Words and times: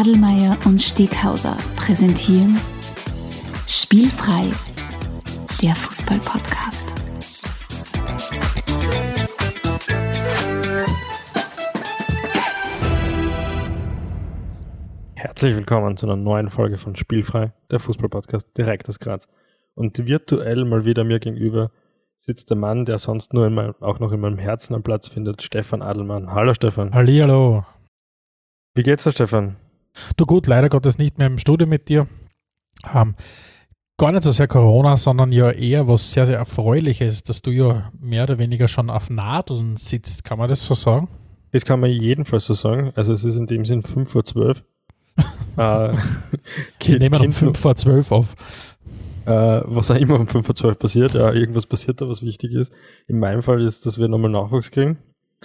Adelmeier 0.00 0.56
und 0.64 0.80
Steghauser 0.80 1.58
präsentieren 1.76 2.58
Spielfrei, 3.66 4.50
der 5.60 5.74
Fußball-Podcast. 5.74 6.86
Herzlich 15.16 15.54
willkommen 15.54 15.98
zu 15.98 16.06
einer 16.06 16.16
neuen 16.16 16.48
Folge 16.48 16.78
von 16.78 16.96
Spielfrei, 16.96 17.52
der 17.70 17.78
Fußball-Podcast 17.78 18.56
direkt 18.56 18.88
aus 18.88 19.00
Graz. 19.00 19.28
Und 19.74 20.06
virtuell 20.06 20.64
mal 20.64 20.86
wieder 20.86 21.04
mir 21.04 21.20
gegenüber 21.20 21.72
sitzt 22.16 22.48
der 22.48 22.56
Mann, 22.56 22.86
der 22.86 22.96
sonst 22.96 23.34
nur 23.34 23.46
in 23.46 23.52
meinem, 23.52 23.74
auch 23.80 23.98
noch 23.98 24.12
in 24.12 24.20
meinem 24.20 24.38
Herzen 24.38 24.74
am 24.74 24.82
Platz 24.82 25.08
findet, 25.08 25.42
Stefan 25.42 25.82
Adelmann. 25.82 26.32
Hallo 26.32 26.54
Stefan. 26.54 26.94
Hallihallo. 26.94 27.66
Wie 28.74 28.82
geht's 28.82 29.04
dir, 29.04 29.12
Stefan? 29.12 29.56
Du 30.16 30.26
gut, 30.26 30.46
leider 30.46 30.68
Gottes 30.68 30.98
nicht 30.98 31.18
mehr 31.18 31.26
im 31.26 31.38
Studio 31.38 31.66
mit 31.66 31.88
dir. 31.88 32.06
Ähm, 32.94 33.14
gar 33.98 34.12
nicht 34.12 34.22
so 34.22 34.30
sehr 34.30 34.48
Corona, 34.48 34.96
sondern 34.96 35.32
ja 35.32 35.50
eher 35.50 35.88
was 35.88 36.12
sehr, 36.12 36.26
sehr 36.26 36.38
Erfreuliches, 36.38 37.22
dass 37.22 37.42
du 37.42 37.50
ja 37.50 37.90
mehr 37.98 38.24
oder 38.24 38.38
weniger 38.38 38.68
schon 38.68 38.90
auf 38.90 39.10
Nadeln 39.10 39.76
sitzt. 39.76 40.24
Kann 40.24 40.38
man 40.38 40.48
das 40.48 40.64
so 40.64 40.74
sagen? 40.74 41.08
Das 41.52 41.64
kann 41.64 41.80
man 41.80 41.90
jedenfalls 41.90 42.46
so 42.46 42.54
sagen. 42.54 42.92
Also 42.94 43.12
es 43.12 43.24
ist 43.24 43.36
in 43.36 43.46
dem 43.46 43.64
Sinn 43.64 43.82
5 43.82 44.10
vor 44.10 44.24
12. 44.24 44.62
äh, 45.56 45.96
Wir 46.80 46.98
nehmen 46.98 47.20
um 47.20 47.32
5 47.32 47.58
vor 47.58 47.74
12 47.74 48.12
auf. 48.12 48.34
Äh, 49.26 49.62
was 49.64 49.90
auch 49.90 49.96
immer 49.96 50.18
um 50.18 50.26
5 50.26 50.46
vor 50.46 50.54
12 50.54 50.78
passiert. 50.78 51.14
Ja, 51.14 51.32
irgendwas 51.32 51.66
passiert 51.66 52.00
da, 52.00 52.08
was 52.08 52.22
wichtig 52.22 52.52
ist. 52.52 52.72
In 53.06 53.18
meinem 53.18 53.42
Fall 53.42 53.62
ist, 53.62 53.84
dass 53.84 53.98
wir 53.98 54.08
nochmal 54.08 54.30
Nachwuchs 54.30 54.70
kriegen. 54.70 54.98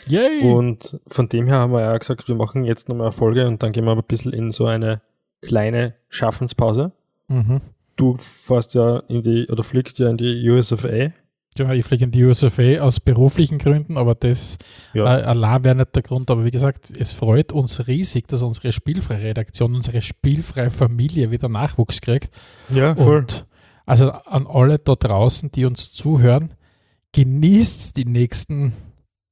Yay! 0.08 0.42
Und 0.42 1.00
von 1.08 1.30
dem 1.30 1.48
her 1.48 1.58
haben 1.58 1.74
wir 1.74 1.82
ja 1.82 1.98
gesagt, 1.98 2.28
wir 2.28 2.36
machen 2.36 2.64
jetzt 2.64 2.90
nochmal 2.90 3.08
eine 3.08 3.12
Folge 3.12 3.48
und 3.48 3.64
dann 3.64 3.72
gehen 3.72 3.86
wir 3.86 3.94
ein 3.94 4.04
bisschen 4.04 4.34
in 4.34 4.52
so 4.52 4.66
eine 4.66 5.02
kleine 5.42 5.96
Schaffenspause. 6.10 6.92
Mhm. 7.28 7.62
Du 7.96 8.18
fährst 8.18 8.74
ja 8.74 9.00
in 9.08 9.24
die, 9.24 9.48
oder 9.48 9.64
fliegst 9.64 10.00
ja 10.00 10.10
in 10.10 10.18
die 10.18 10.50
USFA. 10.50 11.12
Ja, 11.58 11.72
ich 11.72 11.86
fliege 11.86 12.04
in 12.04 12.12
die 12.12 12.26
USFA 12.26 12.82
aus 12.82 13.00
beruflichen 13.00 13.58
Gründen, 13.58 13.98
aber 13.98 14.14
das 14.14 14.58
ja. 14.94 15.20
äh, 15.20 15.24
allein 15.24 15.64
wäre 15.64 15.76
nicht 15.76 15.96
der 15.96 16.04
Grund. 16.04 16.30
Aber 16.30 16.44
wie 16.44 16.52
gesagt, 16.52 16.92
es 16.92 17.14
freut 17.14 17.54
uns 17.54 17.88
riesig, 17.88 18.28
dass 18.28 18.44
unsere 18.44 18.74
spielfreie 18.74 19.24
Redaktion, 19.24 19.74
unsere 19.74 20.02
spielfreie 20.02 20.70
Familie 20.70 21.32
wieder 21.32 21.48
Nachwuchs 21.48 22.02
kriegt. 22.02 22.30
Ja, 22.70 22.94
voll. 22.96 23.20
Und 23.20 23.46
also 23.86 24.12
an 24.12 24.48
alle 24.48 24.80
da 24.80 24.96
draußen, 24.96 25.52
die 25.52 25.64
uns 25.64 25.94
zuhören, 25.94 26.54
genießt 27.14 27.96
die 27.96 28.06
nächsten 28.06 28.74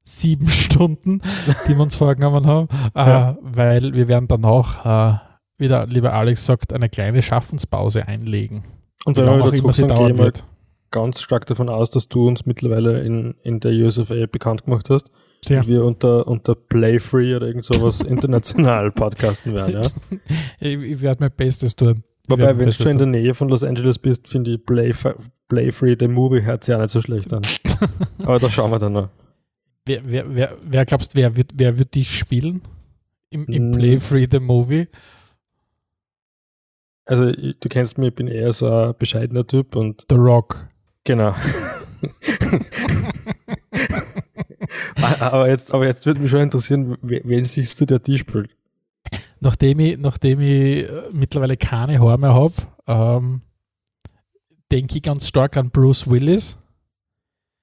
sieben 0.04 0.48
Stunden, 0.50 1.22
die 1.68 1.76
wir 1.76 1.80
uns 1.80 1.96
vorgenommen 1.96 2.46
haben, 2.46 2.68
ja. 2.96 3.32
äh, 3.32 3.36
weil 3.42 3.94
wir 3.94 4.08
werden 4.08 4.28
danach, 4.28 5.16
äh, 5.16 5.20
wie 5.58 5.68
der 5.68 5.88
liebe 5.88 6.12
Alex 6.12 6.46
sagt, 6.46 6.74
eine 6.74 6.90
kleine 6.90 7.22
Schaffenspause 7.22 8.08
einlegen. 8.08 8.66
Und 9.06 9.18
wenn 9.18 9.26
wir 9.26 9.44
auch 9.44 9.52
immer 9.52 9.74
sie 9.74 9.88
dauern 9.88 10.18
wird. 10.18 10.44
ganz 10.92 11.22
stark 11.22 11.46
davon 11.48 11.70
aus, 11.70 11.90
dass 11.90 12.08
du 12.08 12.28
uns 12.28 12.46
mittlerweile 12.46 13.02
in, 13.02 13.36
in 13.44 13.60
der 13.60 13.72
USFA 13.72 14.26
bekannt 14.28 14.66
gemacht 14.66 14.90
hast. 14.90 15.10
Sehr. 15.42 15.60
Und 15.60 15.68
wir 15.68 15.84
unter, 15.84 16.28
unter 16.28 16.56
Playfree 16.56 17.36
oder 17.36 17.48
irgend 17.48 17.66
sowas 17.66 18.02
international 18.08 18.92
podcasten 18.92 19.54
werden, 19.54 19.84
ja? 19.84 20.18
ich, 20.60 20.80
ich 20.80 21.02
werde 21.02 21.24
mein 21.24 21.32
Bestes 21.36 21.76
tun. 21.76 22.04
Wobei, 22.30 22.58
wenn 22.58 22.70
du 22.70 22.90
in 22.90 22.98
der 22.98 23.08
Nähe 23.08 23.34
von 23.34 23.50
Los 23.50 23.66
Angeles 23.66 24.00
bist, 24.00 24.30
finde 24.30 24.52
ich 24.52 24.66
Play, 24.66 24.94
Play 25.50 25.72
Free, 25.74 25.98
der 25.98 26.08
Movie, 26.08 26.42
hört 26.42 26.64
sich 26.64 26.72
ja 26.72 26.80
nicht 26.80 26.92
so 26.92 27.02
schlecht 27.02 27.34
an. 27.34 27.42
Aber 28.20 28.40
da 28.40 28.50
schauen 28.50 28.72
wir 28.72 28.80
dann 28.80 28.94
noch. 28.94 29.10
Wer, 29.86 30.10
wer, 30.10 30.36
wer, 30.36 30.58
wer 30.64 30.86
glaubst 30.86 31.16
wer 31.16 31.36
wird, 31.36 31.52
wer 31.56 31.78
wird 31.78 31.94
dich 31.96 32.18
spielen? 32.18 32.62
Im, 33.30 33.46
im 33.46 33.70
mm. 33.70 33.74
Play 33.74 34.00
Free 34.00 34.28
the 34.30 34.40
Movie? 34.40 34.88
Also, 37.06 37.32
du 37.32 37.70
kennst 37.70 37.98
mich, 37.98 38.10
ich 38.10 38.16
bin 38.16 38.28
eher 38.28 38.54
so 38.54 38.72
ein 38.72 38.94
bescheidener 38.98 39.46
Typ 39.46 39.76
und. 39.76 40.06
The 40.10 40.16
Rock. 40.16 40.70
Genau. 41.04 41.36
aber, 45.20 45.50
jetzt, 45.50 45.74
aber 45.74 45.86
jetzt 45.86 46.06
würde 46.06 46.22
mich 46.22 46.32
schon 46.32 46.40
interessieren, 46.42 46.98
wen 47.02 47.44
siehst 47.44 47.82
du, 47.82 47.86
der 47.86 48.00
die 48.00 48.18
spielt? 48.18 48.56
Nachdem 49.42 49.80
ich, 49.80 49.98
nachdem 49.98 50.40
ich 50.40 50.88
äh, 50.90 51.10
mittlerweile 51.12 51.58
keine 51.58 52.00
Haare 52.00 52.18
mehr 52.18 52.34
habe, 52.34 52.54
ähm, 52.88 53.42
denke 54.72 54.96
ich 54.96 55.04
ganz 55.04 55.28
stark 55.28 55.58
an 55.58 55.72
Bruce 55.72 56.10
Willis. 56.10 56.58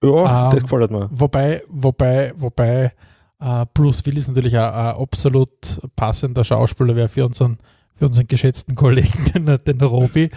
Ja, 0.02 0.46
ähm, 0.46 0.50
das 0.50 0.62
gefällt 0.62 0.90
mir. 0.90 1.08
Wobei, 1.10 1.62
wobei, 1.68 2.32
wobei 2.36 2.92
äh, 3.40 3.66
Bruce 3.74 4.04
Willis 4.06 4.28
natürlich 4.28 4.56
ein, 4.56 4.64
ein 4.64 4.96
absolut 4.96 5.80
passender 5.96 6.44
Schauspieler 6.44 6.96
wäre 6.96 7.08
für 7.08 7.26
unseren, 7.26 7.58
für 7.94 8.06
unseren 8.06 8.26
geschätzten 8.26 8.74
Kollegen, 8.74 9.32
den, 9.34 9.58
den 9.64 9.80
Robi. 9.80 10.30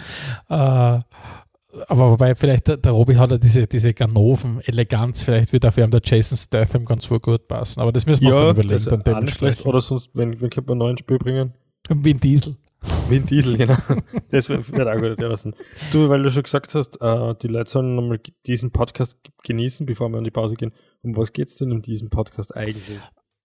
Äh, 0.48 1.00
aber 1.88 2.10
wobei 2.12 2.34
vielleicht 2.34 2.68
der, 2.68 2.76
der 2.76 2.92
Robi 2.92 3.14
hat 3.16 3.32
ja 3.32 3.38
diese, 3.38 3.66
diese 3.66 3.92
Ganoven-Eleganz, 3.92 5.24
vielleicht 5.24 5.52
wird 5.52 5.64
dafür 5.64 5.86
der 5.88 6.00
Jason 6.04 6.38
Statham 6.38 6.84
ganz 6.84 7.08
gut 7.08 7.48
passen. 7.48 7.80
Aber 7.80 7.90
das 7.90 8.06
müssen 8.06 8.22
wir 8.22 8.30
ja, 8.30 8.34
uns 8.36 8.42
dann 8.42 8.50
überlegen. 8.50 8.84
Dann 8.84 9.02
dementsprechend. 9.02 9.66
Oder 9.66 9.80
sonst, 9.80 10.10
wenn, 10.14 10.40
wenn 10.40 10.50
könnte 10.50 10.70
man 10.70 10.72
einen 10.72 10.78
neuen 10.78 10.98
Spiel 10.98 11.18
bringen? 11.18 11.52
Vin 11.88 12.20
Diesel. 12.20 12.56
Vin 13.08 13.26
Diesel, 13.26 13.56
genau. 13.56 13.76
Das 14.30 14.48
wird 14.48 14.88
auch 14.88 15.00
gut 15.00 15.20
lassen. 15.20 15.54
Du, 15.92 16.08
weil 16.08 16.22
du 16.22 16.30
schon 16.30 16.42
gesagt 16.42 16.74
hast, 16.74 17.00
äh, 17.00 17.34
die 17.42 17.48
Leute 17.48 17.70
sollen 17.70 17.94
nochmal 17.94 18.18
diesen 18.46 18.70
Podcast 18.70 19.18
genießen, 19.42 19.84
bevor 19.86 20.08
wir 20.08 20.18
in 20.18 20.24
die 20.24 20.30
Pause 20.30 20.54
gehen. 20.54 20.72
Um 21.02 21.16
was 21.16 21.32
geht 21.32 21.48
es 21.48 21.56
denn 21.56 21.70
in 21.70 21.82
diesem 21.82 22.08
Podcast 22.08 22.56
eigentlich? 22.56 22.98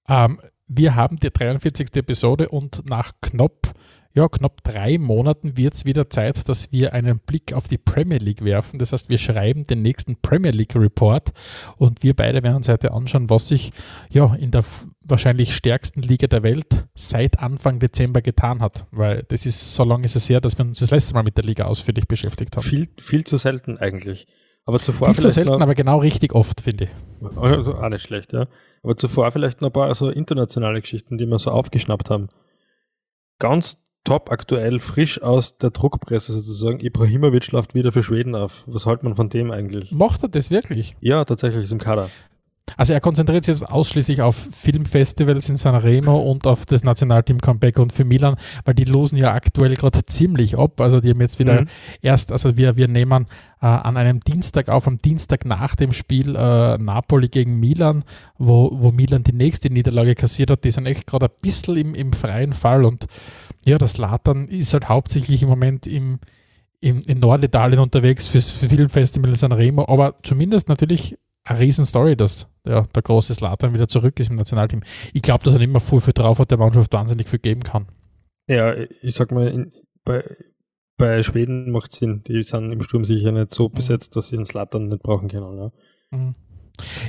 Ähm, 0.07 0.39
wir 0.67 0.95
haben 0.95 1.17
die 1.17 1.29
43. 1.29 1.95
Episode 1.95 2.49
und 2.49 2.89
nach 2.89 3.11
knapp, 3.21 3.73
ja, 4.13 4.27
knapp 4.27 4.63
drei 4.63 4.97
Monaten 4.97 5.57
wird 5.57 5.73
es 5.73 5.85
wieder 5.85 6.09
Zeit, 6.09 6.47
dass 6.47 6.71
wir 6.71 6.93
einen 6.93 7.19
Blick 7.19 7.53
auf 7.53 7.67
die 7.67 7.77
Premier 7.77 8.17
League 8.17 8.43
werfen. 8.43 8.79
Das 8.79 8.93
heißt, 8.93 9.09
wir 9.09 9.17
schreiben 9.17 9.65
den 9.65 9.81
nächsten 9.81 10.15
Premier 10.21 10.51
League 10.51 10.75
Report 10.75 11.31
und 11.77 12.01
wir 12.01 12.15
beide 12.15 12.41
werden 12.43 12.55
uns 12.55 12.69
heute 12.69 12.93
anschauen, 12.93 13.29
was 13.29 13.49
sich 13.49 13.71
ja 14.09 14.33
in 14.35 14.51
der 14.51 14.63
wahrscheinlich 15.09 15.55
stärksten 15.55 16.01
Liga 16.01 16.27
der 16.27 16.43
Welt 16.43 16.85
seit 16.95 17.39
Anfang 17.39 17.79
Dezember 17.79 18.21
getan 18.21 18.61
hat. 18.61 18.85
Weil 18.91 19.23
das 19.27 19.45
ist, 19.45 19.75
so 19.75 19.83
lange 19.83 20.05
ist 20.05 20.15
es 20.15 20.29
her, 20.29 20.41
dass 20.41 20.57
wir 20.57 20.65
uns 20.65 20.79
das 20.79 20.91
letzte 20.91 21.13
Mal 21.13 21.23
mit 21.23 21.37
der 21.37 21.43
Liga 21.43 21.65
ausführlich 21.65 22.07
beschäftigt 22.07 22.55
haben. 22.55 22.63
Viel, 22.63 22.87
viel 22.99 23.23
zu 23.23 23.37
selten 23.37 23.77
eigentlich. 23.77 24.27
Aber 24.65 24.79
zuvor 24.79 25.13
Viel 25.13 25.21
zu 25.21 25.29
selten, 25.31 25.51
noch, 25.51 25.61
aber 25.61 25.73
genau 25.73 25.97
richtig 25.97 26.33
oft, 26.33 26.61
finde 26.61 26.85
ich. 26.85 27.37
Also 27.37 27.75
auch 27.75 27.89
nicht 27.89 28.03
schlecht, 28.03 28.33
ja. 28.33 28.47
Aber 28.83 28.95
zuvor 28.95 29.31
vielleicht 29.31 29.61
noch 29.61 29.69
ein 29.69 29.73
paar 29.73 29.93
so 29.95 30.09
internationale 30.09 30.79
Geschichten, 30.81 31.17
die 31.17 31.25
wir 31.25 31.39
so 31.39 31.51
aufgeschnappt 31.51 32.09
haben. 32.09 32.29
Ganz 33.39 33.77
top 34.03 34.31
aktuell, 34.31 34.79
frisch 34.79 35.21
aus 35.21 35.57
der 35.57 35.71
Druckpresse 35.71 36.33
sozusagen. 36.33 36.79
Ibrahimovic 36.79 37.51
läuft 37.51 37.73
wieder 37.73 37.91
für 37.91 38.03
Schweden 38.03 38.35
auf. 38.35 38.63
Was 38.67 38.85
hält 38.85 39.03
man 39.03 39.15
von 39.15 39.29
dem 39.29 39.51
eigentlich? 39.51 39.91
Macht 39.91 40.23
er 40.23 40.29
das 40.29 40.51
wirklich? 40.51 40.95
Ja, 40.99 41.25
tatsächlich 41.25 41.63
ist 41.63 41.71
im 41.71 41.79
Kader. 41.79 42.09
Also 42.77 42.93
er 42.93 43.01
konzentriert 43.01 43.43
sich 43.43 43.59
jetzt 43.59 43.69
ausschließlich 43.69 44.21
auf 44.21 44.35
Filmfestivals 44.35 45.49
in 45.49 45.57
Sanremo 45.57 46.17
und 46.17 46.47
auf 46.47 46.65
das 46.65 46.83
Nationalteam 46.83 47.39
Comeback 47.39 47.79
und 47.79 47.93
für 47.93 48.05
Milan, 48.05 48.35
weil 48.65 48.73
die 48.73 48.85
losen 48.85 49.17
ja 49.17 49.33
aktuell 49.33 49.75
gerade 49.75 50.05
ziemlich 50.05 50.57
ab. 50.57 50.79
Also 50.81 50.99
die 50.99 51.09
haben 51.09 51.21
jetzt 51.21 51.39
wieder 51.39 51.61
mhm. 51.61 51.67
erst, 52.01 52.31
also 52.31 52.57
wir, 52.57 52.75
wir 52.75 52.87
nehmen 52.87 53.27
äh, 53.61 53.65
an 53.65 53.97
einem 53.97 54.19
Dienstag 54.21 54.69
auf, 54.69 54.87
am 54.87 54.97
Dienstag 54.97 55.45
nach 55.45 55.75
dem 55.75 55.93
Spiel 55.93 56.35
äh, 56.35 56.77
Napoli 56.77 57.27
gegen 57.27 57.59
Milan, 57.59 58.03
wo, 58.37 58.71
wo 58.73 58.91
Milan 58.91 59.23
die 59.23 59.33
nächste 59.33 59.71
Niederlage 59.71 60.15
kassiert 60.15 60.51
hat. 60.51 60.63
Die 60.63 60.71
sind 60.71 60.85
echt 60.85 61.07
gerade 61.07 61.27
ein 61.27 61.31
bisschen 61.41 61.77
im, 61.77 61.95
im 61.95 62.13
freien 62.13 62.53
Fall 62.53 62.85
und 62.85 63.07
ja, 63.65 63.77
das 63.77 63.97
Latern 63.97 64.47
ist 64.47 64.73
halt 64.73 64.89
hauptsächlich 64.89 65.43
im 65.43 65.49
Moment 65.49 65.85
im, 65.85 66.19
im, 66.81 66.99
in 67.05 67.19
Norditalien 67.19 67.79
unterwegs 67.79 68.27
fürs 68.27 68.51
Filmfestival 68.51 69.29
in 69.29 69.35
Sanremo, 69.35 69.85
aber 69.87 70.15
zumindest 70.23 70.69
natürlich 70.69 71.17
eine 71.49 71.59
Riesenstory, 71.59 72.15
dass 72.15 72.47
der, 72.65 72.83
der 72.83 73.01
große 73.01 73.33
Slatan 73.33 73.73
wieder 73.73 73.87
zurück 73.87 74.19
ist 74.19 74.29
im 74.29 74.35
Nationalteam. 74.35 74.81
Ich 75.13 75.21
glaube, 75.21 75.43
dass 75.43 75.53
er 75.53 75.59
nicht 75.59 75.71
mehr 75.71 75.81
viel, 75.81 76.13
drauf 76.13 76.39
hat, 76.39 76.51
der 76.51 76.57
Mannschaft 76.57 76.93
wahnsinnig 76.93 77.27
viel 77.27 77.39
geben 77.39 77.63
kann. 77.63 77.87
Ja, 78.47 78.75
ich 78.75 79.15
sag 79.15 79.31
mal, 79.31 79.47
in, 79.47 79.71
bei, 80.05 80.23
bei 80.97 81.23
Schweden 81.23 81.71
macht 81.71 81.91
es 81.91 81.99
Sinn. 81.99 82.23
Die 82.27 82.43
sind 82.43 82.71
im 82.71 82.81
Sturm 82.81 83.03
sicher 83.03 83.31
nicht 83.31 83.53
so 83.53 83.69
mhm. 83.69 83.73
besetzt, 83.73 84.15
dass 84.15 84.29
sie 84.29 84.35
einen 84.35 84.45
Slatan 84.45 84.89
nicht 84.89 85.03
brauchen 85.03 85.27
können. 85.27 85.57
Ja. 85.57 85.71
Mhm. 86.11 86.35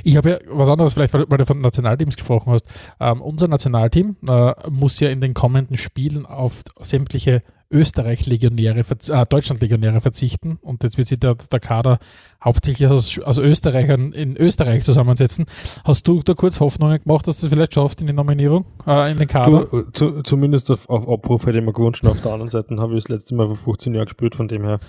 Ich 0.03 0.17
habe 0.17 0.29
ja 0.31 0.39
was 0.49 0.69
anderes, 0.69 0.93
vielleicht, 0.93 1.13
weil, 1.13 1.25
du 1.25 1.45
von 1.45 1.61
Nationalteams 1.61 2.17
gesprochen 2.17 2.51
hast. 2.51 2.65
Ähm, 2.99 3.21
unser 3.21 3.47
Nationalteam 3.47 4.17
äh, 4.27 4.53
muss 4.69 4.99
ja 4.99 5.09
in 5.09 5.21
den 5.21 5.33
kommenden 5.33 5.77
Spielen 5.77 6.25
auf 6.25 6.63
sämtliche 6.79 7.43
Österreich-Legionäre, 7.71 8.79
äh, 8.79 9.25
Deutschland-Legionäre 9.25 10.01
verzichten 10.01 10.57
und 10.61 10.83
jetzt 10.83 10.97
wird 10.97 11.07
sich 11.07 11.19
der, 11.19 11.35
der 11.35 11.59
Kader 11.59 11.99
hauptsächlich 12.43 12.87
aus, 12.89 13.19
aus 13.19 13.37
Österreichern 13.37 14.11
in 14.11 14.35
Österreich 14.37 14.83
zusammensetzen. 14.83 15.45
Hast 15.83 16.07
du 16.07 16.21
da 16.21 16.33
kurz 16.33 16.59
Hoffnungen 16.59 17.01
gemacht, 17.01 17.27
dass 17.27 17.39
du 17.39 17.47
es 17.47 17.53
vielleicht 17.53 17.73
schaffst 17.73 18.01
in 18.01 18.07
die 18.07 18.13
Nominierung, 18.13 18.65
äh, 18.87 19.11
in 19.11 19.17
den 19.17 19.27
Kader? 19.27 19.65
Du, 19.65 19.83
zu, 19.91 20.21
zumindest 20.23 20.71
auf, 20.71 20.89
auf 20.89 21.07
Abruf 21.07 21.45
hätte 21.45 21.59
ich 21.59 21.63
mir 21.63 21.73
gewünscht. 21.73 22.05
Auf 22.05 22.21
der 22.21 22.33
anderen 22.33 22.49
Seite 22.49 22.75
habe 22.77 22.93
ich 22.97 23.03
das 23.03 23.09
letzte 23.09 23.35
Mal 23.35 23.47
vor 23.47 23.55
15 23.55 23.93
Jahren 23.93 24.05
gespielt, 24.05 24.35
von 24.35 24.47
dem 24.47 24.63
her 24.63 24.79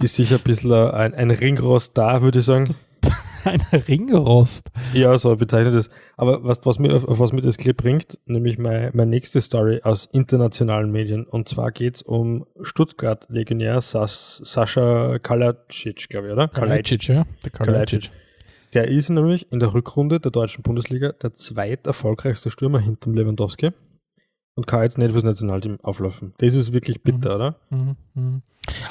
ist 0.00 0.16
sicher 0.16 0.36
ein 0.36 0.42
bisschen 0.42 0.72
ein, 0.72 1.14
ein 1.14 1.30
Ringrost 1.30 1.96
da, 1.96 2.22
würde 2.22 2.40
ich 2.40 2.44
sagen. 2.44 2.74
Ein 3.44 3.60
Ringrost. 3.72 4.70
Ja, 4.92 5.16
so 5.18 5.34
bezeichnet 5.36 5.74
es. 5.74 5.90
Aber 6.16 6.44
was, 6.44 6.64
was 6.64 6.78
mir, 6.78 6.94
auf 6.94 7.18
was 7.18 7.32
mir 7.32 7.40
das 7.40 7.56
Clip 7.56 7.76
bringt, 7.76 8.18
nämlich 8.26 8.58
meine, 8.58 8.90
meine 8.94 9.10
nächste 9.10 9.40
Story 9.40 9.80
aus 9.82 10.06
internationalen 10.06 10.90
Medien. 10.90 11.24
Und 11.24 11.48
zwar 11.48 11.70
geht 11.70 11.96
es 11.96 12.02
um 12.02 12.46
Stuttgart-Legionär 12.60 13.80
Sas, 13.80 14.40
Sascha 14.44 15.18
Kalacic, 15.18 16.08
glaube 16.08 16.28
ich, 16.28 16.32
oder? 16.32 16.48
Kalacic, 16.48 17.08
ja. 17.08 17.24
Der 17.44 17.50
Kalacic. 17.52 18.10
Der 18.74 18.88
ist 18.88 19.08
nämlich 19.08 19.50
in 19.50 19.60
der 19.60 19.72
Rückrunde 19.72 20.20
der 20.20 20.30
deutschen 20.30 20.62
Bundesliga 20.62 21.12
der 21.12 21.34
zweit 21.34 21.86
erfolgreichste 21.86 22.50
Stürmer 22.50 22.80
hinterm 22.80 23.14
Lewandowski 23.14 23.70
und 24.58 24.66
kann 24.66 24.82
jetzt 24.82 24.98
nicht 24.98 25.12
fürs 25.12 25.22
Nationalteam 25.22 25.78
auflaufen. 25.84 26.34
Das 26.38 26.52
ist 26.52 26.72
wirklich 26.72 27.00
bitter, 27.00 27.30
mhm. 27.30 27.36
oder? 27.36 27.56
Mhm. 27.70 27.96
Mhm. 28.14 28.42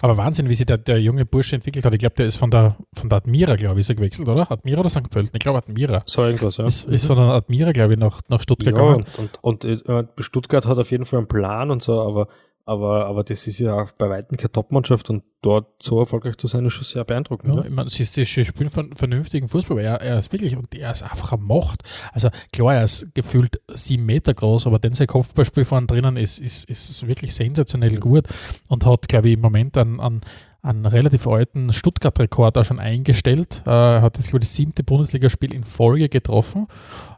Aber 0.01 0.15
Wahnsinn, 0.15 0.47
wie 0.47 0.55
sich 0.55 0.65
der, 0.65 0.77
der 0.77 1.01
junge 1.01 1.25
Bursche 1.25 1.55
entwickelt 1.55 1.83
hat. 1.83 1.93
Ich 1.93 1.99
glaube, 1.99 2.15
der 2.15 2.25
ist 2.25 2.37
von 2.37 2.49
der, 2.49 2.77
von 2.93 3.09
der 3.09 3.17
Admira, 3.17 3.57
glaube 3.57 3.75
ich, 3.75 3.81
ist 3.81 3.89
er 3.89 3.95
gewechselt, 3.95 4.29
oder? 4.29 4.49
Admira 4.49 4.79
oder 4.79 4.89
St. 4.89 5.09
Pölten? 5.09 5.31
Ich 5.33 5.41
glaube 5.41 5.57
Admira. 5.57 6.03
So 6.05 6.23
irgendwas, 6.23 6.55
ja. 6.55 6.65
Ist, 6.65 6.87
ist 6.87 7.05
von 7.05 7.17
der 7.17 7.25
Admira, 7.25 7.73
glaube 7.73 7.93
ich, 7.93 7.99
nach, 7.99 8.21
nach 8.29 8.41
Stuttgart 8.41 8.77
ja, 8.77 8.81
gegangen. 8.81 9.05
Und, 9.17 9.43
und, 9.43 9.65
und 9.65 9.89
äh, 9.89 10.05
Stuttgart 10.19 10.65
hat 10.65 10.79
auf 10.79 10.89
jeden 10.89 11.05
Fall 11.05 11.19
einen 11.19 11.27
Plan 11.27 11.69
und 11.69 11.83
so, 11.83 12.01
aber 12.01 12.29
aber, 12.67 13.05
aber 13.05 13.23
das 13.23 13.47
ist 13.47 13.59
ja 13.59 13.73
auch 13.75 13.93
bei 13.93 14.09
Weitem 14.09 14.37
keine 14.37 14.51
Top-Mannschaft 14.51 15.09
und 15.09 15.23
dort 15.41 15.81
so 15.81 15.99
erfolgreich 15.99 16.35
zu 16.35 16.47
sein, 16.47 16.65
ist 16.65 16.73
schon 16.73 16.83
sehr 16.83 17.05
beeindruckend. 17.05 17.55
Ja, 17.55 17.63
ich 17.63 17.71
meine, 17.71 17.89
sie, 17.89 18.03
sie 18.03 18.25
spielen 18.25 18.69
von 18.69 18.93
vernünftigen 18.93 19.47
Fußball, 19.47 19.79
er, 19.79 20.01
er 20.01 20.17
ist 20.17 20.33
wirklich, 20.33 20.57
und 20.57 20.75
er 20.75 20.91
ist 20.91 21.01
einfach 21.01 21.31
eine 21.31 21.41
Macht. 21.41 21.83
Also 22.11 22.29
klar, 22.51 22.75
er 22.75 22.83
ist 22.83 23.15
gefühlt 23.15 23.61
sieben 23.73 24.05
Meter 24.05 24.33
groß, 24.33 24.67
aber 24.67 24.79
dann 24.79 24.93
sein 24.93 25.07
Kopfballspiel 25.07 25.63
vorne 25.63 25.87
drinnen 25.87 26.17
ist, 26.17 26.39
ist, 26.39 26.69
ist 26.69 27.07
wirklich 27.07 27.33
sensationell 27.33 27.97
gut 27.99 28.25
und 28.67 28.85
hat, 28.85 29.07
glaube 29.07 29.29
ich, 29.29 29.35
im 29.35 29.41
Moment 29.41 29.77
an, 29.77 30.01
an 30.01 30.21
einen 30.67 30.85
relativ 30.85 31.27
alten 31.27 31.71
Stuttgart-Rekord 31.71 32.57
auch 32.57 32.65
schon 32.65 32.79
eingestellt. 32.79 33.61
Äh, 33.65 33.69
er 33.69 34.01
hat 34.01 34.17
jetzt, 34.17 34.29
glaube 34.29 34.43
ich, 34.43 34.49
das 34.49 34.55
siebte 34.55 34.83
Bundesligaspiel 34.83 35.53
in 35.53 35.63
Folge 35.63 36.09
getroffen. 36.09 36.67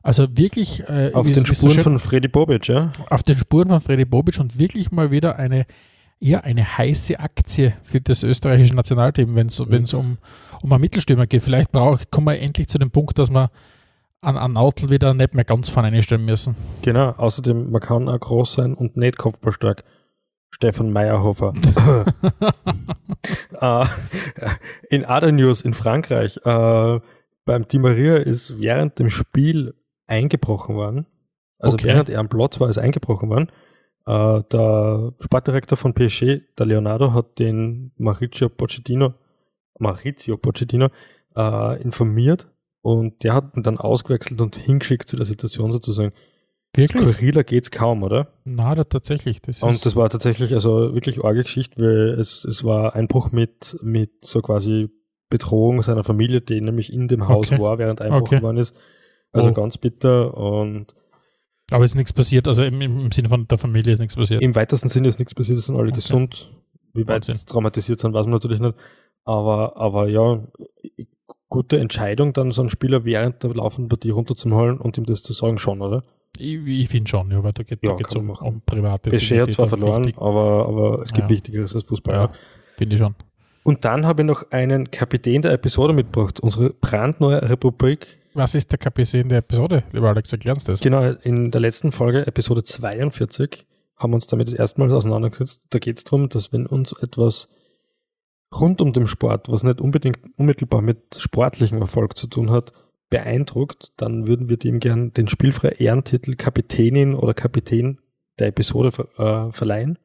Also 0.03 0.27
wirklich. 0.37 0.87
Äh, 0.87 1.11
auf 1.13 1.29
den 1.29 1.45
Spuren 1.45 1.73
so 1.73 1.81
von 1.81 1.99
Freddy 1.99 2.27
Bobic, 2.27 2.67
ja? 2.67 2.91
Auf 3.09 3.23
den 3.23 3.37
Spuren 3.37 3.69
von 3.69 3.81
Freddy 3.81 4.05
Bobic 4.05 4.39
und 4.39 4.59
wirklich 4.59 4.91
mal 4.91 5.11
wieder 5.11 5.37
eine, 5.37 5.65
ja, 6.19 6.41
eine 6.41 6.77
heiße 6.77 7.19
Aktie 7.19 7.73
für 7.81 7.99
das 7.99 8.23
österreichische 8.23 8.75
Nationalteam, 8.75 9.35
wenn 9.35 9.47
es 9.47 9.59
mhm. 9.59 9.99
um, 9.99 10.17
um 10.61 10.71
einen 10.71 10.81
Mittelstürmer 10.81 11.27
geht. 11.27 11.41
Vielleicht 11.41 11.71
brauch, 11.71 11.99
kommen 12.11 12.27
wir 12.27 12.39
endlich 12.39 12.67
zu 12.67 12.77
dem 12.77 12.91
Punkt, 12.91 13.17
dass 13.17 13.31
wir 13.31 13.49
an, 14.21 14.37
an 14.37 14.57
Autel 14.57 14.89
wieder 14.89 15.13
nicht 15.13 15.33
mehr 15.33 15.45
ganz 15.45 15.69
vorne 15.69 15.89
einstellen 15.89 16.25
müssen. 16.25 16.55
Genau, 16.81 17.11
außerdem, 17.11 17.71
man 17.71 17.81
kann 17.81 18.09
auch 18.09 18.19
groß 18.19 18.53
sein 18.53 18.73
und 18.73 18.97
nicht 18.97 19.17
kopfballstark. 19.17 19.83
Stefan 20.51 20.91
Meyerhofer. 20.91 21.53
uh, 23.61 23.85
in 24.89 25.05
Other 25.05 25.31
News 25.31 25.61
in 25.61 25.73
Frankreich, 25.73 26.39
uh, 26.45 26.99
beim 27.45 27.67
Di 27.67 27.79
Maria 27.79 28.17
ist 28.17 28.59
während 28.59 28.99
dem 28.99 29.09
Spiel 29.09 29.75
eingebrochen 30.07 30.75
worden. 30.75 31.05
Also 31.59 31.75
okay. 31.75 31.87
während 31.87 32.09
er 32.09 32.19
am 32.19 32.29
Platz 32.29 32.59
war, 32.59 32.69
ist 32.69 32.77
eingebrochen 32.77 33.29
worden. 33.29 33.51
Uh, 34.07 34.41
der 34.51 35.13
Sportdirektor 35.19 35.77
von 35.77 35.93
PSG, 35.93 36.41
der 36.57 36.65
Leonardo, 36.65 37.13
hat 37.13 37.37
den 37.37 37.91
Maurizio 37.97 38.49
Pochettino, 38.49 39.13
Maurizio 39.77 40.37
Pochettino 40.37 40.89
informiert 41.79 42.47
und 42.81 43.23
der 43.23 43.33
hat 43.33 43.55
ihn 43.55 43.63
dann 43.63 43.77
ausgewechselt 43.77 44.41
und 44.41 44.57
hingeschickt 44.57 45.07
zu 45.07 45.15
der 45.15 45.25
Situation 45.25 45.71
sozusagen. 45.71 46.11
Wirklich? 46.79 47.01
Skurriler 47.01 47.43
geht's 47.43 47.71
kaum, 47.71 48.03
oder? 48.03 48.27
Na, 48.45 48.75
da 48.75 48.83
tatsächlich. 48.83 49.41
Das 49.41 49.63
und 49.63 49.85
das 49.85 49.95
war 49.95 50.09
tatsächlich 50.09 50.53
also 50.53 50.93
wirklich 50.93 51.23
arge 51.23 51.43
Geschichte, 51.43 51.81
weil 51.81 52.19
es, 52.19 52.45
es 52.45 52.63
war 52.63 52.95
Einbruch 52.95 53.31
mit, 53.31 53.77
mit 53.81 54.11
so 54.25 54.41
quasi 54.41 54.89
Bedrohung 55.29 55.81
seiner 55.81 56.03
Familie, 56.03 56.41
die 56.41 56.59
nämlich 56.61 56.91
in 56.91 57.07
dem 57.07 57.27
Haus 57.27 57.51
okay. 57.51 57.61
war, 57.61 57.77
während 57.77 58.01
Einbruch 58.01 58.21
okay. 58.21 58.37
geworden 58.37 58.57
ist. 58.57 58.75
Also 59.31 59.49
oh. 59.49 59.53
ganz 59.53 59.77
bitter 59.77 60.35
und 60.35 60.95
aber 61.71 61.83
es 61.83 61.91
ist 61.91 61.97
nichts 61.97 62.13
passiert, 62.13 62.47
also 62.47 62.63
im, 62.63 62.81
im 62.81 63.11
Sinne 63.11 63.29
von 63.29 63.47
der 63.47 63.57
Familie 63.57 63.93
ist 63.93 63.99
nichts 63.99 64.15
passiert. 64.15 64.41
Im 64.41 64.55
weitesten 64.55 64.89
Sinne 64.89 65.07
ist 65.07 65.19
nichts 65.19 65.35
passiert, 65.35 65.59
es 65.59 65.67
sind 65.67 65.75
alle 65.75 65.89
okay. 65.89 65.95
gesund. 65.95 66.51
Wie 66.93 67.07
weit 67.07 67.25
sie 67.25 67.33
traumatisiert 67.33 67.99
sind, 67.99 68.13
weiß 68.13 68.25
man 68.25 68.33
natürlich 68.33 68.59
nicht. 68.59 68.75
Aber, 69.23 69.77
aber 69.77 70.07
ja, 70.07 70.43
gute 71.47 71.77
Entscheidung, 71.79 72.33
dann 72.33 72.51
so 72.51 72.63
einen 72.63 72.69
Spieler 72.69 73.05
während 73.05 73.43
der 73.43 73.53
laufenden 73.53 73.89
Partie 73.89 74.09
runterzuholen 74.09 74.79
und 74.79 74.97
ihm 74.97 75.05
das 75.05 75.21
zu 75.21 75.33
sagen, 75.33 75.59
schon, 75.59 75.81
oder? 75.81 76.03
Ich, 76.37 76.55
ich 76.65 76.89
finde 76.89 77.09
schon, 77.09 77.31
ja, 77.31 77.43
weil 77.43 77.53
da 77.53 77.63
geht 77.63 77.79
es 77.83 78.13
ja, 78.13 78.19
um, 78.19 78.29
um 78.29 78.61
private 78.61 79.09
Dinge. 79.09 79.41
hat 79.41 79.51
zwar 79.51 79.67
verloren, 79.67 80.11
aber, 80.17 80.67
aber 80.67 81.01
es 81.01 81.11
gibt 81.11 81.25
ja. 81.25 81.29
Wichtigeres 81.29 81.75
als 81.75 81.85
Fußball. 81.85 82.15
Ja, 82.15 82.31
finde 82.77 82.95
ich 82.95 83.01
schon. 83.01 83.15
Und 83.63 83.85
dann 83.85 84.05
habe 84.05 84.21
ich 84.21 84.27
noch 84.27 84.51
einen 84.51 84.89
Kapitän 84.89 85.41
der 85.41 85.51
Episode 85.51 85.93
mitgebracht, 85.93 86.39
unsere 86.39 86.71
brandneue 86.71 87.49
Republik. 87.49 88.07
Was 88.33 88.55
ist 88.55 88.71
der 88.71 88.79
Kapitän 88.79 89.27
der 89.29 89.39
Episode, 89.39 89.83
lieber 89.91 90.09
Alex, 90.09 90.31
erklärst 90.31 90.69
das? 90.69 90.79
Genau, 90.79 91.03
in 91.03 91.51
der 91.51 91.61
letzten 91.61 91.91
Folge, 91.91 92.25
Episode 92.25 92.63
42, 92.63 93.65
haben 93.97 94.11
wir 94.11 94.15
uns 94.15 94.27
damit 94.27 94.47
das 94.47 94.53
erste 94.53 94.79
Mal 94.79 94.91
auseinandergesetzt. 94.91 95.61
Da 95.71 95.79
geht 95.79 95.97
es 95.97 96.03
darum, 96.03 96.29
dass 96.29 96.53
wenn 96.53 96.65
uns 96.65 96.93
etwas 96.93 97.49
rund 98.57 98.81
um 98.81 98.93
den 98.93 99.07
Sport, 99.07 99.49
was 99.49 99.63
nicht 99.63 99.81
unbedingt 99.81 100.19
unmittelbar 100.37 100.81
mit 100.81 101.17
sportlichem 101.19 101.79
Erfolg 101.79 102.17
zu 102.17 102.27
tun 102.27 102.49
hat, 102.49 102.71
beeindruckt, 103.09 103.93
dann 103.97 104.27
würden 104.27 104.49
wir 104.49 104.57
dem 104.57 104.79
gern 104.79 105.13
den 105.13 105.27
spielfrei 105.27 105.69
Ehrentitel 105.69 106.35
Kapitänin 106.35 107.15
oder 107.15 107.33
Kapitän 107.33 107.99
der 108.37 108.47
Episode 108.47 108.89
äh, 109.17 109.51
verleihen. 109.51 109.97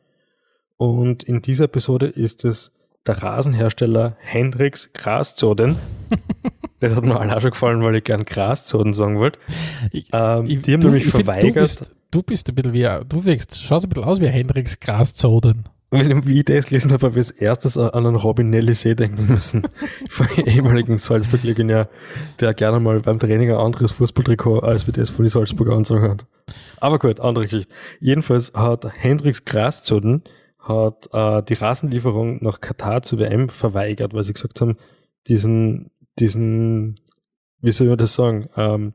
Und 0.77 1.23
in 1.23 1.43
dieser 1.43 1.67
Episode 1.67 2.07
ist 2.07 2.45
es 2.45 2.73
der 3.07 3.23
Rasenhersteller 3.23 4.17
Hendrix 4.21 4.91
Graszoden. 4.93 5.77
das 6.81 6.97
hat 6.97 7.05
mir 7.05 7.21
auch 7.21 7.41
schon 7.41 7.51
gefallen, 7.51 7.83
weil 7.83 7.97
ich 7.97 8.05
gern 8.05 8.25
Graszoden 8.25 8.93
sagen 8.95 9.19
wollte. 9.19 9.39
Ähm, 9.93 10.47
die 10.47 10.73
haben 10.73 10.81
du, 10.81 10.89
nämlich 10.89 11.07
verweigert. 11.07 11.43
Find, 11.43 11.57
du, 11.57 11.61
bist, 11.61 11.95
du 12.11 12.23
bist 12.23 12.49
ein 12.49 12.55
bisschen 12.55 12.73
wie, 12.73 12.89
du 13.09 13.25
wirkst, 13.25 13.61
schaust 13.61 13.85
ein 13.85 13.91
bisschen 13.91 14.05
aus 14.05 14.21
wie 14.21 14.27
Hendrix 14.27 14.81
Graszoden 14.81 15.65
wie 15.95 16.39
ich 16.39 16.45
das 16.45 16.67
gelesen 16.67 16.93
habe, 16.93 17.07
habe 17.07 17.21
ich 17.21 17.27
als 17.27 17.31
erstes 17.31 17.79
an 17.79 18.07
einen 18.07 18.17
Robin 18.17 18.51
Nellisee 18.51 18.95
denken 18.95 19.27
müssen. 19.29 19.67
von 20.11 20.27
ehemaligen 20.45 20.99
Salzburg-Legionär, 20.99 21.89
der 22.41 22.55
gerne 22.55 22.81
mal 22.81 23.01
beim 23.01 23.19
Training 23.19 23.51
ein 23.51 23.57
anderes 23.57 23.93
Fußballtrikot 23.93 24.61
als 24.61 24.87
wie 24.87 24.93
das 24.93 25.11
von 25.11 25.25
den 25.25 25.31
Salzburger 25.31 25.75
anzogen 25.75 26.11
hat. 26.11 26.27
Aber 26.79 26.99
gut, 26.99 27.21
andere 27.21 27.47
Geschichte. 27.47 27.75
Jedenfalls 28.01 28.53
hat 28.55 28.87
Hendrix 28.95 29.45
Graszoden 29.45 30.23
hat 30.59 31.09
äh, 31.13 31.43
die 31.43 31.55
Rasenlieferung 31.55 32.43
nach 32.43 32.61
Katar 32.61 33.03
zur 33.03 33.19
WM 33.19 33.49
verweigert, 33.49 34.15
weil 34.15 34.23
sie 34.23 34.33
gesagt 34.33 34.61
haben, 34.61 34.77
diesen, 35.29 35.91
diesen, 36.19 36.95
wie 37.61 37.73
soll 37.73 37.89
man 37.89 37.99
das 37.99 38.15
sagen, 38.15 38.49
ähm, 38.57 38.95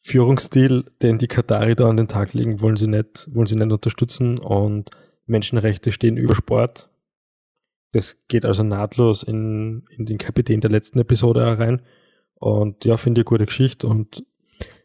Führungsstil, 0.00 0.84
den 1.02 1.18
die 1.18 1.26
Katari 1.26 1.74
da 1.74 1.88
an 1.88 1.96
den 1.96 2.08
Tag 2.08 2.32
legen, 2.32 2.60
wollen 2.60 2.76
sie 2.76 2.86
nicht, 2.86 3.28
wollen 3.34 3.46
sie 3.46 3.56
nicht 3.56 3.72
unterstützen 3.72 4.38
und 4.38 4.90
Menschenrechte 5.26 5.92
stehen 5.92 6.16
über 6.16 6.34
Sport. 6.34 6.88
Das 7.92 8.16
geht 8.28 8.44
also 8.44 8.62
nahtlos 8.62 9.22
in, 9.22 9.84
in 9.90 10.06
den 10.06 10.18
Kapitän 10.18 10.60
der 10.60 10.70
letzten 10.70 10.98
Episode 10.98 11.58
rein. 11.58 11.82
Und 12.34 12.84
ja, 12.84 12.96
finde 12.96 13.20
ich 13.20 13.26
eine 13.26 13.30
gute 13.30 13.46
Geschichte. 13.46 13.86
Und 13.86 14.24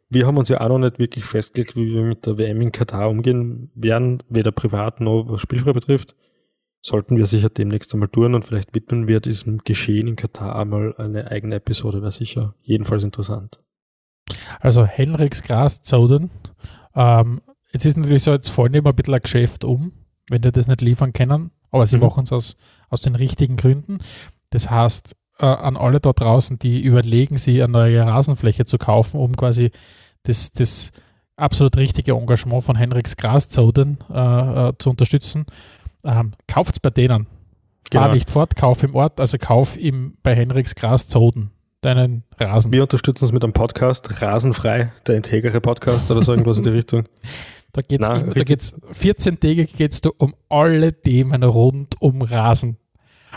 wir 0.10 0.26
haben 0.26 0.38
uns 0.38 0.50
ja 0.50 0.62
auch 0.62 0.70
noch 0.70 0.80
nicht 0.80 1.00
wirklich 1.00 1.26
festgelegt, 1.26 1.76
wie 1.76 1.94
wir 1.94 2.04
mit 2.04 2.26
der 2.26 2.38
WM 2.38 2.62
in 2.62 2.72
Katar 2.72 3.10
umgehen 3.10 3.72
werden, 3.76 4.24
weder 4.30 4.52
privat 4.52 5.02
noch 5.02 5.26
was 5.28 5.42
spielfrei 5.42 5.74
betrifft. 5.74 6.16
Sollten 6.82 7.16
wir 7.18 7.28
sicher 7.28 7.50
demnächst 7.50 7.94
einmal 7.94 8.10
tun 8.10 8.34
und 8.34 8.44
vielleicht 8.44 8.74
widmen 8.74 9.08
wir 9.08 9.20
diesem 9.20 9.60
Geschehen 9.60 10.08
in 10.08 10.16
Katar 10.16 10.56
einmal 10.56 10.96
eine 10.98 11.30
eigene 11.30 11.56
Episode, 11.56 12.02
wäre 12.02 12.12
sicher 12.12 12.56
jedenfalls 12.62 13.04
interessant. 13.04 13.62
Also 14.60 14.86
Henriks 14.86 15.44
Gras 15.44 15.82
Zoden. 15.82 16.32
Ähm, 16.96 17.42
jetzt 17.72 17.86
ist 17.86 17.98
natürlich 17.98 18.24
so, 18.24 18.32
jetzt 18.32 18.50
fallen 18.50 18.74
immer 18.74 18.90
ein 18.90 18.96
bisschen 18.96 19.14
ein 19.14 19.22
Geschäft 19.22 19.64
um 19.64 19.92
wenn 20.32 20.42
die 20.42 20.52
das 20.52 20.68
nicht 20.68 20.82
liefern 20.82 21.14
können. 21.14 21.52
Aber 21.70 21.86
sie 21.86 21.98
mhm. 21.98 22.04
machen 22.04 22.24
es 22.24 22.32
aus, 22.32 22.56
aus 22.90 23.02
den 23.02 23.16
richtigen 23.16 23.56
Gründen. 23.56 24.00
Das 24.50 24.70
heißt, 24.70 25.16
äh, 25.40 25.46
an 25.46 25.78
alle 25.78 26.00
da 26.00 26.14
draußen, 26.14 26.60
die 26.60 26.82
überlegen, 26.82 27.38
sie 27.38 27.62
eine 27.62 27.72
neue 27.72 28.06
Rasenfläche 28.06 28.66
zu 28.66 28.78
kaufen, 28.78 29.20
um 29.20 29.36
quasi 29.36 29.72
das, 30.24 30.52
das 30.52 30.92
absolut 31.36 31.78
richtige 31.78 32.14
Engagement 32.14 32.64
von 32.64 32.76
Henriks 32.76 33.16
Graszoden 33.16 34.00
äh, 34.14 34.70
äh, 34.70 34.74
zu 34.78 34.90
unterstützen, 34.90 35.46
ähm, 36.04 36.32
kauft 36.48 36.76
es 36.76 36.80
bei 36.80 36.90
denen. 36.90 37.28
Genau. 37.90 38.06
Fahr 38.06 38.14
nicht 38.14 38.30
fort, 38.30 38.56
kauf 38.56 38.84
im 38.84 38.96
Ort, 38.96 39.20
also 39.20 39.38
kauf 39.38 39.78
im, 39.78 40.14
bei 40.24 40.36
Henriks 40.36 40.76
Graszoden 40.76 41.52
deinen 41.82 42.24
Rasen. 42.40 42.72
Wir 42.72 42.84
unterstützen 42.84 43.26
es 43.26 43.32
mit 43.32 43.44
einem 43.44 43.54
Podcast, 43.54 44.22
Rasenfrei, 44.22 44.92
der 45.08 45.16
integere 45.16 45.60
Podcast 45.60 46.10
oder 46.12 46.24
so 46.24 46.32
irgendwas 46.32 46.58
in 46.60 46.64
die 46.64 46.70
Richtung. 46.70 47.06
Da 47.74 47.82
geht 47.82 48.02
es 48.02 48.08
da 48.08 48.20
geht's 48.20 48.76
14 48.92 49.40
Tage 49.40 49.66
geht's 49.66 50.02
du 50.02 50.12
um 50.18 50.36
alle 50.50 50.94
Themen 50.94 51.44
rund 51.44 52.00
um 52.00 52.22
Rasen. 52.22 52.78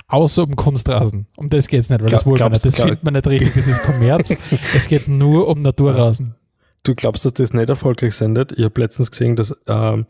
Außer 0.08 0.42
um 0.42 0.56
Kunstrasen. 0.56 1.26
Um 1.36 1.48
das 1.48 1.68
geht 1.68 1.80
es 1.80 1.88
nicht, 1.88 2.00
weil 2.00 2.08
glaub, 2.08 2.20
das 2.20 2.26
wollen 2.26 2.40
wir 2.40 2.50
nicht. 2.50 2.64
Das 2.64 2.76
findet 2.76 3.04
man 3.04 3.14
nicht 3.14 3.26
richtig. 3.26 3.54
Das 3.54 3.68
ist 3.68 3.82
Kommerz. 3.82 4.36
es 4.74 4.88
geht 4.88 5.08
nur 5.08 5.48
um 5.48 5.60
Naturrasen. 5.60 6.34
Du 6.82 6.94
glaubst, 6.94 7.24
dass 7.24 7.32
das 7.32 7.54
nicht 7.54 7.70
erfolgreich 7.70 8.14
sendet? 8.14 8.52
Ich 8.52 8.64
habe 8.64 8.80
letztens 8.80 9.10
gesehen, 9.10 9.36
dass, 9.36 9.56
ähm, 9.66 10.06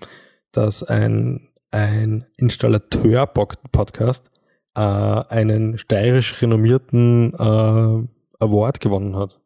dass 0.53 0.83
ein, 0.83 1.49
ein 1.71 2.25
Installateur-Podcast 2.37 4.31
äh, 4.75 4.81
einen 4.81 5.79
steirisch 5.79 6.43
renommierten 6.43 7.35
äh, 7.35 8.09
Award 8.41 8.81
gewonnen 8.81 9.17
hat. 9.17 9.41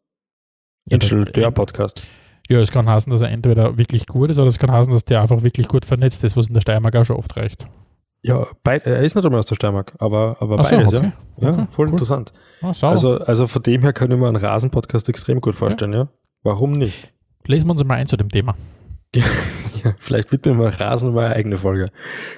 Installateur-Podcast. 0.89 2.03
Ja, 2.49 2.61
es 2.61 2.71
kann 2.71 2.89
heißen, 2.89 3.11
dass 3.11 3.21
er 3.21 3.31
entweder 3.31 3.79
wirklich 3.79 4.07
gut 4.07 4.31
ist 4.31 4.39
oder 4.39 4.49
es 4.49 4.59
kann 4.59 4.73
heißen, 4.73 4.93
dass 4.93 5.05
der 5.05 5.21
einfach 5.21 5.43
wirklich 5.43 5.69
gut 5.69 5.85
vernetzt 5.85 6.25
ist, 6.25 6.37
was 6.37 6.49
in 6.49 6.55
der 6.55 6.63
Steiermark 6.63 6.97
auch 6.97 7.05
schon 7.05 7.17
oft 7.17 7.37
reicht. 7.37 7.67
Ja, 8.23 8.47
beid, 8.65 8.87
er 8.87 9.03
ist 9.03 9.15
nicht 9.15 9.25
einmal 9.25 9.39
aus 9.39 9.47
der 9.47 9.55
Steiermark, 9.55 9.95
aber, 9.99 10.39
aber 10.41 10.63
so, 10.65 10.71
beides, 10.71 10.95
okay. 10.95 11.13
ja. 11.41 11.51
Ja, 11.51 11.67
voll 11.67 11.87
cool. 11.87 11.93
interessant. 11.93 12.33
Ah, 12.63 12.73
also, 12.83 13.19
also 13.19 13.47
von 13.47 13.63
dem 13.63 13.83
her 13.83 13.93
kann 13.93 14.11
ich 14.11 14.19
mir 14.19 14.27
einen 14.27 14.37
Rasen-Podcast 14.37 15.09
extrem 15.09 15.41
gut 15.41 15.55
vorstellen, 15.55 15.93
ja. 15.93 15.99
ja. 15.99 16.09
Warum 16.43 16.73
nicht? 16.73 17.13
Lesen 17.47 17.69
wir 17.69 17.73
uns 17.73 17.85
mal 17.85 17.95
ein 17.95 18.07
zu 18.07 18.17
dem 18.17 18.29
Thema. 18.29 18.57
ja, 19.15 19.95
vielleicht 19.99 20.33
widmen 20.33 20.59
wir 20.59 20.69
Rasen 20.81 21.15
mal 21.15 21.27
eine 21.27 21.37
eigene 21.37 21.59
Folge. 21.59 21.91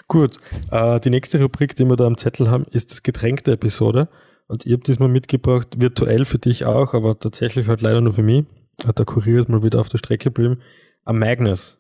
Gut, 0.07 0.37
äh, 0.71 1.01
die 1.01 1.11
nächste 1.11 1.41
Rubrik, 1.41 1.75
die 1.77 1.85
wir 1.85 1.97
da 1.97 2.07
am 2.07 2.17
Zettel 2.17 2.51
haben, 2.51 2.65
ist 2.71 2.91
das 2.91 3.03
Getränk 3.03 3.45
der 3.45 3.55
Episode. 3.55 4.09
Und 4.51 4.67
ich 4.67 4.73
habe 4.73 4.83
diesmal 4.83 5.09
mitgebracht, 5.09 5.81
virtuell 5.81 6.25
für 6.25 6.41
dich 6.41 6.65
auch, 6.65 6.93
aber 6.93 7.17
tatsächlich 7.17 7.69
halt 7.69 7.83
leider 7.83 8.01
nur 8.01 8.15
für 8.15 8.25
mich. 8.25 8.47
Der 8.85 9.05
Kurier 9.05 9.39
ist 9.39 9.49
mal 9.49 9.63
wieder 9.63 9.79
auf 9.79 9.89
der 9.89 9.99
Strecke 9.99 10.25
geblieben. 10.25 10.61
Am 11.05 11.21
Magnus. 11.21 11.79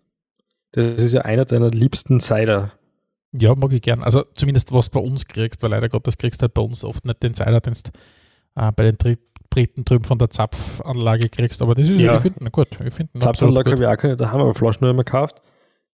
Das 0.70 1.02
ist 1.02 1.12
ja 1.12 1.22
einer 1.22 1.44
deiner 1.44 1.72
liebsten 1.72 2.20
Cider. 2.20 2.70
Ja, 3.32 3.56
mag 3.56 3.72
ich 3.72 3.82
gern. 3.82 4.04
Also 4.04 4.22
zumindest 4.34 4.72
was 4.72 4.88
du 4.88 5.00
bei 5.00 5.04
uns 5.04 5.26
kriegst, 5.26 5.60
weil 5.64 5.70
leider 5.70 5.88
Gottes 5.88 6.16
kriegst 6.16 6.42
du 6.42 6.44
halt 6.44 6.54
bei 6.54 6.62
uns 6.62 6.84
oft 6.84 7.04
nicht 7.04 7.20
den 7.24 7.34
Cider, 7.34 7.60
den 7.60 7.72
du 7.72 7.90
äh, 8.54 8.70
bei 8.70 8.84
den 8.84 8.98
Tri 8.98 9.18
Briten 9.50 9.84
drüben 9.84 10.04
von 10.04 10.18
der 10.20 10.30
Zapfanlage 10.30 11.28
kriegst. 11.28 11.60
Aber 11.62 11.74
das 11.74 11.88
ist, 11.88 11.98
ja. 11.98 12.14
ich 12.14 12.22
finde 12.22 12.52
gut. 12.52 12.68
Ich 12.86 12.94
find 12.94 13.10
Zapfanlage 13.18 13.72
habe 13.72 13.82
ich 13.82 13.88
auch 13.88 13.96
keine, 13.96 14.16
da 14.16 14.30
haben 14.30 14.46
wir 14.46 14.54
Flaschen 14.54 14.82
nur 14.82 14.92
immer 14.92 15.02
gekauft. 15.02 15.42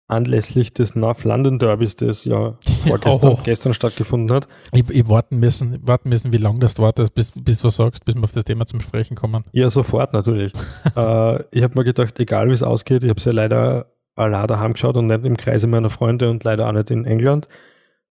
Anlässlich 0.09 0.73
des 0.73 0.95
North 0.95 1.25
London 1.25 1.59
Derbys, 1.59 1.97
das 1.97 2.23
ja 2.25 2.57
vorgestern, 2.85 3.33
oh. 3.33 3.39
gestern 3.43 3.73
stattgefunden 3.73 4.35
hat. 4.35 4.47
Ich, 4.71 4.89
ich 4.89 5.09
warten 5.09 5.39
müssen, 5.39 5.85
warten 5.85 6.09
müssen, 6.09 6.31
wie 6.31 6.37
lange 6.37 6.59
das 6.59 6.79
wartet, 6.79 7.13
bis, 7.13 7.31
bis 7.31 7.59
du 7.59 7.67
was 7.67 7.75
sagst, 7.75 8.05
bis 8.05 8.15
wir 8.15 8.23
auf 8.23 8.31
das 8.31 8.45
Thema 8.45 8.65
zum 8.65 8.79
Sprechen 8.81 9.15
kommen. 9.15 9.43
Ja, 9.51 9.69
sofort 9.69 10.13
natürlich. 10.13 10.53
äh, 10.95 11.43
ich 11.51 11.63
habe 11.63 11.77
mir 11.77 11.83
gedacht, 11.83 12.19
egal 12.19 12.47
wie 12.47 12.53
es 12.53 12.63
ausgeht, 12.63 13.03
ich 13.03 13.09
habe 13.09 13.17
es 13.17 13.25
ja 13.25 13.33
leider 13.33 13.87
allein 14.15 14.47
daheim 14.47 14.73
geschaut 14.73 14.97
und 14.97 15.07
nicht 15.07 15.25
im 15.25 15.37
Kreise 15.37 15.67
meiner 15.67 15.89
Freunde 15.89 16.29
und 16.29 16.43
leider 16.43 16.67
auch 16.67 16.73
nicht 16.73 16.89
in 16.91 17.05
England. 17.05 17.47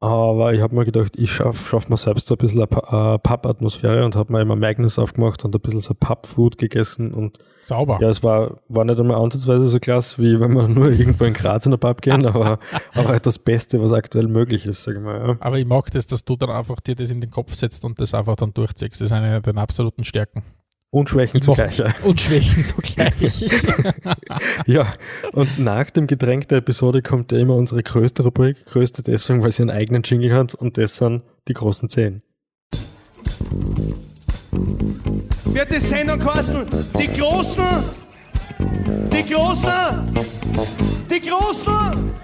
Aber 0.00 0.54
ich 0.54 0.60
habe 0.60 0.76
mir 0.76 0.84
gedacht, 0.84 1.16
ich 1.16 1.32
schaffe 1.32 1.58
schaff 1.58 1.88
mir 1.88 1.96
selbst 1.96 2.28
so 2.28 2.34
ein 2.34 2.38
bisschen 2.38 2.60
eine 2.60 3.14
äh, 3.14 3.18
Pub-Atmosphäre 3.18 4.04
und 4.04 4.14
habe 4.14 4.32
mir 4.32 4.42
immer 4.42 4.54
Magnus 4.54 4.96
aufgemacht 4.98 5.44
und 5.44 5.54
ein 5.54 5.60
bisschen 5.60 5.80
so 5.80 5.92
Pub-Food 5.94 6.56
gegessen 6.56 7.12
und 7.12 7.38
Sauber. 7.66 7.98
Ja, 8.00 8.08
es 8.08 8.22
war, 8.22 8.60
war 8.68 8.84
nicht 8.84 8.98
einmal 8.98 9.20
ansatzweise 9.20 9.66
so 9.66 9.80
klasse, 9.80 10.22
wie 10.22 10.38
wenn 10.38 10.52
wir 10.52 10.68
nur 10.68 10.90
irgendwo 10.90 11.24
in 11.24 11.34
Graz 11.34 11.66
in 11.66 11.72
der 11.72 11.78
Pub 11.78 12.00
gehen, 12.00 12.26
aber, 12.26 12.60
aber 12.94 13.08
halt 13.08 13.26
das 13.26 13.38
Beste, 13.38 13.80
was 13.82 13.92
aktuell 13.92 14.28
möglich 14.28 14.66
ist, 14.66 14.84
sage 14.84 14.98
ich 14.98 15.04
mal. 15.04 15.28
Ja. 15.28 15.36
Aber 15.40 15.58
ich 15.58 15.66
mag 15.66 15.90
das, 15.90 16.06
dass 16.06 16.24
du 16.24 16.36
dann 16.36 16.50
einfach 16.50 16.80
dir 16.80 16.94
das 16.94 17.10
in 17.10 17.20
den 17.20 17.30
Kopf 17.30 17.54
setzt 17.54 17.84
und 17.84 18.00
das 18.00 18.14
einfach 18.14 18.36
dann 18.36 18.54
durchziehst. 18.54 18.94
Das 18.94 19.00
ist 19.00 19.12
eine 19.12 19.42
deiner 19.42 19.62
absoluten 19.62 20.04
Stärken. 20.04 20.44
Und 20.90 21.10
Schwächen 21.10 21.42
zugleich. 21.42 21.82
Und 22.02 22.18
Schwächen 22.18 22.64
zugleich. 22.64 23.46
ja, 24.66 24.90
und 25.34 25.58
nach 25.58 25.90
dem 25.90 26.06
Getränk 26.06 26.48
der 26.48 26.58
Episode 26.58 27.02
kommt 27.02 27.30
ja 27.30 27.38
immer 27.38 27.56
unsere 27.56 27.82
größte 27.82 28.22
Rubrik. 28.22 28.64
Größte 28.64 29.02
deswegen, 29.02 29.42
weil 29.42 29.52
sie 29.52 29.64
einen 29.64 29.70
eigenen 29.70 30.02
Jingle 30.02 30.32
hat 30.32 30.54
und 30.54 30.78
das 30.78 30.96
sind 30.96 31.22
die 31.46 31.52
großen 31.52 31.90
Zehn. 31.90 32.22
Wird 35.44 35.72
die 35.72 35.78
Sendung 35.78 36.18
kosten? 36.20 36.66
Die 36.98 37.08
Großen! 37.08 37.64
Die 39.12 39.30
Großen! 39.30 40.14
Die 41.10 41.20
Großen! 41.20 42.14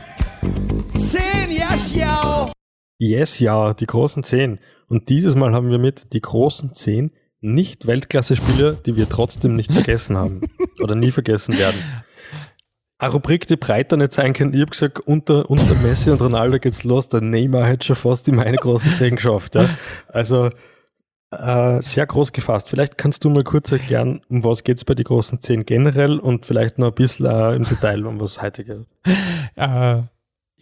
Zehn, 0.96 1.50
yes, 1.50 1.94
ja! 1.94 2.50
Yes, 2.98 3.40
ja, 3.40 3.74
die 3.74 3.86
großen 3.86 4.22
Zehn. 4.22 4.58
Und 4.88 5.10
dieses 5.10 5.34
Mal 5.36 5.52
haben 5.52 5.70
wir 5.70 5.78
mit 5.78 6.14
die 6.14 6.20
großen 6.22 6.72
Zehn 6.72 7.10
nicht 7.44 7.86
Weltklasse-Spieler, 7.86 8.72
die 8.72 8.96
wir 8.96 9.08
trotzdem 9.08 9.54
nicht 9.54 9.70
vergessen 9.70 10.16
haben 10.16 10.40
oder 10.82 10.94
nie 10.94 11.10
vergessen 11.10 11.56
werden. 11.58 11.76
Eine 12.98 13.12
Rubrik, 13.12 13.46
die 13.46 13.56
breiter 13.56 13.96
nicht 13.96 14.12
sein 14.12 14.32
kann. 14.32 14.54
Ich 14.54 14.60
habe 14.60 14.70
gesagt, 14.70 15.00
unter, 15.00 15.50
unter 15.50 15.74
Messi 15.82 16.10
und 16.10 16.22
Ronaldo 16.22 16.58
geht's 16.58 16.84
los. 16.84 17.08
Der 17.08 17.20
Neymar 17.20 17.66
hat 17.68 17.84
schon 17.84 17.96
fast 17.96 18.28
in 18.28 18.36
meine 18.36 18.56
großen 18.56 18.92
Zehn 18.94 19.16
geschafft. 19.16 19.56
Ja. 19.56 19.68
Also 20.08 20.50
äh, 21.30 21.80
sehr 21.82 22.06
groß 22.06 22.32
gefasst. 22.32 22.70
Vielleicht 22.70 22.96
kannst 22.96 23.24
du 23.24 23.30
mal 23.30 23.42
kurz 23.42 23.70
erklären, 23.72 24.22
um 24.28 24.44
was 24.44 24.64
geht's 24.64 24.84
bei 24.84 24.94
den 24.94 25.04
großen 25.04 25.40
Zehn 25.40 25.66
generell 25.66 26.18
und 26.18 26.46
vielleicht 26.46 26.78
noch 26.78 26.88
ein 26.88 26.94
bisschen 26.94 27.26
äh, 27.26 27.56
im 27.56 27.64
Detail, 27.64 28.06
um 28.06 28.20
was 28.20 28.40
heute 28.40 28.64
geht. 28.64 28.86
Äh, 29.56 30.02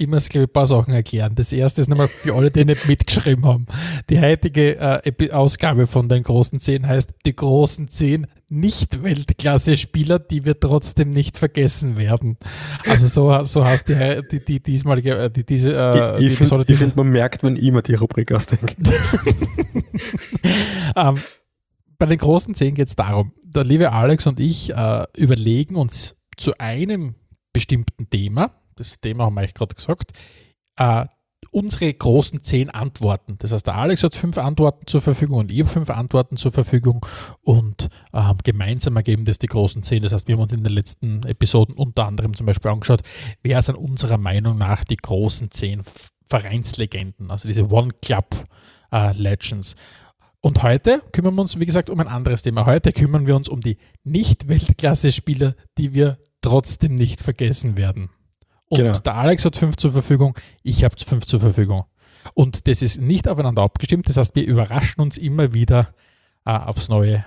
ich 0.03 0.09
muss, 0.09 0.29
glaube 0.29 0.45
ich, 0.45 0.51
ein 0.51 0.53
paar 0.53 0.67
Sachen 0.67 0.93
erklären. 0.93 1.35
Das 1.35 1.53
erste 1.53 1.81
ist 1.81 1.89
nochmal 1.89 2.09
für 2.09 2.35
alle, 2.35 2.51
die 2.51 2.65
nicht 2.65 2.87
mitgeschrieben 2.87 3.47
haben. 3.47 3.67
Die 4.11 4.21
heutige 4.21 4.79
äh, 4.79 5.31
Ausgabe 5.31 5.87
von 5.87 6.09
den 6.09 6.25
großen 6.25 6.59
Zehn 6.59 6.87
heißt 6.87 7.11
die 7.25 7.37
großen 7.37 7.89
Zehn 7.89 8.27
Nicht-Weltklasse-Spieler, 8.49 10.19
die 10.19 10.45
wir 10.45 10.59
trotzdem 10.59 11.11
nicht 11.11 11.39
vergessen 11.39 11.97
werden. 11.97 12.37
Also 12.87 13.07
so, 13.07 13.45
so 13.45 13.65
heißt 13.65 13.89
die, 13.89 14.23
die, 14.31 14.45
die 14.45 14.61
diesmalige, 14.61 15.17
äh, 15.17 15.31
die, 15.31 15.45
diese, 15.45 15.75
äh, 15.75 16.25
ich, 16.25 16.33
ich 16.33 16.49
finde, 16.49 16.75
find, 16.75 16.97
man 16.97 17.09
merkt, 17.09 17.45
wenn 17.45 17.57
immer 17.57 17.83
die 17.83 17.95
Rubrik 17.95 18.33
ausdenke. 18.33 18.75
ähm, 20.97 21.19
bei 21.99 22.07
den 22.07 22.19
großen 22.19 22.57
Zehn 22.57 22.75
geht 22.75 22.89
es 22.89 22.97
darum, 22.97 23.33
der 23.45 23.63
liebe 23.63 23.93
Alex 23.93 24.27
und 24.27 24.41
ich 24.41 24.75
äh, 24.75 25.05
überlegen 25.17 25.77
uns 25.77 26.17
zu 26.37 26.53
einem 26.59 27.15
bestimmten 27.53 28.11
Thema, 28.11 28.51
das 28.91 29.01
Thema 29.01 29.25
haben 29.25 29.35
wir 29.35 29.43
euch 29.43 29.55
gerade 29.55 29.75
gesagt, 29.75 30.13
äh, 30.77 31.07
unsere 31.51 31.93
großen 31.93 32.43
zehn 32.43 32.71
Antworten. 32.71 33.37
Das 33.39 33.53
heißt, 33.53 33.67
der 33.67 33.77
Alex 33.77 34.03
hat 34.03 34.17
fünf 34.17 34.39
Antworten 34.39 34.87
zur 34.87 35.03
Verfügung 35.03 35.39
und 35.39 35.53
ich 35.53 35.61
habe 35.61 35.69
fünf 35.69 35.91
Antworten 35.91 36.37
zur 36.37 36.51
Verfügung 36.51 37.05
und 37.43 37.89
äh, 38.13 38.23
gemeinsam 38.43 38.97
ergeben 38.97 39.25
das 39.25 39.39
die 39.39 39.49
großen 39.49 39.83
zehn. 39.83 40.03
Das 40.03 40.13
heißt, 40.13 40.29
wir 40.29 40.35
haben 40.35 40.43
uns 40.43 40.53
in 40.53 40.65
den 40.65 40.73
letzten 40.73 41.23
Episoden 41.25 41.75
unter 41.75 42.07
anderem 42.07 42.35
zum 42.35 42.47
Beispiel 42.47 42.71
angeschaut, 42.71 43.03
wer 43.43 43.61
sind 43.61 43.77
unserer 43.77 44.19
Meinung 44.19 44.57
nach 44.57 44.85
die 44.85 44.97
großen 44.97 45.51
zehn 45.51 45.83
Vereinslegenden, 46.25 47.31
also 47.31 47.47
diese 47.47 47.71
One 47.71 47.93
Club 48.01 48.47
äh, 48.91 49.13
Legends. 49.13 49.75
Und 50.41 50.63
heute 50.63 51.03
kümmern 51.13 51.35
wir 51.35 51.43
uns, 51.43 51.61
wie 51.61 51.67
gesagt, 51.67 51.91
um 51.91 52.01
ein 52.01 52.09
anderes 52.09 52.43
Thema. 52.43 52.67
Heute 52.67 52.93
kümmern 52.93 53.27
wir 53.27 53.37
uns 53.37 53.49
um 53.49 53.61
die 53.61 53.77
Nicht-Weltklasse-Spieler, 54.03 55.55
die 55.79 55.95
wir 55.95 56.19
trotzdem 56.41 56.97
nicht 56.97 57.21
vergessen 57.21 57.77
werden. 57.77 58.11
Und 58.73 58.79
genau. 58.79 58.93
der 58.93 59.15
Alex 59.17 59.45
hat 59.45 59.55
fünf 59.55 59.77
zur 59.77 59.93
Verfügung, 59.93 60.35
ich 60.63 60.83
habe 60.83 60.97
fünf 60.97 61.27
zur 61.27 61.41
Verfügung. 61.41 61.85
Und 62.33 62.67
das 62.69 62.81
ist 62.81 63.03
nicht 63.03 63.29
aufeinander 63.29 63.61
abgestimmt. 63.61 64.09
Das 64.09 64.17
heißt, 64.17 64.35
wir 64.35 64.47
überraschen 64.47 65.03
uns 65.03 65.19
immer 65.19 65.53
wieder 65.53 65.89
äh, 66.47 66.53
aufs 66.53 66.89
Neue. 66.89 67.23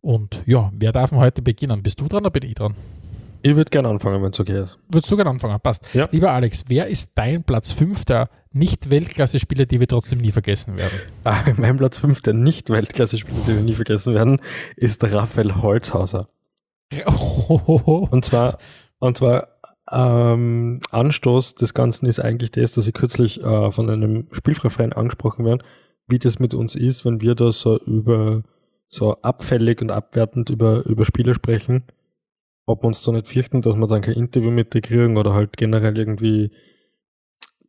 Und 0.00 0.42
ja, 0.46 0.72
wer 0.74 0.90
darf 0.90 1.12
heute 1.12 1.42
beginnen? 1.42 1.84
Bist 1.84 2.00
du 2.00 2.08
dran 2.08 2.22
oder 2.22 2.32
bin 2.32 2.42
ich 2.42 2.56
dran? 2.56 2.74
Ich 3.42 3.54
würde 3.54 3.70
gerne 3.70 3.88
anfangen, 3.88 4.20
wenn 4.20 4.32
es 4.32 4.40
okay 4.40 4.60
ist. 4.60 4.80
Würdest 4.88 5.08
du 5.12 5.14
gerne 5.14 5.30
anfangen? 5.30 5.60
Passt. 5.60 5.94
Ja. 5.94 6.08
Lieber 6.10 6.32
Alex, 6.32 6.64
wer 6.66 6.88
ist 6.88 7.12
dein 7.14 7.44
Platz 7.44 7.70
5 7.70 8.04
der 8.06 8.28
Nicht-Weltklasse-Spieler, 8.50 9.66
die 9.66 9.78
wir 9.78 9.86
trotzdem 9.86 10.18
nie 10.18 10.32
vergessen 10.32 10.76
werden? 10.76 10.98
Ah, 11.22 11.44
mein 11.56 11.76
Platz 11.76 11.98
5 11.98 12.20
der 12.22 12.34
Nicht-Weltklasse-Spieler, 12.34 13.42
die 13.46 13.54
wir 13.54 13.62
nie 13.62 13.74
vergessen 13.74 14.12
werden, 14.12 14.40
ist 14.74 15.04
Raphael 15.04 15.54
Holzhauser. 15.54 16.30
Oh. 17.06 18.08
Und 18.10 18.24
zwar, 18.24 18.58
und 18.98 19.16
zwar 19.16 19.59
ähm, 19.90 20.78
Anstoß 20.90 21.56
des 21.56 21.74
Ganzen 21.74 22.06
ist 22.06 22.20
eigentlich 22.20 22.52
das, 22.52 22.74
dass 22.74 22.86
ich 22.86 22.94
kürzlich 22.94 23.42
äh, 23.42 23.72
von 23.72 23.90
einem 23.90 24.28
Spielfreifreien 24.32 24.92
angesprochen 24.92 25.44
werde, 25.44 25.64
wie 26.06 26.18
das 26.18 26.38
mit 26.38 26.54
uns 26.54 26.74
ist, 26.74 27.04
wenn 27.04 27.20
wir 27.20 27.34
da 27.34 27.50
so 27.52 27.78
über 27.78 28.42
so 28.88 29.14
abfällig 29.22 29.80
und 29.82 29.90
abwertend 29.90 30.50
über, 30.50 30.84
über 30.86 31.04
Spieler 31.04 31.34
sprechen, 31.34 31.84
ob 32.66 32.82
wir 32.82 32.88
uns 32.88 33.02
da 33.02 33.12
nicht 33.12 33.28
fürchten, 33.28 33.62
dass 33.62 33.76
wir 33.76 33.86
dann 33.86 34.02
kein 34.02 34.14
Interview 34.14 34.50
mit 34.50 34.74
dir 34.74 34.80
kriegen 34.80 35.16
oder 35.16 35.32
halt 35.32 35.56
generell 35.56 35.96
irgendwie 35.96 36.50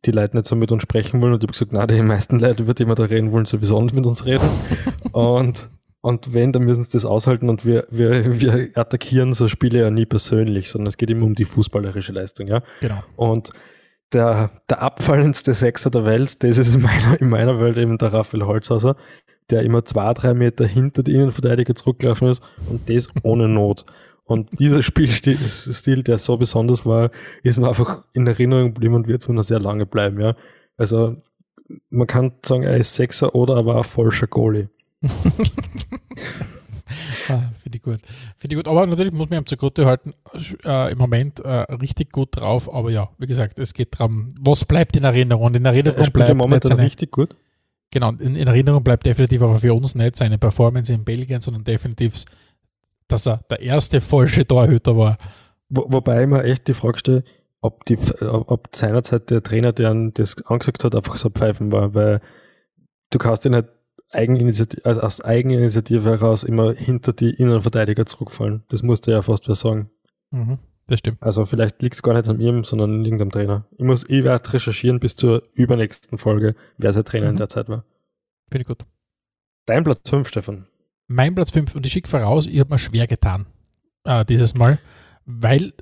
die 0.04 0.10
Leute 0.10 0.36
nicht 0.36 0.46
so 0.46 0.56
mit 0.56 0.72
uns 0.72 0.82
sprechen 0.82 1.22
wollen. 1.22 1.34
Und 1.34 1.44
ich 1.44 1.48
habe 1.48 1.52
gesagt, 1.52 1.72
nein, 1.72 1.88
die 1.88 2.02
meisten 2.02 2.40
Leute, 2.40 2.64
über 2.64 2.74
die 2.74 2.86
wir 2.86 2.96
da 2.96 3.04
reden 3.04 3.30
wollen, 3.30 3.44
sowieso 3.44 3.80
nicht 3.80 3.94
mit 3.94 4.04
uns 4.04 4.26
reden. 4.26 4.48
und 5.12 5.68
und 6.02 6.34
wenn, 6.34 6.52
dann 6.52 6.64
müssen 6.64 6.82
sie 6.84 6.90
das 6.92 7.06
aushalten 7.06 7.48
und 7.48 7.64
wir, 7.64 7.86
wir, 7.90 8.40
wir 8.40 8.70
attackieren 8.74 9.32
so 9.32 9.48
Spiele 9.48 9.80
ja 9.80 9.90
nie 9.90 10.04
persönlich, 10.04 10.68
sondern 10.68 10.88
es 10.88 10.96
geht 10.96 11.10
immer 11.10 11.24
um 11.24 11.34
die 11.34 11.44
fußballerische 11.44 12.12
Leistung, 12.12 12.48
ja. 12.48 12.62
Genau. 12.80 13.02
Und 13.16 13.50
der, 14.12 14.50
der 14.68 14.82
abfallendste 14.82 15.54
Sechser 15.54 15.90
der 15.90 16.04
Welt, 16.04 16.42
das 16.42 16.58
ist 16.58 16.74
in 16.74 16.82
meiner, 16.82 17.20
in 17.20 17.30
meiner 17.30 17.60
Welt 17.60 17.78
eben 17.78 17.96
der 17.98 18.12
Raphael 18.12 18.44
Holzhauser, 18.44 18.96
der 19.50 19.62
immer 19.62 19.84
zwei, 19.84 20.12
drei 20.12 20.34
Meter 20.34 20.66
hinter 20.66 21.02
die 21.02 21.14
Innenverteidiger 21.14 21.74
zurückgelaufen 21.74 22.28
ist 22.28 22.42
und 22.68 22.90
das 22.90 23.08
ohne 23.22 23.48
Not. 23.48 23.86
Und 24.24 24.58
dieser 24.58 24.82
Spielstil, 24.82 26.02
der 26.02 26.18
so 26.18 26.36
besonders 26.36 26.84
war, 26.84 27.10
ist 27.42 27.58
mir 27.58 27.68
einfach 27.68 28.04
in 28.12 28.26
Erinnerung 28.26 28.74
geblieben 28.74 28.94
und 28.94 29.06
wird 29.06 29.22
es 29.22 29.28
mir 29.28 29.34
noch 29.34 29.42
sehr 29.42 29.60
lange 29.60 29.86
bleiben, 29.86 30.20
ja. 30.20 30.34
Also, 30.76 31.16
man 31.90 32.06
kann 32.06 32.32
sagen, 32.44 32.64
er 32.64 32.76
ist 32.76 32.94
Sechser 32.94 33.34
oder 33.34 33.56
er 33.56 33.66
war 33.66 33.76
ein 33.76 33.84
falscher 33.84 34.26
Goalie. 34.26 34.68
Ah, 37.28 37.42
Finde 37.62 37.76
ich 37.76 37.82
gut. 37.82 38.00
Finde 38.36 38.54
ich 38.54 38.56
gut. 38.56 38.68
Aber 38.68 38.86
natürlich 38.86 39.12
muss 39.12 39.30
man 39.30 39.40
ihm 39.40 39.46
zugute 39.46 39.86
halten, 39.86 40.14
äh, 40.64 40.92
im 40.92 40.98
Moment 40.98 41.40
äh, 41.40 41.62
richtig 41.72 42.12
gut 42.12 42.28
drauf. 42.32 42.72
Aber 42.72 42.90
ja, 42.90 43.10
wie 43.18 43.26
gesagt, 43.26 43.58
es 43.58 43.74
geht 43.74 43.98
darum, 43.98 44.28
was 44.40 44.64
bleibt 44.64 44.96
in 44.96 45.04
Erinnerung. 45.04 45.46
Und 45.46 45.56
in 45.56 45.64
Erinnerung 45.64 45.98
er 45.98 46.10
bleibt 46.10 46.34
momentan 46.34 46.78
richtig 46.78 47.10
gut. 47.10 47.34
Genau, 47.90 48.10
in, 48.10 48.36
in, 48.36 48.48
Erinnerung 48.48 48.82
bleibt 48.82 49.04
definitiv 49.04 49.42
aber 49.42 49.58
für 49.58 49.74
uns 49.74 49.94
nicht 49.94 50.16
seine 50.16 50.38
Performance 50.38 50.92
in 50.92 51.04
Belgien, 51.04 51.42
sondern 51.42 51.62
definitiv, 51.64 52.24
dass 53.06 53.26
er 53.26 53.42
der 53.50 53.60
erste 53.60 54.00
falsche 54.00 54.46
Torhüter 54.46 54.96
war. 54.96 55.18
Wo, 55.68 55.84
wobei 55.88 56.22
ich 56.22 56.28
mir 56.28 56.42
echt 56.42 56.68
die 56.68 56.74
Frage 56.74 56.98
stelle, 56.98 57.24
ob, 57.60 57.84
die, 57.84 57.98
ob 58.22 58.74
seinerzeit 58.74 59.30
der 59.30 59.42
Trainer, 59.42 59.72
der 59.72 59.94
das 60.14 60.36
angesagt 60.46 60.84
hat, 60.84 60.96
einfach 60.96 61.16
so 61.16 61.28
pfeifen 61.28 61.70
war, 61.70 61.94
weil 61.94 62.20
du 63.10 63.18
kannst 63.18 63.44
ihn 63.44 63.54
halt 63.54 63.68
Eigeninitiative, 64.12 64.84
also 64.84 65.00
aus 65.00 65.20
Eigeninitiative 65.22 66.08
heraus 66.10 66.44
immer 66.44 66.72
hinter 66.74 67.12
die 67.12 67.30
Innenverteidiger 67.30 68.06
zurückfallen. 68.06 68.62
Das 68.68 68.82
musste 68.82 69.10
ja 69.12 69.22
fast 69.22 69.48
wer 69.48 69.54
sagen. 69.54 69.90
Mhm, 70.30 70.58
das 70.86 70.98
stimmt. 70.98 71.22
Also 71.22 71.44
vielleicht 71.44 71.82
liegt 71.82 71.94
es 71.94 72.02
gar 72.02 72.14
nicht 72.14 72.28
an 72.28 72.40
ihm, 72.40 72.62
sondern 72.62 72.94
an 72.94 73.04
irgendeinem 73.04 73.30
Trainer. 73.30 73.66
Ich 73.76 73.84
muss, 73.84 74.04
ich 74.08 74.24
werde 74.24 74.52
recherchieren 74.52 75.00
bis 75.00 75.16
zur 75.16 75.42
übernächsten 75.54 76.18
Folge, 76.18 76.54
wer 76.78 76.92
sein 76.92 77.04
Trainer 77.04 77.26
mhm. 77.26 77.32
in 77.32 77.38
der 77.38 77.48
Zeit 77.48 77.68
war. 77.68 77.84
Finde 78.50 78.62
ich 78.62 78.68
gut. 78.68 78.84
Dein 79.66 79.84
Platz 79.84 80.08
5, 80.08 80.28
Stefan. 80.28 80.66
Mein 81.06 81.34
Platz 81.34 81.50
5 81.50 81.74
und 81.74 81.86
ich 81.86 81.92
schicke 81.92 82.08
voraus, 82.08 82.46
ich 82.46 82.58
habe 82.60 82.70
mir 82.70 82.78
schwer 82.78 83.06
getan 83.06 83.46
äh, 84.04 84.24
dieses 84.24 84.54
Mal, 84.54 84.78
weil 85.24 85.72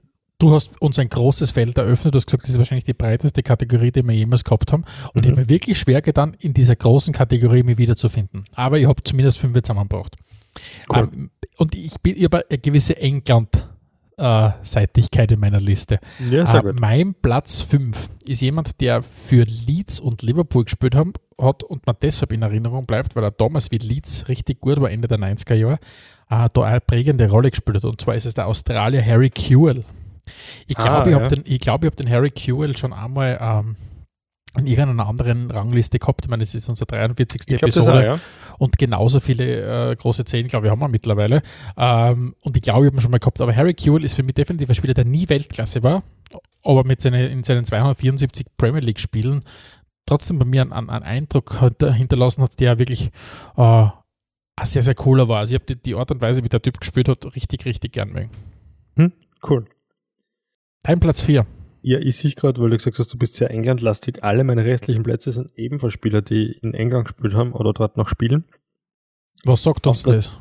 du 0.41 0.53
hast 0.53 0.81
uns 0.81 0.99
ein 0.99 1.09
großes 1.09 1.53
Feld 1.53 1.79
eröffnet. 1.79 2.15
Du 2.15 2.19
hast 2.19 2.27
gesagt, 2.27 2.43
das 2.43 2.51
ist 2.51 2.59
wahrscheinlich 2.59 2.85
die 2.85 2.95
breiteste 2.95 3.43
Kategorie, 3.43 3.93
die 3.93 4.03
wir 4.03 4.15
jemals 4.15 4.43
gehabt 4.43 4.73
haben. 4.73 4.85
Und 5.15 5.17
mhm. 5.17 5.23
ich 5.23 5.31
habe 5.31 5.41
mir 5.43 5.49
wirklich 5.49 5.79
schwer 5.79 6.03
getan, 6.03 6.37
in 6.41 6.55
dieser 6.55 6.75
großen 6.75 7.15
Kategorie 7.15 7.63
mich 7.63 7.79
wiederzufinden. 7.79 8.45
Aber 8.55 8.79
ich 8.79 8.89
habe 8.89 9.03
zumindest 9.05 9.39
fünf 9.39 9.61
zusammengebracht. 9.63 10.17
Cool. 10.89 10.99
Ähm, 11.13 11.31
und 11.57 11.75
ich, 11.75 12.01
bin, 12.01 12.17
habe 12.25 12.45
eine 12.49 12.59
gewisse 12.59 12.97
England. 12.97 13.67
Äh, 14.17 14.51
in 15.31 15.41
meiner 15.41 15.61
Liste. 15.61 15.99
Ja, 16.31 16.47
sehr 16.47 16.61
äh, 16.61 16.63
gut. 16.63 16.79
Mein 16.79 17.15
Platz 17.15 17.63
5 17.63 18.11
ist 18.27 18.43
jemand, 18.43 18.79
der 18.83 19.01
für 19.01 19.45
Leeds 19.45 19.99
und 19.99 20.21
Liverpool 20.21 20.65
gespielt 20.65 20.95
haben, 20.95 21.15
hat 21.41 21.63
und 21.63 21.87
man 21.87 21.97
deshalb 22.03 22.31
in 22.33 22.43
Erinnerung 22.43 22.85
bleibt, 22.85 23.17
weil 23.17 23.25
er 23.25 23.31
damals 23.31 23.71
wie 23.71 23.79
Leeds 23.79 24.29
richtig 24.29 24.61
gut 24.61 24.79
war, 24.79 24.91
Ende 24.91 25.09
der 25.09 25.19
90er 25.19 25.55
Jahre, 25.55 25.79
äh, 26.29 26.51
da 26.53 26.63
eine 26.63 26.81
prägende 26.81 27.31
Rolle 27.31 27.51
gespielt 27.51 27.79
hat. 27.79 27.85
Und 27.87 27.99
zwar 27.99 28.15
ist 28.15 28.27
es 28.27 28.35
der 28.35 28.47
Australier 28.47 29.03
Harry 29.03 29.31
Kewell. 29.31 29.87
Ich 30.67 30.77
glaube, 30.77 30.93
ah, 30.93 31.07
ich 31.07 31.13
ja. 31.13 31.21
habe 31.21 31.37
den, 31.37 31.59
glaub, 31.59 31.85
hab 31.85 31.97
den 31.97 32.11
Harry 32.11 32.31
Kewell 32.31 32.77
schon 32.77 32.93
einmal 32.93 33.39
ähm, 33.41 33.77
in 34.59 34.67
irgendeiner 34.67 35.09
anderen 35.09 35.51
Rangliste 35.51 35.99
gehabt. 35.99 36.25
Ich 36.25 36.31
meine, 36.31 36.43
es 36.43 36.55
ist 36.55 36.69
unsere 36.69 36.87
43. 36.87 37.43
Ich 37.47 37.63
Episode. 37.63 37.93
Auch, 37.93 38.03
ja. 38.03 38.21
Und 38.59 38.79
genauso 38.79 39.21
viele 39.21 39.91
äh, 39.91 39.97
große 39.97 40.25
Zehn, 40.25 40.49
glaube 40.49 40.67
ich, 40.67 40.73
haben 40.73 40.81
wir 40.81 40.89
mittlerweile. 40.89 41.43
Ähm, 41.77 42.35
und 42.41 42.57
ich 42.57 42.63
glaube, 42.63 42.81
ich 42.81 42.87
habe 42.87 42.97
ihn 42.97 43.01
schon 43.01 43.13
mal 43.13 43.19
gehabt. 43.19 43.41
Aber 43.41 43.55
Harry 43.55 43.75
Kewell 43.75 44.05
ist 44.05 44.15
für 44.15 44.23
mich 44.23 44.35
definitiv 44.35 44.69
ein 44.69 44.75
Spieler, 44.75 44.95
der 44.95 45.05
nie 45.05 45.29
Weltklasse 45.29 45.83
war, 45.83 46.03
aber 46.65 46.85
mit 46.85 47.01
seine, 47.01 47.29
in 47.29 47.45
seinen 47.45 47.65
274 47.65 48.47
Premier 48.57 48.81
League-Spielen 48.81 49.45
trotzdem 50.07 50.39
bei 50.39 50.45
mir 50.45 50.63
einen, 50.63 50.73
einen 50.73 51.05
Eindruck 51.05 51.61
hinterlassen 51.79 52.43
hat, 52.43 52.59
der 52.59 52.79
wirklich 52.79 53.11
äh, 53.57 53.87
sehr, 54.65 54.83
sehr 54.83 54.95
cooler 54.95 55.29
war. 55.29 55.39
Also 55.39 55.55
ich 55.55 55.61
habe 55.61 55.67
die, 55.67 55.81
die, 55.81 55.95
Art 55.95 56.11
und 56.11 56.21
Weise, 56.21 56.43
wie 56.43 56.49
der 56.49 56.61
Typ 56.61 56.81
gespielt 56.81 57.09
hat, 57.09 57.25
richtig, 57.37 57.65
richtig 57.65 57.93
gern 57.93 58.11
mögen. 58.11 58.31
Hm, 58.97 59.13
cool. 59.49 59.67
Dein 60.83 61.01
Platz 61.01 61.23
4. 61.23 61.47
Ja, 61.83 61.99
ich 61.99 62.17
sehe 62.17 62.33
gerade, 62.33 62.61
weil 62.61 62.71
du 62.71 62.77
gesagt 62.77 62.99
hast, 62.99 63.13
du 63.13 63.19
bist 63.19 63.37
sehr 63.37 63.51
England-lastig. 63.51 64.23
Alle 64.23 64.45
meine 64.45 64.65
restlichen 64.65 65.03
Plätze 65.03 65.33
sind 65.33 65.51
ebenfalls 65.57 65.95
Spieler, 65.95 66.23
die 66.23 66.53
in 66.63 66.75
England 66.75 67.07
gespielt 67.07 67.35
haben 67.35 67.53
oder 67.53 67.73
dort 67.73 67.97
noch 67.97 68.09
spielen. 68.09 68.45
Was 69.45 69.63
sagt 69.63 69.87
uns 69.87 70.03
das? 70.03 70.15
das? 70.15 70.41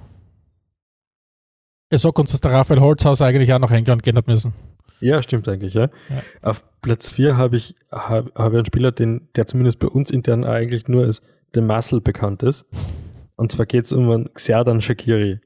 Es 1.90 2.02
sagt 2.02 2.20
uns, 2.20 2.32
dass 2.32 2.42
der 2.42 2.52
Raphael 2.52 2.82
Holzhaus 2.82 3.22
eigentlich 3.22 3.52
auch 3.54 3.60
nach 3.60 3.72
England 3.72 4.04
gehen 4.04 4.16
hat 4.16 4.28
müssen. 4.28 4.54
Ja, 5.00 5.24
stimmt 5.24 5.48
eigentlich, 5.48 5.74
ja. 5.74 5.90
ja. 6.10 6.24
Auf 6.42 6.64
Platz 6.82 7.10
4 7.10 7.38
habe 7.38 7.56
ich, 7.56 7.76
hab, 7.90 8.36
hab 8.36 8.54
einen 8.54 8.66
Spieler, 8.66 8.92
den, 8.92 9.30
der 9.36 9.48
zumindest 9.48 9.80
bei 9.80 9.88
uns 9.88 10.12
intern 10.12 10.44
eigentlich 10.44 10.88
nur 10.88 11.06
als 11.06 11.22
The 11.54 11.62
Muscle 11.62 12.02
bekannt 12.02 12.44
ist. 12.44 12.66
Und 13.36 13.52
zwar 13.52 13.66
geht 13.66 13.86
es 13.86 13.94
um 13.94 14.10
einen 14.12 14.34
Xerdan 14.34 14.82
Shakiri. 14.82 15.40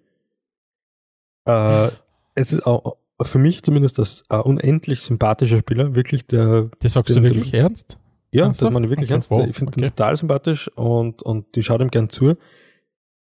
Äh, 1.45 1.89
es 2.35 2.51
ist 2.51 2.65
auch 2.65 2.97
für 3.21 3.39
mich 3.39 3.63
zumindest 3.63 3.99
das 3.99 4.23
ein 4.29 4.41
unendlich 4.41 5.01
sympathischer 5.01 5.59
Spieler, 5.59 5.95
wirklich 5.95 6.27
der. 6.27 6.69
Das 6.79 6.93
sagst 6.93 7.15
den, 7.15 7.23
du 7.23 7.29
wirklich 7.29 7.51
den, 7.51 7.61
ernst? 7.61 7.97
Ja, 8.31 8.45
Ernsthaft? 8.45 8.69
das 8.69 8.73
meine 8.73 8.87
ich 8.87 8.89
wirklich 8.89 9.09
okay, 9.09 9.13
ernst. 9.13 9.31
Wow, 9.31 9.47
ich 9.47 9.55
finde 9.55 9.71
okay. 9.71 9.81
ihn 9.81 9.89
total 9.89 10.17
sympathisch 10.17 10.67
und, 10.75 11.21
und 11.21 11.55
ich 11.55 11.65
schaue 11.65 11.81
ihm 11.81 11.91
gern 11.91 12.09
zu. 12.09 12.35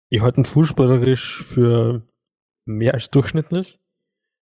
Ich 0.08 0.22
halte 0.22 0.40
ihn 0.40 0.44
fußballerisch 0.44 1.44
für 1.44 2.02
mehr 2.64 2.94
als 2.94 3.10
durchschnittlich. 3.10 3.78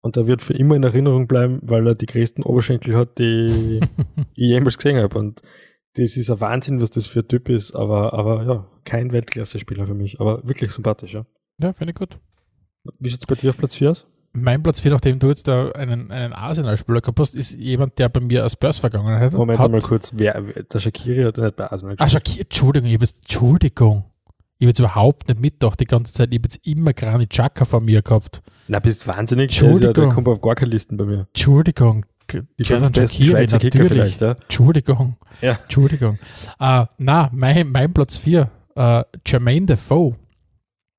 Und 0.03 0.17
er 0.17 0.29
wird 0.29 0.41
für 0.41 0.53
immer 0.53 0.77
in 0.77 0.85
Erinnerung 0.85 1.27
bleiben, 1.27 1.59
weil 1.63 1.85
er 1.85 1.95
die 1.97 2.07
größten 2.07 2.45
Oberschenkel 2.45 2.97
hat, 2.97 3.19
die 3.19 3.81
ich 4.35 4.51
jemals 4.51 4.77
gesehen 4.77 5.03
habe. 5.03 5.19
Und 5.19 5.43
das 5.95 6.17
ist 6.17 6.31
ein 6.31 6.41
Wahnsinn, 6.41 6.81
was 6.81 6.91
das 6.91 7.09
für 7.09 7.21
ein 7.21 7.29
Typ 7.29 7.49
ist. 7.49 7.75
Aber, 7.75 8.15
aber 8.15 8.45
ja, 8.45 8.71
kein 8.85 9.11
Weltklasse-Spieler 9.11 9.87
für 9.87 9.95
mich. 9.95 10.21
Aber 10.21 10.47
wirklich 10.47 10.71
sympathisch, 10.71 11.15
ja. 11.15 11.27
Ja, 11.59 11.73
finde 11.73 11.91
ich 11.91 11.99
gut. 11.99 12.21
Wie 13.01 13.11
schaut 13.11 13.21
es 13.21 13.27
bei 13.27 13.35
dir 13.35 13.51
auf 13.51 13.57
Platz 13.57 13.75
4 13.75 13.91
aus? 13.91 14.07
Mein 14.37 14.63
Platz 14.63 14.81
4, 14.81 14.93
nachdem 14.93 15.19
du 15.19 15.29
jetzt 15.29 15.49
da 15.49 15.71
einen, 15.71 16.11
einen 16.11 16.33
Arsenal-Spieler 16.33 17.01
gehabt 17.01 17.19
hast, 17.19 17.35
ist 17.35 17.59
jemand, 17.59 17.99
der 17.99 18.09
bei 18.09 18.21
mir 18.21 18.43
als 18.43 18.53
Spurs 18.53 18.79
Vergangenheit 18.79 19.33
hat. 19.33 19.33
Moment 19.33 19.59
mal 19.59 19.81
kurz, 19.81 20.13
wer, 20.15 20.41
der 20.41 20.79
Shakiri 20.79 21.23
hat 21.25 21.39
nicht 21.39 21.57
bei 21.57 21.71
Arsenal 21.71 21.97
gespielt. 21.97 22.01
Ah, 22.01 22.09
Shakiri, 22.09 22.41
Entschuldigung, 22.43 22.89
ich 22.89 22.95
habe 22.95 23.05
jetzt, 23.05 23.17
Entschuldigung. 23.19 24.05
Ich 24.59 24.65
habe 24.65 24.71
jetzt 24.71 24.79
überhaupt 24.79 25.29
nicht 25.29 25.41
mitgedacht 25.41 25.81
die 25.81 25.85
ganze 25.85 26.15
Zeit. 26.15 26.31
Ich 26.31 26.39
habe 26.39 26.49
jetzt 26.49 26.67
immer 26.67 26.95
Granit 26.95 27.31
Xhaka 27.31 27.67
vor 27.67 27.81
mir 27.81 28.01
gehabt. 28.01 28.43
Na, 28.69 28.79
bist 28.79 29.07
wahnsinnig. 29.07 29.51
Entschuldigung. 29.51 29.93
Der, 29.93 30.09
kommt 30.09 30.29
auf 30.29 30.41
gar 30.41 30.55
keine 30.55 30.71
Listen 30.71 30.97
bei 30.97 31.05
mir. 31.05 31.27
Entschuldigung. 31.35 32.07
Die 32.59 32.65
Schweizer 32.65 33.59
Kicker 33.59 33.85
vielleicht, 33.87 34.21
ja. 34.21 34.33
Entschuldigung. 34.33 35.17
Ja. 35.43 35.59
Entschuldigung. 35.63 36.19
Uh, 36.61 36.87
na, 36.99 37.31
mein, 37.33 37.71
mein 37.71 37.93
Platz 37.93 38.17
4, 38.17 38.51
uh, 38.77 38.81
äh, 38.81 39.05
Jermaine 39.27 39.67
Defoe. 39.67 40.17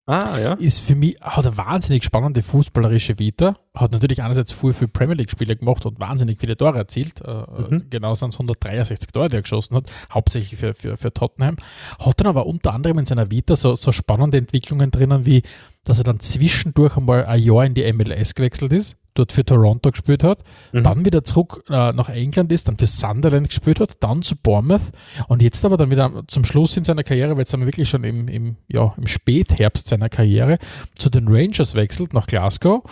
Ah, 0.07 0.39
ja. 0.39 0.53
Ist 0.53 0.79
für 0.79 0.95
mich, 0.95 1.19
hat 1.21 1.45
eine 1.45 1.57
wahnsinnig 1.57 2.05
spannende 2.05 2.41
fußballerische 2.41 3.19
Vita. 3.19 3.55
Hat 3.75 3.91
natürlich 3.91 4.23
einerseits 4.23 4.53
viel 4.53 4.71
für 4.71 4.87
Premier 4.87 5.15
League-Spiele 5.15 5.57
gemacht 5.57 5.85
und 5.85 5.99
wahnsinnig 5.99 6.39
viele 6.39 6.55
Tore 6.55 6.77
erzielt. 6.77 7.19
Äh, 7.21 7.33
mhm. 7.33 7.89
Genau 7.89 8.15
sind 8.15 8.29
es 8.29 8.35
163 8.35 9.11
Tore, 9.11 9.27
die 9.27 9.35
er 9.35 9.41
geschossen 9.41 9.75
hat, 9.75 9.91
hauptsächlich 10.13 10.57
für, 10.57 10.73
für, 10.73 10.95
für 10.95 11.13
Tottenham. 11.13 11.57
Hat 11.99 12.19
dann 12.21 12.27
aber 12.27 12.45
unter 12.45 12.73
anderem 12.73 12.99
in 12.99 13.05
seiner 13.05 13.29
Vita 13.29 13.57
so, 13.57 13.75
so 13.75 13.91
spannende 13.91 14.37
Entwicklungen 14.37 14.91
drinnen, 14.91 15.25
wie 15.25 15.43
dass 15.83 15.97
er 15.99 16.03
dann 16.03 16.19
zwischendurch 16.19 16.97
einmal 16.97 17.25
ein 17.25 17.41
Jahr 17.41 17.65
in 17.65 17.73
die 17.73 17.91
MLS 17.93 18.35
gewechselt 18.35 18.73
ist 18.73 18.97
dort 19.17 19.31
für 19.31 19.45
Toronto 19.45 19.91
gespielt 19.91 20.23
hat, 20.23 20.43
mhm. 20.71 20.83
dann 20.83 21.05
wieder 21.05 21.23
zurück 21.23 21.63
äh, 21.69 21.93
nach 21.93 22.09
England 22.09 22.51
ist, 22.51 22.67
dann 22.67 22.77
für 22.77 22.85
Sunderland 22.85 23.49
gespielt 23.49 23.79
hat, 23.79 23.97
dann 24.01 24.21
zu 24.21 24.35
Bournemouth 24.35 24.91
und 25.27 25.41
jetzt 25.41 25.63
aber 25.65 25.77
dann 25.77 25.91
wieder 25.91 26.23
zum 26.27 26.45
Schluss 26.45 26.77
in 26.77 26.83
seiner 26.83 27.03
Karriere, 27.03 27.31
weil 27.31 27.39
jetzt 27.39 27.51
sind 27.51 27.61
wir 27.61 27.67
wirklich 27.67 27.89
schon 27.89 28.03
im, 28.03 28.27
im, 28.27 28.57
ja, 28.67 28.93
im 28.97 29.07
Spätherbst 29.07 29.87
seiner 29.87 30.09
Karriere, 30.09 30.57
zu 30.97 31.09
den 31.09 31.27
Rangers 31.27 31.75
wechselt 31.75 32.13
nach 32.13 32.27
Glasgow 32.27 32.83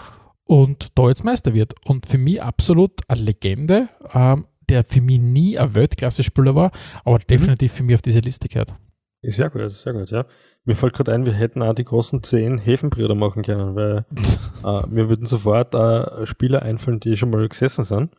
und 0.45 0.89
da 0.95 1.09
jetzt 1.09 1.23
Meister 1.23 1.53
wird. 1.53 1.73
Und 1.85 2.05
für 2.05 2.17
mich 2.17 2.41
absolut 2.41 2.91
eine 3.07 3.21
Legende, 3.21 3.89
ähm, 4.13 4.45
der 4.69 4.83
für 4.83 5.01
mich 5.01 5.19
nie 5.19 5.57
ein 5.57 5.75
Weltklasse-Spieler 5.75 6.55
war, 6.55 6.71
aber 7.03 7.17
mhm. 7.17 7.27
definitiv 7.29 7.73
für 7.73 7.83
mich 7.83 7.95
auf 7.95 8.01
diese 8.01 8.19
Liste 8.19 8.47
gehört. 8.47 8.73
Sehr 9.21 9.49
gut, 9.49 9.71
sehr 9.71 9.93
gut, 9.93 10.11
ja. 10.11 10.25
Mir 10.65 10.75
fällt 10.75 10.93
gerade 10.93 11.13
ein, 11.13 11.25
wir 11.25 11.33
hätten 11.33 11.61
auch 11.61 11.73
die 11.73 11.85
großen 11.85 12.23
zehn 12.23 12.57
Häfenbrüder 12.57 13.15
machen 13.15 13.43
können, 13.43 13.75
weil 13.75 14.05
äh, 14.63 14.87
mir 14.89 15.09
würden 15.09 15.25
sofort 15.25 15.75
äh, 15.75 16.25
Spieler 16.25 16.63
einfallen, 16.63 16.99
die 16.99 17.15
schon 17.17 17.29
mal 17.29 17.47
gesessen 17.47 17.83
sind. 17.83 18.11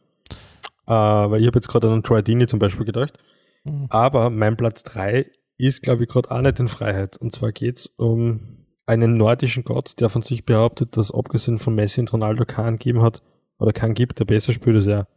Äh, 0.86 0.92
weil 0.92 1.40
ich 1.40 1.46
habe 1.48 1.58
jetzt 1.58 1.68
gerade 1.68 1.90
an 1.90 2.04
Troy 2.04 2.22
Dini 2.22 2.46
zum 2.46 2.60
Beispiel 2.60 2.86
gedacht. 2.86 3.18
Mhm. 3.64 3.86
Aber 3.90 4.30
mein 4.30 4.56
Platz 4.56 4.84
drei 4.84 5.26
ist, 5.58 5.82
glaube 5.82 6.04
ich, 6.04 6.08
gerade 6.08 6.30
auch 6.30 6.40
nicht 6.40 6.60
in 6.60 6.68
Freiheit. 6.68 7.16
Und 7.16 7.32
zwar 7.32 7.50
geht 7.50 7.78
es 7.78 7.86
um 7.86 8.58
einen 8.86 9.16
nordischen 9.16 9.64
Gott, 9.64 10.00
der 10.00 10.08
von 10.08 10.22
sich 10.22 10.46
behauptet, 10.46 10.96
dass 10.96 11.12
abgesehen 11.12 11.58
von 11.58 11.74
Messi 11.74 12.00
und 12.00 12.12
Ronaldo 12.12 12.44
keinen 12.44 12.78
gegeben 12.78 13.02
hat 13.02 13.22
oder 13.58 13.72
keinen 13.72 13.94
gibt, 13.94 14.20
der 14.20 14.24
besser 14.24 14.52
spielt 14.52 14.76
als 14.76 14.86
er. 14.86 15.08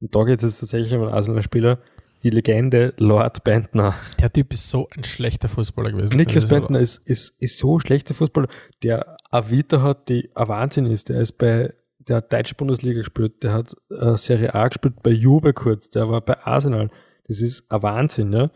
Und 0.00 0.14
da 0.14 0.24
geht 0.24 0.38
es 0.38 0.42
jetzt 0.42 0.60
tatsächlich 0.60 0.92
um 0.94 1.02
einen 1.02 1.14
Arsenal-Spieler, 1.14 1.78
die 2.22 2.30
Legende 2.30 2.94
Lord 2.96 3.44
Bentner. 3.44 3.94
Der 4.20 4.32
Typ 4.32 4.52
ist 4.52 4.68
so 4.68 4.88
ein 4.96 5.04
schlechter 5.04 5.48
Fußballer 5.48 5.92
gewesen. 5.92 6.16
Niklas 6.16 6.46
Bentner 6.46 6.80
ist, 6.80 6.98
ist, 7.06 7.40
ist 7.40 7.58
so 7.58 7.76
ein 7.76 7.80
schlechter 7.80 8.14
Fußballer, 8.14 8.48
der 8.82 9.16
eine 9.30 9.50
Vita 9.50 9.82
hat, 9.82 10.08
die 10.08 10.30
ein 10.34 10.48
Wahnsinn 10.48 10.86
ist. 10.86 11.08
Der 11.08 11.20
ist 11.20 11.32
bei 11.32 11.74
der 11.98 12.22
deutsche 12.22 12.54
Bundesliga 12.54 13.00
gespielt, 13.00 13.42
der 13.42 13.52
hat 13.52 13.74
äh, 13.90 14.16
Serie 14.16 14.54
A 14.54 14.68
gespielt 14.68 15.02
bei 15.02 15.10
Juve 15.10 15.52
kurz, 15.52 15.90
der 15.90 16.08
war 16.08 16.20
bei 16.20 16.38
Arsenal. 16.44 16.90
Das 17.26 17.40
ist 17.40 17.70
ein 17.70 17.82
Wahnsinn, 17.82 18.32
ja. 18.32 18.50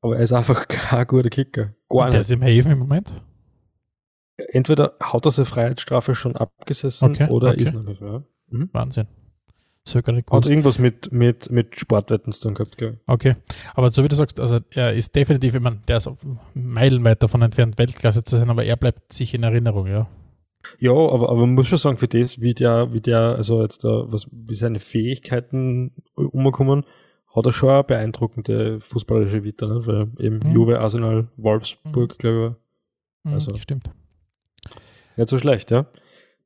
Aber 0.00 0.16
er 0.16 0.22
ist 0.22 0.32
einfach 0.32 0.68
kein 0.68 1.06
guter 1.06 1.30
Kicker. 1.30 1.74
Gar 1.88 2.06
Und 2.06 2.12
der 2.12 2.20
ist 2.20 2.32
im 2.32 2.42
Haven 2.42 2.72
im 2.72 2.78
Moment? 2.78 3.12
Entweder 4.36 4.96
hat 5.00 5.24
er 5.24 5.30
seine 5.30 5.46
Freiheitsstrafe 5.46 6.14
schon 6.14 6.36
abgesessen 6.36 7.10
okay, 7.10 7.28
oder 7.28 7.50
okay. 7.50 7.62
ist 7.62 7.72
noch 7.72 7.82
nicht 7.82 8.00
mehr. 8.00 8.24
Mhm. 8.48 8.68
Wahnsinn. 8.72 9.06
So 9.88 10.02
gar 10.02 10.12
nicht 10.12 10.28
Hat 10.30 10.48
irgendwas 10.48 10.80
mit, 10.80 11.12
mit, 11.12 11.50
mit 11.52 11.78
Sportwetten 11.78 12.32
zu 12.32 12.42
tun 12.42 12.54
gehabt, 12.54 12.76
glaube 12.76 12.94
ich. 12.94 13.00
Okay. 13.06 13.36
Aber 13.74 13.92
so 13.92 14.02
wie 14.02 14.08
du 14.08 14.16
sagst, 14.16 14.40
also 14.40 14.58
er 14.70 14.92
ist 14.92 15.14
definitiv, 15.14 15.54
ich 15.54 15.60
meine, 15.60 15.78
der 15.86 15.98
ist 15.98 16.10
meilenweit 16.54 17.22
davon 17.22 17.42
entfernt, 17.42 17.78
Weltklasse 17.78 18.24
zu 18.24 18.36
sein, 18.36 18.50
aber 18.50 18.64
er 18.64 18.76
bleibt 18.76 19.12
sich 19.12 19.32
in 19.32 19.44
Erinnerung, 19.44 19.86
ja. 19.86 20.08
Ja, 20.80 20.90
aber, 20.90 21.28
aber 21.30 21.36
man 21.36 21.54
muss 21.54 21.68
schon 21.68 21.78
sagen, 21.78 21.96
für 21.98 22.08
das, 22.08 22.40
wie 22.40 22.52
der, 22.52 22.92
wie 22.92 23.00
der, 23.00 23.36
also 23.36 23.62
jetzt 23.62 23.84
da, 23.84 24.06
was, 24.08 24.26
wie 24.32 24.54
seine 24.54 24.80
Fähigkeiten 24.80 25.92
umgekommen, 26.16 26.84
hat 27.32 27.46
er 27.46 27.52
schon 27.52 27.70
eine 27.70 27.84
beeindruckende 27.84 28.80
fußballerische 28.80 29.44
Vita, 29.44 29.66
ne? 29.66 29.86
weil 29.86 30.08
eben 30.18 30.40
mhm. 30.40 30.52
Juve, 30.52 30.80
Arsenal, 30.80 31.28
Wolfsburg, 31.36 32.14
mhm. 32.14 32.18
glaube 32.18 32.56
ich. 32.56 33.30
Mhm, 33.30 33.34
also, 33.34 33.54
stimmt. 33.54 33.90
Nicht 35.16 35.28
so 35.28 35.38
schlecht, 35.38 35.70
ja. 35.70 35.86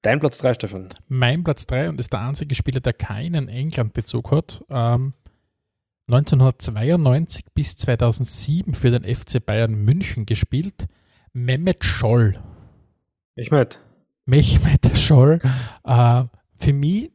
Dein 0.02 0.18
Platz 0.18 0.38
3, 0.38 0.54
Stefan. 0.54 0.88
Mein 1.08 1.44
Platz 1.44 1.66
3 1.66 1.90
und 1.90 2.00
ist 2.00 2.12
der 2.12 2.20
einzige 2.20 2.54
Spieler, 2.54 2.80
der 2.80 2.94
keinen 2.94 3.48
England-Bezug 3.48 4.30
hat. 4.30 4.64
Ähm, 4.70 5.12
1992 6.08 7.44
bis 7.54 7.76
2007 7.76 8.74
für 8.74 8.90
den 8.90 9.04
FC 9.04 9.44
Bayern 9.44 9.74
München 9.74 10.24
gespielt. 10.24 10.86
Mehmet 11.32 11.84
Scholl. 11.84 12.38
Mehmet. 13.36 13.78
Mehmet 14.24 14.90
Scholl. 14.96 15.40
Äh, 15.84 16.24
für 16.56 16.72
mich 16.72 17.12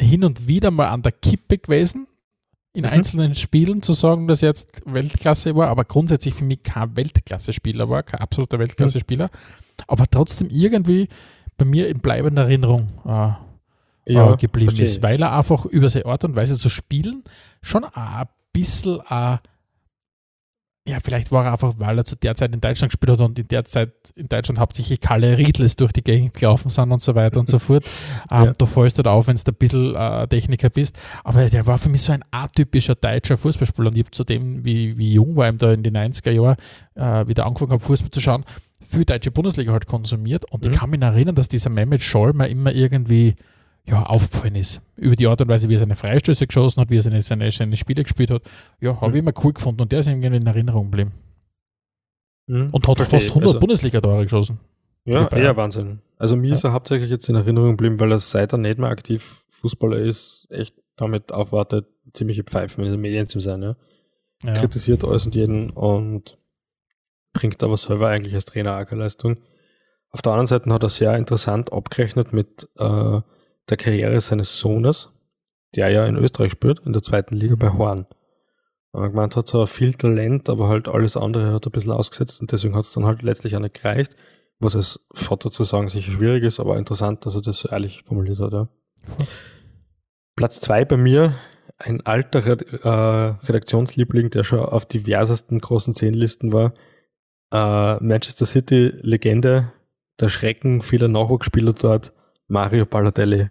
hin 0.00 0.24
und 0.24 0.48
wieder 0.48 0.70
mal 0.70 0.88
an 0.88 1.02
der 1.02 1.12
Kippe 1.12 1.58
gewesen, 1.58 2.06
in 2.72 2.84
mhm. 2.84 2.90
einzelnen 2.90 3.34
Spielen 3.34 3.82
zu 3.82 3.92
sagen, 3.92 4.26
dass 4.26 4.42
er 4.42 4.48
jetzt 4.48 4.80
Weltklasse 4.86 5.54
war, 5.54 5.68
aber 5.68 5.84
grundsätzlich 5.84 6.34
für 6.34 6.44
mich 6.44 6.62
kein 6.62 6.96
Weltklasse-Spieler 6.96 7.90
war, 7.90 8.02
kein 8.02 8.20
absoluter 8.20 8.58
Weltklasse-Spieler, 8.58 9.26
mhm. 9.26 9.84
aber 9.86 10.06
trotzdem 10.06 10.48
irgendwie 10.50 11.08
bei 11.60 11.66
mir 11.66 11.88
in 11.88 12.00
bleibender 12.00 12.42
Erinnerung 12.44 12.88
äh, 13.04 13.32
ja, 14.06 14.32
äh, 14.32 14.36
geblieben 14.36 14.70
verstehe. 14.70 14.86
ist, 14.86 15.02
weil 15.02 15.22
er 15.22 15.36
einfach 15.36 15.66
über 15.66 15.88
seine 15.90 16.06
Art 16.06 16.24
und 16.24 16.34
Weise 16.34 16.56
zu 16.56 16.70
spielen 16.70 17.22
schon 17.62 17.84
ein 17.84 18.26
bisschen 18.52 19.00
äh, 19.08 19.36
ja, 20.90 20.98
vielleicht 21.02 21.30
war 21.30 21.44
er 21.46 21.52
einfach, 21.52 21.74
weil 21.78 21.96
er 21.98 22.04
zu 22.04 22.16
der 22.16 22.34
Zeit 22.34 22.54
in 22.54 22.60
Deutschland 22.60 22.92
gespielt 22.92 23.12
hat 23.12 23.20
und 23.20 23.38
in 23.38 23.46
der 23.48 23.64
Zeit 23.64 23.92
in 24.16 24.28
Deutschland 24.28 24.58
hauptsächlich 24.58 25.00
Kalle 25.00 25.38
Riedles 25.38 25.76
durch 25.76 25.92
die 25.92 26.02
Gegend 26.02 26.34
gelaufen 26.34 26.68
sind 26.68 26.90
und 26.90 27.00
so 27.00 27.14
weiter 27.14 27.38
und 27.40 27.48
so 27.48 27.58
fort. 27.60 27.84
Ähm, 28.30 28.44
ja. 28.46 28.52
Da 28.52 28.66
fällst 28.66 28.98
du 28.98 29.04
halt 29.04 29.08
auf, 29.08 29.28
wenn 29.28 29.36
du 29.36 29.42
ein 29.46 29.54
bisschen 29.54 29.94
äh, 29.94 30.26
Techniker 30.28 30.68
bist. 30.68 30.98
Aber 31.24 31.48
der 31.48 31.66
war 31.66 31.78
für 31.78 31.88
mich 31.88 32.02
so 32.02 32.12
ein 32.12 32.24
atypischer 32.30 32.96
deutscher 32.96 33.36
Fußballspieler 33.36 33.88
und 33.88 33.96
ich 33.96 34.02
habe 34.02 34.10
zudem, 34.10 34.64
wie, 34.64 34.98
wie 34.98 35.12
jung 35.12 35.36
war, 35.36 35.48
ihm 35.48 35.58
da 35.58 35.72
in 35.72 35.82
den 35.82 35.96
90er 35.96 36.30
Jahren 36.30 36.56
äh, 36.96 37.28
wieder 37.28 37.46
angefangen 37.46 37.72
habe, 37.72 37.82
Fußball 37.82 38.10
zu 38.10 38.20
schauen, 38.20 38.44
viel 38.88 39.04
deutsche 39.04 39.30
Bundesliga 39.30 39.72
halt 39.72 39.86
konsumiert 39.86 40.44
und 40.50 40.64
mhm. 40.64 40.70
ich 40.70 40.76
kann 40.76 40.90
mich 40.90 41.00
erinnern, 41.00 41.36
dass 41.36 41.48
dieser 41.48 41.70
Mehmet 41.70 42.02
Scholl 42.02 42.32
mir 42.32 42.48
immer 42.48 42.72
irgendwie 42.72 43.36
ja, 43.86 44.02
aufgefallen 44.04 44.56
ist. 44.56 44.80
Über 44.96 45.16
die 45.16 45.26
Art 45.26 45.40
und 45.40 45.48
Weise, 45.48 45.68
wie 45.68 45.74
er 45.74 45.78
seine 45.78 45.96
Freistöße 45.96 46.46
geschossen 46.46 46.80
hat, 46.80 46.90
wie 46.90 46.98
er 46.98 47.02
seine, 47.02 47.22
seine, 47.22 47.50
seine 47.50 47.76
Spiele 47.76 48.02
gespielt 48.02 48.30
hat. 48.30 48.42
Ja, 48.80 49.00
habe 49.00 49.08
mhm. 49.08 49.16
ich 49.16 49.22
immer 49.22 49.32
cool 49.44 49.52
gefunden 49.52 49.82
und 49.82 49.92
der 49.92 50.00
ist 50.00 50.06
irgendwie 50.06 50.28
in 50.28 50.46
Erinnerung 50.46 50.90
geblieben. 50.90 51.12
Mhm. 52.46 52.70
Und 52.70 52.86
hat 52.86 52.96
Verstehe. 52.96 53.20
fast 53.20 53.28
100 53.30 53.48
also, 53.48 53.58
Bundesliga-Tore 53.58 54.22
geschossen. 54.24 54.60
Ja, 55.04 55.28
eher 55.28 55.56
Wahnsinn. 55.56 56.00
Also 56.18 56.36
mir 56.36 56.48
ja. 56.48 56.54
ist 56.54 56.64
er 56.64 56.72
hauptsächlich 56.72 57.10
jetzt 57.10 57.28
in 57.28 57.36
Erinnerung 57.36 57.70
geblieben, 57.70 57.98
weil 58.00 58.12
er 58.12 58.18
seit 58.18 58.52
er 58.52 58.58
nicht 58.58 58.78
mehr 58.78 58.90
aktiv 58.90 59.44
Fußballer 59.48 59.98
ist, 59.98 60.46
echt 60.50 60.76
damit 60.96 61.32
aufwartet, 61.32 61.86
ziemliche 62.12 62.44
Pfeifen 62.44 62.84
in 62.84 62.92
den 62.92 63.00
Medien 63.00 63.28
zu 63.28 63.40
sein. 63.40 63.62
Ja? 63.62 63.76
ja. 64.44 64.54
Kritisiert 64.54 65.04
alles 65.04 65.26
und 65.26 65.34
jeden 65.34 65.70
und 65.70 66.38
bringt 67.32 67.62
aber 67.62 67.76
selber 67.76 68.08
eigentlich 68.08 68.34
als 68.34 68.44
Trainer 68.44 68.78
auch 68.78 68.86
keine 68.86 69.02
Leistung. 69.02 69.38
Auf 70.10 70.22
der 70.22 70.32
anderen 70.32 70.48
Seite 70.48 70.72
hat 70.72 70.82
er 70.82 70.88
sehr 70.88 71.16
interessant 71.16 71.72
abgerechnet 71.72 72.32
mit 72.32 72.68
äh, 72.78 73.20
der 73.70 73.76
Karriere 73.76 74.20
seines 74.20 74.58
Sohnes, 74.60 75.10
der 75.74 75.88
ja 75.90 76.06
in 76.06 76.16
Österreich 76.16 76.52
spielt, 76.52 76.80
in 76.80 76.92
der 76.92 77.02
zweiten 77.02 77.36
Liga 77.36 77.54
bei 77.56 77.72
Horn. 77.72 78.06
Er 78.92 79.08
gemeint 79.08 79.36
hat 79.36 79.46
zwar 79.46 79.66
viel 79.66 79.94
Talent, 79.94 80.50
aber 80.50 80.68
halt 80.68 80.88
alles 80.88 81.16
andere 81.16 81.52
hat 81.52 81.66
er 81.66 81.70
ein 81.70 81.72
bisschen 81.72 81.92
ausgesetzt 81.92 82.40
und 82.40 82.50
deswegen 82.50 82.74
hat 82.74 82.84
es 82.84 82.92
dann 82.92 83.06
halt 83.06 83.22
letztlich 83.22 83.54
auch 83.54 83.60
nicht 83.60 83.80
gereicht. 83.80 84.16
Was 84.58 84.76
als 84.76 85.06
Vater 85.14 85.50
zu 85.50 85.64
sagen 85.64 85.88
sicher 85.88 86.12
schwierig 86.12 86.44
ist, 86.44 86.60
aber 86.60 86.76
interessant, 86.76 87.24
dass 87.24 87.34
er 87.34 87.40
das 87.40 87.60
so 87.60 87.68
ehrlich 87.68 88.02
formuliert 88.04 88.40
hat. 88.40 88.52
Ja. 88.52 88.68
Platz 90.36 90.60
zwei 90.60 90.84
bei 90.84 90.96
mir, 90.96 91.36
ein 91.78 92.04
alter 92.04 92.46
äh, 92.46 93.46
Redaktionsliebling, 93.46 94.30
der 94.30 94.44
schon 94.44 94.58
auf 94.60 94.86
diversesten 94.86 95.60
großen 95.60 95.94
Zehnlisten 95.94 96.52
war. 96.52 96.74
Äh, 97.52 98.02
Manchester 98.02 98.44
City 98.44 98.92
Legende, 99.00 99.72
der 100.20 100.28
Schrecken 100.28 100.82
vieler 100.82 101.08
Nachwuchsspieler 101.08 101.72
dort, 101.72 102.12
Mario 102.50 102.84
Balotelli. 102.84 103.48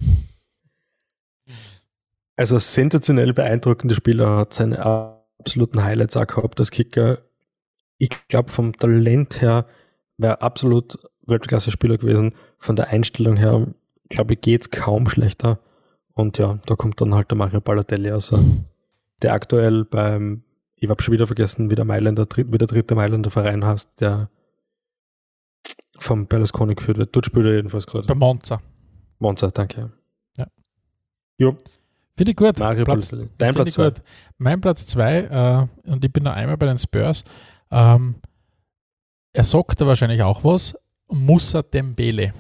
Also 2.36 2.58
sensationell 2.58 3.34
beeindruckender 3.34 3.96
Spieler, 3.96 4.38
hat 4.38 4.54
seine 4.54 4.86
absoluten 4.86 5.84
Highlights 5.84 6.18
auch 6.18 6.28
gehabt 6.28 6.60
als 6.60 6.70
Kicker. 6.70 7.20
Ich 7.98 8.10
glaube, 8.28 8.52
vom 8.52 8.74
Talent 8.74 9.42
her 9.42 9.66
wäre 10.18 10.42
absolut 10.42 11.00
Weltklasse-Spieler 11.26 11.98
gewesen. 11.98 12.36
Von 12.58 12.76
der 12.76 12.90
Einstellung 12.90 13.38
her, 13.38 13.68
glaube 14.10 14.34
ich, 14.34 14.42
geht 14.42 14.62
es 14.62 14.70
kaum 14.70 15.08
schlechter. 15.08 15.60
Und 16.14 16.38
ja, 16.38 16.60
da 16.66 16.76
kommt 16.76 17.00
dann 17.00 17.16
halt 17.16 17.32
der 17.32 17.38
Mario 17.38 17.62
Balotelli 17.62 18.12
aus, 18.12 18.36
der 19.22 19.34
aktuell 19.34 19.86
beim, 19.86 20.44
ich 20.76 20.90
habe 20.90 21.02
schon 21.02 21.14
wieder 21.14 21.28
vergessen, 21.28 21.72
wie 21.72 21.76
der 21.76 21.86
Mailänder, 21.86 22.28
wie 22.36 22.58
der 22.58 22.68
dritte 22.68 22.96
Mailänder 22.96 23.32
Verein 23.32 23.64
heißt, 23.64 24.02
der 24.02 24.30
vom 25.98 26.28
Berlusconi 26.28 26.76
geführt 26.76 26.98
wird. 26.98 27.16
Dort 27.16 27.28
spielt 27.28 27.46
er 27.46 27.56
jedenfalls 27.56 27.88
gerade. 27.88 28.06
Bei 28.06 28.16
Monza. 28.16 28.62
Monza, 29.20 29.50
danke. 29.52 29.92
Ja. 30.38 30.48
Jo. 31.38 31.56
Finde 32.18 32.32
ich 32.32 32.36
gut. 32.36 32.58
Mario 32.58 32.84
Platz, 32.84 33.16
Dein 33.38 33.54
Platz 33.54 33.74
zwei. 33.74 33.92
Gut. 33.92 34.02
Mein 34.38 34.60
Platz 34.60 34.86
zwei, 34.86 35.68
äh, 35.86 35.90
und 35.90 36.04
ich 36.04 36.12
bin 36.12 36.24
noch 36.24 36.34
einmal 36.34 36.58
bei 36.58 36.66
den 36.66 36.78
Spurs. 36.78 37.24
Ähm, 37.72 38.16
er 39.32 39.44
sagt 39.44 39.80
da 39.80 39.88
wahrscheinlich 39.88 40.22
auch 40.24 40.44
was. 40.44 40.76
Musa 41.08 41.62
Dembele. 41.62 42.34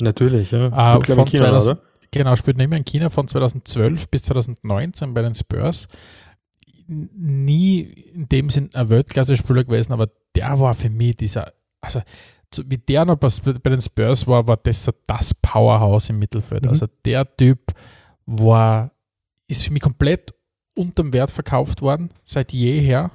Natürlich, 0.00 0.50
ja. 0.50 0.66
Äh, 0.66 1.02
spielt, 1.02 1.18
von 1.18 1.26
China, 1.26 1.46
2000, 1.46 1.80
genau, 2.10 2.36
spielt 2.36 2.56
nicht 2.56 2.68
mehr 2.68 2.78
in 2.78 2.84
China 2.84 3.08
von 3.10 3.28
2012 3.28 4.08
bis 4.08 4.22
2019 4.24 5.14
bei 5.14 5.22
den 5.22 5.34
Spurs. 5.34 5.88
Nie 6.86 7.80
in 7.80 8.28
dem 8.28 8.50
Sinn 8.50 8.70
ein 8.74 8.90
Weltklasse-Spieler 8.90 9.64
gewesen, 9.64 9.92
aber 9.92 10.10
der 10.34 10.58
war 10.60 10.74
für 10.74 10.90
mich 10.90 11.16
dieser, 11.16 11.52
also 11.80 12.02
wie 12.66 12.78
der 12.78 13.04
noch 13.04 13.16
bei 13.16 13.28
den 13.70 13.80
Spurs 13.80 14.26
war, 14.26 14.46
war 14.46 14.56
das 14.56 14.84
so 14.84 14.92
das 15.06 15.34
Powerhouse 15.34 16.10
im 16.10 16.18
Mittelfeld. 16.18 16.64
Mhm. 16.64 16.70
Also 16.70 16.86
der 17.04 17.36
Typ 17.36 17.72
war, 18.26 18.92
ist 19.48 19.64
für 19.64 19.72
mich 19.72 19.82
komplett 19.82 20.34
unterm 20.74 21.12
Wert 21.12 21.30
verkauft 21.30 21.82
worden, 21.82 22.10
seit 22.24 22.52
jeher, 22.52 23.10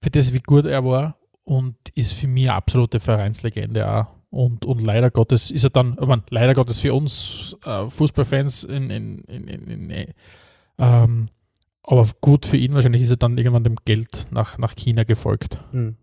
für 0.00 0.10
das, 0.10 0.32
wie 0.32 0.40
gut 0.40 0.66
er 0.66 0.84
war 0.84 1.16
und 1.44 1.76
ist 1.94 2.12
für 2.12 2.28
mich 2.28 2.48
eine 2.48 2.54
absolute 2.54 3.00
Vereinslegende 3.00 3.90
auch. 3.90 4.06
Und, 4.30 4.64
und 4.64 4.80
leider 4.80 5.10
Gottes 5.10 5.50
ist 5.50 5.64
er 5.64 5.70
dann, 5.70 5.98
ich 6.00 6.06
meine, 6.06 6.22
leider 6.30 6.54
Gottes 6.54 6.80
für 6.80 6.94
uns 6.94 7.56
äh, 7.64 7.86
Fußballfans 7.86 8.64
in, 8.64 8.88
in, 8.90 9.18
in, 9.24 9.90
äh, 9.90 10.06
ähm, 10.78 11.28
aber 11.82 12.08
gut 12.20 12.46
für 12.46 12.56
ihn 12.56 12.74
wahrscheinlich 12.74 13.02
ist 13.02 13.10
er 13.10 13.16
dann 13.16 13.36
irgendwann 13.36 13.64
dem 13.64 13.76
Geld 13.84 14.28
nach, 14.30 14.56
nach 14.56 14.74
China 14.74 15.04
gefolgt. 15.04 15.58
Hm. 15.72 15.96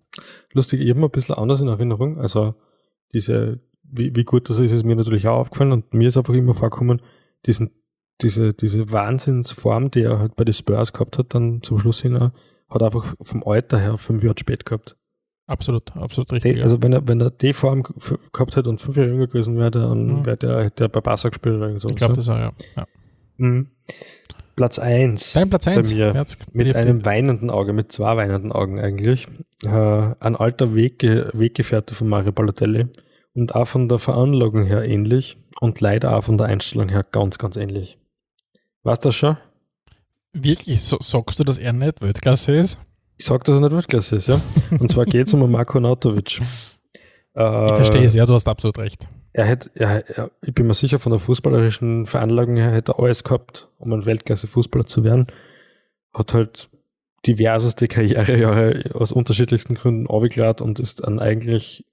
Lustig, 0.54 0.82
ich 0.82 0.90
habe 0.90 1.02
ein 1.02 1.10
bisschen 1.10 1.36
anders 1.36 1.62
in 1.62 1.68
Erinnerung. 1.68 2.20
Also 2.20 2.56
diese, 3.14 3.60
wie, 3.84 4.16
wie 4.16 4.24
gut 4.24 4.50
das 4.50 4.60
ist, 4.60 4.72
ist 4.72 4.86
mir 4.86 4.96
natürlich 4.96 5.28
auch 5.28 5.40
aufgefallen 5.40 5.72
und 5.72 5.94
mir 5.94 6.08
ist 6.08 6.18
einfach 6.18 6.34
immer 6.34 6.54
vorgekommen, 6.54 7.02
diesen, 7.46 7.72
diese, 8.22 8.54
diese 8.54 8.92
Wahnsinnsform, 8.92 9.92
die 9.92 10.02
er 10.02 10.20
halt 10.20 10.36
bei 10.36 10.44
den 10.44 10.54
Spurs 10.54 10.94
gehabt 10.94 11.18
hat, 11.18 11.34
dann 11.34 11.62
zum 11.62 11.80
Schluss 11.80 12.02
hin, 12.02 12.32
hat 12.70 12.84
einfach 12.84 13.16
vom 13.22 13.44
Alter 13.44 13.80
her 13.80 13.98
fünf 13.98 14.24
Jahre 14.24 14.38
spät 14.38 14.66
gehabt. 14.66 14.98
Absolut, 15.48 15.96
absolut 15.96 16.32
richtig. 16.32 16.56
Die, 16.58 16.62
also 16.62 16.82
wenn 16.84 16.94
er, 16.94 17.08
wenn 17.08 17.20
er 17.22 17.32
die 17.32 17.54
Form 17.54 17.82
gehabt 17.82 18.56
hätte 18.56 18.70
und 18.70 18.80
fünf 18.80 18.98
Jahre 18.98 19.10
jünger 19.10 19.26
gewesen 19.26 19.58
wäre, 19.58 19.72
dann 19.72 20.20
mhm. 20.20 20.26
wäre 20.26 20.38
der, 20.38 20.64
hätte 20.64 20.84
er 20.86 20.90
bei 20.90 21.02
Barca 21.02 21.30
gespielt 21.30 21.56
oder 21.56 21.80
so. 21.80 21.90
Ich 21.90 21.96
glaube 21.96 22.14
das 22.14 22.30
auch, 22.30 22.38
ja. 22.38 22.52
ja. 22.76 22.86
Mhm. 23.38 23.72
Platz 24.60 24.78
1. 24.78 25.32
Dein 25.32 25.50
Platz 25.50 25.70
1 25.70 25.94
bei 25.94 26.12
mir. 26.12 26.26
Mit 26.52 26.76
einem 26.76 27.06
weinenden 27.06 27.50
Auge, 27.50 27.72
mit 27.72 27.94
zwei 27.94 28.18
weinenden 28.18 28.52
Augen 28.52 28.78
eigentlich. 28.78 29.26
Äh, 29.64 29.70
ein 29.70 30.36
alter 30.36 30.76
Wegge 30.76 31.30
Weggefährte 31.32 31.94
von 31.94 32.10
Mario 32.10 32.34
Balotelli 32.34 32.88
und 33.34 33.56
auch 33.56 33.70
von 33.70 33.88
der 33.88 34.00
Veranlagung 34.00 34.66
her 34.66 34.84
ähnlich 34.84 35.38
und 35.62 35.80
leider 35.80 36.14
auch 36.14 36.26
von 36.26 36.38
der 36.38 36.48
Einstellung 36.48 36.90
her 36.90 37.06
ganz, 37.10 37.38
ganz 37.38 37.56
ähnlich. 37.56 38.00
Weißt 38.84 39.06
du 39.06 39.08
das 39.08 39.16
schon? 39.16 39.38
Wirklich? 40.34 40.82
So, 40.82 40.98
sagst 41.00 41.40
du, 41.40 41.46
dass 41.46 41.58
er 41.58 41.72
nicht 41.72 42.02
Weltklasse 42.02 42.52
ist? 42.52 42.80
Ich 43.16 43.28
sag, 43.28 43.46
dass 43.46 43.56
er 43.56 43.62
nicht 43.62 43.72
Weltklasse 43.72 44.18
ist, 44.18 44.28
ja. 44.28 44.42
Und 44.78 44.92
zwar 44.92 45.06
geht 45.06 45.28
es 45.28 45.34
um 45.34 45.50
Marko 45.50 45.80
Nautovic. 45.80 46.42
Äh, 47.34 47.66
ich 47.70 47.76
verstehe 47.76 48.04
es, 48.04 48.14
ja, 48.14 48.26
du 48.26 48.34
hast 48.34 48.50
absolut 48.50 48.78
recht 48.78 49.08
er 49.40 49.46
hätte, 49.46 49.72
er, 49.74 50.10
er, 50.18 50.32
ich 50.42 50.54
bin 50.54 50.68
mir 50.68 50.74
sicher, 50.74 51.00
von 51.00 51.14
der 51.14 51.20
fußballerischen 51.20 52.06
Veranlagung 52.06 52.58
her 52.58 52.72
hätte 52.72 52.92
er 52.92 53.00
alles 53.00 53.24
gehabt, 53.24 53.70
um 53.78 53.94
ein 53.94 54.06
Weltklasse-Fußballer 54.06 54.86
zu 54.86 55.06
werden. 55.06 55.28
Hat 56.14 56.34
halt 56.34 56.70
diverseste 57.26 57.88
Karrierejahre 57.88 58.92
aus 58.96 59.14
unterschiedlichsten 59.14 59.76
Gründen 59.76 60.08
aufgeklärt 60.08 60.62
und 60.62 60.82
ist 60.82 61.06
dann 61.06 61.20
eigentlich 61.20 61.86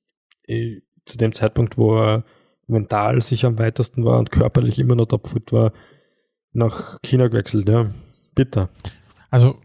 eh, 0.48 0.80
zu 1.04 1.18
dem 1.18 1.32
Zeitpunkt, 1.32 1.78
wo 1.78 1.96
er 1.96 2.24
mental 2.66 3.22
sicher 3.22 3.46
am 3.46 3.60
weitesten 3.60 4.04
war 4.04 4.18
und 4.18 4.32
körperlich 4.32 4.80
immer 4.80 4.96
noch 4.96 5.06
topfit 5.06 5.52
war, 5.52 5.72
nach 6.52 6.98
China 7.04 7.28
gewechselt, 7.28 7.68
ja. 7.68 7.92
Bitte. 8.34 8.70
Also 9.30 9.60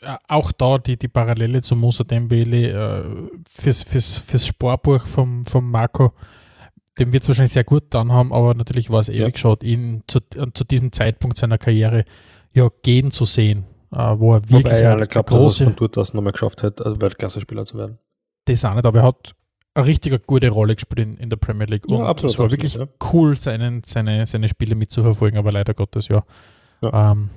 äh, 0.00 0.16
auch 0.26 0.50
da 0.50 0.78
die, 0.78 0.96
die 0.96 1.06
Parallele 1.06 1.62
zu 1.62 1.76
Musa 1.76 2.02
Dembele 2.02 2.70
äh, 2.70 3.40
fürs, 3.48 3.84
fürs, 3.84 4.16
fürs 4.16 4.44
Sportbuch 4.44 5.06
vom, 5.06 5.44
vom 5.44 5.70
Marco 5.70 6.12
dem 6.98 7.12
wird 7.12 7.22
es 7.22 7.28
wahrscheinlich 7.28 7.52
sehr 7.52 7.64
gut 7.64 7.84
dann 7.90 8.12
haben, 8.12 8.32
aber 8.32 8.54
natürlich 8.54 8.90
war 8.90 9.00
es 9.00 9.08
ewig 9.08 9.20
ja. 9.20 9.30
geschaut, 9.30 9.62
ihn 9.62 10.02
zu, 10.06 10.20
zu 10.54 10.64
diesem 10.64 10.92
Zeitpunkt 10.92 11.36
seiner 11.36 11.58
Karriere 11.58 12.04
ja 12.52 12.68
gehen 12.82 13.10
zu 13.10 13.24
sehen. 13.24 13.64
äh, 13.92 14.18
wo 14.18 14.34
er 14.34 14.42
wirklich 14.42 14.64
Wobei 14.64 14.92
eine 14.92 15.06
glaubt, 15.06 15.30
dass 15.30 15.60
er 15.60 15.64
von 15.66 15.76
dort 15.76 15.98
aus 15.98 16.14
nochmal 16.14 16.32
geschafft 16.32 16.62
hat, 16.62 16.84
also 16.84 17.00
Weltklasse-Spieler 17.00 17.64
zu 17.64 17.78
werden. 17.78 17.98
Das 18.44 18.64
auch 18.64 18.74
nicht, 18.74 18.86
aber 18.86 19.00
er 19.00 19.06
hat 19.06 19.34
eine 19.74 19.86
richtig 19.86 20.26
gute 20.26 20.50
Rolle 20.50 20.74
gespielt 20.74 21.00
in, 21.00 21.16
in 21.16 21.30
der 21.30 21.36
Premier 21.36 21.66
League. 21.66 21.86
Und 21.88 21.98
Ja, 21.98 22.06
absolut, 22.06 22.32
es 22.32 22.38
war 22.38 22.46
absolut, 22.46 22.62
wirklich 22.62 22.74
ja. 22.74 22.86
cool, 23.12 23.36
seinen, 23.36 23.82
seine, 23.84 24.26
seine 24.26 24.48
Spiele 24.48 24.74
mitzuverfolgen, 24.74 25.38
aber 25.38 25.52
leider 25.52 25.74
Gottes, 25.74 26.08
ja. 26.08 26.24
Ähm, 26.82 27.30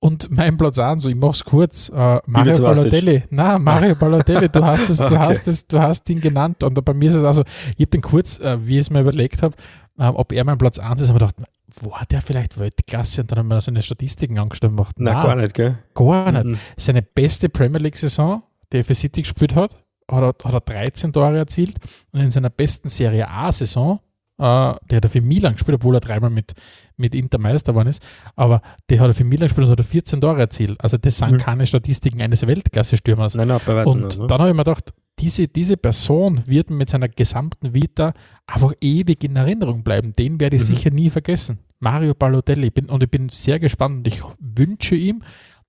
und 0.00 0.30
mein 0.30 0.56
Platz 0.56 0.78
1, 0.78 1.02
so 1.02 1.08
ich 1.08 1.16
mach's 1.16 1.44
kurz, 1.44 1.88
äh, 1.88 2.20
Mario. 2.26 2.62
Balotelli. 2.62 3.24
Nein, 3.30 3.62
Mario 3.62 3.94
Balotelli, 3.96 4.48
du 4.48 4.64
hast 4.64 4.88
es, 4.90 4.96
du 4.98 5.04
Okay. 5.04 5.16
hast 5.18 5.48
es, 5.48 5.66
du 5.66 5.80
hast 5.80 6.08
ihn 6.10 6.20
genannt. 6.20 6.62
Und 6.62 6.84
bei 6.84 6.94
mir 6.94 7.08
ist 7.08 7.16
es 7.16 7.24
also, 7.24 7.42
ich 7.76 7.80
habe 7.80 7.90
den 7.90 8.02
kurz, 8.02 8.38
äh, 8.38 8.58
wie 8.66 8.74
ich 8.74 8.80
es 8.80 8.90
mir 8.90 9.00
überlegt 9.00 9.42
habe, 9.42 9.56
ähm, 9.98 10.14
ob 10.14 10.32
er 10.32 10.44
mein 10.44 10.58
Platz 10.58 10.78
1 10.78 11.00
ist, 11.00 11.08
habe 11.08 11.18
ich 11.24 11.34
gedacht, 11.34 11.50
war 11.82 12.04
der 12.10 12.22
vielleicht 12.22 12.58
Weltklasse? 12.58 13.22
Und 13.22 13.32
dann 13.32 13.40
haben 13.40 13.48
wir 13.48 13.60
so 13.60 13.70
eine 13.70 13.82
Statistiken 13.82 14.38
angestellt 14.38 14.70
und 14.70 14.76
gemacht, 14.76 15.00
Nein, 15.00 15.14
gar 15.14 15.34
nicht, 15.34 15.54
gell? 15.54 15.78
gar 15.94 16.30
nicht. 16.30 16.44
Mhm. 16.44 16.58
Seine 16.76 17.02
beste 17.02 17.48
Premier 17.48 17.80
League-Saison, 17.80 18.42
die 18.72 18.78
er 18.78 18.84
für 18.84 18.94
City 18.94 19.22
gespielt 19.22 19.54
hat, 19.56 19.74
hat 20.10 20.22
er, 20.22 20.44
hat 20.48 20.54
er 20.54 20.60
13 20.60 21.12
Tore 21.12 21.36
erzielt. 21.38 21.76
Und 22.12 22.20
in 22.20 22.30
seiner 22.30 22.50
besten 22.50 22.88
Serie 22.88 23.28
A-Saison, 23.28 23.98
äh, 24.38 24.74
die 24.90 24.96
hat 24.96 25.04
er 25.04 25.08
für 25.10 25.20
Milan 25.20 25.54
gespielt, 25.54 25.76
obwohl 25.76 25.96
er 25.96 26.00
dreimal 26.00 26.30
mit, 26.30 26.52
mit 26.96 27.14
Inter 27.14 27.38
Meister 27.38 27.72
geworden 27.72 27.88
ist, 27.88 28.02
aber 28.36 28.62
die 28.90 28.98
hat 29.00 29.08
er 29.08 29.14
für 29.14 29.24
Milan 29.24 29.48
gespielt 29.48 29.66
und 29.66 29.72
hat 29.72 29.80
er 29.80 29.84
14 29.84 30.20
Tore 30.20 30.40
erzielt. 30.40 30.80
Also 30.82 30.96
das 30.96 31.18
sind 31.18 31.32
Mhm. 31.32 31.36
keine 31.38 31.66
Statistiken 31.66 32.22
eines 32.22 32.46
Weltklasse-Stürmers. 32.46 33.34
Nein, 33.34 33.48
nein, 33.48 33.60
bei 33.66 33.84
Und 33.84 34.04
nicht. 34.04 34.18
Ne? 34.18 34.26
dann 34.26 34.38
habe 34.38 34.50
ich 34.50 34.56
mir 34.56 34.64
gedacht, 34.64 34.92
diese, 35.18 35.48
diese 35.48 35.76
Person 35.76 36.42
wird 36.46 36.70
mit 36.70 36.88
seiner 36.90 37.08
gesamten 37.08 37.74
Vita 37.74 38.12
einfach 38.46 38.72
ewig 38.80 39.24
in 39.24 39.34
Erinnerung 39.34 39.82
bleiben. 39.82 40.12
Den 40.12 40.38
werde 40.38 40.56
ich 40.56 40.62
Mhm. 40.62 40.66
sicher 40.66 40.90
nie 40.90 41.10
vergessen. 41.10 41.58
Mario 41.80 42.14
Balotelli. 42.14 42.70
Bin, 42.70 42.86
und 42.86 43.02
ich 43.02 43.10
bin 43.10 43.28
sehr 43.28 43.58
gespannt 43.58 43.98
und 43.98 44.06
ich 44.06 44.22
wünsche 44.38 44.94
ihm, 44.94 45.22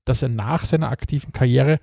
dass 0.06 0.22
er 0.22 0.30
nach 0.30 0.66
seiner 0.66 0.90
aktiven 0.90 1.32
Karriere 1.34 1.80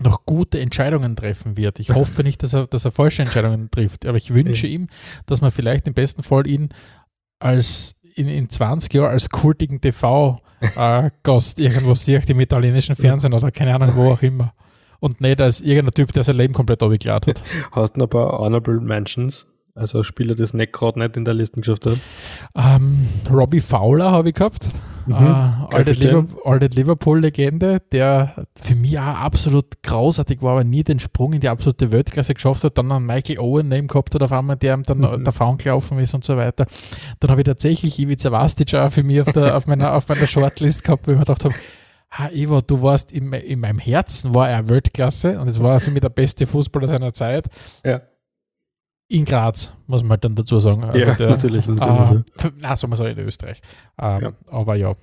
noch 0.00 0.26
gute 0.26 0.60
Entscheidungen 0.60 1.16
treffen 1.16 1.56
wird. 1.56 1.78
Ich 1.78 1.90
hoffe 1.90 2.22
nicht, 2.22 2.42
dass 2.42 2.52
er, 2.52 2.66
dass 2.66 2.84
er 2.84 2.92
falsche 2.92 3.22
Entscheidungen 3.22 3.70
trifft, 3.70 4.06
aber 4.06 4.18
ich 4.18 4.32
wünsche 4.34 4.66
ihm, 4.66 4.88
dass 5.26 5.40
man 5.40 5.50
vielleicht 5.50 5.86
im 5.86 5.94
besten 5.94 6.22
Fall 6.22 6.46
ihn 6.46 6.68
als 7.38 7.94
in, 8.14 8.28
in 8.28 8.48
20 8.48 8.92
Jahren 8.94 9.10
als 9.10 9.30
kultigen 9.30 9.80
TV-Gast 9.80 11.60
irgendwo 11.60 11.94
sieht 11.94 12.28
im 12.30 12.40
italienischen 12.40 12.96
Fernsehen 12.96 13.32
oder 13.32 13.50
keine 13.50 13.74
Ahnung, 13.74 13.94
wo 13.94 14.12
auch 14.12 14.22
immer. 14.22 14.52
Und 15.00 15.20
nicht 15.20 15.40
als 15.40 15.60
irgendein 15.60 15.92
Typ, 15.92 16.12
der 16.12 16.24
sein 16.24 16.36
Leben 16.36 16.54
komplett 16.54 16.82
abgeklärt 16.82 17.26
hat. 17.26 17.42
Hast 17.72 17.94
du 17.94 18.00
noch 18.00 18.06
ein 18.06 18.10
paar 18.10 18.38
Honorable 18.38 18.80
Mentions? 18.80 19.46
Also 19.76 20.02
Spieler, 20.02 20.38
es 20.40 20.54
nicht 20.54 20.72
gerade 20.72 20.98
nicht 20.98 21.16
in 21.16 21.24
der 21.24 21.34
Liste 21.34 21.60
geschafft 21.60 21.86
haben? 21.86 22.00
Ähm, 22.56 23.06
Robbie 23.30 23.60
Fowler 23.60 24.10
habe 24.10 24.30
ich 24.30 24.34
gehabt. 24.34 24.70
Mhm. 25.06 25.12
Kann 25.12 25.66
alte, 25.70 25.92
Liverpool-Legende, 26.66 27.80
der 27.92 28.46
für 28.58 28.74
mich 28.74 28.98
auch 28.98 29.02
absolut 29.02 29.82
großartig 29.82 30.42
war, 30.42 30.52
aber 30.52 30.64
nie 30.64 30.82
den 30.82 30.98
Sprung 30.98 31.34
in 31.34 31.40
die 31.40 31.48
absolute 31.48 31.92
Weltklasse 31.92 32.34
geschafft 32.34 32.64
hat. 32.64 32.78
Dann 32.78 32.90
einen 32.90 33.06
Michael 33.06 33.38
Owen 33.38 33.68
neben 33.68 33.86
gehabt 33.86 34.14
hat, 34.14 34.22
auf 34.22 34.32
einmal, 34.32 34.56
der 34.56 34.74
ihm 34.74 34.82
dann 34.82 34.98
Mhm. 34.98 35.24
davon 35.24 35.58
gelaufen 35.58 35.98
ist 35.98 36.14
und 36.14 36.24
so 36.24 36.36
weiter. 36.36 36.66
Dann 37.20 37.30
habe 37.30 37.42
ich 37.42 37.46
tatsächlich 37.46 37.98
Ivica 37.98 38.32
Vastic 38.32 38.74
auch 38.74 38.90
für 38.90 39.02
mich 39.02 39.20
auf, 39.20 39.30
der, 39.32 39.56
auf, 39.56 39.66
meiner, 39.66 39.92
auf 39.94 40.08
meiner 40.08 40.26
Shortlist 40.26 40.82
gehabt, 40.84 41.06
wo 41.06 41.12
ich 41.12 41.18
mir 41.18 41.24
gedacht 41.24 41.44
habe, 41.44 41.54
ha, 42.10 42.28
Ivo, 42.32 42.60
du 42.60 42.82
warst 42.82 43.12
in, 43.12 43.32
in 43.32 43.60
meinem 43.60 43.78
Herzen, 43.78 44.34
war 44.34 44.48
er 44.48 44.68
Weltklasse 44.68 45.38
und 45.38 45.48
es 45.48 45.62
war 45.62 45.78
für 45.80 45.90
mich 45.90 46.00
der 46.00 46.08
beste 46.08 46.46
Fußballer 46.46 46.88
seiner 46.88 47.12
Zeit. 47.12 47.46
Ja. 47.84 48.00
In 49.08 49.24
Graz, 49.24 49.72
muss 49.86 50.02
man 50.02 50.10
halt 50.10 50.24
dann 50.24 50.34
dazu 50.34 50.58
sagen. 50.58 50.82
Also 50.84 50.98
ja, 50.98 51.14
der, 51.14 51.30
natürlich. 51.30 51.68
natürlich 51.68 52.24
äh, 52.44 52.50
na, 52.60 52.76
soll 52.76 52.90
man 52.90 52.96
sagen, 52.96 53.10
in 53.16 53.18
Österreich. 53.26 53.60
Ähm, 54.00 54.20
Ja. 54.22 54.32
Aber 54.48 54.74
ja. 54.74 54.94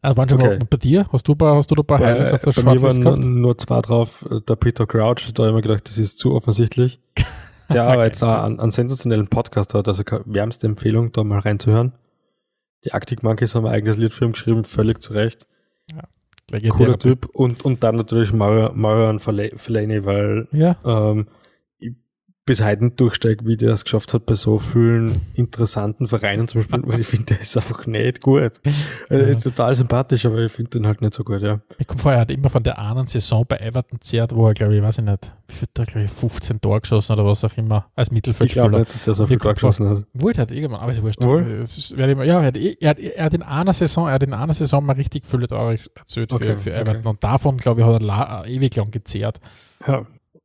Also 0.00 0.16
waren 0.16 0.28
schon 0.28 0.40
Okay. 0.40 0.48
mal 0.50 0.66
bei 0.70 0.76
dir? 0.76 1.06
Hast 1.10 1.26
du, 1.26 1.34
paar- 1.34 1.56
hast 1.56 1.68
du 1.70 1.74
da 1.74 1.82
ein 1.82 1.86
paar 1.86 1.98
Bei, 1.98 2.12
Highlights 2.12 2.32
auf 2.32 2.40
der 2.42 2.52
bei 2.52 2.72
mir 2.72 2.78
Shortlist 2.78 3.04
waren 3.04 3.14
nur, 3.14 3.14
gehabt? 3.14 3.34
nur 3.34 3.58
zwei 3.58 3.80
drauf. 3.80 4.24
Der 4.48 4.54
Peter 4.56 4.86
Crouch, 4.86 5.32
da 5.34 5.42
habe 5.42 5.50
ich 5.50 5.54
mir 5.56 5.62
gedacht, 5.62 5.88
das 5.88 5.98
ist 5.98 6.18
zu 6.18 6.32
offensichtlich. 6.32 7.00
Der 7.72 7.84
aber 7.84 7.96
Okay. 8.00 8.08
jetzt 8.08 8.22
einen, 8.22 8.60
einen 8.60 8.70
sensationellen 8.70 9.26
Podcast 9.26 9.72
hat, 9.72 9.88
also 9.88 10.04
keine 10.04 10.22
wärmste 10.26 10.66
Empfehlung, 10.66 11.10
da 11.12 11.24
mal 11.24 11.38
reinzuhören. 11.38 11.92
Die 12.84 12.92
Arctic 12.92 13.22
Monkeys 13.22 13.54
haben 13.54 13.64
ein 13.66 13.72
eigenes 13.72 13.96
Lied 13.96 14.12
für 14.12 14.26
ihn 14.26 14.32
geschrieben, 14.32 14.64
völlig 14.64 15.00
zu 15.02 15.14
Recht. 15.14 15.46
Legendärer 16.50 16.76
Cooler 16.76 16.98
Typ. 16.98 17.24
Und, 17.32 17.64
und 17.64 17.82
dann 17.82 17.96
natürlich 17.96 18.34
Mario, 18.34 18.70
Mario 18.74 19.18
Fellaini, 19.18 20.04
weil 20.04 20.46
Ja, 20.52 20.76
ähm, 20.84 21.26
bis 22.46 22.62
heute 22.62 22.84
nicht 22.84 23.00
durchsteige, 23.00 23.46
wie 23.46 23.56
der 23.56 23.72
es 23.72 23.84
geschafft 23.84 24.12
hat, 24.12 24.26
bei 24.26 24.34
so 24.34 24.58
vielen 24.58 25.12
interessanten 25.34 26.06
Vereinen 26.06 26.46
zum 26.46 26.60
Beispiel, 26.60 26.82
weil 26.84 27.00
ich 27.00 27.06
finde, 27.06 27.24
der 27.26 27.40
ist 27.40 27.56
einfach 27.56 27.86
nicht 27.86 28.20
gut. 28.20 28.52
Er 29.08 29.20
Ja. 29.20 29.26
ist 29.28 29.44
total 29.44 29.74
sympathisch, 29.74 30.26
aber 30.26 30.38
ich 30.40 30.52
finde 30.52 30.70
den 30.72 30.86
halt 30.86 31.00
nicht 31.00 31.14
so 31.14 31.24
gut, 31.24 31.40
ja. 31.40 31.60
ich 31.78 31.86
komme 31.86 32.00
vor, 32.00 32.12
er 32.12 32.20
hat 32.20 32.30
immer 32.30 32.50
von 32.50 32.62
der 32.62 32.78
einen 32.78 33.06
Saison 33.06 33.44
bei 33.48 33.56
Everton 33.56 33.98
zehrt, 34.00 34.34
wo 34.34 34.46
er, 34.46 34.54
glaube 34.54 34.76
ich, 34.76 34.82
weiß 34.82 34.98
ich 34.98 35.04
nicht, 35.04 35.32
wie 35.48 35.54
viel, 35.54 35.68
da, 35.72 35.84
glaube 35.84 36.04
ich, 36.04 36.10
15 36.10 36.60
Tore 36.60 36.80
geschossen 36.82 37.12
oder 37.14 37.24
was 37.24 37.44
auch 37.44 37.56
immer, 37.56 37.86
als 37.96 38.08
Ich 38.08 38.10
glaube 38.10 38.14
Mittelfeldspieler. 38.14 38.68
nicht, 38.78 38.94
dass 38.94 39.02
der 39.02 39.14
so 39.14 39.26
viel 39.26 39.38
Tor 39.38 39.54
geschossen 39.54 39.88
hat. 39.88 40.04
Wohl, 40.12 40.34
hat 40.34 40.50
irgendwann, 40.50 40.80
aber 40.80 40.92
ist 40.92 41.02
wurscht. 41.02 41.22
Wohl? 41.24 41.64
Ja, 41.96 42.40
er 42.40 42.46
hat, 42.46 42.56
er, 42.58 42.88
hat, 42.90 42.98
er 42.98 43.24
hat 43.24 43.34
in 43.34 43.42
einer 43.42 43.72
Saison, 43.72 44.06
er 44.08 44.14
hat 44.14 44.22
in 44.22 44.34
einer 44.34 44.52
Saison 44.52 44.84
mal 44.84 44.92
richtig 44.96 45.24
viele 45.24 45.48
Tore 45.48 45.78
erzählt 45.96 46.30
für, 46.30 46.36
Okay, 46.36 46.56
für 46.58 46.70
okay. 46.72 46.80
Everton 46.80 47.06
und 47.06 47.24
davon, 47.24 47.56
glaube 47.56 47.80
ich, 47.80 47.86
hat 47.86 47.94
er 47.94 48.00
la, 48.00 48.44
ewig 48.44 48.76
lang 48.76 48.90
gezehrt. 48.90 49.40
Ja. 49.86 50.04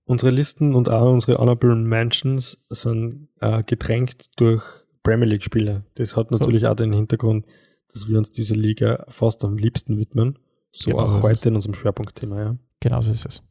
Unsere 0.10 0.32
Listen 0.32 0.74
und 0.74 0.90
auch 0.90 1.14
unsere 1.14 1.38
Honorable 1.38 1.76
Mentions 1.76 2.66
sind 2.70 3.30
äh, 3.42 3.62
getränkt 3.62 4.32
durch 4.38 4.64
Premier 5.04 5.28
League 5.28 5.44
Spiele. 5.44 5.86
Das 5.94 6.18
hat 6.18 6.32
natürlich 6.32 6.66
auch 6.66 6.76
den 6.76 6.92
Hintergrund, 6.92 7.46
dass 7.94 8.08
wir 8.08 8.18
uns 8.18 8.32
dieser 8.32 8.56
Liga 8.56 9.06
fast 9.10 9.46
am 9.46 9.56
liebsten 9.56 10.00
widmen. 10.00 10.40
So 10.72 10.90
Genau, 10.90 11.04
auch 11.04 11.22
heute 11.22 11.50
in 11.50 11.56
unserem 11.56 11.76
Schwerpunktthema, 11.76 12.42
ja. 12.42 12.58
Genau 12.80 13.02
so 13.02 13.12
ist 13.12 13.28
es. 13.28 13.44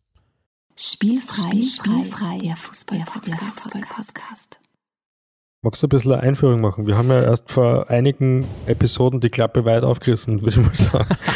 Spielfrei, 0.74 1.62
spielfrei, 1.62 2.38
der 2.38 2.56
Fußball-Podcast. 2.56 4.58
Magst 5.60 5.82
du 5.82 5.88
ein 5.88 5.90
bisschen 5.90 6.12
eine 6.12 6.22
Einführung 6.22 6.60
machen? 6.60 6.86
Wir 6.86 6.96
haben 6.96 7.08
ja 7.08 7.20
erst 7.20 7.50
vor 7.50 7.90
einigen 7.90 8.46
Episoden 8.66 9.18
die 9.18 9.28
Klappe 9.28 9.64
weit 9.64 9.82
aufgerissen, 9.82 10.40
würde 10.40 10.60
ich 10.60 10.66
mal 10.66 10.74
sagen. 10.76 11.08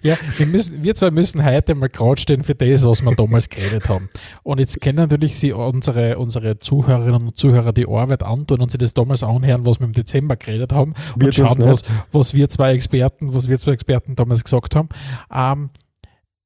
Ja, 0.00 0.16
wir, 0.36 0.46
müssen, 0.46 0.84
wir 0.84 0.94
zwei 0.94 1.10
müssen 1.10 1.44
heute 1.44 1.74
mal 1.74 1.88
gerade 1.88 2.20
stehen 2.20 2.44
für 2.44 2.54
das, 2.54 2.84
was 2.84 3.02
wir 3.02 3.16
damals 3.16 3.48
geredet 3.48 3.88
haben. 3.88 4.08
Und 4.44 4.60
jetzt 4.60 4.80
kennen 4.80 4.98
natürlich 4.98 5.36
Sie 5.36 5.52
unsere, 5.52 6.18
unsere 6.18 6.60
Zuhörerinnen 6.60 7.26
und 7.26 7.36
Zuhörer 7.36 7.72
die 7.72 7.88
Arbeit 7.88 8.22
antun 8.22 8.60
und 8.60 8.70
sie 8.70 8.78
das 8.78 8.94
damals 8.94 9.24
anhören, 9.24 9.66
was 9.66 9.80
wir 9.80 9.88
im 9.88 9.92
Dezember 9.92 10.36
geredet 10.36 10.72
haben 10.72 10.94
und 11.16 11.24
Wir 11.24 11.32
schauen, 11.32 11.56
was, 11.58 11.82
was 12.12 12.32
wir 12.32 12.48
zwei 12.48 12.74
Experten, 12.74 13.34
was 13.34 13.48
wir 13.48 13.58
zwei 13.58 13.72
Experten 13.72 14.14
damals 14.14 14.44
gesagt 14.44 14.76
haben. 14.76 14.88
Ähm, 15.34 15.70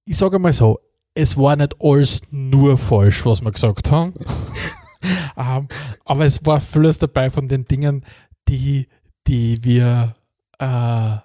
ich 0.06 0.16
sage 0.16 0.38
mal 0.38 0.54
so, 0.54 0.78
es 1.14 1.37
war 1.37 1.54
nicht 1.54 1.76
alles 1.78 2.22
nur 2.30 2.78
falsch, 2.78 3.26
was 3.26 3.42
wir 3.42 3.52
gesagt 3.52 3.90
haben. 3.90 4.14
Ähm, 5.36 5.68
aber 6.04 6.24
es 6.24 6.44
war 6.46 6.60
vieles 6.60 6.98
dabei 6.98 7.30
von 7.30 7.48
den 7.48 7.64
Dingen, 7.64 8.04
die, 8.48 8.88
die 9.26 9.62
wir 9.64 10.14
äh, 10.58 11.16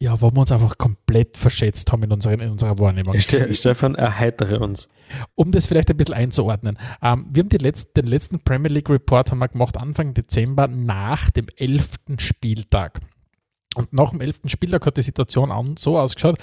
ja, 0.00 0.20
wo 0.20 0.30
wir 0.30 0.38
uns 0.38 0.52
einfach 0.52 0.78
komplett 0.78 1.36
verschätzt 1.36 1.90
haben 1.90 2.04
in, 2.04 2.12
unseren, 2.12 2.38
in 2.38 2.50
unserer 2.50 2.78
Wahrnehmung. 2.78 3.18
Ste 3.18 3.52
Stefan, 3.54 3.96
erheitere 3.96 4.60
uns. 4.60 4.88
Um 5.34 5.50
das 5.50 5.66
vielleicht 5.66 5.90
ein 5.90 5.96
bisschen 5.96 6.14
einzuordnen. 6.14 6.78
Ähm, 7.02 7.26
wir 7.30 7.42
haben 7.42 7.48
die 7.48 7.58
letzt, 7.58 7.96
den 7.96 8.06
letzten 8.06 8.38
Premier 8.40 8.70
League 8.70 8.88
Report 8.88 9.30
haben 9.30 9.38
wir 9.38 9.48
gemacht 9.48 9.76
Anfang 9.76 10.14
Dezember 10.14 10.68
nach 10.68 11.30
dem 11.30 11.46
11. 11.56 11.96
Spieltag. 12.18 13.00
Und 13.78 13.92
nach 13.92 14.10
dem 14.10 14.20
11. 14.20 14.40
Spieltag 14.46 14.84
hat 14.86 14.96
die 14.96 15.02
Situation 15.02 15.52
an, 15.52 15.76
so 15.78 16.00
ausgeschaut, 16.00 16.36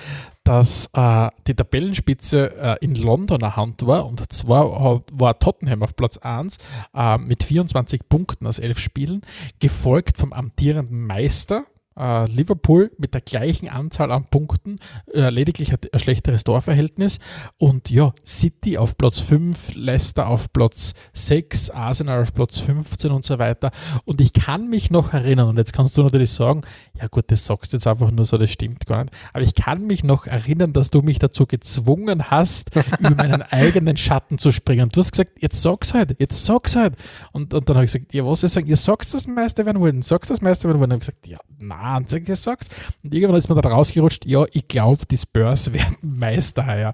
dass 0.46 0.90
äh, 0.94 1.28
die 1.48 1.54
Tabellenspitze 1.54 2.56
äh, 2.56 2.78
in 2.80 2.96
Londoner 2.96 3.58
Hand 3.58 3.86
war. 3.86 4.06
Und 4.06 4.32
zwar 4.32 5.04
war 5.12 5.40
Tottenham 5.40 5.84
auf 5.84 5.98
Platz 5.98 6.18
1 6.18 6.60
äh, 6.96 7.18
mit 7.18 7.44
24 7.44 8.08
Punkten 8.08 8.48
aus 8.48 8.58
11 8.58 8.80
Spielen, 8.80 9.22
gefolgt 9.60 10.18
vom 10.18 10.32
amtierenden 10.32 11.06
Meister. 11.06 11.66
Äh, 11.98 12.30
Liverpool 12.30 12.92
mit 12.98 13.14
der 13.14 13.22
gleichen 13.22 13.70
Anzahl 13.70 14.12
an 14.12 14.26
Punkten, 14.26 14.80
äh, 15.14 15.30
lediglich 15.30 15.72
ein, 15.72 15.80
ein 15.92 16.00
schlechteres 16.00 16.44
Torverhältnis. 16.44 17.20
Und 17.58 17.90
ja, 17.90 18.14
City 18.26 18.78
auf 18.78 18.98
Platz 18.98 19.20
5, 19.20 19.76
Leicester 19.76 20.28
auf 20.28 20.52
Platz 20.52 20.94
6, 21.14 21.72
Arsenal 21.72 22.22
auf 22.22 22.34
Platz 22.34 22.60
15 22.60 23.12
und 23.12 23.24
so 23.24 23.40
weiter. 23.40 23.72
Und 24.06 24.22
ich 24.22 24.34
kann 24.34 24.70
mich 24.70 24.92
noch 24.92 25.14
erinnern, 25.14 25.50
und 25.50 25.58
jetzt 25.58 25.74
kannst 25.74 25.98
du 25.98 26.04
natürlich 26.04 26.32
sagen, 26.32 26.62
ja 27.00 27.08
gut, 27.08 27.26
das 27.32 27.46
sagst 27.46 27.74
du 27.74 27.78
jetzt 27.78 27.88
einfach 27.88 28.12
nur 28.12 28.26
so, 28.26 28.38
das 28.38 28.52
stimmt 28.52 28.86
gar 28.86 29.04
nicht. 29.04 29.14
Aber 29.34 29.44
ich 29.44 29.56
kann 29.56 29.86
mich 29.86 30.04
noch 30.04 30.28
erinnern, 30.28 30.74
dass 30.74 30.90
du 30.90 31.02
mich 31.02 31.20
dazu 31.20 31.46
gezwungen 31.46 32.30
hast, 32.30 32.72
über 33.00 33.12
meinen 33.12 33.42
eigenen 33.42 33.98
Schatten 33.98 34.38
zu 34.38 34.52
springen. 34.52 34.90
Du 34.90 35.00
hast 35.00 35.12
gesagt, 35.12 35.42
jetzt 35.42 35.62
sag's 35.62 35.94
halt, 35.94 36.16
jetzt 36.20 36.46
sag's 36.46 36.76
halt. 36.76 36.96
Und, 37.32 37.54
und 37.54 37.70
dann 37.70 37.78
habe 37.78 37.86
ich 37.86 37.92
gesagt, 37.92 38.14
ja, 38.14 38.26
was 38.26 38.44
ich 38.44 38.52
sagen? 38.52 38.68
Ihr 38.68 38.78
sagst 38.78 39.14
das 39.14 39.28
Meister 39.28 39.66
werden 39.66 39.82
wollen, 39.82 40.02
sagst 40.02 40.30
das 40.30 40.42
Meister 40.42 40.68
werden 40.68 40.80
wollen. 40.80 40.92
Und 40.92 41.02
dann 41.02 41.02
habe 41.02 41.12
ich 41.12 41.22
gesagt, 41.22 41.28
ja, 41.28 41.40
nein, 41.60 41.85
ihr 42.28 42.36
sag's. 42.36 42.68
Und 43.04 43.14
irgendwann 43.14 43.38
ist 43.38 43.50
mir 43.50 43.60
dann 43.62 43.72
rausgerutscht, 43.72 44.26
ja, 44.26 44.46
ich 44.52 44.68
glaube, 44.68 45.06
die 45.10 45.18
Spurs 45.18 45.74
werden 45.74 45.98
Meister 46.02 46.66
heuer. 46.66 46.94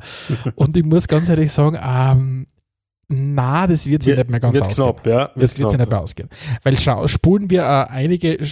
und 0.56 0.76
ich 0.76 0.84
muss 0.84 1.08
ganz 1.08 1.30
ehrlich 1.30 1.52
sagen, 1.52 1.78
ähm, 1.82 2.48
na, 3.14 3.68
das 3.68 3.88
wird 3.88 4.04
sich 4.04 4.16
nicht 4.16 4.30
mehr 4.30 4.40
ganz 4.40 4.58
wird 4.58 4.70
ausgehen. 4.70 4.96
knapp, 4.96 5.06
ja. 5.06 5.32
Das 5.36 5.58
wird 5.58 5.70
sich 5.70 5.80
nicht 5.80 5.90
mehr 5.90 6.00
ausgehen. 6.00 6.30
Weil 6.64 6.80
schau, 6.80 7.08
spulen 7.08 7.50
wir 7.50 7.64
äh, 7.64 7.92
einige 7.92 8.40
äh, 8.40 8.46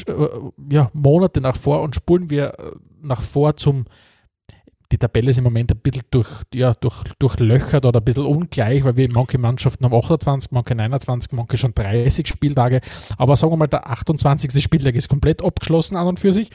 ja, 0.69 0.89
Monate 0.91 1.39
nach 1.39 1.55
vor 1.55 1.81
und 1.81 1.95
spulen 1.95 2.29
wir 2.29 2.59
äh, 2.59 2.71
nach 3.01 3.21
vor 3.21 3.55
zum 3.55 3.85
die 4.91 4.97
Tabelle 4.97 5.29
ist 5.29 5.37
im 5.37 5.43
Moment 5.43 5.71
ein 5.71 5.79
bisschen 5.79 6.03
durch, 6.09 6.29
ja, 6.53 6.73
durch, 6.73 7.03
durchlöchert 7.19 7.85
oder 7.85 7.99
ein 7.99 8.03
bisschen 8.03 8.25
ungleich, 8.25 8.83
weil 8.83 8.97
wir 8.97 9.09
manche 9.09 9.37
Mannschaften 9.37 9.85
haben 9.85 9.93
28, 9.93 10.51
manche 10.51 10.73
29, 10.75 11.31
manche 11.33 11.57
schon 11.57 11.73
30 11.75 12.27
Spieltage. 12.27 12.81
Aber 13.17 13.35
sagen 13.35 13.53
wir 13.53 13.57
mal, 13.57 13.67
der 13.67 13.87
28. 13.87 14.61
Spieltag 14.61 14.95
ist 14.95 15.07
komplett 15.07 15.43
abgeschlossen 15.43 15.95
an 15.95 16.07
und 16.07 16.19
für 16.19 16.33
sich. 16.33 16.49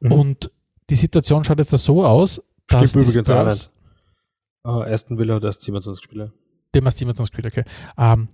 Mhm. 0.00 0.12
Und 0.12 0.50
die 0.90 0.96
Situation 0.96 1.44
schaut 1.44 1.58
jetzt 1.58 1.70
so 1.70 2.04
aus, 2.04 2.42
dass 2.66 2.90
Stimmt 2.90 3.06
die 3.06 3.18
Spurs, 3.20 3.70
uh, 4.66 4.82
Aston 4.82 5.18
Villa 5.18 5.36
hat 5.36 5.44
erst 5.44 5.62
27 5.62 6.04
Spiele. 6.04 6.32
Dem 6.74 6.84
erst 6.84 6.98
27 6.98 7.32
Spiele, 7.32 7.48
okay. 7.48 7.64
Um, 7.96 8.28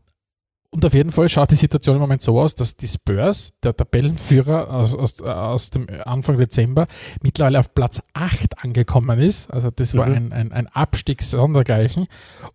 und 0.74 0.84
auf 0.84 0.92
jeden 0.92 1.12
Fall 1.12 1.28
schaut 1.28 1.52
die 1.52 1.54
Situation 1.54 1.94
im 1.94 2.00
Moment 2.00 2.20
so 2.20 2.40
aus, 2.40 2.56
dass 2.56 2.76
die 2.76 2.88
Spurs, 2.88 3.52
der 3.62 3.76
Tabellenführer 3.76 4.68
aus, 4.74 4.96
aus, 4.96 5.22
aus 5.22 5.70
dem 5.70 5.86
Anfang 6.04 6.36
Dezember, 6.36 6.88
mittlerweile 7.22 7.60
auf 7.60 7.72
Platz 7.74 8.02
8 8.12 8.58
angekommen 8.64 9.20
ist. 9.20 9.48
Also 9.52 9.70
das 9.70 9.94
war 9.94 10.08
mhm. 10.08 10.14
ein, 10.14 10.32
ein, 10.32 10.52
ein 10.52 10.66
Abstieg 10.66 11.22
sondergleichen. 11.22 12.08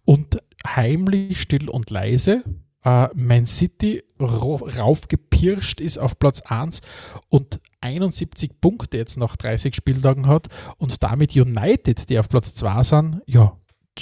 Und 0.03 0.39
heimlich, 0.67 1.39
still 1.39 1.69
und 1.69 1.91
leise 1.91 2.43
äh, 2.83 3.07
Man 3.13 3.45
City 3.45 4.03
raufgepirscht 4.19 5.79
ist 5.79 5.97
auf 5.97 6.19
Platz 6.19 6.41
1 6.41 6.81
und 7.29 7.61
71 7.79 8.59
Punkte 8.59 8.97
jetzt 8.97 9.17
nach 9.17 9.37
30 9.37 9.73
Spieltagen 9.73 10.27
hat 10.27 10.47
und 10.77 11.01
damit 11.03 11.37
United, 11.37 12.09
die 12.09 12.19
auf 12.19 12.27
Platz 12.27 12.53
2 12.53 12.83
sind, 12.83 13.21
ja, 13.27 13.55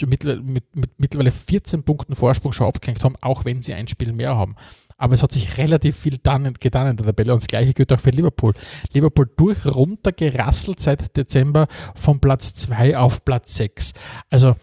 mit, 0.05 0.23
mit, 0.23 0.75
mit 0.75 0.91
mittlerweile 0.97 1.31
14 1.31 1.83
Punkten 1.83 2.15
Vorsprung 2.15 2.53
schon 2.53 2.67
abgehängt 2.67 3.03
haben, 3.03 3.15
auch 3.21 3.45
wenn 3.45 3.61
sie 3.61 3.73
ein 3.73 3.87
Spiel 3.87 4.13
mehr 4.13 4.35
haben. 4.35 4.55
Aber 4.97 5.13
es 5.13 5.21
hat 5.21 5.31
sich 5.31 5.57
relativ 5.57 5.95
viel 5.95 6.17
dann, 6.17 6.51
getan 6.53 6.87
in 6.87 6.97
der 6.97 7.05
Tabelle 7.05 7.33
und 7.33 7.41
das 7.41 7.47
gleiche 7.47 7.73
gilt 7.73 7.93
auch 7.93 7.99
für 7.99 8.09
Liverpool. 8.09 8.53
Liverpool 8.93 9.29
durch 9.37 9.65
runtergerasselt 9.65 10.79
seit 10.79 11.15
Dezember 11.15 11.67
von 11.95 12.19
Platz 12.19 12.53
2 12.55 12.97
auf 12.97 13.23
Platz 13.23 13.55
6. 13.55 13.93
Also 14.29 14.55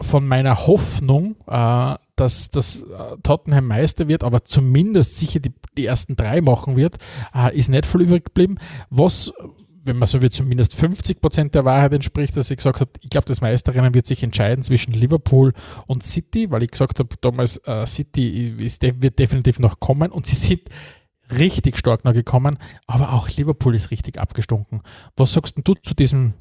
von 0.00 0.26
meiner 0.26 0.66
Hoffnung, 0.66 1.36
äh, 1.46 1.96
dass 2.16 2.50
das 2.50 2.82
äh, 2.82 3.16
Tottenham 3.22 3.66
Meister 3.66 4.08
wird, 4.08 4.24
aber 4.24 4.44
zumindest 4.44 5.18
sicher 5.18 5.40
die, 5.40 5.52
die 5.76 5.86
ersten 5.86 6.16
drei 6.16 6.40
machen 6.40 6.76
wird, 6.76 6.96
äh, 7.34 7.56
ist 7.56 7.68
nicht 7.68 7.86
voll 7.86 8.02
übrig 8.02 8.26
geblieben. 8.26 8.58
Was 8.90 9.32
wenn 9.84 9.98
man 9.98 10.06
so 10.06 10.20
will, 10.20 10.30
zumindest 10.30 10.74
50 10.74 11.20
Prozent 11.20 11.54
der 11.54 11.64
Wahrheit 11.64 11.92
entspricht, 11.92 12.36
dass 12.36 12.50
ich 12.50 12.58
gesagt 12.58 12.80
habe, 12.80 12.90
ich 13.00 13.10
glaube, 13.10 13.26
das 13.26 13.40
Meisterrennen 13.40 13.94
wird 13.94 14.06
sich 14.06 14.22
entscheiden 14.22 14.62
zwischen 14.62 14.92
Liverpool 14.92 15.52
und 15.86 16.02
City, 16.02 16.50
weil 16.50 16.62
ich 16.62 16.70
gesagt 16.70 16.98
habe, 16.98 17.08
damals 17.20 17.56
äh, 17.64 17.86
City 17.86 18.48
ist, 18.58 18.82
wird 18.82 19.18
definitiv 19.18 19.58
noch 19.58 19.80
kommen 19.80 20.12
und 20.12 20.26
sie 20.26 20.36
sind 20.36 20.62
richtig 21.38 21.78
stark 21.78 22.04
noch 22.04 22.12
gekommen, 22.12 22.58
aber 22.86 23.12
auch 23.12 23.28
Liverpool 23.30 23.74
ist 23.74 23.90
richtig 23.90 24.18
abgestunken. 24.18 24.82
Was 25.16 25.32
sagst 25.32 25.56
du 25.62 25.74
zu 25.74 25.94
diesem, 25.94 26.34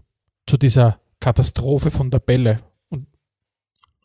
zu 0.47 0.57
dieser 0.57 0.99
Katastrophe 1.19 1.91
von 1.91 2.09
der 2.09 2.19
Bälle? 2.19 2.59
Und 2.89 3.07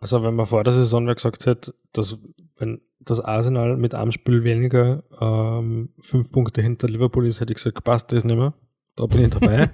also 0.00 0.22
wenn 0.22 0.34
man 0.34 0.46
vor 0.46 0.62
der 0.62 0.74
Saison 0.74 1.06
gesagt 1.06 1.46
hätte, 1.46 1.74
dass 1.92 2.18
wenn 2.56 2.80
das 3.00 3.20
Arsenal 3.20 3.76
mit 3.76 3.94
einem 3.94 4.12
Spiel 4.12 4.44
weniger 4.44 5.02
ähm, 5.20 5.90
fünf 6.00 6.30
Punkte 6.30 6.62
hinter 6.62 6.88
Liverpool 6.88 7.26
ist, 7.26 7.40
hätte 7.40 7.52
ich 7.52 7.56
gesagt, 7.56 7.82
passt 7.84 8.12
das 8.12 8.24
nicht 8.24 8.36
mehr 8.36 8.54
da 8.96 9.06
bin 9.06 9.24
ich 9.24 9.30
dabei. 9.30 9.70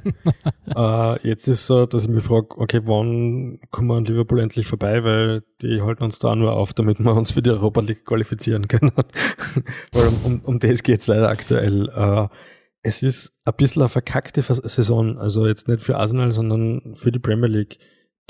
äh, 1.17 1.29
jetzt 1.29 1.47
ist 1.47 1.67
so, 1.67 1.87
dass 1.87 2.05
ich 2.05 2.09
mich 2.09 2.25
frage, 2.25 2.57
okay, 2.59 2.81
wann 2.85 3.59
kommen 3.71 3.89
wir 3.89 3.97
an 3.97 4.05
Liverpool 4.05 4.41
endlich 4.41 4.67
vorbei, 4.67 5.05
weil 5.05 5.43
die 5.61 5.83
halten 5.83 6.05
uns 6.05 6.19
da 6.19 6.35
nur 6.35 6.53
auf, 6.53 6.73
damit 6.73 7.01
wir 7.01 7.15
uns 7.15 7.33
für 7.33 7.43
die 7.43 7.51
Europa 7.51 7.81
League 7.81 8.05
qualifizieren 8.05 8.69
können. 8.69 8.93
weil 9.93 10.09
um, 10.09 10.15
um, 10.25 10.41
um 10.41 10.59
das 10.59 10.83
geht 10.83 11.01
es 11.01 11.07
leider 11.07 11.29
aktuell. 11.29 11.89
Äh, 11.91 12.29
es 12.83 13.03
ist 13.03 13.35
ein 13.45 13.55
bisschen 13.59 13.83
eine 13.83 13.91
verkackte 13.91 14.43
Saison, 14.43 15.19
also 15.19 15.47
jetzt 15.47 15.69
nicht 15.69 15.83
für 15.83 15.99
Arsenal, 15.99 16.33
sondern 16.33 16.95
für 16.95 17.13
die 17.13 17.19
Premier 17.19 17.49
League. 17.49 17.79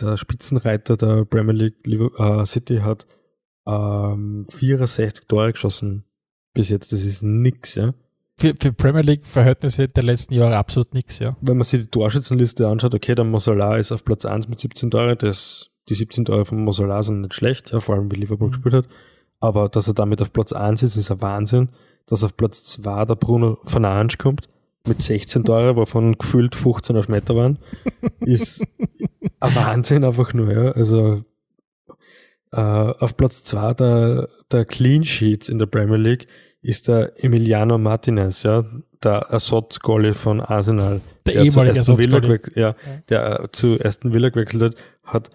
Der 0.00 0.16
Spitzenreiter 0.16 0.96
der 0.96 1.24
Premier 1.24 1.52
League 1.84 1.86
äh, 2.18 2.44
City 2.46 2.78
hat 2.78 3.06
ähm, 3.66 4.46
64 4.48 5.26
Tore 5.28 5.52
geschossen 5.52 6.04
bis 6.52 6.68
jetzt. 6.68 6.92
Das 6.92 7.04
ist 7.04 7.22
nix, 7.22 7.76
ja 7.76 7.94
für, 8.40 8.54
für 8.58 8.72
Premier 8.72 9.02
League-Verhältnisse 9.02 9.88
der 9.88 10.02
letzten 10.02 10.34
Jahre 10.34 10.56
absolut 10.56 10.94
nichts, 10.94 11.18
ja. 11.18 11.36
Wenn 11.42 11.58
man 11.58 11.64
sich 11.64 11.80
die 11.82 11.86
Torschützenliste 11.86 12.66
anschaut, 12.66 12.94
okay, 12.94 13.14
der 13.14 13.26
Mosala 13.26 13.76
ist 13.76 13.92
auf 13.92 14.04
Platz 14.04 14.24
1 14.24 14.48
mit 14.48 14.58
17 14.58 14.90
Tore, 14.90 15.14
das, 15.14 15.70
die 15.88 15.94
17 15.94 16.24
Tore 16.24 16.46
von 16.46 16.64
Mosala 16.64 17.02
sind 17.02 17.20
nicht 17.20 17.34
schlecht, 17.34 17.70
ja, 17.70 17.80
vor 17.80 17.96
allem 17.96 18.10
wie 18.10 18.16
Liverpool 18.16 18.48
mhm. 18.48 18.52
gespielt 18.52 18.74
hat. 18.74 18.88
Aber 19.40 19.68
dass 19.68 19.88
er 19.88 19.94
damit 19.94 20.22
auf 20.22 20.32
Platz 20.32 20.52
1 20.52 20.82
ist, 20.82 20.96
ist 20.96 21.10
ein 21.10 21.20
Wahnsinn. 21.20 21.68
Dass 22.06 22.24
auf 22.24 22.36
Platz 22.36 22.64
2 22.64 23.04
der 23.04 23.14
Bruno 23.14 23.58
Fernandes 23.64 24.18
kommt, 24.18 24.48
mit 24.86 25.02
16 25.02 25.44
Tore, 25.44 25.76
wovon 25.76 26.16
gefühlt 26.16 26.54
15 26.54 26.96
auf 26.96 27.08
Meter 27.08 27.36
waren, 27.36 27.58
ist 28.20 28.64
ein 29.40 29.54
Wahnsinn 29.54 30.04
einfach 30.04 30.32
nur, 30.32 30.50
ja. 30.50 30.72
Also, 30.72 31.24
äh, 32.52 32.60
auf 32.60 33.16
Platz 33.16 33.44
2 33.44 33.74
der, 33.74 34.28
der 34.50 34.64
Clean 34.64 35.04
Sheets 35.04 35.50
in 35.50 35.58
der 35.58 35.66
Premier 35.66 35.98
League 35.98 36.26
ist 36.62 36.88
der 36.88 37.12
Emiliano 37.22 37.78
Martinez, 37.78 38.42
ja, 38.42 38.64
der 39.02 39.26
Ersatzgoalie 39.30 40.14
von 40.14 40.40
Arsenal. 40.40 41.00
Der, 41.26 41.34
der 41.34 41.44
ehemalige 41.44 41.78
Ersatzgoalie. 41.78 42.40
Ja, 42.54 42.76
der 43.08 43.40
äh, 43.40 43.48
zu 43.52 43.78
Aston 43.82 44.12
Villa 44.12 44.28
gewechselt 44.28 44.62
hat, 44.62 44.76
hat, 45.02 45.30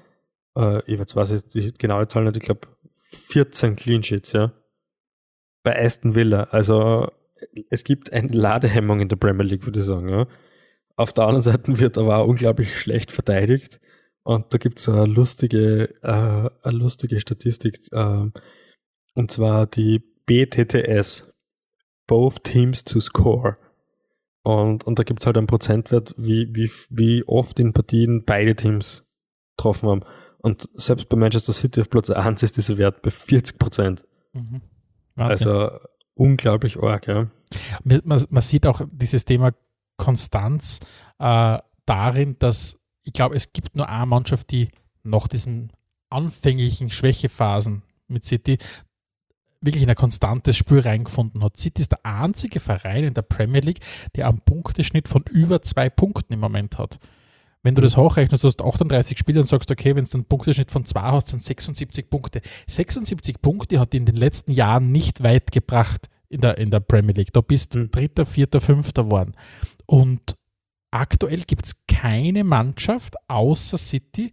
äh, 0.55 0.91
ich 0.91 0.99
weiß, 0.99 1.15
weiß 1.15 1.31
jetzt 1.31 1.55
die 1.55 1.73
genaue 1.73 2.07
Zahl 2.07 2.25
nicht, 2.25 2.37
ich 2.37 2.43
glaube 2.43 2.67
14 3.05 3.75
Clean 3.75 4.03
Sheets, 4.03 4.33
ja. 4.33 4.51
Bei 5.63 5.83
Aston 5.83 6.13
Villa. 6.13 6.43
Also 6.51 7.11
es 7.69 7.83
gibt 7.83 8.13
eine 8.13 8.29
Ladehemmung 8.29 8.99
in 8.99 9.09
der 9.09 9.15
Premier 9.15 9.45
League, 9.45 9.65
würde 9.65 9.79
ich 9.79 9.85
sagen, 9.85 10.09
ja. 10.09 10.27
Auf 10.95 11.11
der 11.11 11.25
anderen 11.25 11.41
Seite 11.41 11.79
wird 11.79 11.97
aber 11.97 12.17
auch 12.17 12.27
unglaublich 12.27 12.79
schlecht 12.79 13.11
verteidigt. 13.11 13.79
Und 14.23 14.53
da 14.53 14.57
gibt 14.57 14.79
es 14.79 14.89
eine 14.89 15.05
lustige, 15.05 15.95
äh, 16.01 16.49
eine 16.61 16.77
lustige 16.77 17.19
Statistik. 17.19 17.79
Äh, 17.91 18.29
und 19.13 19.31
zwar 19.31 19.67
die 19.67 20.03
BTTS. 20.25 21.31
Both 22.07 22.43
Teams 22.43 22.83
to 22.83 22.99
Score. 22.99 23.57
Und, 24.43 24.83
und 24.83 24.99
da 24.99 25.03
gibt 25.03 25.21
es 25.23 25.25
halt 25.25 25.37
einen 25.37 25.47
Prozentwert, 25.47 26.13
wie, 26.17 26.53
wie, 26.53 26.69
wie 26.89 27.23
oft 27.27 27.59
in 27.59 27.73
Partien 27.73 28.23
beide 28.25 28.55
Teams 28.55 29.03
getroffen 29.57 29.89
haben. 29.89 30.01
Und 30.37 30.69
selbst 30.75 31.09
bei 31.09 31.17
Manchester 31.17 31.51
City 31.51 31.81
auf 31.81 31.89
Platz 31.89 32.11
1 32.11 32.43
ist 32.43 32.57
dieser 32.57 32.77
Wert 32.77 33.01
bei 33.01 33.09
40 33.09 33.57
Prozent. 33.57 34.05
Mhm. 34.33 34.61
Also 35.15 35.71
unglaublich 36.13 36.77
arg, 36.77 37.07
ja. 37.07 37.31
Man, 37.83 38.01
man, 38.29 38.41
sieht 38.41 38.67
auch 38.67 38.81
dieses 38.91 39.25
Thema 39.25 39.51
Konstanz 39.97 40.79
äh, 41.17 41.57
darin, 41.85 42.35
dass 42.37 42.77
ich 43.01 43.13
glaube, 43.13 43.35
es 43.35 43.53
gibt 43.53 43.75
nur 43.75 43.87
eine 43.87 44.05
Mannschaft, 44.05 44.51
die 44.51 44.69
nach 45.03 45.27
diesen 45.27 45.71
anfänglichen 46.09 46.89
Schwächephasen 46.89 47.83
mit 48.07 48.25
City 48.25 48.57
wirklich 49.65 49.83
in 49.83 49.89
ein 49.89 49.95
konstantes 49.95 50.57
Spiel 50.57 50.79
reingefunden 50.79 51.43
hat. 51.43 51.57
City 51.57 51.81
ist 51.81 51.91
der 51.91 52.05
einzige 52.05 52.59
Verein 52.59 53.03
in 53.03 53.13
der 53.13 53.21
Premier 53.23 53.61
League, 53.61 53.79
der 54.15 54.27
einen 54.27 54.41
Punkteschnitt 54.41 55.07
von 55.07 55.23
über 55.31 55.61
zwei 55.61 55.89
Punkten 55.89 56.33
im 56.33 56.39
Moment 56.39 56.77
hat. 56.77 56.99
Wenn 57.65 57.73
du 57.73 57.81
das 57.81 57.97
hochrechnest, 57.97 58.43
du 58.43 58.47
hast 58.47 58.61
38 58.61 59.17
Spiele 59.17 59.39
und 59.39 59.47
sagst, 59.47 59.71
okay, 59.71 59.95
wenn 59.95 60.05
du 60.05 60.13
einen 60.13 60.25
Punkteschnitt 60.25 60.69
von 60.69 60.85
zwei 60.85 61.01
hast, 61.01 61.29
sind 61.29 61.41
76 61.41 62.11
Punkte. 62.11 62.41
76 62.67 63.41
Punkte 63.41 63.79
hat 63.79 63.95
in 63.95 64.05
den 64.05 64.15
letzten 64.15 64.51
Jahren 64.51 64.91
nicht 64.91 65.23
weit 65.23 65.51
gebracht 65.51 66.07
in 66.29 66.41
der, 66.41 66.59
in 66.59 66.69
der 66.69 66.79
Premier 66.79 67.13
League. 67.13 67.33
Da 67.33 67.41
bist 67.41 67.73
du 67.73 67.79
mhm. 67.79 67.91
Dritter, 67.91 68.27
Vierter, 68.27 68.61
Fünfter 68.61 69.05
geworden. 69.05 69.33
Und 69.87 70.35
aktuell 70.91 71.41
gibt 71.41 71.65
es 71.65 71.75
keine 71.87 72.43
Mannschaft 72.43 73.15
außer 73.27 73.79
City, 73.79 74.31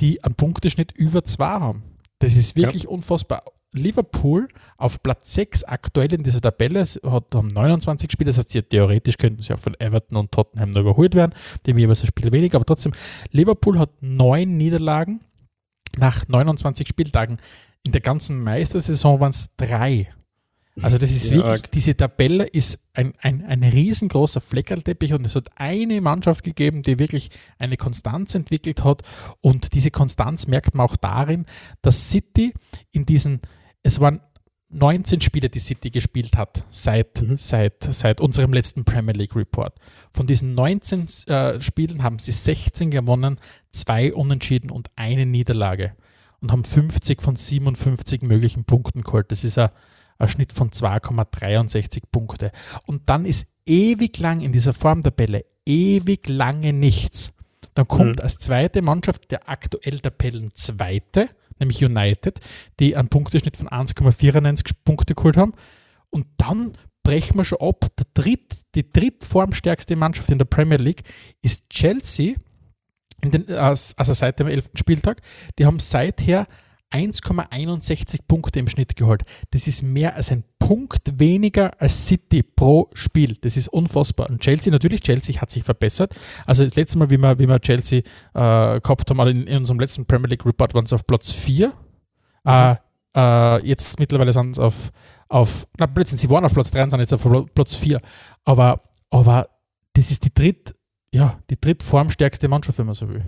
die 0.00 0.24
einen 0.24 0.34
Punkteschnitt 0.34 0.90
über 0.90 1.24
zwei 1.24 1.60
haben. 1.60 1.84
Das 2.18 2.34
ist 2.34 2.56
wirklich 2.56 2.84
ja. 2.84 2.88
unfassbar. 2.88 3.44
Liverpool 3.72 4.48
auf 4.78 5.02
Platz 5.02 5.34
6 5.34 5.64
aktuell 5.64 6.12
in 6.14 6.22
dieser 6.22 6.40
Tabelle, 6.40 6.82
hat, 6.82 7.34
haben 7.34 7.48
29 7.48 8.10
Spiele, 8.10 8.30
das 8.30 8.38
heißt, 8.38 8.50
sie, 8.50 8.62
theoretisch 8.62 9.18
könnten 9.18 9.42
sie 9.42 9.52
auch 9.52 9.58
von 9.58 9.78
Everton 9.78 10.16
und 10.18 10.32
Tottenham 10.32 10.70
noch 10.70 10.80
überholt 10.80 11.14
werden, 11.14 11.34
dem 11.66 11.78
jeweils 11.78 12.02
ein 12.02 12.06
Spiel 12.06 12.32
weniger, 12.32 12.56
aber 12.56 12.64
trotzdem, 12.64 12.92
Liverpool 13.30 13.78
hat 13.78 13.90
neun 14.00 14.56
Niederlagen 14.56 15.20
nach 15.98 16.26
29 16.28 16.88
Spieltagen. 16.88 17.38
In 17.82 17.92
der 17.92 18.00
ganzen 18.00 18.42
Meistersaison 18.42 19.20
waren 19.20 19.30
es 19.30 19.54
drei. 19.56 20.08
Also 20.82 20.98
das 20.98 21.10
ist 21.10 21.30
ja, 21.30 21.36
wirklich, 21.36 21.52
arg. 21.52 21.70
diese 21.70 21.96
Tabelle 21.96 22.44
ist 22.44 22.78
ein, 22.92 23.14
ein, 23.20 23.42
ein 23.46 23.62
riesengroßer 23.62 24.42
Fleckerlteppich 24.42 25.14
und 25.14 25.24
es 25.24 25.34
hat 25.34 25.48
eine 25.54 26.02
Mannschaft 26.02 26.44
gegeben, 26.44 26.82
die 26.82 26.98
wirklich 26.98 27.30
eine 27.58 27.78
Konstanz 27.78 28.34
entwickelt 28.34 28.84
hat 28.84 29.02
und 29.40 29.72
diese 29.72 29.90
Konstanz 29.90 30.46
merkt 30.46 30.74
man 30.74 30.86
auch 30.86 30.96
darin, 30.96 31.46
dass 31.80 32.10
City 32.10 32.52
in 32.92 33.06
diesen 33.06 33.40
es 33.86 34.00
waren 34.00 34.20
19 34.70 35.20
Spiele, 35.20 35.48
die 35.48 35.60
City 35.60 35.90
gespielt 35.90 36.36
hat 36.36 36.64
seit, 36.72 37.22
mhm. 37.22 37.36
seit, 37.36 37.84
seit 37.88 38.20
unserem 38.20 38.52
letzten 38.52 38.84
Premier 38.84 39.14
League 39.14 39.36
Report. 39.36 39.72
Von 40.12 40.26
diesen 40.26 40.54
19 40.56 41.06
äh, 41.28 41.60
Spielen 41.60 42.02
haben 42.02 42.18
sie 42.18 42.32
16 42.32 42.90
gewonnen, 42.90 43.38
zwei 43.70 44.12
Unentschieden 44.12 44.70
und 44.70 44.90
eine 44.96 45.24
Niederlage 45.24 45.94
und 46.40 46.50
haben 46.50 46.64
50 46.64 47.22
von 47.22 47.36
57 47.36 48.22
möglichen 48.22 48.64
Punkten 48.64 49.02
geholt. 49.02 49.30
Das 49.30 49.44
ist 49.44 49.56
ein, 49.56 49.70
ein 50.18 50.28
Schnitt 50.28 50.52
von 50.52 50.70
2,63 50.70 52.02
Punkte. 52.10 52.50
Und 52.86 53.08
dann 53.08 53.24
ist 53.24 53.46
ewig 53.66 54.18
lang 54.18 54.40
in 54.40 54.50
dieser 54.50 54.72
Formtabelle, 54.72 55.44
ewig 55.64 56.28
lange 56.28 56.72
nichts. 56.72 57.32
Dann 57.76 57.86
kommt 57.86 58.16
mhm. 58.16 58.22
als 58.22 58.38
zweite 58.38 58.80
Mannschaft 58.80 59.30
der 59.30 59.48
aktuell 59.48 60.00
Tabellenzweite, 60.00 61.28
nämlich 61.60 61.84
United, 61.84 62.40
die 62.80 62.96
einen 62.96 63.08
Punkteschnitt 63.08 63.56
von 63.56 63.68
1,94 63.68 64.72
Punkte 64.82 65.14
geholt 65.14 65.36
haben. 65.36 65.52
Und 66.08 66.26
dann 66.38 66.72
brechen 67.02 67.36
wir 67.36 67.44
schon 67.44 67.60
ab. 67.60 67.86
Der 67.98 68.06
dritt, 68.14 68.62
die 68.74 68.90
drittformstärkste 68.90 69.94
Mannschaft 69.94 70.30
in 70.30 70.38
der 70.38 70.46
Premier 70.46 70.78
League 70.78 71.02
ist 71.42 71.68
Chelsea, 71.68 72.36
den, 73.22 73.46
also 73.50 74.14
seit 74.14 74.40
dem 74.40 74.46
11. 74.46 74.70
Spieltag. 74.74 75.20
Die 75.58 75.66
haben 75.66 75.78
seither 75.78 76.46
1,61 76.92 78.20
Punkte 78.28 78.60
im 78.60 78.68
Schnitt 78.68 78.96
geholt. 78.96 79.22
Das 79.50 79.66
ist 79.66 79.82
mehr 79.82 80.14
als 80.14 80.30
ein 80.30 80.44
Punkt 80.58 81.18
weniger 81.18 81.80
als 81.80 82.06
City 82.06 82.42
pro 82.42 82.90
Spiel. 82.94 83.36
Das 83.40 83.56
ist 83.56 83.68
unfassbar. 83.68 84.30
Und 84.30 84.40
Chelsea, 84.40 84.72
natürlich, 84.72 85.00
Chelsea 85.00 85.40
hat 85.40 85.50
sich 85.50 85.64
verbessert. 85.64 86.14
Also 86.44 86.64
das 86.64 86.76
letzte 86.76 86.98
Mal, 86.98 87.10
wie 87.10 87.18
wir, 87.18 87.38
wie 87.38 87.48
wir 87.48 87.60
Chelsea 87.60 88.00
äh, 88.34 88.80
gehabt 88.80 89.10
haben, 89.10 89.20
in, 89.28 89.46
in, 89.46 89.58
unserem 89.58 89.80
letzten 89.80 90.06
Premier 90.06 90.28
League 90.28 90.46
Report 90.46 90.74
waren 90.74 90.86
sie 90.86 90.94
auf 90.94 91.06
Platz 91.06 91.32
4. 91.32 91.68
Mhm. 91.68 91.74
Äh, 92.44 92.76
äh, 93.16 93.66
jetzt 93.66 93.98
mittlerweile 93.98 94.32
sind 94.32 94.56
sie 94.56 94.62
auf, 94.62 94.92
auf 95.28 95.66
na, 95.78 95.86
plötzlich, 95.86 96.20
sie 96.20 96.30
waren 96.30 96.44
auf 96.44 96.52
Platz 96.52 96.70
3 96.70 96.84
und 96.84 96.90
sind 96.90 97.00
jetzt 97.00 97.14
auf 97.14 97.46
Platz 97.54 97.74
4. 97.74 98.00
Aber, 98.44 98.82
aber 99.10 99.48
das 99.94 100.10
ist 100.10 100.24
die 100.24 100.32
dritt, 100.32 100.74
ja, 101.12 101.38
die 101.50 101.60
drittformstärkste 101.60 102.48
Mannschaft, 102.48 102.78
wenn 102.78 102.86
man 102.86 102.94
so 102.94 103.08
will. 103.08 103.24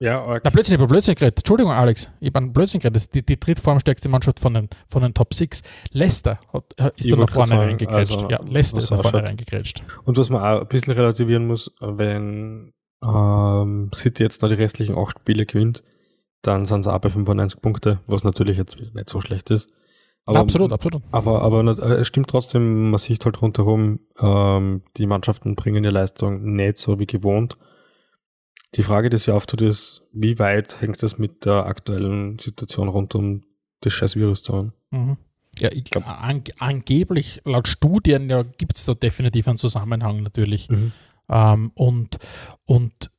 Ja, 0.00 0.24
okay. 0.26 0.40
Na, 0.44 0.50
Blödsinn, 0.50 0.76
ich 0.76 0.80
habe 0.80 0.88
Blödsinn 0.88 1.14
geredet. 1.14 1.40
Entschuldigung, 1.40 1.72
Alex. 1.72 2.10
Ich 2.20 2.32
habe 2.34 2.46
Blödsinn 2.48 2.80
geredet. 2.80 3.02
Ist 3.02 3.14
die, 3.14 3.24
die 3.24 3.38
drittformstärkste 3.38 4.08
Mannschaft 4.08 4.40
von 4.40 4.54
den, 4.54 4.68
von 4.88 5.02
den 5.02 5.12
Top 5.12 5.34
6. 5.34 5.62
Leicester 5.92 6.40
hat, 6.52 6.72
ist 6.96 7.04
ich 7.04 7.10
da 7.10 7.18
nach 7.18 7.28
vorne 7.28 7.58
reingekrätscht. 7.58 8.14
Also, 8.14 8.30
ja, 8.30 8.38
Leicester 8.42 8.78
ist 8.78 8.90
nach 8.90 9.02
vorne 9.02 9.28
reingekrätscht. 9.28 9.82
Und 10.04 10.16
was 10.16 10.30
man 10.30 10.42
auch 10.42 10.62
ein 10.62 10.68
bisschen 10.68 10.94
relativieren 10.94 11.46
muss, 11.46 11.70
wenn 11.80 12.72
ähm, 13.04 13.90
City 13.94 14.22
jetzt 14.22 14.40
noch 14.40 14.48
die 14.48 14.54
restlichen 14.54 14.96
acht 14.96 15.20
Spiele 15.20 15.44
gewinnt, 15.44 15.82
dann 16.40 16.64
sind 16.64 16.84
sie 16.84 16.92
auch 16.92 16.98
bei 16.98 17.10
95 17.10 17.60
Punkte, 17.60 18.00
was 18.06 18.24
natürlich 18.24 18.56
jetzt 18.56 18.78
nicht 18.78 19.08
so 19.10 19.20
schlecht 19.20 19.50
ist. 19.50 19.70
Aber, 20.24 20.38
absolut, 20.38 20.72
absolut. 20.72 21.02
Aber, 21.10 21.42
aber 21.42 21.78
äh, 21.78 22.00
es 22.00 22.08
stimmt 22.08 22.30
trotzdem, 22.30 22.90
man 22.90 22.98
sieht 22.98 23.24
halt 23.26 23.42
rundherum, 23.42 24.00
ähm, 24.18 24.82
die 24.96 25.06
Mannschaften 25.06 25.56
bringen 25.56 25.84
ihre 25.84 25.92
Leistung 25.92 26.54
nicht 26.54 26.78
so 26.78 26.98
wie 26.98 27.06
gewohnt. 27.06 27.58
Die 28.76 28.82
Frage, 28.82 29.10
die 29.10 29.18
sich 29.18 29.30
auftut, 29.30 29.62
ist, 29.62 30.02
wie 30.12 30.38
weit 30.38 30.80
hängt 30.80 31.02
das 31.02 31.18
mit 31.18 31.44
der 31.44 31.66
aktuellen 31.66 32.38
Situation 32.38 32.88
rund 32.88 33.14
um 33.14 33.42
das 33.80 33.92
scheiß 33.92 34.16
Virus 34.16 34.42
zusammen? 34.42 34.72
Mhm. 34.90 35.16
Ja, 35.58 35.70
ich 35.72 35.84
glaube, 35.84 36.06
an, 36.06 36.44
angeblich, 36.58 37.40
laut 37.44 37.66
Studien, 37.66 38.30
ja, 38.30 38.42
gibt 38.42 38.76
es 38.76 38.84
da 38.84 38.94
definitiv 38.94 39.48
einen 39.48 39.56
Zusammenhang 39.56 40.22
natürlich. 40.22 40.68
Mhm. 40.68 40.92
Ähm, 41.28 41.72
und, 41.74 42.18
und 42.64 43.10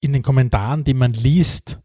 in 0.00 0.12
den 0.12 0.22
Kommentaren, 0.22 0.84
die 0.84 0.94
man 0.94 1.12
liest, 1.12 1.78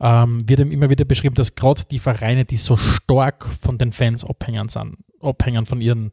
ähm, 0.00 0.38
wird 0.48 0.60
immer 0.60 0.90
wieder 0.90 1.04
beschrieben, 1.04 1.36
dass 1.36 1.54
gerade 1.54 1.82
die 1.90 2.00
Vereine, 2.00 2.44
die 2.44 2.56
so 2.56 2.76
stark 2.76 3.46
von 3.46 3.78
den 3.78 3.92
Fans 3.92 4.24
abhängen 4.24 4.68
sind, 4.68 4.98
abhängen 5.20 5.66
von 5.66 5.80
ihren 5.80 6.12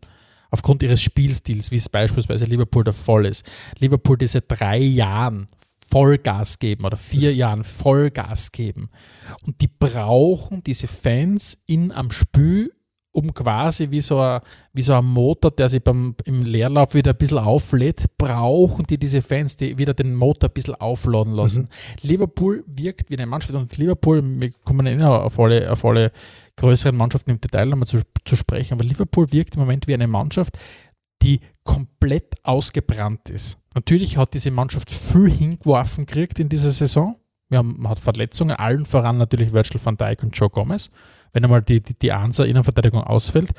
aufgrund 0.52 0.84
ihres 0.84 1.02
Spielstils, 1.02 1.72
wie 1.72 1.78
es 1.78 1.90
beispielsweise 1.90 2.46
Liverpool 2.46 2.84
der 2.84 2.94
Fall 2.94 3.26
ist. 3.26 3.44
Liverpool 3.80 4.20
diese 4.20 4.42
drei 4.42 4.78
Jahren 4.78 5.48
Vollgas 5.94 6.58
geben 6.58 6.86
oder 6.86 6.98
vier 6.98 7.36
Jahren 7.36 7.64
Vollgas 7.64 8.52
geben. 8.52 8.90
Und 9.46 9.62
die 9.62 9.68
brauchen 9.68 10.64
diese 10.64 10.88
Fans 10.88 11.62
in 11.68 11.92
am 11.92 12.10
Spiel, 12.10 12.74
um 13.12 13.32
quasi 13.32 13.92
wie 13.92 14.02
so, 14.02 14.20
ein, 14.20 14.42
wie 14.74 14.82
so 14.82 14.96
ein 14.96 15.06
Motor, 15.06 15.52
der 15.52 15.70
sich 15.70 15.84
beim, 15.84 16.16
im 16.26 16.42
Leerlauf 16.42 16.96
wieder 16.96 17.12
ein 17.12 17.18
bisschen 17.18 17.38
auflädt, 17.38 18.06
brauchen 18.18 18.86
die 18.88 18.98
diese 18.98 19.22
Fans, 19.22 19.56
die 19.56 19.78
wieder 19.78 19.94
den 19.94 20.16
Motor 20.16 20.50
ein 20.50 20.54
bisschen 20.54 20.74
aufladen 20.74 21.34
lassen. 21.34 21.70
Mhm. 22.02 22.08
Liverpool 22.10 22.64
wirkt 22.66 23.12
wie 23.12 23.18
eine 23.18 23.28
Mannschaft 23.28 23.54
und 23.54 23.78
Liverpool, 23.78 24.24
wir 24.42 24.50
kommen 24.64 24.88
eh 24.88 24.96
noch 24.96 25.22
auf 25.22 25.40
alle, 25.40 25.72
auf 25.72 25.86
alle 25.86 26.12
größeren 26.56 26.98
Mannschaften 26.98 27.30
im 27.30 27.40
Detail 27.40 27.68
nochmal 27.68 27.86
zu, 27.86 28.02
zu 28.26 28.36
sprechen, 28.36 28.74
aber 28.74 28.84
Liverpool 28.84 29.32
wirkt 29.32 29.54
im 29.54 29.62
Moment 29.62 29.86
wie 29.88 29.94
eine 29.94 30.08
Mannschaft, 30.08 30.58
die 31.24 31.40
komplett 31.64 32.36
ausgebrannt 32.44 33.30
ist. 33.30 33.58
Natürlich 33.74 34.18
hat 34.18 34.34
diese 34.34 34.52
Mannschaft 34.52 34.92
viel 34.92 35.32
hingeworfen 35.32 36.06
gekriegt 36.06 36.38
in 36.40 36.50
dieser 36.50 36.72
Saison. 36.72 37.16
Wir 37.50 37.60
haben, 37.60 37.76
man 37.80 37.92
hat 37.92 38.00
Verletzungen, 38.00 38.56
allen 38.56 38.86
voran 38.86 39.18
natürlich 39.18 39.54
Virgil 39.54 39.80
van 39.84 39.98
Dijk 39.98 40.24
und 40.24 40.38
Joe 40.38 40.50
Gomez. 40.50 40.90
Wenn 41.32 41.44
einmal 41.44 41.62
die, 41.62 41.82
die, 41.82 41.98
die 41.98 42.12
Ansa 42.12 42.44
Innenverteidigung 42.44 43.04
ausfällt, 43.04 43.52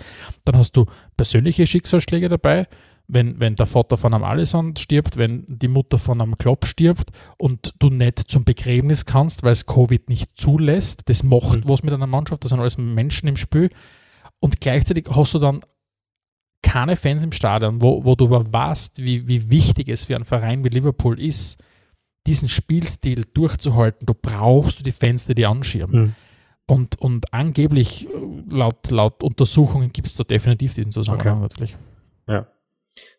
dann 0.45 0.57
hast 0.57 0.77
du 0.77 0.87
persönliche 1.17 1.67
Schicksalsschläge 1.67 2.29
dabei. 2.29 2.67
Wenn, 3.07 3.39
wenn 3.39 3.55
der 3.55 3.67
Vater 3.67 3.99
von 3.99 4.15
einem 4.15 4.25
Alisson 4.25 4.77
stirbt, 4.77 5.19
wenn 5.19 5.45
die 5.47 5.69
Mutter 5.69 5.99
von 5.99 6.21
einem 6.21 6.37
Klopp 6.37 6.65
stirbt 6.65 7.11
und 7.37 7.75
du 7.79 7.91
nicht 7.91 8.19
zum 8.31 8.45
Begräbnis 8.45 9.05
kannst, 9.05 9.43
weil 9.43 9.53
es 9.53 9.67
Covid 9.67 10.09
nicht 10.09 10.31
zulässt, 10.37 11.03
das 11.07 11.23
macht 11.23 11.65
mhm. 11.65 11.69
was 11.69 11.83
mit 11.83 11.93
einer 11.93 12.07
Mannschaft, 12.07 12.45
das 12.45 12.51
sind 12.51 12.61
alles 12.61 12.79
Menschen 12.79 13.29
im 13.29 13.37
Spiel. 13.37 13.69
Und 14.41 14.61
gleichzeitig 14.61 15.07
hast 15.11 15.35
du 15.35 15.39
dann 15.39 15.61
keine 16.75 16.97
Fans 16.97 17.23
im 17.23 17.31
Stadion, 17.31 17.81
wo, 17.81 18.05
wo 18.05 18.17
du 18.17 18.25
aber 18.25 18.53
weißt, 18.53 18.99
wie, 18.99 19.29
wie 19.29 19.49
wichtig 19.49 19.89
es 19.89 20.03
für 20.03 20.17
einen 20.17 20.25
Verein 20.25 20.65
wie 20.65 20.71
Liverpool 20.71 21.21
ist, 21.21 21.63
diesen 22.27 22.49
Spielstil 22.49 23.27
durchzuhalten. 23.33 24.07
Du 24.07 24.15
brauchst 24.21 24.85
die 24.85 24.91
Fans, 24.91 25.25
die 25.25 25.37
die 25.37 25.47
anschirmen. 25.47 26.01
Mhm. 26.01 26.15
Und, 26.67 27.01
und 27.01 27.33
angeblich, 27.33 28.09
laut, 28.51 28.91
laut 28.91 29.23
Untersuchungen, 29.23 29.93
gibt 29.93 30.09
es 30.09 30.17
da 30.17 30.25
definitiv 30.25 30.75
diesen 30.75 30.91
Zusammenhang 30.91 31.35
okay. 31.35 31.43
natürlich. 31.43 31.77
Ja. 32.27 32.49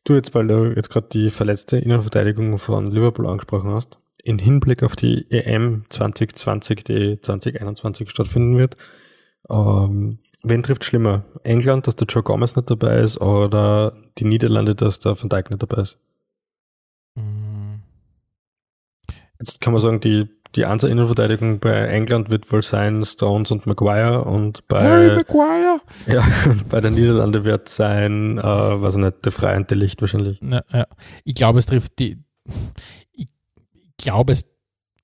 Du 0.03 0.15
jetzt, 0.15 0.35
weil 0.35 0.47
du 0.47 0.73
jetzt 0.75 0.89
gerade 0.89 1.07
die 1.13 1.29
verletzte 1.29 1.77
Innenverteidigung 1.77 2.57
von 2.57 2.91
Liverpool 2.91 3.25
angesprochen 3.25 3.69
hast, 3.69 3.99
in 4.25 4.37
Hinblick 4.37 4.83
auf 4.83 4.97
die 4.97 5.31
EM 5.31 5.85
2020, 5.87 6.83
die 6.83 7.21
2021 7.21 8.09
stattfinden 8.09 8.57
wird, 8.57 8.75
ähm, 9.49 10.19
Wen 10.47 10.61
trifft 10.61 10.83
schlimmer? 10.83 11.23
England, 11.43 11.87
dass 11.87 11.95
der 11.95 12.05
Joe 12.05 12.21
Gomez 12.21 12.55
nicht 12.55 12.69
dabei 12.69 12.99
ist 12.99 13.19
oder 13.19 13.93
die 14.19 14.25
Niederlande, 14.25 14.75
dass 14.75 14.99
der 14.99 15.19
Van 15.19 15.27
Dijk 15.27 15.49
nicht 15.49 15.63
dabei 15.63 15.81
ist? 15.81 15.97
Mm. 17.15 17.79
Jetzt 19.39 19.59
kann 19.59 19.73
man 19.73 19.81
sagen, 19.81 19.99
die, 20.01 20.29
die 20.55 20.65
Answer-Innenverteidigung 20.65 21.59
bei 21.59 21.87
England 21.87 22.29
wird 22.29 22.51
wohl 22.51 22.61
sein 22.61 23.03
Stones 23.03 23.49
und 23.49 23.65
Maguire 23.65 24.23
und 24.23 24.67
bei, 24.67 24.83
Harry 24.83 25.15
Maguire! 25.15 25.81
Ja, 26.05 26.23
und 26.45 26.69
bei 26.69 26.79
den 26.79 26.93
Niederlande 26.93 27.43
wird 27.43 27.67
sein, 27.67 28.37
äh, 28.37 28.43
weiß 28.43 28.97
ich 28.97 29.01
nicht, 29.01 29.25
der 29.25 29.31
Freie 29.31 29.65
Licht 29.71 29.99
wahrscheinlich. 30.01 30.39
Ja, 30.43 30.61
ja. 30.71 30.85
Ich 31.23 31.33
glaube, 31.33 31.57
es 31.57 31.65
trifft 31.65 31.97
die, 31.97 32.19
ich 33.13 33.27
glaube, 33.97 34.33
es 34.33 34.54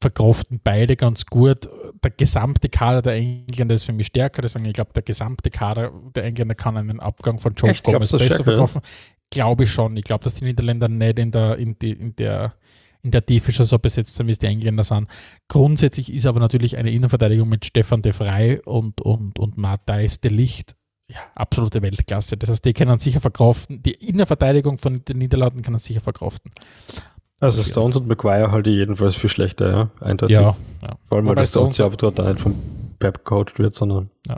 verkraften 0.02 0.60
beide 0.64 0.96
ganz 0.96 1.26
gut. 1.26 1.70
Der 2.04 2.12
gesamte 2.12 2.68
Kader 2.70 3.02
der 3.02 3.14
Engländer 3.14 3.76
ist 3.76 3.86
für 3.86 3.94
mich 3.94 4.08
stärker, 4.08 4.42
deswegen 4.42 4.66
ich 4.66 4.74
glaube, 4.74 4.92
der 4.94 5.04
gesamte 5.04 5.50
Kader 5.50 5.92
der 6.16 6.26
Engländer 6.26 6.56
kann 6.56 6.78
einen 6.78 7.00
Abgang 7.00 7.40
von 7.40 7.54
Joe 7.54 7.70
Echt, 7.70 7.84
Gomez 7.84 8.12
besser 8.12 8.44
verkaufen. 8.44 8.82
Glaube 9.30 9.64
ich 9.64 9.72
schon. 9.72 9.96
Ich 9.96 10.04
glaube, 10.04 10.24
dass 10.24 10.36
die 10.36 10.46
Niederländer 10.46 10.90
nicht 10.90 11.20
in 11.20 11.32
der, 11.32 11.58
in, 11.58 11.78
die, 11.80 11.92
in 11.92 12.16
der 12.16 12.54
in 13.04 13.10
der 13.10 13.26
Tiefe 13.26 13.52
schon 13.52 13.66
so 13.66 13.80
besetzt 13.80 14.16
sind, 14.16 14.28
wie 14.28 14.32
es 14.32 14.38
die 14.38 14.46
Engländer 14.46 14.84
sind. 14.84 15.08
Grundsätzlich 15.48 16.14
ist 16.14 16.28
aber 16.28 16.40
natürlich 16.40 16.78
eine 16.78 16.92
Innenverteidigung 16.92 17.50
mit 17.50 17.66
Stefan 17.66 18.04
de 18.04 18.14
Vrij 18.14 18.62
und, 18.64 19.02
und, 19.02 19.40
und 19.40 19.58
Matthijs 19.58 20.22
de 20.22 20.30
Licht 20.30 20.76
ja, 21.12 21.20
absolute 21.36 21.82
Weltklasse. 21.82 22.38
Das 22.38 22.50
heißt, 22.50 22.64
die 22.64 22.74
können 22.74 22.98
sicher 23.00 23.20
verkraften. 23.20 23.84
Die 23.84 23.94
Innenverteidigung 23.94 24.78
von 24.78 25.04
den 25.04 25.18
Niederlanden 25.18 25.62
kann 25.62 25.78
sicher 25.78 26.00
verkraften. 26.00 26.52
Also 27.42 27.64
Stones 27.64 27.96
und 27.96 28.08
McGuire 28.08 28.52
halte 28.52 28.70
ich 28.70 28.76
jedenfalls 28.76 29.16
viel 29.16 29.30
schlechter, 29.30 29.72
ja, 29.72 29.90
eindeutig. 30.00 30.38
Ja, 30.38 30.56
ja. 30.84 30.96
Vor 31.04 31.18
allem, 31.18 31.28
weil 31.28 31.36
das 31.36 31.50
Stones 31.50 31.78
ja 31.80 31.90
dort 31.90 32.20
nicht 32.20 32.40
vom 32.40 32.56
Pep 33.00 33.26
gecoacht 33.26 33.58
wird, 33.58 33.74
sondern 33.74 34.12
ja. 34.28 34.38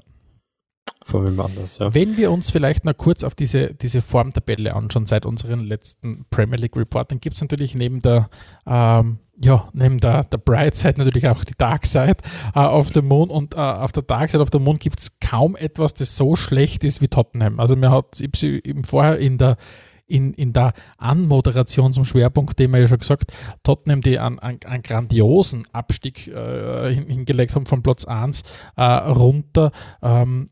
von 1.03 1.27
wem 1.27 1.37
anders, 1.41 1.79
ja. 1.79 1.93
Wenn 1.93 2.15
wir 2.15 2.31
uns 2.31 2.49
vielleicht 2.49 2.85
noch 2.85 2.95
kurz 2.95 3.25
auf 3.25 3.35
diese, 3.35 3.73
diese 3.73 3.99
Formtabelle 3.99 4.73
anschauen, 4.73 5.05
seit 5.05 5.25
unseren 5.25 5.59
letzten 5.59 6.25
Premier 6.29 6.57
League 6.57 6.77
Report, 6.77 7.11
dann 7.11 7.19
gibt 7.19 7.35
es 7.35 7.41
natürlich 7.41 7.75
neben 7.75 7.99
der, 7.99 8.29
ähm, 8.65 9.19
ja, 9.35 9.67
neben 9.73 9.97
der, 9.97 10.23
der 10.23 10.37
Bright 10.37 10.77
Side 10.77 10.93
natürlich 10.95 11.27
auch 11.27 11.43
die 11.43 11.55
Dark 11.57 11.85
Side 11.85 12.17
äh, 12.55 12.59
auf 12.59 12.91
dem 12.91 13.09
Moon 13.09 13.29
und 13.29 13.55
äh, 13.55 13.57
auf 13.57 13.91
der 13.91 14.03
Dark 14.03 14.31
Side 14.31 14.41
auf 14.41 14.49
dem 14.49 14.63
Moon 14.63 14.79
gibt 14.79 15.01
es 15.01 15.19
kaum 15.19 15.57
etwas, 15.57 15.93
das 15.93 16.15
so 16.15 16.37
schlecht 16.37 16.85
ist 16.85 17.01
wie 17.01 17.09
Tottenham. 17.09 17.59
Also 17.59 17.75
mir 17.75 17.91
hat 17.91 18.21
eben 18.21 18.85
vorher 18.85 19.17
in 19.19 19.37
der 19.37 19.57
in, 20.05 20.33
in 20.33 20.53
der 20.53 20.73
Anmoderation 20.97 21.93
zum 21.93 22.05
Schwerpunkt, 22.05 22.59
den 22.59 22.71
wir 22.71 22.81
ja 22.81 22.87
schon 22.87 22.99
gesagt, 22.99 23.31
Tottenham, 23.63 24.01
die 24.01 24.19
einen, 24.19 24.39
einen, 24.39 24.59
einen 24.65 24.83
grandiosen 24.83 25.65
Abstieg 25.71 26.27
äh, 26.27 26.93
hingelegt 26.93 27.55
haben 27.55 27.65
von 27.65 27.83
Platz 27.83 28.05
1 28.05 28.43
äh, 28.75 28.83
runter. 28.83 29.71
Ähm, 30.01 30.49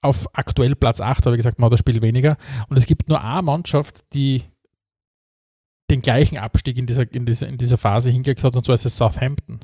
auf 0.00 0.28
aktuell 0.34 0.74
Platz 0.74 1.00
8, 1.00 1.24
habe 1.24 1.36
ich 1.36 1.38
gesagt, 1.38 1.58
man 1.58 1.66
hat 1.66 1.72
das 1.72 1.80
Spiel 1.80 2.02
weniger. 2.02 2.36
Und 2.68 2.76
es 2.76 2.86
gibt 2.86 3.08
nur 3.08 3.22
eine 3.22 3.42
Mannschaft, 3.42 4.04
die 4.12 4.42
den 5.90 6.02
gleichen 6.02 6.38
Abstieg 6.38 6.76
in 6.76 6.86
dieser, 6.86 7.12
in 7.12 7.26
dieser, 7.26 7.48
in 7.48 7.58
dieser 7.58 7.78
Phase 7.78 8.10
hingelegt 8.10 8.44
hat, 8.44 8.56
und 8.56 8.64
zwar 8.64 8.74
ist 8.74 8.84
es 8.84 8.96
Southampton. 8.96 9.60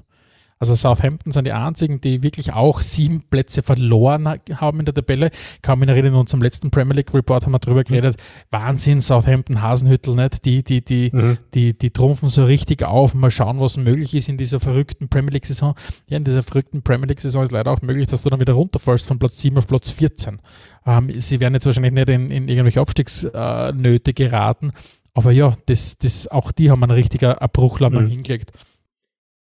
Also 0.61 0.74
Southampton 0.74 1.32
sind 1.32 1.46
die 1.46 1.52
einzigen, 1.52 2.02
die 2.02 2.22
wirklich 2.22 2.52
auch 2.52 2.82
sieben 2.82 3.22
Plätze 3.22 3.62
verloren 3.62 4.28
haben 4.28 4.78
in 4.80 4.84
der 4.84 4.92
Tabelle. 4.92 5.30
Kann 5.62 5.78
mich 5.78 5.88
erinnern, 5.88 6.12
in 6.12 6.20
unserem 6.20 6.42
letzten 6.42 6.70
Premier 6.70 6.96
League 6.96 7.14
Report 7.14 7.46
haben 7.46 7.52
wir 7.52 7.58
darüber 7.58 7.82
geredet. 7.82 8.16
Wahnsinn, 8.50 9.00
Southampton, 9.00 9.62
Hasenhüttel, 9.62 10.14
nicht? 10.14 10.44
Die, 10.44 10.62
die, 10.62 10.84
die, 10.84 11.11
mhm. 11.14 11.38
die, 11.54 11.72
die 11.72 11.90
trumpfen 11.90 12.28
so 12.28 12.44
richtig 12.44 12.82
auf. 12.82 13.14
Mal 13.14 13.30
schauen, 13.30 13.58
was 13.58 13.78
möglich 13.78 14.14
ist 14.14 14.28
in 14.28 14.36
dieser 14.36 14.61
verrückten 14.61 15.08
Premier 15.08 15.32
League 15.32 15.46
Saison. 15.46 15.74
Ja, 16.08 16.18
in 16.18 16.24
dieser 16.24 16.42
verrückten 16.42 16.82
Premier 16.82 17.06
League 17.06 17.20
Saison 17.20 17.42
ist 17.42 17.52
leider 17.52 17.70
auch 17.70 17.80
möglich, 17.80 18.08
dass 18.08 18.22
du 18.22 18.28
dann 18.28 18.40
wieder 18.40 18.52
runterfallst 18.52 19.06
von 19.06 19.18
Platz 19.18 19.40
7 19.40 19.56
auf 19.56 19.66
Platz 19.66 19.90
14. 19.92 20.40
Ähm, 20.84 21.11
sie 21.18 21.40
werden 21.40 21.54
jetzt 21.54 21.64
wahrscheinlich 21.64 21.94
nicht 21.94 22.11
in, 22.11 22.30
in 22.30 22.48
irgendwelche 22.48 22.82
Abstiegsnöte 22.82 24.12
geraten. 24.12 24.72
Aber 25.14 25.32
ja, 25.32 25.56
das, 25.64 25.96
das, 25.96 26.28
auch 26.28 26.52
die 26.52 26.70
haben 26.70 26.82
einen 26.82 26.92
richtigen 26.92 27.32
Abbruch 27.32 27.80
mhm. 27.80 28.08
hingelegt. 28.08 28.52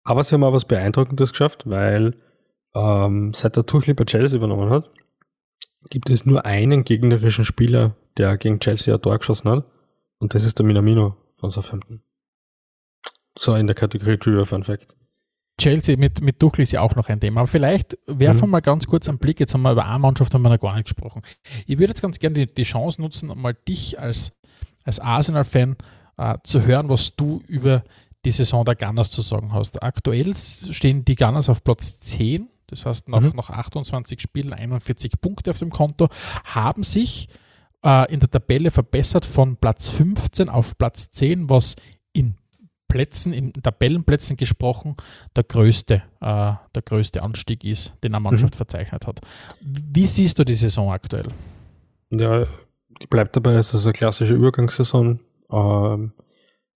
Aber 0.03 0.23
sie 0.23 0.33
haben 0.33 0.43
auch 0.43 0.53
was 0.53 0.65
Beeindruckendes 0.65 1.31
geschafft, 1.31 1.69
weil 1.69 2.15
ähm, 2.73 3.33
seit 3.33 3.55
der 3.55 3.65
Tuchel 3.65 3.93
bei 3.93 4.05
Chelsea 4.05 4.37
übernommen 4.37 4.69
hat, 4.69 4.89
gibt 5.89 6.09
es 6.09 6.25
nur 6.25 6.45
einen 6.45 6.83
gegnerischen 6.83 7.45
Spieler, 7.45 7.95
der 8.17 8.37
gegen 8.37 8.59
Chelsea 8.59 8.93
ein 8.93 9.01
Tor 9.01 9.17
geschossen 9.17 9.49
hat. 9.49 9.65
Und 10.19 10.33
das 10.33 10.45
ist 10.45 10.59
der 10.59 10.65
Minamino 10.65 11.17
von 11.37 11.51
Southampton. 11.51 12.01
So 13.37 13.55
in 13.55 13.67
der 13.67 13.75
Kategorie 13.75 14.17
Trivia 14.17 14.45
Fun 14.45 14.63
Fact. 14.63 14.95
Chelsea 15.59 15.97
mit, 15.97 16.21
mit 16.21 16.39
Tuchel 16.39 16.63
ist 16.63 16.71
ja 16.71 16.81
auch 16.81 16.95
noch 16.95 17.07
ein 17.09 17.19
Thema. 17.19 17.41
Aber 17.41 17.47
vielleicht 17.47 17.97
werfen 18.07 18.41
wir 18.41 18.47
mhm. 18.47 18.51
mal 18.51 18.61
ganz 18.61 18.87
kurz 18.87 19.07
einen 19.07 19.19
Blick. 19.19 19.39
Jetzt 19.39 19.53
haben 19.53 19.61
wir 19.61 19.71
über 19.71 19.85
eine 19.85 19.99
Mannschaft 19.99 20.33
haben 20.33 20.41
wir 20.41 20.49
noch 20.49 20.59
gar 20.59 20.75
nicht 20.75 20.85
gesprochen. 20.85 21.21
Ich 21.67 21.77
würde 21.77 21.91
jetzt 21.91 22.01
ganz 22.01 22.19
gerne 22.19 22.45
die, 22.45 22.53
die 22.53 22.63
Chance 22.63 23.01
nutzen, 23.01 23.31
mal 23.35 23.53
dich 23.53 23.99
als, 23.99 24.31
als 24.85 24.99
Arsenal-Fan 24.99 25.77
äh, 26.17 26.37
zu 26.43 26.65
hören, 26.65 26.89
was 26.89 27.15
du 27.15 27.41
über 27.47 27.83
die 28.25 28.31
Saison 28.31 28.65
der 28.65 28.75
Gunners 28.75 29.11
zu 29.11 29.21
sagen 29.21 29.53
hast. 29.53 29.81
Aktuell 29.81 30.35
stehen 30.35 31.05
die 31.05 31.15
Gunners 31.15 31.49
auf 31.49 31.63
Platz 31.63 31.99
10, 31.99 32.47
das 32.67 32.85
heißt 32.85 33.09
nach, 33.09 33.21
mhm. 33.21 33.33
nach 33.35 33.49
28 33.49 34.21
Spielen 34.21 34.53
41 34.53 35.19
Punkte 35.21 35.51
auf 35.51 35.59
dem 35.59 35.71
Konto, 35.71 36.07
haben 36.45 36.83
sich 36.83 37.29
äh, 37.83 38.11
in 38.13 38.19
der 38.19 38.29
Tabelle 38.29 38.71
verbessert 38.71 39.25
von 39.25 39.57
Platz 39.57 39.87
15 39.89 40.49
auf 40.49 40.77
Platz 40.77 41.09
10, 41.11 41.49
was 41.49 41.75
in 42.13 42.35
Plätzen, 42.87 43.31
in 43.31 43.53
Tabellenplätzen 43.53 44.35
gesprochen, 44.35 44.95
der 45.35 45.43
größte, 45.43 46.03
äh, 46.19 46.53
der 46.75 46.81
größte 46.83 47.23
Anstieg 47.23 47.63
ist, 47.63 47.93
den 48.03 48.13
eine 48.13 48.21
Mannschaft 48.21 48.55
mhm. 48.55 48.57
verzeichnet 48.57 49.07
hat. 49.07 49.21
Wie 49.61 50.05
siehst 50.07 50.37
du 50.37 50.43
die 50.43 50.53
Saison 50.53 50.91
aktuell? 50.91 51.27
Ja, 52.09 52.45
ich 52.99 53.09
bleibe 53.09 53.29
dabei, 53.31 53.53
es 53.53 53.73
ist 53.73 53.85
eine 53.85 53.93
klassische 53.93 54.33
Übergangssaison. 54.33 55.21
Ähm, 55.49 56.11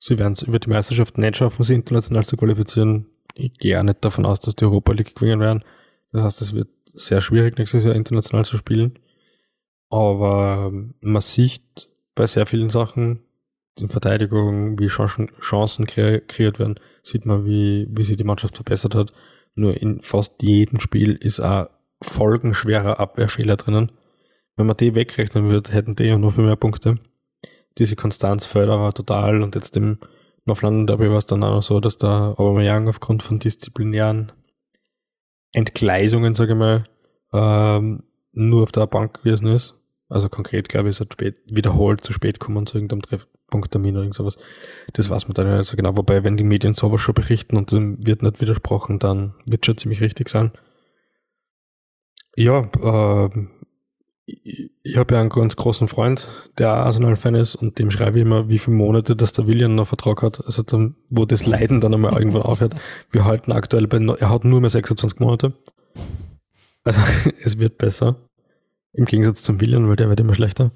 sie 0.05 0.19
werden 0.19 0.33
es 0.33 0.43
über 0.43 0.59
die 0.59 0.69
Meisterschaft 0.69 1.17
nicht 1.17 1.37
schaffen, 1.37 1.63
sie 1.63 1.73
international 1.73 2.25
zu 2.25 2.37
qualifizieren. 2.37 3.07
Ich 3.33 3.53
gehe 3.53 3.79
auch 3.79 3.83
nicht 3.83 4.05
davon 4.05 4.25
aus, 4.25 4.39
dass 4.39 4.55
die 4.55 4.65
Europa 4.65 4.93
League 4.93 5.15
gewinnen 5.15 5.39
werden. 5.39 5.63
Das 6.11 6.23
heißt, 6.23 6.41
es 6.41 6.53
wird 6.53 6.67
sehr 6.93 7.21
schwierig, 7.21 7.57
nächstes 7.57 7.83
Jahr 7.83 7.95
international 7.95 8.45
zu 8.45 8.57
spielen. 8.57 8.99
Aber 9.89 10.67
ähm, 10.67 10.93
man 11.01 11.21
sieht 11.21 11.89
bei 12.13 12.27
sehr 12.27 12.45
vielen 12.45 12.69
Sachen, 12.69 13.21
in 13.79 13.89
Verteidigung, 13.89 14.79
wie 14.79 14.87
Chancen 14.87 15.85
kreiert 15.85 16.59
werden, 16.59 16.79
sieht 17.01 17.25
man, 17.25 17.45
wie, 17.45 17.87
wie 17.89 18.03
sich 18.03 18.15
die 18.15 18.23
Mannschaft 18.23 18.55
verbessert 18.55 18.95
hat. 18.95 19.11
Nur 19.55 19.81
in 19.81 20.01
fast 20.01 20.41
jedem 20.41 20.79
Spiel 20.79 21.13
ist 21.13 21.41
ein 21.41 21.67
folgenschwerer 22.01 22.99
Abwehrfehler 22.99 23.57
drinnen. 23.57 23.91
Wenn 24.55 24.67
man 24.67 24.77
die 24.77 24.95
wegrechnen 24.95 25.49
würde, 25.49 25.73
hätten 25.73 25.95
die 25.95 26.05
ja 26.05 26.17
noch 26.17 26.31
viel 26.31 26.45
mehr 26.45 26.55
Punkte 26.55 26.99
diese 27.77 27.95
Konstanz 27.95 28.45
fördere 28.45 28.93
total 28.93 29.43
und 29.43 29.55
jetzt 29.55 29.75
im 29.77 29.99
North 30.45 30.61
London 30.61 30.87
Derby 30.87 31.09
war 31.09 31.17
es 31.17 31.25
dann 31.25 31.43
auch 31.43 31.55
noch 31.55 31.63
so, 31.63 31.79
dass 31.79 31.97
da 31.97 32.31
Aubameyang 32.37 32.87
aufgrund 32.87 33.23
von 33.23 33.39
disziplinären 33.39 34.31
Entgleisungen, 35.51 36.33
sage 36.33 36.53
ich 36.53 36.57
mal, 36.57 36.85
ähm, 37.33 38.03
nur 38.31 38.63
auf 38.63 38.71
der 38.71 38.87
Bank 38.87 39.23
gewesen 39.23 39.47
ist. 39.47 39.75
Also 40.07 40.29
konkret, 40.29 40.69
glaube 40.69 40.89
ich, 40.89 40.95
ist 40.95 40.99
er 40.99 41.07
spät, 41.11 41.37
wiederholt 41.47 42.03
zu 42.03 42.13
spät 42.13 42.39
kommen 42.39 42.67
zu 42.67 42.77
irgendeinem 42.77 43.01
Treffpunkttermin 43.01 43.95
oder 43.95 44.03
irgend 44.03 44.15
sowas. 44.15 44.37
Das 44.93 45.09
weiß 45.09 45.27
man 45.27 45.33
dann 45.33 45.57
nicht 45.57 45.67
so 45.67 45.75
genau. 45.75 45.97
Wobei, 45.97 46.23
wenn 46.23 46.37
die 46.37 46.43
Medien 46.43 46.75
sowas 46.75 47.01
schon 47.01 47.15
berichten 47.15 47.57
und 47.57 47.71
dem 47.71 47.97
wird 48.05 48.21
nicht 48.21 48.39
widersprochen, 48.39 48.99
dann 48.99 49.33
wird 49.49 49.65
schon 49.65 49.77
ziemlich 49.77 50.01
richtig 50.01 50.29
sein. 50.29 50.51
Ja, 52.35 52.59
äh, 52.59 53.29
ich, 54.25 54.71
ich 54.81 54.97
habe 54.97 55.13
ja 55.13 55.21
einen 55.21 55.29
ganz 55.29 55.55
großen 55.55 55.87
Freund, 55.87 56.29
der 56.57 56.69
Arsenal-Fan 56.71 57.35
ist 57.35 57.55
und 57.55 57.79
dem 57.79 57.91
schreibe 57.91 58.17
ich 58.17 58.25
immer, 58.25 58.49
wie 58.49 58.59
viele 58.59 58.77
Monate 58.77 59.15
dass 59.15 59.33
der 59.33 59.47
William 59.47 59.75
noch 59.75 59.87
Vertrag 59.87 60.21
hat, 60.21 60.43
also 60.45 60.63
dann, 60.63 60.95
wo 61.09 61.25
das 61.25 61.45
Leiden 61.45 61.81
dann 61.81 61.93
einmal 61.93 62.17
irgendwann 62.17 62.41
aufhört. 62.41 62.75
Wir 63.11 63.25
halten 63.25 63.51
aktuell 63.51 63.87
bei, 63.87 63.97
er 63.97 64.29
hat 64.29 64.43
nur 64.43 64.61
mehr 64.61 64.69
26 64.69 65.19
Monate. 65.19 65.53
Also 66.83 67.01
es 67.43 67.57
wird 67.59 67.77
besser. 67.77 68.15
Im 68.93 69.05
Gegensatz 69.05 69.43
zum 69.43 69.59
William, 69.59 69.89
weil 69.89 69.97
der 69.97 70.09
wird 70.09 70.19
immer 70.19 70.33
schlechter. 70.33 70.71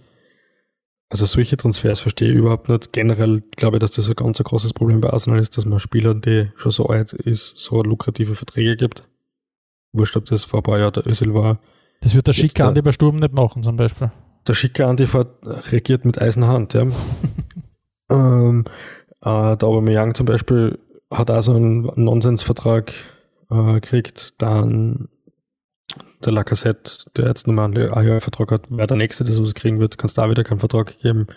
Also 1.11 1.25
solche 1.25 1.57
Transfers 1.57 2.01
verstehe 2.01 2.29
ich 2.29 2.35
überhaupt 2.35 2.69
nicht. 2.69 2.93
Generell 2.93 3.41
glaube 3.55 3.77
ich, 3.77 3.81
dass 3.81 3.91
das 3.91 4.09
ein 4.09 4.15
ganz 4.15 4.37
großes 4.37 4.73
Problem 4.73 5.01
bei 5.01 5.09
Arsenal 5.09 5.39
ist, 5.39 5.57
dass 5.57 5.65
man 5.65 5.79
Spielern, 5.79 6.21
die 6.21 6.51
schon 6.55 6.71
so 6.71 6.85
alt 6.85 7.13
ist, 7.13 7.57
so 7.57 7.81
lukrative 7.81 8.35
Verträge 8.35 8.77
gibt. 8.77 9.07
Wurscht, 9.91 10.17
ob 10.17 10.25
das 10.25 10.43
vor 10.43 10.59
ein 10.59 10.63
paar 10.63 10.77
Jahren 10.77 10.93
der 10.93 11.07
Özil 11.07 11.33
war 11.33 11.59
das 12.01 12.15
wird 12.15 12.27
der 12.27 12.33
schicke 12.33 12.65
Andi 12.65 12.81
bei 12.81 12.91
Sturm 12.91 13.17
nicht 13.17 13.33
machen, 13.33 13.63
zum 13.63 13.75
Beispiel. 13.75 14.11
Der 14.47 14.53
schicke 14.53 14.85
Andi 14.87 15.05
regiert 15.43 16.05
mit 16.05 16.21
Eisenhand, 16.21 16.73
ja. 16.73 16.87
ähm, 18.09 18.65
äh, 19.21 19.57
der 19.57 19.67
Aubameyang 19.67 20.15
zum 20.15 20.25
Beispiel 20.25 20.79
hat 21.11 21.31
auch 21.31 21.41
so 21.41 21.55
einen 21.55 21.91
Nonsensvertrag 21.95 22.93
äh, 23.49 23.73
gekriegt. 23.73 24.41
Dann 24.41 25.09
der 26.23 26.33
Lacassette, 26.33 27.09
der 27.15 27.27
jetzt 27.27 27.47
nochmal 27.47 27.65
einen 27.65 28.21
Vertrag 28.21 28.51
hat, 28.51 28.65
wer 28.69 28.87
der 28.87 28.97
Nächste, 28.97 29.23
der 29.23 29.33
sowas 29.33 29.55
kriegen 29.55 29.79
wird, 29.79 29.97
kannst 29.97 30.17
da 30.17 30.29
wieder 30.29 30.43
keinen 30.43 30.59
Vertrag 30.59 30.97
geben. 30.99 31.27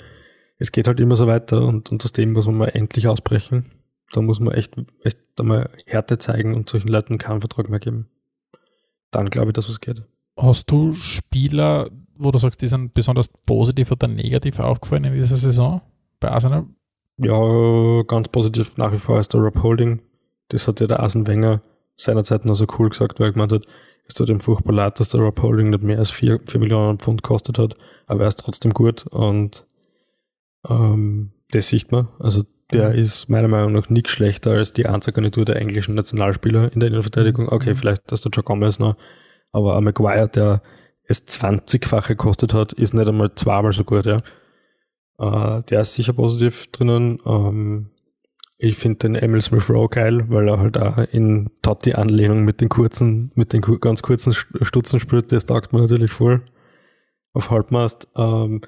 Es 0.58 0.72
geht 0.72 0.86
halt 0.86 1.00
immer 1.00 1.16
so 1.16 1.26
weiter 1.26 1.62
und, 1.66 1.90
und 1.90 2.04
aus 2.04 2.12
dem 2.12 2.32
muss 2.32 2.46
man 2.46 2.56
mal 2.56 2.68
endlich 2.68 3.08
ausbrechen. 3.08 3.72
Da 4.12 4.20
muss 4.20 4.40
man 4.40 4.54
echt, 4.54 4.74
echt 5.02 5.18
einmal 5.38 5.70
Härte 5.86 6.18
zeigen 6.18 6.54
und 6.54 6.68
solchen 6.68 6.88
Leuten 6.88 7.18
keinen 7.18 7.40
Vertrag 7.40 7.68
mehr 7.68 7.80
geben. 7.80 8.08
Dann 9.10 9.30
glaube 9.30 9.50
ich, 9.50 9.54
dass 9.54 9.68
was 9.68 9.80
geht. 9.80 10.02
Hast 10.36 10.70
du 10.70 10.92
Spieler, 10.92 11.90
wo 12.16 12.30
du 12.30 12.38
sagst, 12.38 12.62
die 12.62 12.68
sind 12.68 12.94
besonders 12.94 13.28
positiv 13.46 13.92
oder 13.92 14.08
negativ 14.08 14.58
aufgefallen 14.60 15.04
in 15.04 15.14
dieser 15.14 15.36
Saison 15.36 15.82
bei 16.20 16.30
Arsenal? 16.30 16.66
Ja, 17.18 18.02
ganz 18.02 18.28
positiv 18.28 18.76
nach 18.76 18.92
wie 18.92 18.98
vor 18.98 19.18
ist 19.18 19.34
der 19.34 19.40
Rob 19.40 19.62
Holding. 19.62 20.00
Das 20.48 20.66
hat 20.66 20.80
ja 20.80 20.86
der 20.86 21.00
Arsene 21.00 21.26
Wenger 21.26 21.62
seinerzeit 21.96 22.44
noch 22.44 22.54
so 22.54 22.66
cool 22.78 22.88
gesagt, 22.88 23.20
weil 23.20 23.28
er 23.28 23.32
gemeint 23.32 23.52
hat, 23.52 23.66
es 24.06 24.14
tut 24.14 24.28
ihm 24.28 24.40
furchtbar 24.40 24.74
leid, 24.74 24.98
dass 24.98 25.10
der 25.10 25.20
Rob 25.20 25.40
Holding 25.40 25.70
nicht 25.70 25.82
mehr 25.82 25.98
als 25.98 26.10
4, 26.10 26.40
4 26.46 26.60
Millionen 26.60 26.98
Pfund 26.98 27.22
kostet 27.22 27.58
hat, 27.58 27.74
aber 28.06 28.22
er 28.22 28.28
ist 28.28 28.40
trotzdem 28.40 28.72
gut 28.72 29.06
und 29.06 29.66
ähm, 30.68 31.32
das 31.50 31.68
sieht 31.68 31.92
man. 31.92 32.08
Also 32.18 32.44
der 32.72 32.90
mhm. 32.90 32.98
ist 32.98 33.28
meiner 33.28 33.48
Meinung 33.48 33.72
nach 33.72 33.88
nicht 33.88 34.08
schlechter 34.08 34.52
als 34.52 34.72
die 34.72 34.86
Einzelgarnitur 34.86 35.44
der 35.44 35.56
englischen 35.56 35.94
Nationalspieler 35.94 36.72
in 36.72 36.80
der 36.80 36.88
Innenverteidigung. 36.88 37.48
Okay, 37.48 37.70
mhm. 37.70 37.76
vielleicht 37.76 38.10
dass 38.10 38.22
der 38.22 38.30
Joe 38.30 38.42
Gomez 38.42 38.78
noch 38.78 38.96
aber 39.52 39.76
ein 39.76 39.84
Maguire, 39.84 40.28
der 40.28 40.62
es 41.04 41.26
20-fache 41.26 42.08
gekostet 42.08 42.54
hat, 42.54 42.72
ist 42.72 42.94
nicht 42.94 43.08
einmal 43.08 43.34
zweimal 43.34 43.72
so 43.72 43.84
gut, 43.84 44.06
ja. 44.06 44.16
Äh, 45.18 45.62
der 45.64 45.82
ist 45.82 45.94
sicher 45.94 46.14
positiv 46.14 46.70
drinnen. 46.72 47.20
Ähm, 47.24 47.90
ich 48.58 48.76
finde 48.76 48.98
den 48.98 49.14
Emil 49.16 49.42
Smith 49.42 49.68
Rowe 49.68 49.88
geil, 49.88 50.24
weil 50.28 50.48
er 50.48 50.58
halt 50.58 50.78
auch 50.78 50.98
in 50.98 51.50
Totti-Anlehnung 51.62 52.44
mit 52.44 52.60
den 52.60 52.68
kurzen, 52.68 53.32
mit 53.34 53.52
den 53.52 53.60
ganz 53.60 54.02
kurzen 54.02 54.32
Stutzen 54.32 55.00
spielt, 55.00 55.32
das 55.32 55.46
taugt 55.46 55.72
mir 55.72 55.80
natürlich 55.80 56.12
voll. 56.12 56.42
Auf 57.34 57.50
Halbmast. 57.50 58.08
Ähm, 58.14 58.60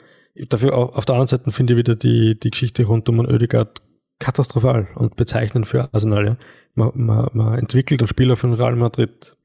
dafür 0.49 0.76
auf 0.76 1.05
der 1.05 1.14
anderen 1.14 1.26
Seite 1.26 1.51
finde 1.51 1.74
ich 1.74 1.78
wieder 1.78 1.95
die, 1.95 2.39
die 2.39 2.51
Geschichte 2.51 2.85
rund 2.85 3.09
um 3.09 3.20
Ödegard 3.20 3.82
katastrophal 4.18 4.89
und 4.95 5.16
bezeichnend 5.16 5.66
für 5.66 5.93
Arsenal. 5.93 6.26
Ja. 6.26 6.37
Man, 6.74 6.91
man, 6.95 7.30
man 7.32 7.59
entwickelt 7.59 8.01
einen 8.01 8.09
Spieler 8.09 8.37
von 8.37 8.55
Real 8.55 8.74
Madrid 8.74 9.37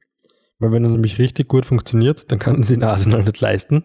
weil 0.60 0.72
wenn 0.72 0.84
er 0.84 0.90
nämlich 0.90 1.18
richtig 1.18 1.48
gut 1.48 1.64
funktioniert, 1.64 2.30
dann 2.30 2.38
kann 2.38 2.62
sie 2.62 2.74
in 2.74 2.84
Arsenal 2.84 3.24
nicht 3.24 3.40
leisten. 3.40 3.84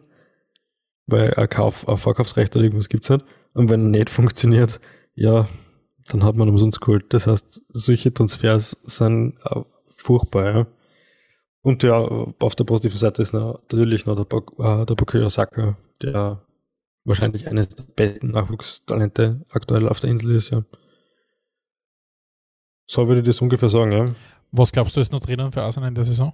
Weil 1.07 1.33
ein 1.35 1.49
Kauf, 1.49 1.87
ein 1.87 1.97
Verkaufsrecht 1.97 2.55
oder 2.55 2.65
irgendwas 2.65 2.89
gibt 2.89 3.05
es 3.05 3.09
nicht. 3.09 3.25
Und 3.53 3.69
wenn 3.69 3.85
er 3.85 3.99
nicht 3.99 4.09
funktioniert, 4.09 4.81
ja, 5.15 5.47
dann 6.09 6.23
hat 6.23 6.35
man 6.35 6.49
umsonst 6.49 6.81
geholt. 6.81 7.13
Das 7.13 7.27
heißt, 7.27 7.61
solche 7.69 8.13
Transfers 8.13 8.77
sind 8.83 9.39
furchtbar, 9.95 10.53
ja. 10.53 10.67
Und 11.61 11.81
ja, 11.81 11.97
auf 11.97 12.55
der 12.55 12.65
positiven 12.65 12.97
Seite 12.97 13.21
ist 13.21 13.33
natürlich 13.33 14.05
noch 14.05 14.23
der, 14.23 14.37
äh, 14.59 14.85
der 14.85 14.95
Bukayo 14.95 15.29
Saka, 15.29 15.77
der 16.01 16.45
wahrscheinlich 17.05 17.47
eine 17.47 17.65
der 17.65 17.83
besten 17.83 18.31
Nachwuchstalente 18.31 19.45
aktuell 19.49 19.87
auf 19.87 19.99
der 19.99 20.11
Insel 20.11 20.35
ist, 20.35 20.49
ja. 20.51 20.63
So 22.85 23.07
würde 23.07 23.21
ich 23.21 23.25
das 23.25 23.41
ungefähr 23.41 23.69
sagen, 23.69 23.93
ja. 23.93 24.05
Was 24.51 24.71
glaubst 24.71 24.95
du 24.95 24.99
ist 24.99 25.11
noch 25.11 25.21
drinnen 25.21 25.51
für 25.51 25.63
Arsenal 25.63 25.89
in 25.89 25.95
der 25.95 26.03
Saison? 26.03 26.33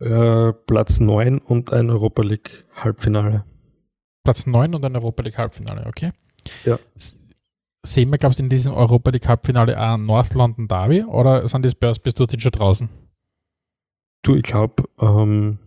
Äh, 0.00 0.52
Platz 0.66 0.98
9 0.98 1.38
und 1.38 1.72
ein 1.72 1.90
Europa 1.90 2.22
League 2.22 2.64
Halbfinale. 2.74 3.44
Platz 4.24 4.46
9 4.46 4.74
und 4.74 4.84
ein 4.84 4.96
Europa 4.96 5.22
League 5.22 5.38
Halbfinale, 5.38 5.86
okay. 5.86 6.12
Ja. 6.64 6.78
Sehen 7.82 8.10
wir, 8.10 8.18
glaubst 8.18 8.38
du, 8.38 8.42
in 8.42 8.48
diesem 8.48 8.72
Europa 8.74 9.10
League 9.10 9.28
Halbfinale 9.28 9.78
auch 9.78 9.96
North 9.98 10.34
London 10.34 10.68
Derby 10.68 11.04
oder 11.04 11.46
sind 11.48 11.64
die 11.64 11.70
Spurs 11.70 11.98
bis 11.98 12.14
dorthin 12.14 12.40
schon 12.40 12.52
draußen? 12.52 12.88
Du, 14.22 14.34
ich 14.34 14.42
glaube, 14.42 14.84
ähm, 15.00 15.58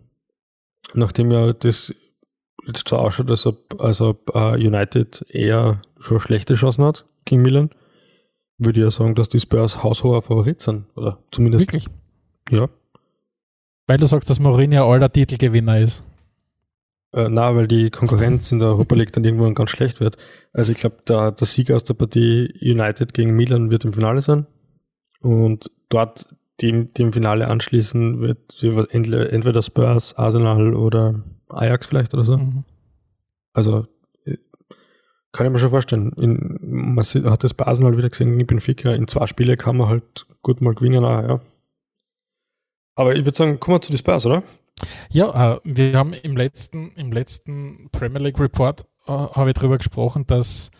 nachdem 0.94 1.30
ja 1.30 1.52
das 1.52 1.94
jetzt 2.66 2.88
so 2.88 2.96
ausschaut, 2.96 3.30
als 3.30 3.46
ob, 3.46 3.80
als 3.80 4.00
ob 4.00 4.34
uh, 4.34 4.54
United 4.54 5.24
eher 5.28 5.82
schon 5.98 6.20
schlechte 6.20 6.54
Chancen 6.54 6.84
hat 6.84 7.04
gegen 7.24 7.42
Milan, 7.42 7.70
würde 8.58 8.80
ich 8.80 8.84
ja 8.84 8.90
sagen, 8.90 9.14
dass 9.14 9.28
die 9.28 9.40
Spurs 9.40 9.82
haushoher 9.82 10.22
Favorit 10.22 10.60
sind. 10.60 10.86
Oder 10.96 11.18
zumindest. 11.30 11.66
Wirklich? 11.66 11.88
Ja. 12.50 12.68
Weil 13.86 13.98
du 13.98 14.06
sagst, 14.06 14.30
dass 14.30 14.40
Mourinho 14.40 14.90
alter 14.90 15.12
Titelgewinner 15.12 15.78
ist. 15.78 16.02
Äh, 17.12 17.28
na, 17.28 17.54
weil 17.54 17.68
die 17.68 17.90
Konkurrenz 17.90 18.50
in 18.50 18.58
der 18.58 18.68
Europa 18.68 18.94
League 18.96 19.12
dann 19.12 19.24
irgendwann 19.24 19.54
ganz 19.54 19.70
schlecht 19.70 20.00
wird. 20.00 20.16
Also 20.52 20.72
ich 20.72 20.78
glaube, 20.78 20.96
der, 21.06 21.30
der 21.32 21.46
Sieger 21.46 21.76
aus 21.76 21.84
der 21.84 21.94
Partie 21.94 22.52
United 22.60 23.14
gegen 23.14 23.36
Milan 23.36 23.70
wird 23.70 23.84
im 23.84 23.92
Finale 23.92 24.20
sein. 24.20 24.46
Und 25.20 25.70
dort, 25.90 26.26
die, 26.60 26.92
die 26.92 27.02
im 27.02 27.12
Finale 27.12 27.46
anschließen, 27.46 28.20
wird 28.20 28.62
entweder 28.92 29.62
Spurs, 29.62 30.14
Arsenal 30.14 30.74
oder 30.74 31.22
Ajax 31.48 31.86
vielleicht 31.86 32.14
oder 32.14 32.24
so. 32.24 32.38
Mhm. 32.38 32.64
Also 33.52 33.86
äh, 34.24 34.36
kann 35.30 35.46
ich 35.46 35.52
mir 35.52 35.58
schon 35.58 35.70
vorstellen. 35.70 36.12
In, 36.16 36.58
man 36.62 37.04
hat 37.04 37.44
das 37.44 37.54
bei 37.54 37.66
Arsenal 37.66 37.96
wieder 37.96 38.10
gesehen 38.10 38.40
in 38.40 38.46
Benfica. 38.46 38.92
In 38.92 39.06
zwei 39.06 39.28
Spiele 39.28 39.56
kann 39.56 39.76
man 39.76 39.88
halt 39.88 40.26
gut 40.42 40.60
mal 40.60 40.74
gewinnen. 40.74 41.04
Auch, 41.04 41.22
ja. 41.22 41.40
Aber 42.94 43.14
ich 43.14 43.24
würde 43.24 43.36
sagen, 43.36 43.60
kommen 43.60 43.76
wir 43.76 43.80
zu 43.80 43.92
den 43.92 43.98
Spurs, 43.98 44.26
oder? 44.26 44.42
Ja, 45.10 45.54
äh, 45.54 45.60
wir 45.64 45.94
haben 45.94 46.12
im 46.12 46.36
letzten, 46.36 46.92
im 46.92 47.12
letzten 47.12 47.88
Premier 47.92 48.20
League 48.20 48.40
Report 48.40 48.82
äh, 49.06 49.12
habe 49.12 49.50
ich 49.50 49.54
darüber 49.54 49.78
gesprochen, 49.78 50.26
dass 50.26 50.70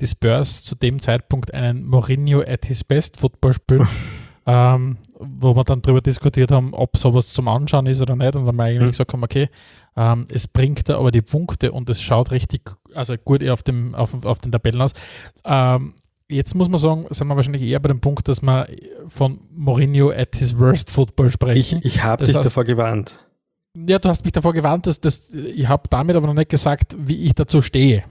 die 0.00 0.06
Spurs 0.06 0.62
zu 0.62 0.74
dem 0.74 1.00
Zeitpunkt 1.00 1.52
einen 1.52 1.84
Mourinho 1.86 2.40
at 2.40 2.66
his 2.66 2.84
best 2.84 3.16
Football 3.18 3.52
spielen, 3.52 3.88
ähm, 4.46 4.98
wo 5.18 5.56
wir 5.56 5.64
dann 5.64 5.82
darüber 5.82 6.00
diskutiert 6.00 6.52
haben, 6.52 6.72
ob 6.72 6.96
sowas 6.96 7.32
zum 7.32 7.48
Anschauen 7.48 7.86
ist 7.86 8.00
oder 8.00 8.16
nicht. 8.16 8.36
Und 8.36 8.42
dann 8.42 8.46
haben 8.48 8.56
wir 8.56 8.64
eigentlich 8.64 8.80
mhm. 8.82 8.86
gesagt 8.86 9.12
haben, 9.12 9.24
okay, 9.24 9.48
ähm, 9.96 10.26
es 10.30 10.46
bringt 10.46 10.88
da 10.88 10.98
aber 10.98 11.10
die 11.10 11.22
Punkte 11.22 11.72
und 11.72 11.90
es 11.90 12.00
schaut 12.00 12.30
richtig, 12.30 12.70
also 12.94 13.16
gut 13.16 13.46
auf, 13.48 13.62
dem, 13.62 13.94
auf, 13.94 14.24
auf 14.24 14.38
den 14.38 14.52
Tabellen 14.52 14.80
aus. 14.80 14.92
Ähm, 15.44 15.94
jetzt 16.28 16.54
muss 16.54 16.68
man 16.68 16.78
sagen, 16.78 17.06
sind 17.10 17.26
wir 17.26 17.36
wahrscheinlich 17.36 17.62
eher 17.62 17.80
bei 17.80 17.88
dem 17.88 18.00
Punkt, 18.00 18.28
dass 18.28 18.42
wir 18.42 18.68
von 19.08 19.40
Mourinho 19.50 20.10
at 20.10 20.36
his 20.36 20.58
worst 20.58 20.90
Football 20.90 21.30
sprechen. 21.30 21.78
Ich, 21.78 21.96
ich 21.96 22.02
habe 22.02 22.24
dich 22.24 22.34
heißt, 22.34 22.46
davor 22.46 22.64
gewarnt. 22.64 23.18
Ja, 23.74 23.98
du 23.98 24.08
hast 24.08 24.24
mich 24.24 24.32
davor 24.32 24.52
gewarnt, 24.52 24.86
dass 24.86 25.00
das, 25.00 25.32
ich 25.32 25.68
habe 25.68 25.84
damit 25.90 26.16
aber 26.16 26.26
noch 26.26 26.34
nicht 26.34 26.50
gesagt, 26.50 26.96
wie 26.98 27.24
ich 27.24 27.34
dazu 27.34 27.62
stehe. 27.62 28.04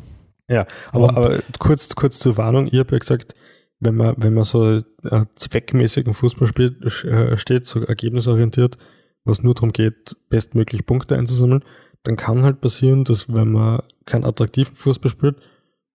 Ja, 0.49 0.65
aber, 0.91 1.17
aber 1.17 1.39
kurz, 1.59 1.93
kurz 1.95 2.19
zur 2.19 2.37
Warnung, 2.37 2.67
ich 2.67 2.79
habe 2.79 2.93
ja 2.93 2.99
gesagt, 2.99 3.35
wenn 3.79 3.95
man, 3.95 4.15
wenn 4.17 4.33
man 4.33 4.43
so 4.43 4.75
äh, 4.75 5.25
zweckmäßigen 5.35 6.13
Fußball 6.13 6.47
spielt, 6.47 6.83
äh, 7.03 7.37
steht, 7.37 7.65
so 7.65 7.81
ergebnisorientiert, 7.81 8.77
was 9.23 9.43
nur 9.43 9.53
darum 9.53 9.73
geht, 9.73 10.15
bestmöglich 10.29 10.85
Punkte 10.85 11.15
einzusammeln, 11.15 11.63
dann 12.03 12.15
kann 12.15 12.43
halt 12.43 12.61
passieren, 12.61 13.03
dass 13.03 13.31
wenn 13.31 13.51
man 13.51 13.81
keinen 14.05 14.23
attraktiven 14.23 14.75
Fußball 14.75 15.11
spielt 15.11 15.37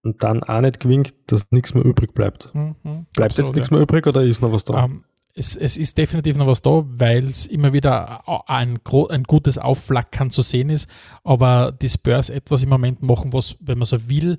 und 0.03 0.23
dann 0.23 0.43
auch 0.43 0.61
nicht 0.61 0.81
gewinnt, 0.81 1.15
dass 1.29 1.51
nichts 1.51 1.75
mehr 1.75 1.85
übrig 1.85 2.15
bleibt. 2.15 2.55
Mhm, 2.55 2.75
bleibt 3.15 3.33
absolut, 3.33 3.49
jetzt 3.49 3.55
nichts 3.55 3.71
ja. 3.71 3.77
mehr 3.77 3.83
übrig 3.83 4.07
oder 4.07 4.23
ist 4.23 4.43
noch 4.43 4.53
was 4.53 4.65
da? 4.65 4.85
Um, 4.85 4.93
ähm, 4.93 5.05
es, 5.35 5.57
es 5.57 5.77
ist 5.77 5.97
definitiv 5.97 6.37
noch 6.37 6.47
was 6.47 6.61
da, 6.61 6.85
weil 6.87 7.25
es 7.25 7.47
immer 7.47 7.73
wieder 7.73 8.29
ein, 8.49 8.79
ein 9.09 9.23
gutes 9.23 9.57
Aufflackern 9.57 10.31
zu 10.31 10.43
sehen 10.43 10.69
ist. 10.69 10.91
Aber 11.25 11.73
die 11.73 11.89
Spurs 11.89 12.29
etwas 12.29 12.63
im 12.63 12.69
Moment 12.69 13.03
machen, 13.03 13.33
was, 13.33 13.57
wenn 13.61 13.79
man 13.79 13.87
so 13.87 14.11
will, 14.11 14.37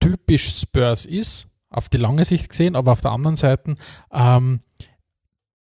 typisch 0.00 0.54
Spurs 0.54 1.06
ist, 1.06 1.48
auf 1.70 1.88
die 1.88 1.96
lange 1.96 2.24
Sicht 2.24 2.50
gesehen, 2.50 2.76
aber 2.76 2.92
auf 2.92 3.00
der 3.00 3.12
anderen 3.12 3.36
Seite 3.36 3.74
ähm, 4.12 4.60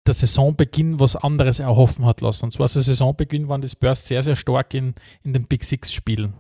der 0.06 0.14
Saisonbeginn 0.14 1.00
was 1.00 1.16
anderes 1.16 1.58
erhoffen 1.58 2.06
hat 2.06 2.20
lassen. 2.20 2.46
Und 2.46 2.52
zwar 2.52 2.68
der 2.68 2.82
Saisonbeginn 2.82 3.48
waren 3.48 3.60
die 3.60 3.68
Spurs 3.68 4.06
sehr, 4.06 4.22
sehr 4.22 4.36
stark 4.36 4.72
in, 4.72 4.94
in 5.22 5.32
den 5.32 5.46
Big 5.46 5.64
Six 5.64 5.92
Spielen. 5.92 6.34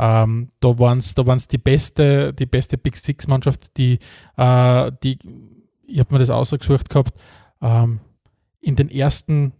Ähm, 0.00 0.48
da 0.60 0.78
waren 0.78 0.98
es 0.98 1.14
da 1.14 1.26
waren's 1.26 1.48
die 1.48 1.58
beste, 1.58 2.32
die 2.32 2.46
beste 2.46 2.78
Big 2.78 2.96
Six 2.96 3.26
Mannschaft, 3.26 3.76
die, 3.76 3.98
äh, 4.36 4.92
die 5.02 5.18
ich 5.86 5.98
habe 5.98 6.14
mir 6.14 6.20
das 6.20 6.30
ausgesucht 6.30 6.88
gehabt, 6.88 7.18
ähm, 7.60 7.98
in 8.60 8.76
den 8.76 8.90
ersten 8.90 9.54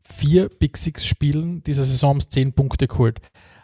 vier 0.00 0.48
Big 0.48 0.76
Six 0.76 1.06
Spielen 1.06 1.62
dieser 1.62 1.84
Saison 1.84 2.10
haben 2.10 2.20
zehn 2.20 2.52
Punkte 2.52 2.88
geholt. 2.88 3.20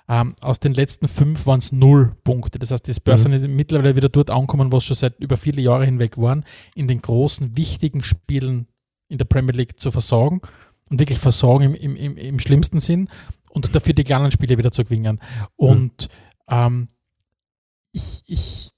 Ähm, 0.09 0.35
aus 0.43 0.61
den 0.61 0.75
letzten 0.75 1.09
fünf 1.09 1.47
waren 1.47 1.59
es 1.59 1.73
null 1.73 2.15
Punkte. 2.23 2.59
Das 2.59 2.71
heißt, 2.71 2.87
die 2.87 2.95
Spurs 2.95 3.27
mhm. 3.27 3.39
sind 3.39 3.57
mittlerweile 3.57 3.97
wieder 3.97 4.09
dort 4.09 4.31
angekommen, 4.31 4.73
was 4.73 4.85
schon 4.85 4.97
seit 4.97 5.19
über 5.21 5.37
viele 5.37 5.63
Jahre 5.63 5.85
hinweg 5.85 6.19
waren, 6.19 6.45
in 6.75 6.87
den 6.87 7.01
großen, 7.01 7.57
wichtigen 7.57 8.03
Spielen 8.03 8.67
in 9.09 9.19
der 9.19 9.25
Premier 9.25 9.55
League 9.55 9.81
zu 9.81 9.91
versorgen 9.91 10.41
und 10.91 10.99
wirklich 10.99 11.19
versorgen 11.19 11.75
im, 11.75 11.97
im, 11.97 12.17
im, 12.17 12.39
schlimmsten 12.39 12.81
Sinn 12.81 13.09
und 13.53 13.75
dafür 13.75 13.95
die 13.95 14.05
kleinen 14.05 14.31
Spiele 14.31 14.59
wieder 14.59 14.73
zu 14.73 14.85
gewinnen. 14.85 15.21
Und 15.57 16.09
mhm. 16.49 16.55
ähm, 16.57 16.89
ich, 17.93 18.23
ich 18.27 18.72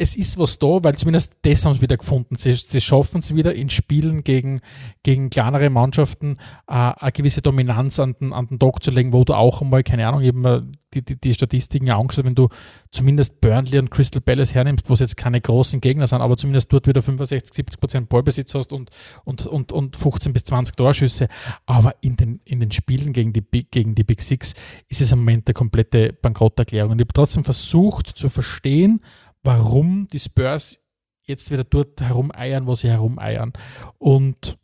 es 0.00 0.16
ist 0.16 0.38
was 0.38 0.58
da, 0.58 0.82
weil 0.82 0.94
zumindest 0.96 1.36
das 1.42 1.66
haben 1.66 1.74
sie 1.74 1.82
wieder 1.82 1.98
gefunden. 1.98 2.34
Sie, 2.34 2.54
sie 2.54 2.80
schaffen 2.80 3.18
es 3.18 3.34
wieder 3.34 3.54
in 3.54 3.68
Spielen 3.68 4.24
gegen, 4.24 4.62
gegen 5.02 5.28
kleinere 5.28 5.68
Mannschaften 5.68 6.36
äh, 6.66 6.72
eine 6.72 7.12
gewisse 7.12 7.42
Dominanz 7.42 8.00
an 8.00 8.16
den, 8.18 8.32
an 8.32 8.46
den 8.46 8.58
Tag 8.58 8.82
zu 8.82 8.90
legen, 8.90 9.12
wo 9.12 9.24
du 9.24 9.34
auch 9.34 9.60
einmal, 9.60 9.82
keine 9.82 10.08
Ahnung, 10.08 10.22
eben 10.22 10.72
die, 10.94 11.04
die, 11.04 11.20
die 11.20 11.34
Statistiken 11.34 11.86
ja 11.86 11.98
angeschaut, 11.98 12.24
wenn 12.24 12.34
du 12.34 12.48
zumindest 12.90 13.42
Burnley 13.42 13.78
und 13.78 13.90
Crystal 13.90 14.22
Palace 14.22 14.54
hernimmst, 14.54 14.88
wo 14.88 14.94
es 14.94 15.00
jetzt 15.00 15.18
keine 15.18 15.40
großen 15.40 15.82
Gegner 15.82 16.06
sind, 16.06 16.22
aber 16.22 16.38
zumindest 16.38 16.72
dort 16.72 16.86
wieder 16.86 17.02
65, 17.02 17.54
70 17.54 17.80
Prozent 17.80 18.08
Ballbesitz 18.08 18.54
hast 18.54 18.72
und, 18.72 18.90
und, 19.24 19.46
und, 19.46 19.70
und 19.70 19.96
15 19.96 20.32
bis 20.32 20.44
20 20.44 20.76
Torschüsse. 20.76 21.28
Aber 21.66 21.94
in 22.00 22.16
den, 22.16 22.40
in 22.46 22.60
den 22.60 22.72
Spielen 22.72 23.12
gegen 23.12 23.34
die, 23.34 23.42
gegen 23.70 23.94
die 23.94 24.04
Big 24.04 24.22
Six 24.22 24.54
ist 24.88 25.02
es 25.02 25.12
im 25.12 25.18
Moment 25.18 25.46
eine 25.46 25.54
komplette 25.54 26.14
Bankrotterklärung. 26.14 26.92
Und 26.92 27.00
ich 27.00 27.04
habe 27.04 27.12
trotzdem 27.12 27.44
versucht 27.44 28.06
zu 28.06 28.30
verstehen, 28.30 29.02
warum 29.42 30.08
die 30.08 30.18
Spurs 30.18 30.80
jetzt 31.22 31.50
wieder 31.50 31.64
dort 31.64 32.00
herumeiern, 32.00 32.66
wo 32.66 32.74
sie 32.74 32.88
herumeiern. 32.88 33.52
Und 33.98 34.58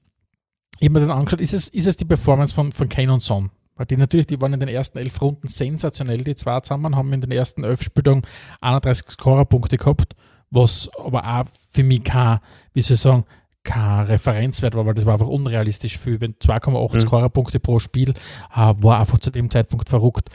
ich 0.79 0.89
habe 0.89 1.01
mir 1.01 1.07
dann 1.07 1.16
angeschaut, 1.16 1.41
ist 1.41 1.55
es, 1.55 1.68
ist 1.68 1.87
es 1.87 1.97
die 1.97 2.05
Performance 2.05 2.55
von, 2.55 2.72
von 2.72 2.89
Kane 2.89 3.12
und 3.12 3.22
Son? 3.22 3.51
Weil 3.77 3.87
die 3.87 3.97
natürlich, 3.97 4.27
die 4.27 4.41
waren 4.41 4.55
in 4.55 4.61
den 4.61 4.68
ersten 4.68 4.99
elf 4.99 5.20
Runden 5.20 5.49
sensationell, 5.49 6.24
die 6.24 6.35
zwei 6.35 6.61
zusammen, 6.61 6.97
haben 6.97 7.12
in 7.12 7.20
den 7.20 7.31
ersten 7.31 7.62
elf 7.62 7.83
Spieltagen 7.83 8.22
31 8.61 9.11
Scorerpunkte 9.11 9.77
gehabt, 9.77 10.14
was 10.51 10.91
aber 10.99 11.24
auch 11.27 11.47
für 11.70 11.83
mich 11.83 12.05
kein, 12.05 12.41
wie 12.72 12.83
soll 12.83 12.95
ich 12.95 13.01
sagen, 13.01 13.24
kein 13.62 14.07
Referenzwert 14.07 14.74
war, 14.74 14.87
weil 14.87 14.95
das 14.95 15.05
war 15.05 15.14
einfach 15.14 15.29
unrealistisch 15.29 15.99
viel. 15.99 16.20
Wenn 16.20 16.35
2,8 16.35 16.95
mhm. 16.95 17.01
Scorerpunkte 17.01 17.61
pro 17.61 17.79
Spiel 17.79 18.11
äh, 18.11 18.14
war 18.55 19.01
einfach 19.01 19.18
zu 19.18 19.31
dem 19.31 19.51
Zeitpunkt 19.51 19.89
verrückt. 19.89 20.31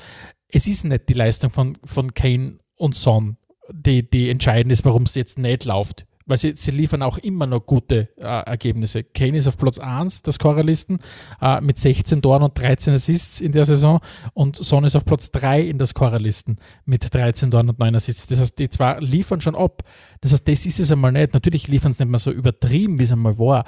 Es 0.47 0.67
ist 0.67 0.83
nicht 0.83 1.07
die 1.07 1.13
Leistung 1.13 1.49
von, 1.49 1.77
von 1.83 2.13
Kane 2.13 2.59
und 2.75 2.95
Son, 2.95 3.37
die, 3.69 4.09
die 4.09 4.29
entscheidend 4.29 4.71
ist, 4.71 4.85
warum 4.85 5.03
es 5.03 5.15
jetzt 5.15 5.37
nicht 5.37 5.65
läuft. 5.65 6.05
Weil 6.27 6.37
sie, 6.37 6.53
sie 6.55 6.71
liefern 6.71 7.01
auch 7.01 7.17
immer 7.17 7.45
noch 7.45 7.65
gute 7.65 8.09
äh, 8.17 8.21
Ergebnisse. 8.21 9.03
Kane 9.03 9.37
ist 9.37 9.47
auf 9.47 9.57
Platz 9.57 9.79
1 9.79 10.21
der 10.21 10.33
Scorerlisten 10.33 10.99
äh, 11.41 11.59
mit 11.61 11.79
16 11.79 12.21
Toren 12.21 12.43
und 12.43 12.57
13 12.57 12.93
Assists 12.93 13.41
in 13.41 13.51
der 13.51 13.65
Saison 13.65 13.99
und 14.33 14.55
Son 14.55 14.83
ist 14.83 14.95
auf 14.95 15.03
Platz 15.03 15.31
3 15.31 15.61
in 15.61 15.77
der 15.77 15.87
Scorerlisten 15.87 16.57
mit 16.85 17.13
13 17.13 17.51
Toren 17.51 17.69
und 17.69 17.79
9 17.79 17.95
Assists. 17.95 18.27
Das 18.27 18.39
heißt, 18.39 18.59
die 18.59 18.69
zwei 18.69 18.99
liefern 18.99 19.41
schon 19.41 19.55
ab. 19.55 19.83
Das 20.21 20.31
heißt, 20.31 20.47
das 20.47 20.65
ist 20.65 20.79
es 20.79 20.91
einmal 20.91 21.11
nicht. 21.11 21.33
Natürlich 21.33 21.67
liefern 21.67 21.91
sie 21.91 22.03
nicht 22.03 22.11
mehr 22.11 22.19
so 22.19 22.31
übertrieben, 22.31 22.99
wie 22.99 23.03
es 23.03 23.11
einmal 23.11 23.37
war. 23.39 23.65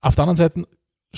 Auf 0.00 0.16
der 0.16 0.24
anderen 0.24 0.36
Seite 0.36 0.66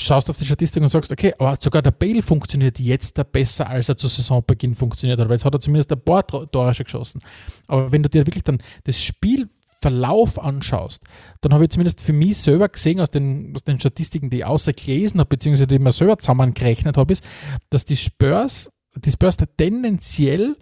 schaust 0.02 0.30
auf 0.30 0.38
die 0.38 0.44
Statistik 0.44 0.82
und 0.82 0.88
sagst, 0.88 1.12
okay, 1.12 1.34
aber 1.38 1.56
sogar 1.60 1.82
der 1.82 1.90
Bale 1.90 2.22
funktioniert 2.22 2.78
jetzt 2.78 3.20
besser, 3.32 3.68
als 3.68 3.88
er 3.88 3.96
zu 3.96 4.06
Saisonbeginn 4.06 4.74
funktioniert 4.74 5.18
hat, 5.18 5.28
weil 5.28 5.34
jetzt 5.34 5.44
hat 5.44 5.54
er 5.54 5.60
zumindest 5.60 5.92
ein 5.92 6.00
paar 6.00 6.26
Tore 6.26 6.74
schon 6.74 6.84
geschossen. 6.84 7.20
Aber 7.66 7.92
wenn 7.92 8.02
du 8.02 8.08
dir 8.08 8.26
wirklich 8.26 8.44
dann 8.44 8.58
das 8.84 9.02
Spielverlauf 9.02 10.38
anschaust, 10.38 11.02
dann 11.40 11.52
habe 11.52 11.64
ich 11.64 11.70
zumindest 11.70 12.00
für 12.00 12.12
mich 12.12 12.38
selber 12.38 12.68
gesehen, 12.68 13.00
aus 13.00 13.10
den, 13.10 13.54
aus 13.54 13.64
den 13.64 13.80
Statistiken, 13.80 14.30
die 14.30 14.38
ich 14.38 14.44
außer 14.44 14.72
gelesen 14.72 15.20
habe, 15.20 15.28
beziehungsweise 15.28 15.66
die 15.66 15.76
ich 15.76 15.80
mir 15.80 15.92
selber 15.92 16.18
zusammengerechnet 16.18 16.96
habe, 16.96 17.12
ist, 17.12 17.24
dass 17.70 17.84
die 17.84 17.96
Spurs, 17.96 18.70
die 18.94 19.10
Spurs 19.10 19.36
tendenziell 19.56 20.56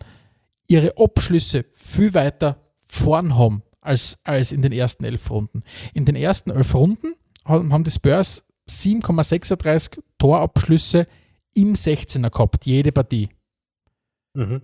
ihre 0.69 0.95
Abschlüsse 0.97 1.65
viel 1.73 2.15
weiter 2.15 2.59
vorn 2.87 3.37
haben 3.37 3.63
als, 3.81 4.19
als 4.25 4.53
in 4.53 4.63
den 4.63 4.73
ersten 4.73 5.05
elf 5.05 5.31
Runden. 5.31 5.63
In 5.95 6.05
den 6.05 6.17
ersten 6.17 6.51
elf 6.51 6.75
Runden 6.75 7.15
haben 7.45 7.85
die 7.85 7.91
Spurs 7.91 8.46
7,36 8.69 10.03
Torabschlüsse 10.19 11.07
im 11.55 11.75
16er 11.75 12.31
gehabt, 12.31 12.67
jede 12.67 12.93
Partie. 12.93 13.29
Mhm. 14.35 14.63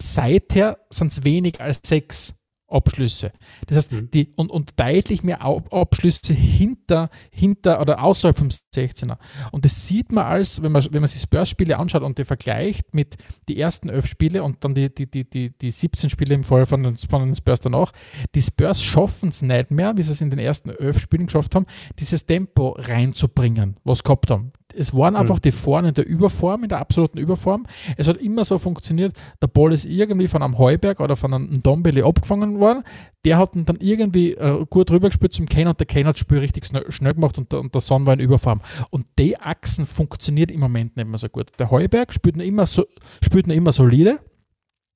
Seither 0.00 0.78
sind 0.90 1.12
es 1.12 1.24
weniger 1.24 1.60
als 1.64 1.80
sechs 1.84 2.34
Abschlüsse. 2.74 3.32
Das 3.66 3.76
heißt, 3.76 3.92
mhm. 3.92 4.10
die, 4.10 4.32
und, 4.36 4.50
und 4.50 4.78
deutlich 4.78 5.22
mehr 5.22 5.42
Abschlüsse 5.42 6.34
hinter, 6.34 7.10
hinter 7.30 7.80
oder 7.80 8.02
außerhalb 8.02 8.36
vom 8.36 8.48
16er. 8.48 9.16
Und 9.52 9.64
das 9.64 9.86
sieht 9.86 10.12
man 10.12 10.24
als, 10.24 10.62
wenn 10.62 10.72
man, 10.72 10.84
wenn 10.90 11.00
man 11.00 11.08
sich 11.08 11.22
Spurs-Spiele 11.22 11.78
anschaut 11.78 12.02
und 12.02 12.18
die 12.18 12.24
vergleicht 12.24 12.94
mit 12.94 13.16
die 13.48 13.58
ersten 13.58 13.88
elf 13.88 14.06
Spiele 14.06 14.42
und 14.42 14.64
dann 14.64 14.74
die, 14.74 14.92
die, 14.94 15.10
die, 15.10 15.28
die, 15.28 15.50
die 15.50 15.70
17 15.70 16.10
Spiele 16.10 16.34
im 16.34 16.44
Fall 16.44 16.66
von 16.66 16.82
den, 16.82 16.96
von 16.96 17.24
den 17.24 17.34
Spurs 17.34 17.60
danach. 17.60 17.92
Die 18.34 18.42
Spurs 18.42 18.82
schaffen 18.82 19.28
es 19.28 19.42
nicht 19.42 19.70
mehr, 19.70 19.96
wie 19.96 20.02
sie 20.02 20.12
es 20.12 20.20
in 20.20 20.30
den 20.30 20.38
ersten 20.38 20.70
elf 20.70 20.98
Spielen 21.00 21.26
geschafft 21.26 21.54
haben, 21.54 21.66
dieses 21.98 22.26
Tempo 22.26 22.76
reinzubringen, 22.78 23.76
was 23.84 23.98
sie 23.98 24.04
gehabt 24.04 24.30
haben. 24.30 24.52
Es 24.76 24.94
waren 24.94 25.16
einfach 25.16 25.36
mhm. 25.36 25.42
die 25.42 25.52
vorne 25.52 25.88
in 25.88 25.94
der 25.94 26.06
Überform, 26.06 26.64
in 26.64 26.68
der 26.68 26.78
absoluten 26.78 27.18
Überform. 27.18 27.66
Es 27.96 28.08
hat 28.08 28.16
immer 28.18 28.44
so 28.44 28.58
funktioniert, 28.58 29.14
der 29.40 29.46
Ball 29.46 29.72
ist 29.72 29.84
irgendwie 29.84 30.28
von 30.28 30.42
einem 30.42 30.58
Heuberg 30.58 31.00
oder 31.00 31.16
von 31.16 31.32
einem 31.32 31.62
Dombele 31.62 32.04
abgefangen 32.04 32.60
worden. 32.60 32.82
Der 33.24 33.38
hat 33.38 33.56
ihn 33.56 33.64
dann 33.64 33.78
irgendwie 33.80 34.32
äh, 34.32 34.64
gut 34.68 34.90
rübergespielt 34.90 35.32
zum 35.32 35.46
Kane 35.46 35.70
und 35.70 35.80
der 35.80 35.86
Kane 35.86 36.06
hat 36.06 36.16
das 36.16 36.20
Spiel 36.20 36.38
richtig 36.38 36.66
schnell, 36.66 36.90
schnell 36.90 37.12
gemacht 37.12 37.38
und 37.38 37.52
der, 37.52 37.60
und 37.60 37.74
der 37.74 37.80
Son 37.80 38.06
war 38.06 38.14
in 38.14 38.20
Überform. 38.20 38.60
Und 38.90 39.06
die 39.18 39.38
Achsen 39.38 39.86
funktioniert 39.86 40.50
im 40.50 40.60
Moment 40.60 40.96
nicht 40.96 41.08
mehr 41.08 41.18
so 41.18 41.28
gut. 41.28 41.50
Der 41.58 41.70
Heuberg 41.70 42.12
spielt 42.12 42.36
noch 42.36 42.44
immer, 42.44 42.66
so, 42.66 42.84
spielt 43.22 43.46
noch 43.46 43.54
immer 43.54 43.72
solide, 43.72 44.18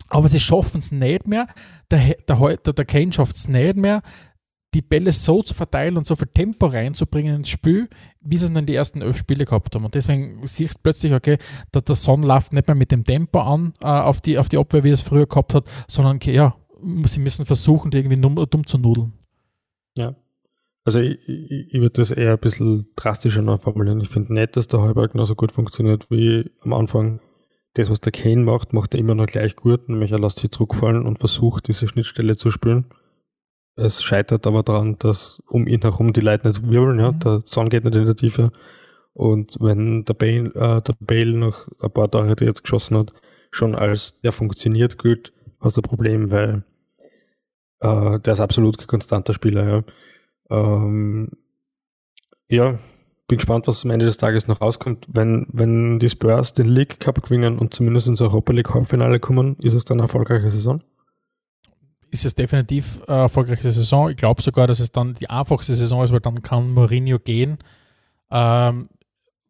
aber 0.08 0.28
sie 0.28 0.40
schaffen 0.40 0.78
es 0.78 0.92
nicht 0.92 1.26
mehr. 1.26 1.46
Der, 1.90 2.16
der, 2.28 2.56
der, 2.56 2.72
der 2.72 2.84
Kane 2.84 3.12
schafft 3.12 3.36
es 3.36 3.48
nicht 3.48 3.76
mehr, 3.76 4.02
die 4.74 4.82
Bälle 4.82 5.12
so 5.12 5.42
zu 5.42 5.54
verteilen 5.54 5.96
und 5.96 6.06
so 6.06 6.14
viel 6.14 6.28
Tempo 6.28 6.66
reinzubringen 6.66 7.36
ins 7.36 7.48
Spiel, 7.48 7.88
wie 8.20 8.36
sie 8.36 8.44
es 8.44 8.50
in 8.50 8.66
die 8.66 8.74
ersten 8.74 9.00
elf 9.00 9.16
Spiele 9.16 9.44
gehabt 9.44 9.74
haben. 9.74 9.84
Und 9.84 9.94
deswegen 9.94 10.46
siehst 10.46 10.74
du 10.74 10.80
plötzlich, 10.82 11.14
okay, 11.14 11.38
der, 11.72 11.82
der 11.82 11.94
Son 11.94 12.22
läuft 12.22 12.52
nicht 12.52 12.66
mehr 12.66 12.74
mit 12.74 12.92
dem 12.92 13.04
Tempo 13.04 13.40
an 13.40 13.72
äh, 13.82 13.86
auf, 13.86 14.20
die, 14.20 14.38
auf 14.38 14.48
die 14.48 14.58
Abwehr, 14.58 14.84
wie 14.84 14.90
es 14.90 15.00
früher 15.00 15.26
gehabt 15.26 15.54
hat, 15.54 15.70
sondern 15.88 16.16
okay, 16.16 16.34
ja, 16.34 16.54
sie 17.04 17.20
müssen 17.20 17.46
versuchen, 17.46 17.90
die 17.90 17.98
irgendwie 17.98 18.20
dumm, 18.20 18.34
dumm 18.34 18.66
zu 18.66 18.78
nudeln. 18.78 19.14
Ja. 19.96 20.14
Also 20.84 21.00
ich, 21.00 21.18
ich, 21.26 21.74
ich 21.74 21.80
würde 21.80 22.00
das 22.00 22.10
eher 22.10 22.32
ein 22.32 22.38
bisschen 22.38 22.88
drastischer 22.96 23.42
noch 23.42 23.60
formulieren. 23.60 24.00
Ich 24.00 24.08
finde 24.08 24.34
nicht, 24.34 24.56
dass 24.56 24.68
der 24.68 24.80
Heuberg 24.80 25.12
genauso 25.12 25.34
gut 25.34 25.52
funktioniert 25.52 26.10
wie 26.10 26.50
am 26.60 26.72
Anfang. 26.72 27.20
Das, 27.74 27.90
was 27.90 28.00
der 28.00 28.12
Kane 28.12 28.42
macht, 28.42 28.72
macht 28.72 28.94
er 28.94 29.00
immer 29.00 29.14
noch 29.14 29.26
gleich 29.26 29.54
gut, 29.54 29.88
nämlich 29.88 30.12
er 30.12 30.18
lässt 30.18 30.38
sich 30.38 30.50
zurückfallen 30.50 31.06
und 31.06 31.18
versucht, 31.18 31.68
diese 31.68 31.86
Schnittstelle 31.86 32.36
zu 32.36 32.50
spielen. 32.50 32.86
Es 33.78 34.02
scheitert 34.02 34.44
aber 34.48 34.64
daran, 34.64 34.96
dass 34.98 35.40
um 35.46 35.68
ihn 35.68 35.82
herum 35.82 36.12
die 36.12 36.20
Leute 36.20 36.48
nicht 36.48 36.68
wirbeln, 36.68 36.98
ja. 36.98 37.12
Mhm. 37.12 37.20
Der 37.20 37.42
Son 37.44 37.68
geht 37.68 37.84
nicht 37.84 37.94
in 37.94 38.06
der 38.06 38.16
Tiefe. 38.16 38.50
Und 39.12 39.56
wenn 39.60 40.04
der 40.04 40.14
Bale, 40.14 40.48
äh, 40.54 40.82
der 40.82 40.96
Bale 40.98 41.32
noch 41.32 41.68
ein 41.80 41.90
paar 41.92 42.10
Tage, 42.10 42.34
die 42.34 42.44
jetzt 42.44 42.64
geschossen 42.64 42.96
hat, 42.96 43.12
schon 43.52 43.76
als 43.76 44.20
der 44.20 44.32
funktioniert 44.32 44.98
gilt, 44.98 45.32
hast 45.60 45.76
du 45.76 45.80
ein 45.80 45.88
Problem, 45.88 46.30
weil 46.32 46.64
äh, 47.78 48.18
der 48.18 48.32
ist 48.32 48.40
absolut 48.40 48.84
konstanter 48.88 49.32
Spieler, 49.32 49.68
ja. 49.68 49.84
Ähm, 50.50 51.30
ja, 52.48 52.80
bin 53.28 53.38
gespannt, 53.38 53.68
was 53.68 53.84
am 53.84 53.92
Ende 53.92 54.06
des 54.06 54.16
Tages 54.16 54.48
noch 54.48 54.60
rauskommt. 54.60 55.06
Wenn, 55.08 55.46
wenn 55.52 56.00
die 56.00 56.08
Spurs 56.08 56.52
den 56.52 56.66
League 56.66 56.98
Cup 56.98 57.22
gewinnen 57.22 57.58
und 57.60 57.74
zumindest 57.74 58.08
ins 58.08 58.22
Europa 58.22 58.52
League 58.52 58.74
Halbfinale 58.74 59.20
kommen, 59.20 59.56
ist 59.60 59.74
es 59.74 59.84
dann 59.84 59.98
eine 59.98 60.06
erfolgreiche 60.06 60.50
Saison? 60.50 60.82
Ist 62.10 62.24
es 62.24 62.34
definitiv 62.34 63.02
eine 63.06 63.22
erfolgreiche 63.22 63.70
Saison. 63.70 64.10
Ich 64.10 64.16
glaube 64.16 64.42
sogar, 64.42 64.66
dass 64.66 64.80
es 64.80 64.90
dann 64.90 65.14
die 65.14 65.30
einfachste 65.30 65.74
Saison 65.74 66.04
ist, 66.04 66.12
weil 66.12 66.20
dann 66.20 66.42
kann 66.42 66.70
Mourinho 66.70 67.18
gehen. 67.18 67.58
Ähm, 68.30 68.88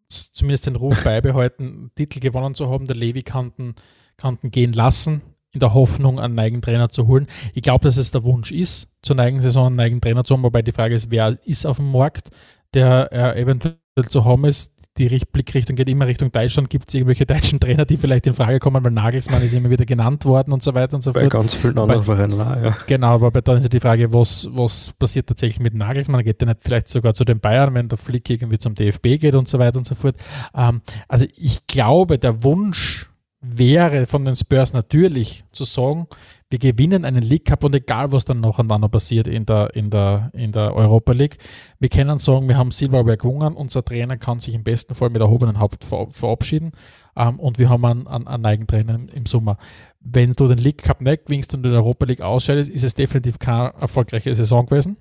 zumindest 0.09 0.67
den 0.67 0.77
Ruf 0.77 1.03
beibehalten, 1.05 1.91
Titel 1.97 2.21
gewonnen 2.21 2.55
zu 2.55 2.69
haben. 2.71 2.87
Der 2.87 2.97
Levi 2.97 3.23
kannten, 3.23 3.75
kannten 4.17 4.51
gehen 4.51 4.73
lassen, 4.73 5.23
in 5.53 5.61
der 5.61 5.75
Hoffnung, 5.75 6.21
einen 6.21 6.39
eigenen 6.39 6.63
Trainer 6.63 6.89
zu 6.89 7.07
holen. 7.07 7.27
Ich 7.55 7.63
glaube, 7.63 7.85
dass 7.85 7.97
es 7.97 8.11
der 8.11 8.25
Wunsch 8.25 8.53
ist, 8.53 8.89
zur 9.03 9.19
eigenen 9.19 9.43
Saison 9.43 9.67
einen 9.67 9.81
eigenen 9.81 10.01
Trainer 10.01 10.25
zu 10.25 10.35
haben, 10.35 10.43
wobei 10.43 10.63
die 10.63 10.73
Frage 10.73 10.95
ist, 10.95 11.11
wer 11.11 11.39
ist 11.45 11.67
auf 11.67 11.77
dem 11.77 11.93
Markt, 11.93 12.31
der 12.75 13.09
äh, 13.13 13.41
eventuell 13.41 13.79
zu 14.09 14.25
haben 14.25 14.45
ist 14.45 14.73
die 14.99 15.21
Blickrichtung 15.33 15.77
geht 15.77 15.89
immer 15.89 16.07
Richtung 16.07 16.33
Deutschland. 16.33 16.69
Gibt 16.71 16.89
es 16.89 16.95
irgendwelche 16.95 17.25
deutschen 17.27 17.61
Trainer, 17.61 17.85
die 17.85 17.97
vielleicht 17.97 18.27
in 18.27 18.35
Frage 18.35 18.59
kommen, 18.59 18.85
weil 18.85 18.91
Nagelsmann 18.91 19.43
ist 19.43 19.53
immer 19.53 19.71
wieder 19.71 19.85
genannt 19.85 20.25
worden 20.25 20.53
und 20.53 20.63
so 20.63 20.75
weiter 20.75 20.97
und 20.97 21.03
so 21.03 21.13
bei 21.13 21.21
fort. 21.21 21.33
Bei 21.33 21.39
ganz 21.39 21.55
vielen 21.55 21.79
anderen 21.79 22.03
Vereinen 22.03 22.39
ja. 22.39 22.77
Genau, 22.87 23.15
aber 23.15 23.31
dann 23.43 23.59
ist 23.59 23.63
ja 23.63 23.69
die 23.69 23.81
Frage, 23.81 24.13
was, 24.13 24.49
was 24.51 24.93
passiert 24.99 25.29
tatsächlich 25.29 25.61
mit 25.61 25.75
Nagelsmann? 25.75 26.25
Geht 26.25 26.41
der 26.41 26.49
nicht 26.49 26.61
vielleicht 26.63 26.89
sogar 26.89 27.15
zu 27.15 27.25
den 27.25 27.41
Bayern, 27.41 27.75
wenn 27.75 27.89
der 27.89 27.99
Flick 27.99 28.29
irgendwie 28.29 28.59
zum 28.59 28.75
DFB 28.75 29.19
geht 29.19 29.35
und 29.35 29.49
so 29.49 29.59
weiter 29.59 29.79
und 29.79 29.87
so 29.87 29.95
fort? 29.95 30.17
Ähm, 30.55 30.83
also 31.07 31.27
ich 31.37 31.67
glaube, 31.67 32.19
der 32.19 32.43
Wunsch 32.43 33.09
wäre 33.41 34.07
von 34.07 34.25
den 34.25 34.35
Spurs 34.35 34.73
natürlich 34.73 35.45
zu 35.53 35.65
sagen, 35.65 36.09
wir 36.51 36.59
gewinnen 36.59 37.05
einen 37.05 37.23
League 37.23 37.45
Cup 37.45 37.65
und 37.65 37.75
egal, 37.75 38.11
was 38.11 38.25
dann 38.25 38.41
nacheinander 38.41 38.89
passiert 38.89 39.27
in 39.27 39.45
der, 39.45 39.75
in 39.75 39.91
der, 39.91 40.31
in 40.33 40.53
der 40.53 40.75
Europa 40.75 41.13
League, 41.13 41.39
wir 41.79 41.89
können 41.91 42.19
sagen, 42.19 42.49
wir 42.49 42.57
haben 42.57 42.71
Silberberg 42.71 43.21
gewonnen, 43.21 43.55
unser 43.55 43.85
Trainer 43.85 44.17
kann 44.17 44.41
sich 44.41 44.55
im 44.55 44.65
besten 44.65 44.95
Fall 44.95 45.11
mit 45.11 45.21
erhobenem 45.21 45.59
Haupt 45.59 45.85
verabschieden 45.85 46.73
ähm, 47.17 47.39
und 47.39 47.59
wir 47.59 47.69
haben 47.69 47.85
einen, 47.85 48.07
einen, 48.07 48.27
einen 48.27 48.47
eigenen 48.47 48.67
Trainer 48.67 48.99
im 49.13 49.27
Sommer. 49.27 49.59
Wenn 50.01 50.33
du 50.33 50.49
den 50.49 50.59
League 50.59 50.83
Cup 50.83 51.03
nicht 51.03 51.27
gewinnst 51.27 51.53
und 51.53 51.67
in 51.67 51.73
der 51.73 51.81
Europa 51.81 52.07
League 52.07 52.23
ausscheidest, 52.23 52.71
ist 52.71 52.85
es 52.85 52.95
definitiv 52.95 53.39
keine 53.39 53.75
erfolgreiche 53.75 54.35
Saison 54.35 54.65
gewesen. 54.65 54.97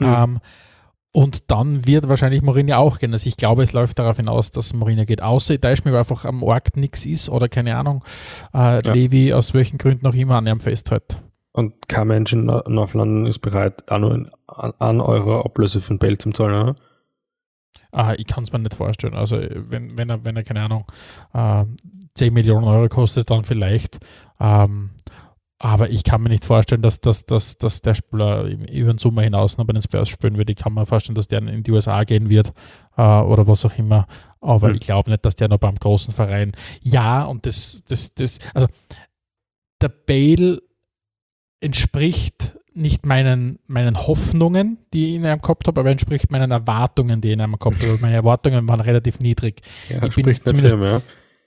Mhm. 0.00 0.06
Ähm, 0.06 0.38
und 1.12 1.50
dann 1.50 1.86
wird 1.86 2.08
wahrscheinlich 2.08 2.42
Mourinho 2.42 2.76
auch 2.76 2.98
gehen. 2.98 3.12
Also 3.12 3.28
ich 3.28 3.36
glaube, 3.36 3.62
es 3.62 3.72
läuft 3.72 3.98
darauf 3.98 4.16
hinaus, 4.16 4.50
dass 4.50 4.72
Mourinho 4.72 5.04
geht. 5.04 5.22
Außer 5.22 5.54
mich, 5.54 5.84
weil 5.84 5.96
einfach 5.96 6.24
am 6.24 6.42
Ort 6.42 6.76
nichts 6.76 7.04
ist 7.04 7.28
oder 7.28 7.48
keine 7.48 7.76
Ahnung, 7.76 8.02
äh, 8.54 8.82
ja. 8.84 8.92
Levi 8.92 9.32
aus 9.32 9.52
welchen 9.52 9.78
Gründen 9.78 10.06
auch 10.06 10.14
immer 10.14 10.36
an 10.36 10.46
ihm 10.46 10.60
festhält. 10.60 11.22
Und 11.52 11.86
kein 11.86 12.08
Mensch 12.08 12.32
in 12.32 12.46
North 12.46 12.94
London 12.94 13.26
ist 13.26 13.40
bereit, 13.40 13.90
auch 13.90 13.98
nur 13.98 14.30
an 14.46 15.00
Euro 15.02 15.42
Ablöse 15.42 15.82
für 15.82 15.92
den 15.92 15.98
Bell 15.98 16.16
zu 16.16 16.30
zahlen, 16.30 16.62
oder? 16.62 16.76
Ah, 17.92 18.14
ich 18.16 18.26
kann 18.26 18.44
es 18.44 18.52
mir 18.52 18.58
nicht 18.58 18.74
vorstellen. 18.74 19.14
Also 19.14 19.38
wenn, 19.38 19.98
wenn 19.98 20.08
er, 20.08 20.24
wenn 20.24 20.34
er, 20.34 20.44
keine 20.44 20.62
Ahnung, 20.62 20.86
äh, 21.34 21.64
10 22.14 22.32
Millionen 22.32 22.64
Euro 22.64 22.88
kostet, 22.88 23.30
dann 23.30 23.44
vielleicht. 23.44 23.98
Ähm, 24.40 24.90
aber 25.62 25.90
ich 25.90 26.02
kann 26.02 26.20
mir 26.20 26.28
nicht 26.28 26.44
vorstellen, 26.44 26.82
dass, 26.82 27.00
dass, 27.00 27.24
dass, 27.24 27.56
dass 27.56 27.82
der 27.82 27.94
Spieler 27.94 28.46
über 28.46 28.92
den 28.92 28.98
Sommer 28.98 29.22
hinaus 29.22 29.58
noch 29.58 29.64
bei 29.64 29.72
den 29.72 29.80
Spurs 29.80 30.08
spielen 30.08 30.36
wird. 30.36 30.50
Ich 30.50 30.56
kann 30.56 30.74
mir 30.74 30.86
vorstellen, 30.86 31.14
dass 31.14 31.28
der 31.28 31.38
in 31.40 31.62
die 31.62 31.70
USA 31.70 32.02
gehen 32.02 32.28
wird 32.28 32.52
äh, 32.96 33.02
oder 33.02 33.46
was 33.46 33.64
auch 33.64 33.78
immer. 33.78 34.08
Aber 34.40 34.70
mhm. 34.70 34.74
ich 34.74 34.80
glaube 34.80 35.08
nicht, 35.08 35.24
dass 35.24 35.36
der 35.36 35.46
noch 35.46 35.58
beim 35.58 35.76
großen 35.76 36.12
Verein. 36.12 36.50
Ja, 36.82 37.22
und 37.26 37.46
das, 37.46 37.84
das, 37.86 38.12
das, 38.12 38.40
also 38.54 38.66
der 39.80 39.90
Bale 39.90 40.62
entspricht 41.60 42.58
nicht 42.74 43.06
meinen, 43.06 43.60
meinen 43.68 44.04
Hoffnungen, 44.04 44.78
die 44.92 45.10
ich 45.10 45.14
in 45.14 45.26
einem 45.26 45.42
gehabt 45.42 45.68
habe, 45.68 45.78
aber 45.78 45.90
entspricht 45.90 46.32
meinen 46.32 46.50
Erwartungen, 46.50 47.20
die 47.20 47.28
ich 47.28 47.34
in 47.34 47.40
einem 47.40 47.56
gehabt 47.56 47.80
habe. 47.84 47.98
Meine 48.00 48.16
Erwartungen 48.16 48.66
waren 48.66 48.80
relativ 48.80 49.20
niedrig. 49.20 49.60
Ja, 49.88 50.02
ich 50.02 50.16
bin 50.16 50.34
zumindest, 50.34 50.74
Film, 50.74 50.82
ja 50.82 51.02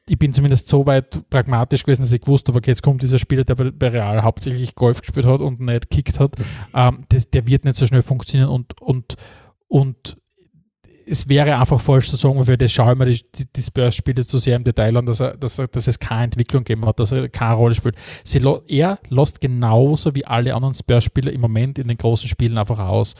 ich 0.07 0.19
bin 0.19 0.33
zumindest 0.33 0.67
so 0.67 0.85
weit 0.85 1.29
pragmatisch 1.29 1.83
gewesen, 1.83 2.01
dass 2.01 2.11
ich 2.11 2.21
gewusst 2.21 2.47
habe, 2.47 2.59
okay, 2.59 2.71
jetzt 2.71 2.83
kommt 2.83 3.01
dieser 3.01 3.19
Spieler, 3.19 3.43
der 3.43 3.55
bei 3.55 3.89
Real 3.89 4.23
hauptsächlich 4.23 4.75
Golf 4.75 5.01
gespielt 5.01 5.25
hat 5.25 5.41
und 5.41 5.59
nicht 5.59 5.89
gekickt 5.89 6.19
hat, 6.19 6.35
ähm, 6.73 7.03
das, 7.09 7.29
der 7.29 7.47
wird 7.47 7.65
nicht 7.65 7.75
so 7.75 7.87
schnell 7.87 8.03
funktionieren 8.03 8.49
und, 8.49 8.79
und, 8.81 9.15
und 9.67 10.17
es 11.07 11.29
wäre 11.29 11.57
einfach 11.57 11.79
falsch 11.79 12.09
zu 12.09 12.15
sagen, 12.15 12.43
für 12.45 12.57
das 12.57 12.71
schaue 12.71 12.93
ich 12.93 12.97
mir 12.97 13.05
die, 13.05 13.21
die, 13.35 13.45
die 13.53 13.61
Spurs-Spiele 13.61 14.25
zu 14.25 14.37
sehr 14.37 14.55
im 14.55 14.63
Detail 14.63 14.97
an, 14.97 15.05
dass, 15.05 15.19
er, 15.19 15.37
dass, 15.37 15.59
er, 15.59 15.67
dass 15.67 15.87
es 15.87 15.99
keine 15.99 16.25
Entwicklung 16.25 16.63
gegeben 16.63 16.85
hat, 16.85 16.99
dass 16.99 17.11
er 17.11 17.29
keine 17.29 17.55
Rolle 17.55 17.75
spielt. 17.75 17.95
Sie, 18.23 18.41
er 18.67 18.99
lässt 19.09 19.41
genauso 19.41 20.15
wie 20.15 20.25
alle 20.25 20.53
anderen 20.55 20.73
Spurs-Spieler 20.73 21.31
im 21.31 21.41
Moment 21.41 21.77
in 21.77 21.87
den 21.87 21.97
großen 21.97 22.27
Spielen 22.27 22.57
einfach 22.57 22.79
aus. 22.79 23.13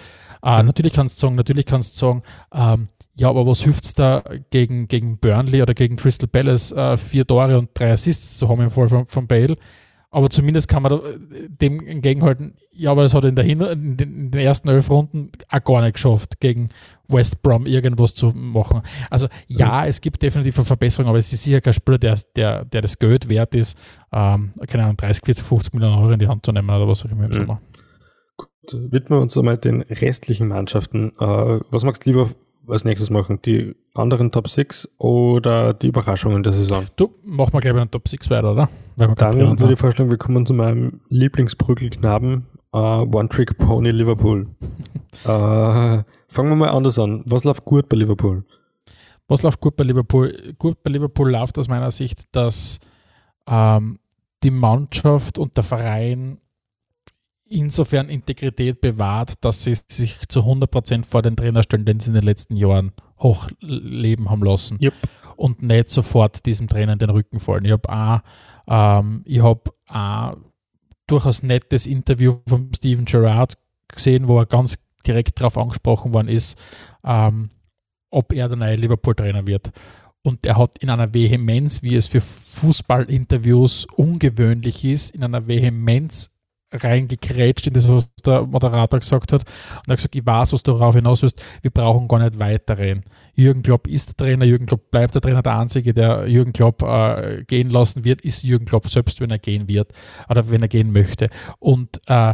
Äh, 0.43 0.63
natürlich 0.63 0.93
kannst 0.93 1.17
du 1.17 1.21
sagen, 1.21 1.35
natürlich 1.35 1.65
kannst 1.65 1.95
du 1.95 1.99
sagen, 2.05 2.23
ähm, 2.53 2.89
ja, 3.17 3.29
aber 3.29 3.45
was 3.47 3.63
hilft 3.63 3.85
es 3.85 3.93
da 3.93 4.23
gegen, 4.49 4.87
gegen 4.87 5.17
Burnley 5.17 5.61
oder 5.61 5.73
gegen 5.73 5.95
Crystal 5.95 6.27
Palace 6.27 6.71
äh, 6.71 6.97
vier 6.97 7.25
Tore 7.25 7.57
und 7.57 7.69
drei 7.73 7.91
Assists 7.91 8.37
zu 8.37 8.49
haben 8.49 8.61
im 8.61 8.71
Fall 8.71 8.89
von, 8.89 9.05
von 9.05 9.27
Bale? 9.27 9.55
Aber 10.11 10.29
zumindest 10.29 10.69
kann 10.69 10.83
man 10.83 10.93
äh, 10.93 11.49
dem 11.49 11.85
entgegenhalten, 11.85 12.55
ja, 12.71 12.91
aber 12.91 13.03
das 13.03 13.13
hat 13.13 13.23
er 13.23 13.29
in, 13.29 13.35
der 13.35 13.45
Hin 13.45 13.61
in 13.61 13.97
den 13.97 14.33
ersten 14.33 14.67
elf 14.67 14.89
Runden 14.89 15.31
auch 15.49 15.63
gar 15.63 15.81
nicht 15.81 15.93
geschafft, 15.93 16.39
gegen 16.39 16.69
West 17.07 17.41
Brom 17.41 17.65
irgendwas 17.65 18.13
zu 18.13 18.27
machen. 18.33 18.81
Also 19.09 19.27
ja, 19.47 19.85
es 19.85 20.01
gibt 20.01 20.21
definitiv 20.21 20.57
eine 20.57 20.65
Verbesserung, 20.65 21.09
aber 21.09 21.17
es 21.17 21.31
ist 21.31 21.43
sicher 21.43 21.61
kein 21.61 21.73
Spieler, 21.73 21.97
der, 21.97 22.17
der, 22.35 22.65
der 22.65 22.81
das 22.81 22.99
Geld 22.99 23.29
wert 23.29 23.55
ist, 23.55 23.77
ähm, 24.11 24.51
keine 24.67 24.83
Ahnung, 24.83 24.97
30, 24.97 25.25
40, 25.25 25.45
50 25.45 25.73
Millionen 25.73 25.97
Euro 25.99 26.11
in 26.11 26.19
die 26.19 26.27
Hand 26.27 26.45
zu 26.45 26.51
nehmen 26.51 26.69
oder 26.69 26.87
was 26.87 27.05
auch 27.05 27.11
immer 27.11 27.25
im. 27.25 27.33
Sommer. 27.33 27.61
Gut, 28.37 28.49
widmen 28.91 29.19
wir 29.19 29.21
uns 29.21 29.37
einmal 29.37 29.57
den 29.57 29.81
restlichen 29.83 30.49
Mannschaften. 30.49 31.11
Äh, 31.19 31.59
was 31.71 31.83
magst 31.83 32.05
du 32.05 32.09
lieber 32.09 32.29
als 32.67 32.85
nächstes 32.85 33.09
machen? 33.09 33.39
Die 33.45 33.75
anderen 33.93 34.31
Top 34.31 34.49
6 34.49 34.89
oder 34.97 35.73
die 35.73 35.87
Überraschungen 35.87 36.43
der 36.43 36.53
Saison? 36.53 36.85
Du, 36.95 37.13
machen 37.23 37.53
wir 37.53 37.61
gleich 37.61 37.73
bei 37.73 37.79
den 37.79 37.91
Top 37.91 38.07
6 38.07 38.29
weiter, 38.29 38.51
oder? 38.51 38.69
Dann 38.97 39.59
würde 39.59 39.73
ich 39.73 39.79
vorschlagen, 39.79 40.09
wir 40.09 40.17
kommen 40.17 40.45
zu 40.45 40.53
meinem 40.53 41.01
Lieblingsprügelknaben, 41.09 42.45
uh, 42.73 42.77
One-Trick-Pony 42.77 43.91
Liverpool. 43.91 44.47
uh, 45.25 45.27
fangen 46.27 46.49
wir 46.49 46.55
mal 46.55 46.69
anders 46.69 46.99
an. 46.99 47.23
Was 47.25 47.43
läuft 47.43 47.65
gut 47.65 47.89
bei 47.89 47.97
Liverpool? 47.97 48.43
Was 49.27 49.43
läuft 49.43 49.59
gut 49.59 49.75
bei 49.75 49.83
Liverpool? 49.83 50.53
Gut 50.57 50.83
bei 50.83 50.91
Liverpool 50.91 51.31
läuft 51.31 51.57
aus 51.57 51.67
meiner 51.67 51.91
Sicht, 51.91 52.23
dass 52.31 52.79
ähm, 53.47 53.99
die 54.43 54.51
Mannschaft 54.51 55.37
und 55.37 55.57
der 55.57 55.63
Verein 55.63 56.39
insofern 57.47 58.09
Integrität 58.09 58.81
bewahrt, 58.81 59.33
dass 59.41 59.63
sie 59.63 59.75
sich 59.87 60.27
zu 60.27 60.41
100% 60.41 61.05
vor 61.05 61.21
den 61.21 61.35
Trainer 61.35 61.63
stellen, 61.63 61.85
den 61.85 61.99
sie 61.99 62.09
in 62.09 62.15
den 62.15 62.23
letzten 62.23 62.55
Jahren 62.55 62.91
hochleben 63.19 64.29
haben 64.29 64.43
lassen. 64.43 64.77
Yep. 64.81 64.93
Und 65.37 65.61
nicht 65.61 65.89
sofort 65.89 66.45
diesem 66.45 66.67
Trainer 66.67 66.93
in 66.93 66.99
den 66.99 67.09
Rücken 67.09 67.39
fallen. 67.39 67.65
Ich 67.65 67.71
habe 67.71 67.89
auch, 67.89 68.19
ähm, 68.67 69.21
ich 69.25 69.43
hab 69.43 69.69
auch 69.87 70.37
durchaus 71.07 71.43
nettes 71.43 71.85
Interview 71.85 72.37
von 72.47 72.71
Steven 72.75 73.05
Gerrard 73.05 73.57
gesehen, 73.87 74.27
wo 74.27 74.39
er 74.39 74.45
ganz 74.45 74.77
direkt 75.05 75.39
darauf 75.39 75.57
angesprochen 75.57 76.13
worden 76.13 76.29
ist, 76.29 76.57
ähm, 77.03 77.49
ob 78.09 78.33
er 78.33 78.47
der 78.47 78.57
neue 78.57 78.75
Liverpool-Trainer 78.75 79.45
wird. 79.45 79.71
Und 80.23 80.45
er 80.45 80.57
hat 80.57 80.79
in 80.79 80.89
einer 80.89 81.13
Vehemenz, 81.13 81.83
wie 81.83 81.95
es 81.95 82.07
für 82.07 82.21
Fußballinterviews 82.21 83.85
ungewöhnlich 83.95 84.83
ist, 84.83 85.13
in 85.13 85.23
einer 85.23 85.47
Vehemenz 85.47 86.34
reingekrätscht 86.83 87.67
in 87.67 87.73
das, 87.73 87.87
was 87.87 88.07
der 88.25 88.43
Moderator 88.43 88.99
gesagt 88.99 89.33
hat. 89.33 89.41
Und 89.41 89.87
er 89.87 89.91
hat 89.91 89.97
gesagt, 89.97 90.15
ich 90.15 90.25
weiß, 90.25 90.53
was 90.53 90.63
du 90.63 90.71
darauf 90.71 90.95
hinaus 90.95 91.21
willst, 91.21 91.41
wir 91.61 91.71
brauchen 91.71 92.07
gar 92.07 92.19
nicht 92.19 92.39
weiterreden. 92.39 93.03
Jürgen 93.33 93.63
Klopp 93.63 93.87
ist 93.87 94.09
der 94.09 94.25
Trainer, 94.25 94.45
Jürgen 94.45 94.65
Klopp 94.65 94.91
bleibt 94.91 95.15
der 95.15 95.21
Trainer. 95.21 95.41
Der 95.41 95.57
Einzige, 95.57 95.93
der 95.93 96.27
Jürgen 96.27 96.53
Klopp 96.53 96.83
äh, 96.83 97.43
gehen 97.45 97.69
lassen 97.69 98.05
wird, 98.05 98.21
ist 98.21 98.43
Jürgen 98.43 98.65
Klopp, 98.65 98.89
selbst 98.89 99.19
wenn 99.21 99.31
er 99.31 99.39
gehen 99.39 99.67
wird 99.67 99.91
oder 100.29 100.49
wenn 100.49 100.61
er 100.61 100.67
gehen 100.67 100.91
möchte. 100.91 101.29
Und 101.59 101.99
äh, 102.07 102.33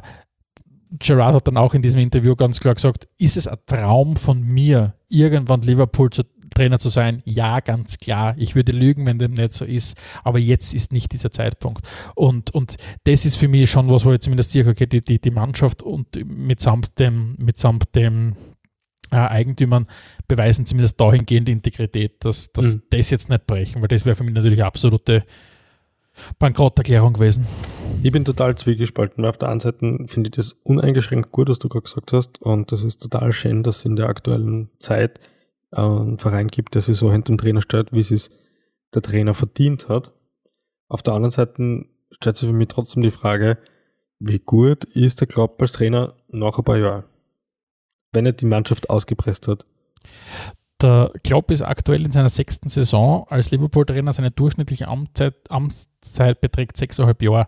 Gerard 0.99 1.35
hat 1.35 1.47
dann 1.47 1.57
auch 1.57 1.73
in 1.73 1.81
diesem 1.81 1.99
Interview 1.99 2.35
ganz 2.35 2.59
klar 2.59 2.73
gesagt, 2.73 3.07
ist 3.17 3.37
es 3.37 3.47
ein 3.47 3.57
Traum 3.65 4.17
von 4.17 4.41
mir, 4.41 4.93
irgendwann 5.07 5.61
Liverpool 5.61 6.09
zu 6.09 6.23
Trainer 6.61 6.77
zu 6.77 6.89
sein? 6.89 7.23
Ja, 7.25 7.59
ganz 7.59 7.97
klar. 7.97 8.35
Ich 8.37 8.55
würde 8.55 8.71
lügen, 8.71 9.05
wenn 9.07 9.17
dem 9.17 9.33
nicht 9.33 9.53
so 9.53 9.65
ist. 9.65 9.97
Aber 10.23 10.37
jetzt 10.37 10.75
ist 10.75 10.93
nicht 10.93 11.11
dieser 11.11 11.31
Zeitpunkt. 11.31 11.87
Und, 12.13 12.53
und 12.53 12.75
das 13.03 13.25
ist 13.25 13.35
für 13.35 13.47
mich 13.47 13.71
schon 13.71 13.89
was, 13.89 14.05
wo 14.05 14.13
ich 14.13 14.19
zumindest 14.19 14.51
sehe, 14.51 14.67
okay, 14.67 14.85
die, 14.85 15.01
die, 15.01 15.19
die 15.19 15.31
Mannschaft 15.31 15.81
und 15.81 16.07
mitsamt 16.23 16.99
dem, 16.99 17.35
mitsamt 17.39 17.95
dem 17.95 18.35
äh, 19.09 19.15
Eigentümern 19.15 19.87
beweisen 20.27 20.67
zumindest 20.67 21.01
dahingehend 21.01 21.49
Integrität, 21.49 22.23
dass, 22.23 22.51
dass 22.53 22.75
mhm. 22.75 22.83
das 22.91 23.09
jetzt 23.09 23.29
nicht 23.29 23.47
brechen, 23.47 23.81
weil 23.81 23.87
das 23.87 24.05
wäre 24.05 24.15
für 24.15 24.23
mich 24.23 24.35
natürlich 24.35 24.63
absolute 24.63 25.25
Bankrotterklärung 26.37 27.13
gewesen. 27.13 27.47
Ich 28.03 28.11
bin 28.11 28.23
total 28.23 28.55
zwiegespalten, 28.55 29.23
weil 29.23 29.31
auf 29.31 29.37
der 29.37 29.49
einen 29.49 29.59
Seite 29.59 29.97
finde 30.05 30.27
ich 30.27 30.35
das 30.35 30.53
uneingeschränkt 30.63 31.31
gut, 31.31 31.49
was 31.49 31.57
du 31.57 31.69
gerade 31.69 31.83
gesagt 31.83 32.13
hast, 32.13 32.41
und 32.41 32.71
das 32.71 32.83
ist 32.83 33.01
total 33.01 33.31
schön, 33.33 33.63
dass 33.63 33.83
in 33.83 33.95
der 33.95 34.09
aktuellen 34.09 34.69
Zeit 34.79 35.19
einen 35.71 36.17
Verein 36.17 36.47
gibt, 36.47 36.75
der 36.75 36.81
sich 36.81 36.97
so 36.97 37.11
hinter 37.11 37.33
dem 37.33 37.37
Trainer 37.37 37.61
stellt, 37.61 37.91
wie 37.91 37.99
es 37.99 38.29
der 38.93 39.01
Trainer 39.01 39.33
verdient 39.33 39.89
hat. 39.89 40.11
Auf 40.87 41.01
der 41.01 41.13
anderen 41.13 41.31
Seite 41.31 41.85
stellt 42.11 42.37
sich 42.37 42.47
für 42.47 42.53
mich 42.53 42.67
trotzdem 42.67 43.03
die 43.03 43.11
Frage, 43.11 43.57
wie 44.19 44.39
gut 44.39 44.83
ist 44.85 45.21
der 45.21 45.27
Klopp 45.27 45.61
als 45.61 45.71
Trainer 45.71 46.15
nach 46.27 46.57
ein 46.57 46.63
paar 46.63 46.77
Jahren, 46.77 47.03
wenn 48.11 48.25
er 48.25 48.33
die 48.33 48.45
Mannschaft 48.45 48.89
ausgepresst 48.89 49.47
hat? 49.47 49.65
Der 50.81 51.11
Klopp 51.23 51.51
ist 51.51 51.61
aktuell 51.61 52.05
in 52.05 52.11
seiner 52.11 52.29
sechsten 52.29 52.69
Saison 52.69 53.25
als 53.29 53.51
Liverpool-Trainer. 53.51 54.13
Seine 54.13 54.31
durchschnittliche 54.31 54.87
Amtszeit, 54.87 55.35
Amtszeit 55.49 56.41
beträgt 56.41 56.75
sechseinhalb 56.75 57.21
Jahre. 57.21 57.47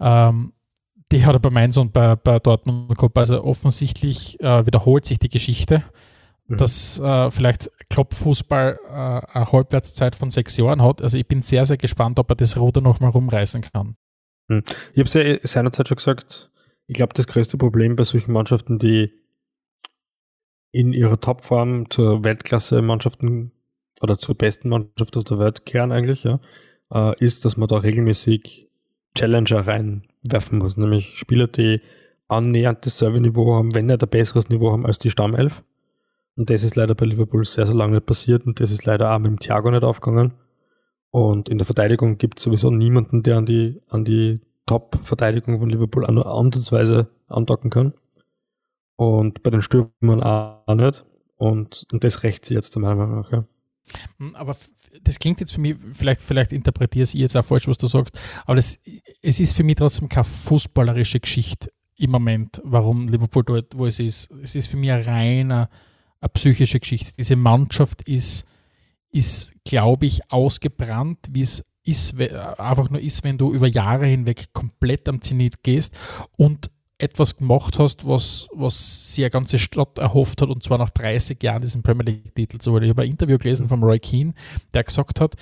Ähm, 0.00 0.52
die 1.12 1.26
hat 1.26 1.34
er 1.34 1.40
bei 1.40 1.50
Mainz 1.50 1.76
und 1.76 1.92
bei, 1.92 2.16
bei 2.16 2.38
Dortmund 2.38 2.96
gehabt. 2.96 3.18
Also 3.18 3.44
offensichtlich 3.44 4.40
äh, 4.40 4.66
wiederholt 4.66 5.04
sich 5.04 5.18
die 5.18 5.28
Geschichte, 5.28 5.82
mhm. 6.50 6.56
dass 6.56 6.98
äh, 7.00 7.30
vielleicht 7.30 7.70
Klopp-Fußball 7.88 8.78
äh, 8.86 8.90
eine 8.90 9.52
Halbwertszeit 9.52 10.16
von 10.16 10.30
sechs 10.30 10.56
Jahren 10.56 10.82
hat. 10.82 11.00
Also 11.00 11.16
ich 11.16 11.26
bin 11.26 11.42
sehr, 11.42 11.64
sehr 11.64 11.76
gespannt, 11.76 12.18
ob 12.18 12.30
er 12.30 12.36
das 12.36 12.58
Ruder 12.58 12.80
nochmal 12.80 13.10
rumreißen 13.10 13.62
kann. 13.62 13.96
Mhm. 14.48 14.64
Ich 14.92 14.98
habe 14.98 15.02
es 15.02 15.14
ja 15.14 15.38
seinerzeit 15.42 15.88
schon 15.88 15.96
gesagt, 15.96 16.50
ich 16.86 16.94
glaube, 16.94 17.14
das 17.14 17.26
größte 17.26 17.56
Problem 17.56 17.96
bei 17.96 18.04
solchen 18.04 18.32
Mannschaften, 18.32 18.78
die 18.78 19.12
in 20.72 20.92
ihrer 20.92 21.20
Topform 21.20 21.88
zur 21.90 22.24
Weltklasse-Mannschaften 22.24 23.52
oder 24.00 24.18
zur 24.18 24.36
besten 24.36 24.68
Mannschaft 24.68 25.14
der 25.14 25.38
Welt 25.38 25.66
kehren 25.66 25.92
eigentlich, 25.92 26.24
ja, 26.24 26.40
äh, 26.92 27.16
ist, 27.24 27.44
dass 27.44 27.56
man 27.56 27.68
da 27.68 27.78
regelmäßig 27.78 28.68
Challenger 29.16 29.66
reinwerfen 29.66 30.58
muss, 30.58 30.76
nämlich 30.76 31.18
Spieler, 31.18 31.48
die 31.48 31.80
annähernd 32.28 32.86
dasselbe 32.86 33.20
Niveau 33.20 33.54
haben, 33.54 33.74
wenn 33.74 33.86
nicht 33.86 34.02
ein 34.02 34.08
besseres 34.08 34.48
Niveau 34.48 34.72
haben 34.72 34.86
als 34.86 34.98
die 34.98 35.10
Stammelf. 35.10 35.62
Und 36.36 36.50
das 36.50 36.62
ist 36.62 36.76
leider 36.76 36.94
bei 36.94 37.06
Liverpool 37.06 37.44
sehr, 37.44 37.66
sehr 37.66 37.74
lange 37.74 37.94
nicht 37.94 38.06
passiert 38.06 38.46
und 38.46 38.60
das 38.60 38.70
ist 38.70 38.84
leider 38.84 39.14
auch 39.14 39.18
mit 39.18 39.28
dem 39.28 39.38
Thiago 39.38 39.70
nicht 39.70 39.82
aufgegangen. 39.82 40.32
Und 41.10 41.48
in 41.48 41.58
der 41.58 41.66
Verteidigung 41.66 42.18
gibt 42.18 42.38
es 42.38 42.44
sowieso 42.44 42.70
niemanden, 42.70 43.22
der 43.22 43.36
an 43.36 43.46
die, 43.46 43.80
an 43.88 44.04
die 44.04 44.40
Top-Verteidigung 44.66 45.58
von 45.58 45.68
Liverpool 45.68 46.06
auch 46.06 46.12
nur 46.12 46.26
ansatzweise 46.26 47.08
andocken 47.26 47.70
kann. 47.70 47.94
Und 48.96 49.42
bei 49.42 49.50
den 49.50 49.62
Stürmern 49.62 50.22
auch 50.22 50.74
nicht. 50.74 51.04
Und, 51.36 51.86
und 51.90 52.04
das 52.04 52.22
rächt 52.22 52.44
sich 52.44 52.54
jetzt 52.54 52.76
meiner 52.76 52.94
Meinung 52.94 53.20
nach, 53.22 53.32
ja. 53.32 53.44
Hm, 54.18 54.34
aber 54.34 54.54
das 55.02 55.18
klingt 55.18 55.40
jetzt 55.40 55.52
für 55.52 55.60
mich, 55.60 55.76
vielleicht, 55.92 56.20
vielleicht 56.20 56.52
interpretiere 56.52 57.04
ich 57.04 57.14
jetzt 57.14 57.36
auch 57.36 57.44
falsch, 57.44 57.66
was 57.66 57.78
du 57.78 57.86
sagst, 57.86 58.18
aber 58.44 58.56
das, 58.56 58.78
es 59.22 59.40
ist 59.40 59.56
für 59.56 59.64
mich 59.64 59.76
trotzdem 59.76 60.08
keine 60.08 60.24
fußballerische 60.24 61.18
Geschichte 61.20 61.70
im 61.96 62.10
Moment, 62.10 62.60
warum 62.64 63.08
Liverpool 63.08 63.44
dort, 63.44 63.76
wo 63.76 63.86
es 63.86 64.00
ist. 64.00 64.30
Es 64.42 64.54
ist 64.54 64.68
für 64.68 64.76
mich 64.76 64.90
eine 64.90 65.06
reine 65.06 65.68
eine 66.20 66.28
psychische 66.30 66.80
Geschichte. 66.80 67.12
Diese 67.18 67.36
Mannschaft 67.36 68.02
ist, 68.08 68.44
ist 69.10 69.52
glaube 69.64 70.06
ich, 70.06 70.30
ausgebrannt, 70.30 71.18
wie 71.30 71.42
es 71.42 71.64
ist, 71.84 72.18
einfach 72.20 72.90
nur 72.90 73.00
ist, 73.00 73.24
wenn 73.24 73.38
du 73.38 73.52
über 73.52 73.66
Jahre 73.66 74.06
hinweg 74.06 74.52
komplett 74.52 75.08
am 75.08 75.20
Zenit 75.20 75.62
gehst 75.62 75.94
und 76.36 76.70
etwas 76.98 77.36
gemacht 77.36 77.78
hast, 77.78 78.06
was, 78.06 78.48
was 78.52 79.14
sich 79.14 79.24
eine 79.24 79.30
ganze 79.30 79.58
Stadt 79.58 79.98
erhofft 79.98 80.42
hat, 80.42 80.50
und 80.50 80.62
zwar 80.62 80.78
nach 80.78 80.90
30 80.90 81.42
Jahren 81.42 81.62
diesen 81.62 81.82
Premier 81.82 82.04
League-Titel 82.04 82.58
zu 82.58 82.72
holen. 82.72 82.84
Ich 82.84 82.90
habe 82.90 83.02
ein 83.02 83.10
Interview 83.10 83.38
gelesen 83.38 83.68
von 83.68 83.82
Roy 83.82 83.98
Keane, 83.98 84.34
der 84.74 84.84
gesagt 84.84 85.20
hat, 85.20 85.34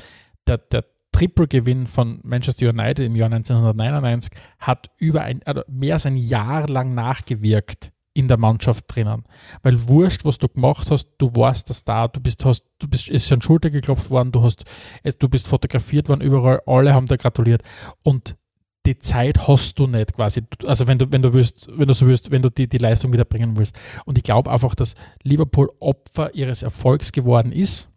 der, 0.47 0.59
der 0.59 0.85
Triple-Gewinn 1.12 1.87
von 1.89 2.20
Manchester 2.22 2.68
United 2.68 3.01
im 3.01 3.16
Jahr 3.16 3.33
1999 3.33 4.31
hat 4.61 4.87
über 4.99 5.22
ein, 5.22 5.43
also 5.45 5.62
mehr 5.68 5.95
als 5.95 6.07
ein 6.07 6.16
Jahr 6.16 6.68
lang 6.68 6.95
nachgewirkt 6.95 7.93
in 8.19 8.27
der 8.27 8.37
Mannschaft 8.37 8.85
drinnen. 8.89 9.23
Weil 9.62 9.89
wurscht, 9.89 10.25
was 10.25 10.39
du 10.39 10.49
gemacht 10.49 10.91
hast, 10.91 11.09
du 11.19 11.31
warst 11.37 11.71
das 11.71 11.85
da, 11.85 12.09
du 12.09 12.21
bist, 12.21 12.45
hast, 12.45 12.64
du 12.81 12.89
bist, 12.89 13.09
ist 13.09 13.33
an 13.33 13.41
Schulter 13.41 13.71
geklopft 13.71 14.11
worden, 14.11 14.33
du 14.33 14.43
hast, 14.43 14.64
du 15.21 15.29
bist 15.29 15.47
fotografiert 15.47 16.09
worden, 16.09 16.21
überall, 16.21 16.61
alle 16.66 16.95
haben 16.95 17.07
dir 17.07 17.16
gratuliert. 17.16 17.62
Und 18.03 18.37
die 18.87 18.99
Zeit 18.99 19.47
hast 19.47 19.79
du 19.79 19.87
nicht 19.87 20.14
quasi. 20.14 20.43
Also 20.66 20.89
wenn 20.89 20.99
du, 20.99 21.12
wenn 21.12 21.23
du 21.23 21.33
willst, 21.33 21.69
wenn 21.71 21.87
du 21.87 21.95
so 21.95 22.09
willst, 22.09 22.33
wenn 22.33 22.43
du 22.43 22.51
die, 22.51 22.69
die 22.69 22.79
Leistung 22.79 23.12
wieder 23.12 23.25
bringen 23.25 23.57
willst. 23.57 23.79
Und 24.05 24.19
ich 24.19 24.25
glaube 24.25 24.51
einfach, 24.51 24.75
dass 24.75 24.95
Liverpool 25.23 25.71
Opfer 25.79 26.35
ihres 26.35 26.62
Erfolgs 26.62 27.12
geworden 27.12 27.53
ist 27.53 27.89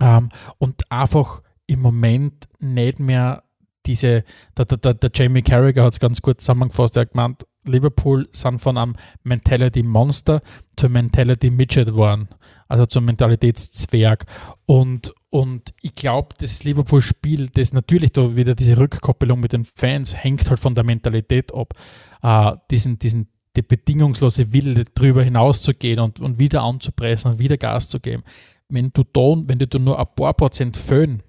ähm, 0.00 0.28
und 0.58 0.82
einfach 0.92 1.40
im 1.66 1.80
Moment 1.80 2.46
nicht 2.58 3.00
mehr 3.00 3.44
diese, 3.86 4.24
der, 4.58 4.66
der, 4.66 4.92
der 4.94 5.10
Jamie 5.14 5.42
Carragher 5.42 5.84
hat 5.84 5.94
es 5.94 6.00
ganz 6.00 6.20
gut 6.20 6.42
zusammengefasst, 6.42 6.96
er 6.96 7.02
hat 7.02 7.12
gemeint, 7.12 7.46
Liverpool 7.64 8.28
sind 8.32 8.58
von 8.60 8.78
einem 8.78 8.96
Mentality 9.22 9.82
Monster 9.82 10.42
zur 10.76 10.88
Mentality 10.88 11.50
Midget 11.50 11.88
geworden, 11.88 12.28
also 12.68 12.86
zum 12.86 13.04
Mentalitätszwerg. 13.04 14.24
Und, 14.66 15.12
und 15.30 15.72
ich 15.82 15.94
glaube, 15.94 16.34
das 16.38 16.64
Liverpool-Spiel, 16.64 17.48
das 17.48 17.72
natürlich 17.72 18.12
da 18.12 18.34
wieder 18.34 18.54
diese 18.54 18.78
Rückkoppelung 18.78 19.40
mit 19.40 19.52
den 19.52 19.64
Fans 19.64 20.14
hängt 20.16 20.48
halt 20.48 20.60
von 20.60 20.74
der 20.74 20.84
Mentalität 20.84 21.52
ab. 21.54 21.74
Äh, 22.22 22.56
diesen, 22.70 22.98
diesen, 22.98 23.28
die 23.56 23.62
bedingungslose 23.62 24.52
Wille, 24.52 24.84
drüber 24.94 25.22
hinauszugehen 25.22 26.00
und, 26.00 26.20
und 26.20 26.38
wieder 26.38 26.62
anzupressen 26.62 27.32
und 27.32 27.38
wieder 27.38 27.56
Gas 27.56 27.88
zu 27.88 28.00
geben. 28.00 28.22
Wenn 28.68 28.90
du 28.92 29.02
da, 29.02 29.42
wenn 29.46 29.58
du 29.58 29.78
nur 29.78 29.98
ein 29.98 30.06
paar 30.14 30.34
Prozent 30.34 30.76
Föhn 30.76 31.22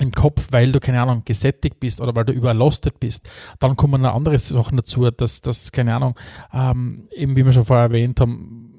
im 0.00 0.12
Kopf, 0.12 0.48
weil 0.50 0.72
du, 0.72 0.80
keine 0.80 1.00
Ahnung, 1.00 1.22
gesättigt 1.24 1.80
bist 1.80 2.00
oder 2.00 2.14
weil 2.16 2.24
du 2.24 2.32
überlastet 2.32 3.00
bist. 3.00 3.28
Dann 3.58 3.76
kommen 3.76 4.02
noch 4.02 4.14
andere 4.14 4.38
Sachen 4.38 4.76
dazu, 4.76 5.10
dass, 5.10 5.40
dass 5.40 5.72
keine 5.72 5.94
Ahnung, 5.94 6.18
ähm, 6.52 7.08
eben 7.14 7.36
wie 7.36 7.44
wir 7.44 7.52
schon 7.52 7.64
vorher 7.64 7.86
erwähnt 7.86 8.20
haben, 8.20 8.70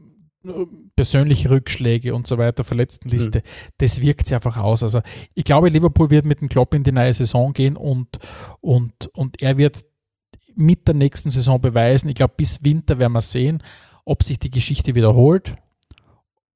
persönliche 0.96 1.50
Rückschläge 1.50 2.16
und 2.16 2.26
so 2.26 2.38
weiter, 2.38 2.64
Verletztenliste, 2.64 3.40
mhm. 3.40 3.74
das 3.78 4.02
wirkt 4.02 4.28
sich 4.28 4.36
einfach 4.36 4.58
aus. 4.58 4.82
Also 4.82 5.02
ich 5.36 5.44
glaube, 5.44 5.70
Liverpool 5.70 6.10
wird 6.10 6.26
mit 6.26 6.42
dem 6.42 6.50
Klopp 6.50 6.74
in 6.74 6.84
die 6.84 6.92
neue 6.92 7.14
Saison 7.14 7.54
gehen 7.54 7.78
und, 7.78 8.08
und, 8.60 9.08
und 9.14 9.42
er 9.42 9.58
wird 9.58 9.86
mit 10.56 10.88
der 10.88 10.96
nächsten 10.96 11.30
Saison 11.30 11.62
beweisen, 11.62 12.10
ich 12.10 12.16
glaube, 12.16 12.34
bis 12.36 12.64
Winter 12.64 13.00
werden 13.00 13.14
wir 13.14 13.22
sehen, 13.22 13.64
ob 14.04 14.24
sich 14.24 14.40
die 14.40 14.50
Geschichte 14.50 14.96
wiederholt 14.96 15.56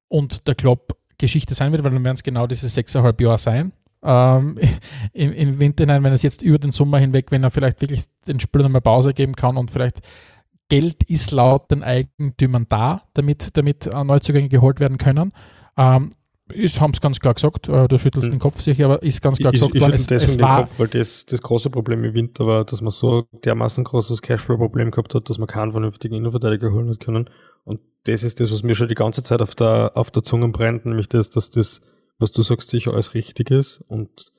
und 0.08 0.48
der 0.48 0.54
Klopp 0.54 0.96
Geschichte 1.18 1.54
sein 1.54 1.72
wird, 1.72 1.84
weil 1.84 1.92
dann 1.92 2.04
werden 2.04 2.16
es 2.16 2.22
genau 2.22 2.46
diese 2.46 2.68
sechseinhalb 2.68 3.20
Jahre 3.20 3.38
sein 3.38 3.72
ähm, 4.06 4.58
im, 5.12 5.32
im 5.32 5.60
Winter 5.60 5.82
hinein, 5.82 6.04
wenn 6.04 6.12
es 6.12 6.22
jetzt 6.22 6.42
über 6.42 6.58
den 6.58 6.70
Sommer 6.70 6.98
hinweg, 6.98 7.30
wenn 7.30 7.42
er 7.42 7.50
vielleicht 7.50 7.80
wirklich 7.80 8.04
den 8.26 8.40
Spielern 8.40 8.72
mal 8.72 8.80
Pause 8.80 9.12
geben 9.12 9.34
kann 9.34 9.56
und 9.56 9.70
vielleicht 9.70 10.00
Geld 10.68 11.02
ist 11.04 11.30
laut 11.30 11.70
den 11.70 11.82
Eigentümern 11.82 12.66
da, 12.68 13.02
damit, 13.14 13.56
damit 13.56 13.86
äh, 13.86 14.04
Neuzugänge 14.04 14.48
geholt 14.48 14.80
werden 14.80 14.98
können. 14.98 15.32
Ähm, 15.76 16.10
ist, 16.52 16.80
haben 16.80 16.92
es 16.92 17.00
ganz 17.00 17.18
klar 17.18 17.34
gesagt, 17.34 17.68
äh, 17.68 17.88
du 17.88 17.98
schüttelst 17.98 18.28
mhm. 18.28 18.34
den 18.34 18.40
Kopf 18.40 18.60
sicher, 18.60 18.84
aber 18.86 19.02
ist 19.02 19.20
ganz 19.20 19.38
klar 19.38 19.52
ich, 19.52 19.60
gesagt 19.60 19.74
ich, 19.74 19.80
worden. 19.80 19.94
Es, 19.94 20.10
es 20.10 20.40
war 20.40 20.62
Kopf, 20.62 20.78
weil 20.78 20.88
das, 20.88 21.26
das 21.26 21.42
große 21.42 21.70
Problem 21.70 22.04
im 22.04 22.14
Winter 22.14 22.46
war, 22.46 22.64
dass 22.64 22.80
man 22.80 22.90
so 22.90 23.26
dermaßen 23.44 23.82
großes 23.82 24.22
Cashflow-Problem 24.22 24.92
gehabt 24.92 25.14
hat, 25.14 25.28
dass 25.28 25.38
man 25.38 25.48
keinen 25.48 25.72
vernünftigen 25.72 26.14
Innenverteidiger 26.14 26.70
holen 26.70 26.90
hat 26.90 27.00
können. 27.00 27.30
Und 27.64 27.80
das 28.04 28.22
ist 28.22 28.38
das, 28.38 28.52
was 28.52 28.62
mir 28.62 28.76
schon 28.76 28.88
die 28.88 28.94
ganze 28.94 29.24
Zeit 29.24 29.42
auf 29.42 29.56
der, 29.56 29.92
auf 29.94 30.12
der 30.12 30.22
Zunge 30.22 30.48
brennt, 30.48 30.86
nämlich 30.86 31.08
das, 31.08 31.30
dass 31.30 31.50
das 31.50 31.80
was 32.18 32.32
du 32.32 32.42
sagst, 32.42 32.70
sicher 32.70 32.92
alles 32.92 33.14
richtig 33.14 33.50
ist 33.50 33.82
und 33.88 34.32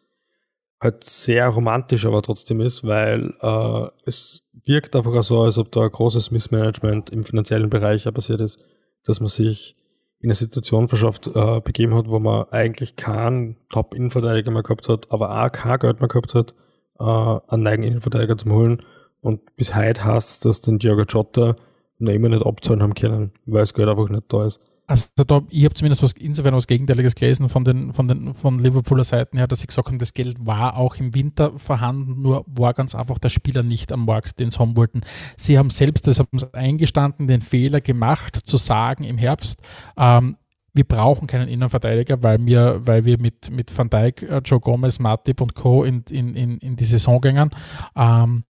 halt 0.80 1.04
sehr 1.04 1.48
romantisch 1.48 2.06
aber 2.06 2.22
trotzdem 2.22 2.62
ist, 2.62 2.84
weil 2.84 3.34
äh, 3.42 3.88
es 4.06 4.44
wirkt 4.66 4.96
einfach 4.96 5.24
so, 5.24 5.42
als 5.42 5.58
ob 5.58 5.72
da 5.72 5.84
ein 5.84 5.92
großes 5.92 6.32
Missmanagement 6.32 7.10
im 7.10 7.24
finanziellen 7.24 7.70
Bereich 7.70 8.04
passiert 8.14 8.42
ist, 8.42 8.64
dass 9.04 9.20
man 9.20 9.30
sich 9.30 9.76
in 10.20 10.30
eine 10.30 10.36
Situation 10.36 10.88
verschafft, 10.88 11.28
äh, 11.28 11.62
begeben 11.62 11.96
hat, 11.96 12.08
wo 12.10 12.20
man 12.20 12.46
eigentlich 12.50 12.96
keinen 12.96 13.58
Top-Innenverteidiger 13.70 14.52
mehr 14.52 14.64
gehabt 14.64 14.90
hat, 14.90 15.12
aber 15.12 15.44
auch 15.44 15.52
kein 15.52 15.80
Geld 15.80 16.00
mehr 16.00 16.10
gehabt 16.10 16.34
hat, 16.34 16.54
äh, 17.00 17.04
einen 17.04 17.68
eigenen 17.68 17.90
Innenverteidiger 17.90 18.38
zu 18.38 18.52
holen. 18.52 18.82
Und 19.22 19.56
bis 19.56 19.76
heute 19.76 20.04
heißt 20.04 20.46
dass 20.46 20.62
den 20.62 20.80
Diogo 20.80 21.04
Jota 21.04 21.56
noch 22.00 22.12
immer 22.12 22.30
nicht 22.30 22.46
abzahlen 22.46 22.82
haben 22.82 22.94
können, 22.94 23.32
weil 23.46 23.62
das 23.62 23.74
Geld 23.74 23.90
einfach 23.90 24.10
nicht 24.10 24.32
da 24.32 24.46
ist. 24.46 24.60
Also 24.90 25.08
da, 25.28 25.42
ich 25.50 25.66
habe 25.66 25.76
zumindest 25.76 26.02
was 26.02 26.14
insofern 26.14 26.54
was 26.56 26.66
Gegenteiliges 26.66 27.14
gelesen 27.14 27.50
von 27.50 27.66
den, 27.66 27.92
von 27.92 28.08
den 28.08 28.34
von 28.34 28.58
Liverpooler 28.58 29.04
Seiten 29.04 29.38
her, 29.38 29.46
dass 29.46 29.60
sie 29.60 29.68
gesagt 29.68 29.90
haben, 29.90 30.00
das 30.00 30.14
Geld 30.14 30.38
war 30.46 30.78
auch 30.78 30.96
im 30.96 31.14
Winter 31.14 31.60
vorhanden, 31.60 32.22
nur 32.22 32.46
war 32.48 32.74
ganz 32.74 32.96
einfach 32.96 33.20
der 33.20 33.28
Spieler 33.28 33.64
nicht 33.64 33.92
am 33.92 34.06
Markt, 34.06 34.40
den 34.40 34.50
sie 34.50 34.60
haben 34.60 34.78
wollten. 34.78 35.02
Sie 35.36 35.58
haben 35.58 35.70
selbst, 35.72 36.08
das 36.08 36.20
haben 36.20 36.40
sie 36.40 36.54
eingestanden, 36.54 37.28
den 37.28 37.42
Fehler 37.42 37.82
gemacht, 37.82 38.40
zu 38.46 38.56
sagen 38.56 39.04
im 39.04 39.18
Herbst, 39.18 39.62
ähm, 39.98 40.38
wir 40.78 40.86
brauchen 40.86 41.28
keinen 41.28 41.50
Innenverteidiger, 41.50 42.24
weil 42.24 42.46
wir, 42.46 42.86
weil 42.86 43.04
wir 43.04 43.20
mit, 43.20 43.50
mit 43.50 43.76
Van 43.76 43.90
Dijk, 43.90 44.22
äh, 44.22 44.42
Joe 44.46 44.60
Gomez, 44.60 45.00
Matip 45.00 45.42
und 45.42 45.56
Co. 45.56 45.84
in, 45.84 46.04
in, 46.10 46.36
in, 46.60 46.76
die 46.76 46.86
Saison 46.86 47.20
gingen. 47.20 47.50
Ähm, 47.96 48.44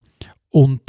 und 0.51 0.82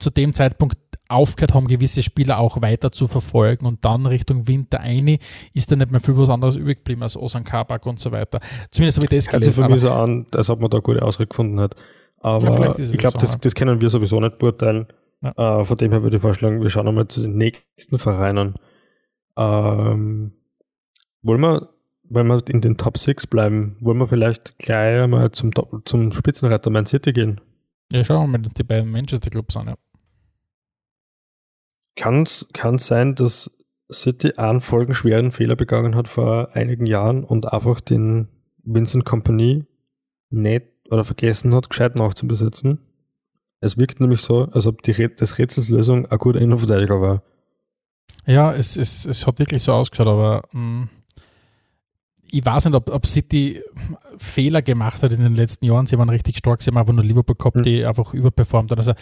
zu 0.00 0.10
dem 0.10 0.34
Zeitpunkt 0.34 0.76
aufgehört 1.08 1.54
haben, 1.54 1.66
gewisse 1.66 2.02
Spieler 2.02 2.38
auch 2.38 2.62
weiter 2.62 2.92
zu 2.92 3.08
verfolgen 3.08 3.66
und 3.66 3.84
dann 3.84 4.06
Richtung 4.06 4.46
Winter 4.46 4.80
eine 4.80 5.18
ist 5.54 5.70
da 5.70 5.76
nicht 5.76 5.90
mehr 5.90 6.00
viel 6.00 6.16
was 6.16 6.30
anderes 6.30 6.56
übrig 6.56 6.78
geblieben 6.78 7.02
als 7.02 7.16
Osan 7.16 7.44
Kabak 7.44 7.84
und 7.86 8.00
so 8.00 8.12
weiter. 8.12 8.40
Zumindest 8.70 8.98
habe 8.98 9.06
ich 9.06 9.10
das 9.10 9.26
gelesen. 9.26 9.48
Also 9.48 9.62
für 9.62 9.68
mich 9.68 9.80
so 9.80 9.90
an, 9.90 10.26
als 10.34 10.50
ob 10.50 10.60
man 10.60 10.70
da 10.70 10.78
gute 10.78 11.02
Ausrede 11.02 11.28
gefunden 11.28 11.60
hat. 11.60 11.74
Aber 12.18 12.46
ja, 12.46 12.78
ich 12.78 12.98
glaube, 12.98 13.18
das, 13.18 13.38
das 13.40 13.54
können 13.54 13.80
wir 13.80 13.88
sowieso 13.88 14.20
nicht 14.20 14.38
beurteilen. 14.38 14.86
Ja. 15.22 15.60
Äh, 15.60 15.64
von 15.64 15.76
dem 15.76 15.90
her 15.90 16.02
würde 16.02 16.16
ich 16.16 16.22
vorschlagen, 16.22 16.62
wir 16.62 16.70
schauen 16.70 16.86
nochmal 16.86 17.08
zu 17.08 17.22
den 17.22 17.36
nächsten 17.36 17.98
Vereinen. 17.98 18.54
Ähm, 19.36 20.32
wollen 21.22 21.40
wir, 21.40 21.70
wenn 22.04 22.26
wir 22.26 22.42
in 22.48 22.60
den 22.60 22.76
Top 22.76 22.98
6 22.98 23.26
bleiben, 23.26 23.76
wollen 23.80 23.98
wir 23.98 24.06
vielleicht 24.06 24.58
gleich 24.58 25.06
mal 25.08 25.30
zum, 25.32 25.50
zum 25.84 26.12
Spitzenreiter 26.12 26.70
Man 26.70 26.86
City 26.86 27.12
gehen? 27.12 27.40
Ja, 27.92 28.04
schauen 28.04 28.30
wir 28.30 28.38
mal 28.38 28.48
die 28.56 28.62
beiden 28.62 28.90
Manchester 28.90 29.30
Clubs 29.30 29.56
an, 29.56 29.68
ja. 29.68 29.74
Kann 32.00 32.22
es 32.24 32.46
sein, 32.86 33.14
dass 33.14 33.50
City 33.92 34.32
einen 34.38 34.62
folgenschweren 34.62 35.32
Fehler 35.32 35.54
begangen 35.54 35.94
hat 35.96 36.08
vor 36.08 36.54
einigen 36.54 36.86
Jahren 36.86 37.24
und 37.24 37.52
einfach 37.52 37.82
den 37.82 38.28
Vincent 38.64 39.04
Company 39.04 39.66
nicht 40.30 40.66
oder 40.90 41.04
vergessen 41.04 41.54
hat, 41.54 41.68
gescheit 41.68 41.96
nachzubesetzen? 41.96 42.78
Es 43.60 43.76
wirkt 43.76 44.00
nämlich 44.00 44.22
so, 44.22 44.44
als 44.44 44.66
ob 44.66 44.80
die 44.82 44.92
Rät 44.92 45.20
das 45.20 45.36
Rätselslösung 45.36 46.06
ein 46.06 46.18
guter 46.18 46.40
Innenverteidiger 46.40 47.02
war. 47.02 47.22
Ja, 48.24 48.54
es, 48.54 48.78
es, 48.78 49.04
es 49.04 49.26
hat 49.26 49.38
wirklich 49.38 49.62
so 49.62 49.74
ausgeschaut, 49.74 50.06
aber 50.06 50.44
mh, 50.52 50.60
mm, 50.60 50.88
ich 52.32 52.46
weiß 52.46 52.64
nicht, 52.64 52.74
ob, 52.74 52.88
ob 52.88 53.06
City 53.06 53.60
Fehler 54.16 54.62
gemacht 54.62 55.02
hat 55.02 55.12
in 55.12 55.20
den 55.20 55.34
letzten 55.34 55.66
Jahren. 55.66 55.86
Sie 55.86 55.98
waren 55.98 56.08
richtig 56.08 56.38
stark, 56.38 56.62
sie 56.62 56.70
haben 56.70 56.78
einfach 56.78 56.94
nur 56.94 57.04
Liverpool 57.04 57.36
gehabt, 57.36 57.56
mhm. 57.56 57.62
die 57.62 57.84
einfach 57.84 58.14
überperformt 58.14 58.70
haben. 58.70 58.78
Also 58.78 58.94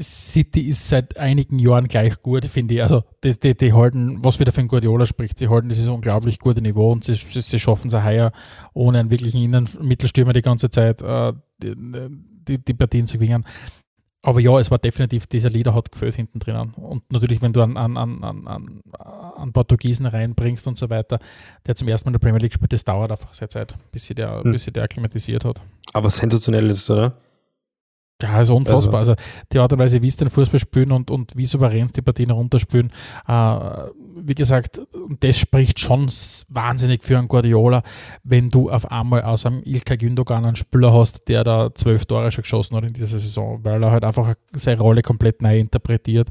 City 0.00 0.62
ist 0.62 0.88
seit 0.88 1.16
einigen 1.16 1.58
Jahren 1.58 1.88
gleich 1.88 2.20
gut, 2.22 2.44
finde 2.46 2.74
ich. 2.74 2.82
Also 2.82 3.04
die, 3.22 3.38
die, 3.38 3.56
die, 3.56 3.72
halten, 3.72 4.24
was 4.24 4.40
wieder 4.40 4.52
für 4.52 4.60
ein 4.60 4.68
Guardiola 4.68 5.06
spricht, 5.06 5.38
sie 5.38 5.48
halten 5.48 5.68
dieses 5.68 5.88
unglaublich 5.88 6.38
gute 6.38 6.60
Niveau 6.60 6.92
und 6.92 7.04
sie, 7.04 7.14
sie 7.14 7.58
schaffen 7.58 7.88
es 7.88 7.94
heuer 7.94 8.32
ohne 8.74 8.98
einen 8.98 9.10
wirklichen 9.10 9.42
Innenmittelstürmer 9.42 10.32
die 10.32 10.42
ganze 10.42 10.70
Zeit 10.70 11.02
äh, 11.02 11.32
die, 11.62 11.74
die, 12.48 12.64
die 12.64 12.74
Partien 12.74 13.06
zu 13.06 13.18
gewinnen. 13.18 13.44
Aber 14.22 14.40
ja, 14.40 14.58
es 14.58 14.72
war 14.72 14.78
definitiv, 14.78 15.28
dieser 15.28 15.50
Leader 15.50 15.72
hat 15.72 15.92
gefällt 15.92 16.16
hinten 16.16 16.40
drinnen. 16.40 16.74
Und 16.74 17.12
natürlich, 17.12 17.42
wenn 17.42 17.52
du 17.52 17.62
an, 17.62 17.76
an, 17.76 17.96
an, 17.96 18.24
an, 18.24 18.80
an 18.98 19.52
Portugiesen 19.52 20.04
reinbringst 20.04 20.66
und 20.66 20.76
so 20.76 20.90
weiter, 20.90 21.20
der 21.64 21.76
zum 21.76 21.86
ersten 21.86 22.08
Mal 22.08 22.10
in 22.10 22.12
der 22.14 22.26
Premier 22.26 22.40
League 22.40 22.52
spielt, 22.52 22.72
das 22.72 22.82
dauert 22.82 23.12
einfach 23.12 23.32
sehr 23.34 23.48
Zeit, 23.48 23.76
bis 23.92 24.06
sich 24.06 24.16
der, 24.16 24.42
hm. 24.42 24.50
bis 24.50 24.64
sich 24.64 24.72
der 24.72 24.82
akklimatisiert 24.82 25.44
hat. 25.44 25.62
Aber 25.92 26.10
sensationell 26.10 26.68
ist, 26.70 26.90
oder? 26.90 27.16
Ja, 28.22 28.40
ist 28.40 28.50
unfassbar. 28.50 29.00
Also, 29.00 29.12
also 29.12 29.22
die 29.52 29.58
Art 29.58 29.72
und 29.74 29.78
Weise, 29.78 30.00
wie 30.00 30.06
es 30.06 30.16
den 30.16 30.30
Fußball 30.30 30.58
spielen 30.58 30.90
und, 30.90 31.10
und 31.10 31.36
wie 31.36 31.44
souverän 31.44 31.88
die 31.94 32.00
Partien 32.00 32.30
runterspielen, 32.30 32.90
äh, 33.28 33.58
wie 34.16 34.34
gesagt, 34.34 34.80
das 35.20 35.38
spricht 35.38 35.78
schon 35.78 36.10
wahnsinnig 36.48 37.04
für 37.04 37.18
einen 37.18 37.28
Guardiola, 37.28 37.82
wenn 38.24 38.48
du 38.48 38.70
auf 38.70 38.90
einmal 38.90 39.22
aus 39.22 39.44
einem 39.44 39.62
Ilka 39.62 39.96
Gündogan 39.96 40.46
einen 40.46 40.56
Spieler 40.56 40.94
hast, 40.94 41.28
der 41.28 41.44
da 41.44 41.74
zwölf 41.74 42.06
Tore 42.06 42.30
schon 42.30 42.42
geschossen 42.42 42.76
hat 42.76 42.84
in 42.84 42.94
dieser 42.94 43.06
Saison, 43.18 43.60
weil 43.62 43.82
er 43.82 43.90
halt 43.90 44.04
einfach 44.04 44.34
seine 44.54 44.80
Rolle 44.80 45.02
komplett 45.02 45.42
neu 45.42 45.58
interpretiert. 45.58 46.28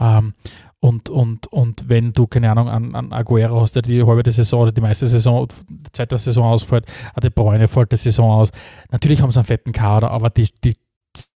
Ähm, 0.00 0.32
und, 0.80 1.08
und, 1.08 1.48
und 1.48 1.88
wenn 1.88 2.12
du, 2.12 2.26
keine 2.26 2.50
Ahnung, 2.50 2.68
an, 2.68 2.94
an 2.94 3.12
Aguero 3.12 3.60
hast, 3.60 3.72
der 3.74 3.82
die 3.82 4.02
halbe 4.04 4.22
der 4.22 4.32
Saison 4.32 4.62
oder 4.62 4.72
die 4.72 4.80
meiste 4.80 5.06
Saison, 5.06 5.48
die 5.68 5.92
Zeit 5.92 6.12
der 6.12 6.18
Saison 6.18 6.44
ausfällt, 6.44 6.86
De 7.20 7.30
Bräune 7.30 7.66
fällt 7.66 7.90
der 7.90 7.98
Saison 7.98 8.30
aus. 8.30 8.50
Natürlich 8.90 9.20
haben 9.20 9.32
sie 9.32 9.40
einen 9.40 9.46
fetten 9.46 9.72
Kader, 9.72 10.10
aber 10.10 10.30
die, 10.30 10.48
die, 10.64 10.74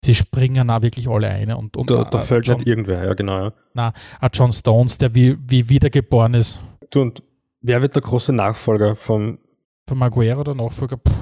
sie 0.04 0.14
springen 0.14 0.70
auch 0.70 0.82
wirklich 0.82 1.08
alle 1.08 1.28
ein. 1.28 1.52
Und, 1.52 1.76
und 1.76 1.90
da, 1.90 2.04
da 2.04 2.20
fällt 2.20 2.46
John, 2.46 2.58
nicht 2.58 2.68
irgendwer, 2.68 3.04
ja 3.04 3.14
genau. 3.14 3.44
Ja. 3.44 3.52
Nein, 3.74 3.92
auch 4.20 4.28
John 4.32 4.52
Stones, 4.52 4.98
der 4.98 5.14
wie, 5.14 5.36
wie 5.46 5.68
wiedergeboren 5.68 6.34
ist. 6.34 6.60
Du, 6.90 7.02
und 7.02 7.22
wer 7.60 7.82
wird 7.82 7.94
der 7.94 8.02
große 8.02 8.32
Nachfolger 8.32 8.96
vom 8.96 9.38
von 9.90 9.98
Maguire 9.98 10.38
oder 10.38 10.54
Nachfolger, 10.54 10.96
puh, 10.96 11.12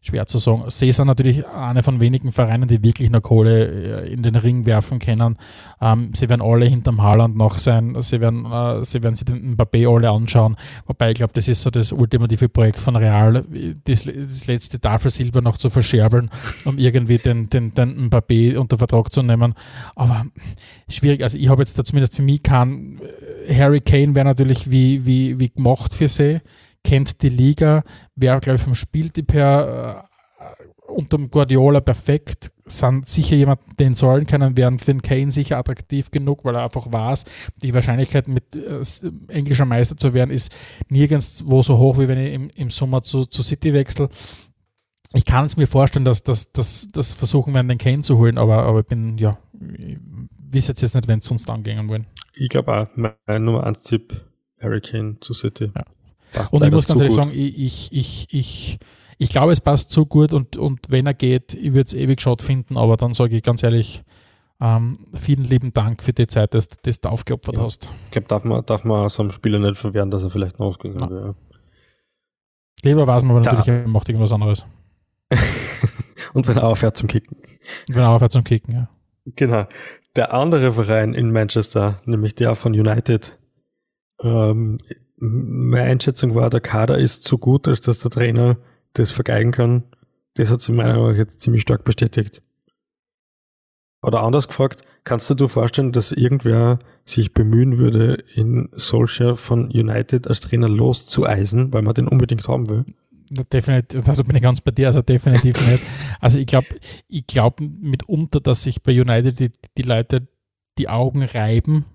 schwer 0.00 0.26
zu 0.26 0.38
sagen. 0.38 0.68
Cesar 0.68 1.06
natürlich 1.06 1.46
eine 1.46 1.84
von 1.84 2.00
wenigen 2.00 2.32
Vereinen, 2.32 2.66
die 2.66 2.82
wirklich 2.82 3.08
noch 3.08 3.22
Kohle 3.22 4.02
äh, 4.02 4.12
in 4.12 4.24
den 4.24 4.34
Ring 4.34 4.66
werfen 4.66 4.98
können. 4.98 5.36
Ähm, 5.80 6.10
sie 6.12 6.28
werden 6.28 6.42
alle 6.42 6.66
hinterm 6.66 7.00
Haaland 7.02 7.36
noch 7.36 7.60
sein. 7.60 7.94
Sie 8.00 8.20
werden, 8.20 8.44
äh, 8.44 8.84
sie 8.84 9.02
werden 9.04 9.14
sich 9.14 9.26
den 9.26 9.56
Mbappé 9.56 9.88
alle 9.88 10.10
anschauen. 10.10 10.56
Wobei 10.86 11.12
ich 11.12 11.18
glaube, 11.18 11.32
das 11.34 11.46
ist 11.46 11.62
so 11.62 11.70
das 11.70 11.92
ultimative 11.92 12.48
Projekt 12.48 12.80
von 12.80 12.96
Real, 12.96 13.44
das, 13.84 14.04
das 14.04 14.46
letzte 14.48 14.80
Tafelsilber 14.80 15.40
noch 15.40 15.56
zu 15.56 15.70
verscherbeln, 15.70 16.28
um 16.64 16.78
irgendwie 16.78 17.18
den, 17.18 17.48
den, 17.48 17.72
den 17.74 18.10
Mbappé 18.10 18.56
unter 18.56 18.76
Vertrag 18.76 19.12
zu 19.12 19.22
nehmen. 19.22 19.54
Aber 19.94 20.26
schwierig. 20.88 21.22
Also 21.22 21.38
ich 21.38 21.48
habe 21.48 21.62
jetzt 21.62 21.78
da 21.78 21.84
zumindest 21.84 22.16
für 22.16 22.22
mich 22.22 22.42
keinen 22.42 23.00
äh, 23.46 23.54
Harry 23.54 23.80
Kane 23.80 24.16
wäre 24.16 24.24
natürlich 24.24 24.68
wie, 24.68 25.06
wie, 25.06 25.38
wie 25.38 25.50
gemacht 25.50 25.94
für 25.94 26.08
sie 26.08 26.40
kennt 26.86 27.22
die 27.22 27.28
Liga, 27.28 27.82
wäre, 28.14 28.38
glaube 28.38 28.58
ich, 28.58 28.62
vom 28.62 28.76
Spieltyp 28.76 29.32
her 29.32 30.06
äh, 30.38 30.64
unter 30.86 31.18
Guardiola 31.18 31.80
perfekt, 31.80 32.52
sind 32.64 33.08
sicher 33.08 33.34
jemand, 33.34 33.60
den 33.80 33.96
sollen 33.96 34.24
können, 34.24 34.56
wären 34.56 34.78
für 34.78 34.92
den 34.92 35.02
Kane 35.02 35.32
sicher 35.32 35.58
attraktiv 35.58 36.12
genug, 36.12 36.44
weil 36.44 36.54
er 36.54 36.62
einfach 36.62 36.86
weiß, 36.92 37.24
die 37.60 37.74
Wahrscheinlichkeit 37.74 38.28
mit 38.28 38.54
äh, 38.54 38.82
englischer 39.26 39.64
Meister 39.64 39.96
zu 39.96 40.14
werden 40.14 40.30
ist 40.30 40.54
nirgendwo 40.88 41.62
so 41.62 41.76
hoch, 41.76 41.98
wie 41.98 42.06
wenn 42.06 42.18
ich 42.18 42.32
im, 42.32 42.50
im 42.50 42.70
Sommer 42.70 43.02
zu, 43.02 43.24
zu 43.24 43.42
City 43.42 43.72
wechsle. 43.72 44.08
Ich 45.12 45.24
kann 45.24 45.46
es 45.46 45.56
mir 45.56 45.66
vorstellen, 45.66 46.04
dass 46.04 46.22
das 46.22 47.14
versuchen 47.14 47.52
werden, 47.54 47.68
den 47.68 47.78
Kane 47.78 48.02
zu 48.02 48.16
holen, 48.18 48.38
aber, 48.38 48.62
aber 48.62 48.80
ich 48.80 48.86
bin, 48.86 49.18
ja, 49.18 49.38
ich 49.76 49.98
weiß 50.52 50.68
jetzt 50.68 50.94
nicht, 50.94 51.08
wenn 51.08 51.18
es 51.18 51.24
sonst 51.24 51.50
angehen 51.50 51.88
wollen. 51.88 52.06
Ich 52.34 52.48
glaube 52.48 52.72
auch, 52.72 52.86
mein 52.94 53.44
Nummer 53.44 53.64
1 53.64 53.80
Tipp, 53.80 54.24
Harry 54.60 54.80
Kane 54.80 55.16
zu 55.20 55.32
City. 55.32 55.72
Ja. 55.74 55.84
Passt 56.36 56.52
und 56.52 56.64
ich 56.64 56.70
muss 56.70 56.86
ganz 56.86 57.00
ehrlich 57.00 57.16
gut. 57.16 57.24
sagen, 57.24 57.36
ich, 57.36 57.92
ich, 57.92 58.28
ich, 58.30 58.78
ich 59.18 59.30
glaube, 59.30 59.52
es 59.52 59.60
passt 59.60 59.90
zu 59.90 60.06
gut 60.06 60.32
und, 60.32 60.56
und 60.56 60.90
wenn 60.90 61.06
er 61.06 61.14
geht, 61.14 61.54
ich 61.54 61.72
würde 61.72 61.86
es 61.86 61.94
ewig 61.94 62.18
geschaut 62.18 62.42
finden, 62.42 62.76
aber 62.76 62.96
dann 62.96 63.12
sage 63.12 63.36
ich 63.36 63.42
ganz 63.42 63.62
ehrlich, 63.62 64.04
ähm, 64.60 64.98
vielen 65.14 65.44
lieben 65.44 65.72
Dank 65.72 66.02
für 66.02 66.12
die 66.12 66.26
Zeit, 66.26 66.54
dass, 66.54 66.68
dass 66.68 67.00
du 67.00 67.08
aufgeopfert 67.08 67.56
ja. 67.56 67.62
hast. 67.62 67.88
Ich 68.06 68.10
glaube, 68.12 68.28
darf 68.28 68.44
man, 68.44 68.64
darf 68.64 68.84
man 68.84 69.08
so 69.08 69.22
einem 69.22 69.32
Spieler 69.32 69.58
nicht 69.58 69.78
verwehren, 69.78 70.10
dass 70.10 70.22
er 70.22 70.30
vielleicht 70.30 70.58
noch 70.58 70.66
ausgegangen 70.66 71.10
wäre. 71.10 71.34
Lieber 72.82 73.06
weiß 73.06 73.24
man 73.24 73.36
aber 73.36 73.44
natürlich, 73.44 73.68
er 73.68 73.88
macht 73.88 74.08
irgendwas 74.08 74.32
anderes. 74.32 74.66
und 76.34 76.46
wenn 76.46 76.56
er 76.56 76.64
aufhört 76.64 76.96
zum 76.96 77.08
Kicken. 77.08 77.36
Wenn 77.88 78.02
er 78.02 78.10
aufhört 78.10 78.32
zum 78.32 78.44
Kicken, 78.44 78.74
ja. 78.74 78.88
Genau. 79.24 79.66
Der 80.14 80.32
andere 80.32 80.72
Verein 80.72 81.14
in 81.14 81.32
Manchester, 81.32 82.00
nämlich 82.04 82.34
der 82.34 82.54
von 82.54 82.72
United, 82.72 83.38
ähm, 84.22 84.78
meine 85.16 85.90
Einschätzung 85.90 86.34
war, 86.34 86.50
der 86.50 86.60
Kader 86.60 86.98
ist 86.98 87.24
zu 87.24 87.38
gut, 87.38 87.68
als 87.68 87.80
dass 87.80 88.00
der 88.00 88.10
Trainer 88.10 88.58
das 88.92 89.10
vergeigen 89.10 89.50
kann. 89.50 89.84
Das 90.34 90.50
hat 90.50 90.60
sich 90.60 90.74
meiner 90.74 90.94
Meinung 90.94 91.12
nach 91.12 91.18
jetzt 91.18 91.40
ziemlich 91.40 91.62
stark 91.62 91.84
bestätigt. 91.84 92.42
Oder 94.02 94.22
anders 94.22 94.46
gefragt, 94.46 94.82
kannst 95.04 95.28
du 95.30 95.34
dir 95.34 95.48
vorstellen, 95.48 95.92
dass 95.92 96.12
irgendwer 96.12 96.78
sich 97.04 97.32
bemühen 97.32 97.78
würde, 97.78 98.22
in 98.34 98.68
Solskjaer 98.72 99.36
von 99.36 99.66
United 99.70 100.28
als 100.28 100.40
Trainer 100.40 100.68
loszueisen, 100.68 101.72
weil 101.72 101.82
man 101.82 101.94
den 101.94 102.06
unbedingt 102.06 102.46
haben 102.46 102.68
will? 102.68 102.84
Definitiv, 103.52 104.04
da 104.04 104.22
bin 104.22 104.36
ich 104.36 104.42
ganz 104.42 104.60
bei 104.60 104.70
dir, 104.70 104.86
also 104.86 105.02
definitiv 105.02 105.66
nicht. 105.68 105.82
Also 106.20 106.38
ich 106.38 106.46
glaube, 106.46 106.68
ich 107.08 107.26
glaube 107.26 107.64
mitunter, 107.64 108.40
dass 108.40 108.62
sich 108.62 108.82
bei 108.82 108.92
United 108.92 109.40
die, 109.40 109.50
die 109.76 109.82
Leute 109.82 110.28
die 110.78 110.88
Augen 110.88 111.24
reiben, 111.24 111.86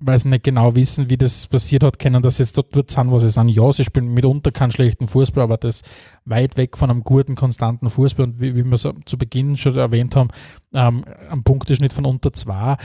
weil 0.00 0.18
sie 0.18 0.28
nicht 0.28 0.44
genau 0.44 0.74
wissen, 0.74 1.10
wie 1.10 1.16
das 1.16 1.46
passiert 1.46 1.82
hat, 1.82 1.98
kennen 1.98 2.22
das 2.22 2.38
jetzt 2.38 2.56
dort, 2.56 2.90
sind, 2.90 3.10
was 3.10 3.22
sie 3.22 3.28
sagen. 3.28 3.48
Ja, 3.48 3.72
sie 3.72 3.84
spielen 3.84 4.12
mitunter 4.14 4.50
keinen 4.52 4.70
schlechten 4.70 5.08
Fußball, 5.08 5.42
aber 5.42 5.56
das 5.56 5.82
weit 6.24 6.56
weg 6.56 6.76
von 6.76 6.90
einem 6.90 7.02
guten, 7.02 7.34
konstanten 7.34 7.88
Fußball. 7.88 8.26
Und 8.26 8.40
wie, 8.40 8.54
wie 8.54 8.64
wir 8.64 8.72
es 8.72 8.88
zu 9.04 9.18
Beginn 9.18 9.56
schon 9.56 9.76
erwähnt 9.76 10.16
haben, 10.16 10.30
ähm, 10.74 11.04
am 11.28 11.42
Punkteschnitt 11.44 11.92
von 11.92 12.04
unter 12.04 12.32
zwei 12.32 12.76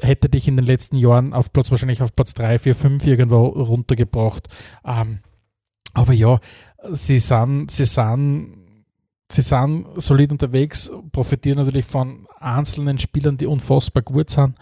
hätte 0.00 0.28
dich 0.28 0.48
in 0.48 0.56
den 0.56 0.66
letzten 0.66 0.96
Jahren 0.96 1.32
auf 1.32 1.52
Platz, 1.52 1.70
wahrscheinlich 1.70 2.02
auf 2.02 2.14
Platz 2.14 2.34
drei, 2.34 2.58
vier, 2.58 2.74
fünf 2.74 3.06
irgendwo 3.06 3.46
runtergebracht. 3.46 4.48
Ähm, 4.84 5.20
aber 5.94 6.12
ja, 6.12 6.40
sie 6.92 7.18
sind, 7.18 7.70
sie 7.70 7.84
sind 7.84 8.66
sie 9.30 9.42
sind 9.42 9.86
solid 9.96 10.32
unterwegs, 10.32 10.90
profitieren 11.12 11.58
natürlich 11.58 11.84
von 11.84 12.26
einzelnen 12.38 12.98
Spielern, 12.98 13.36
die 13.36 13.46
unfassbar 13.46 14.02
gut 14.02 14.30
sind. 14.30 14.54